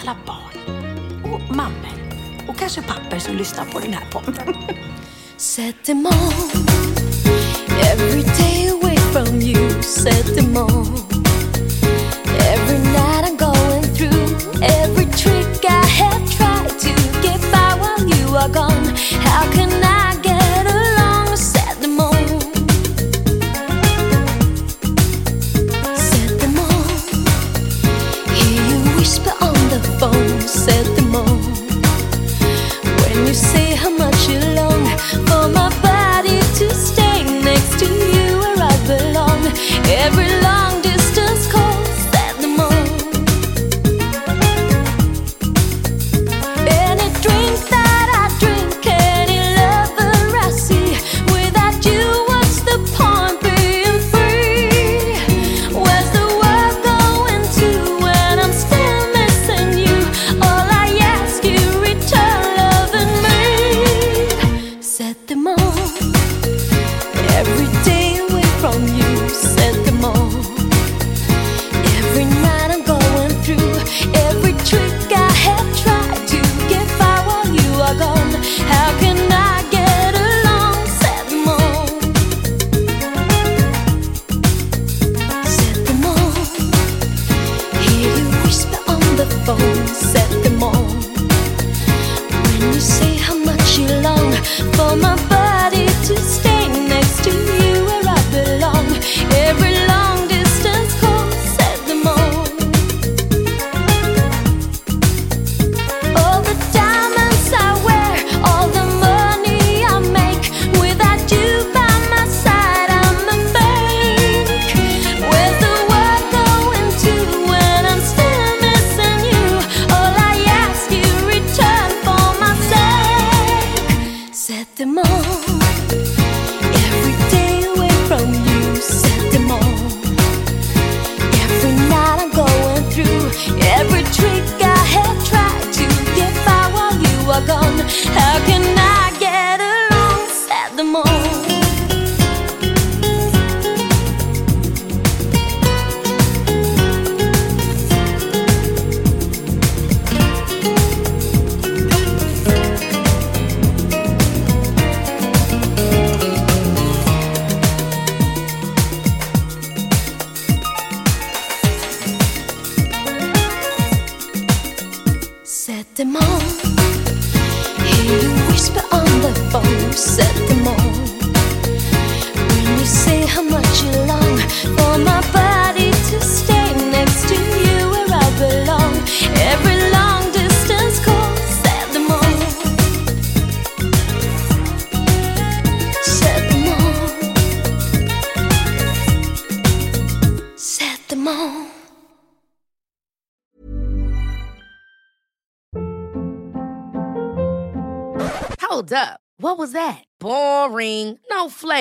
alla 0.00 0.16
barn 0.26 0.84
och 1.32 1.56
mammor 1.56 2.05
och 2.48 2.56
kanske 2.56 2.82
papper 2.82 3.18
som 3.18 3.36
lyssnar 3.36 3.64
på 3.64 3.78
den 3.78 3.92
här 3.92 4.06
podden. 4.10 4.54
Set 5.36 5.84
them 5.84 6.06
on 6.06 6.66
every 7.92 8.22
day 8.22 8.68
away 8.68 8.96
from 8.96 9.40
you. 9.40 9.82
Set 9.82 10.36
them 10.36 10.56
on 10.56 11.15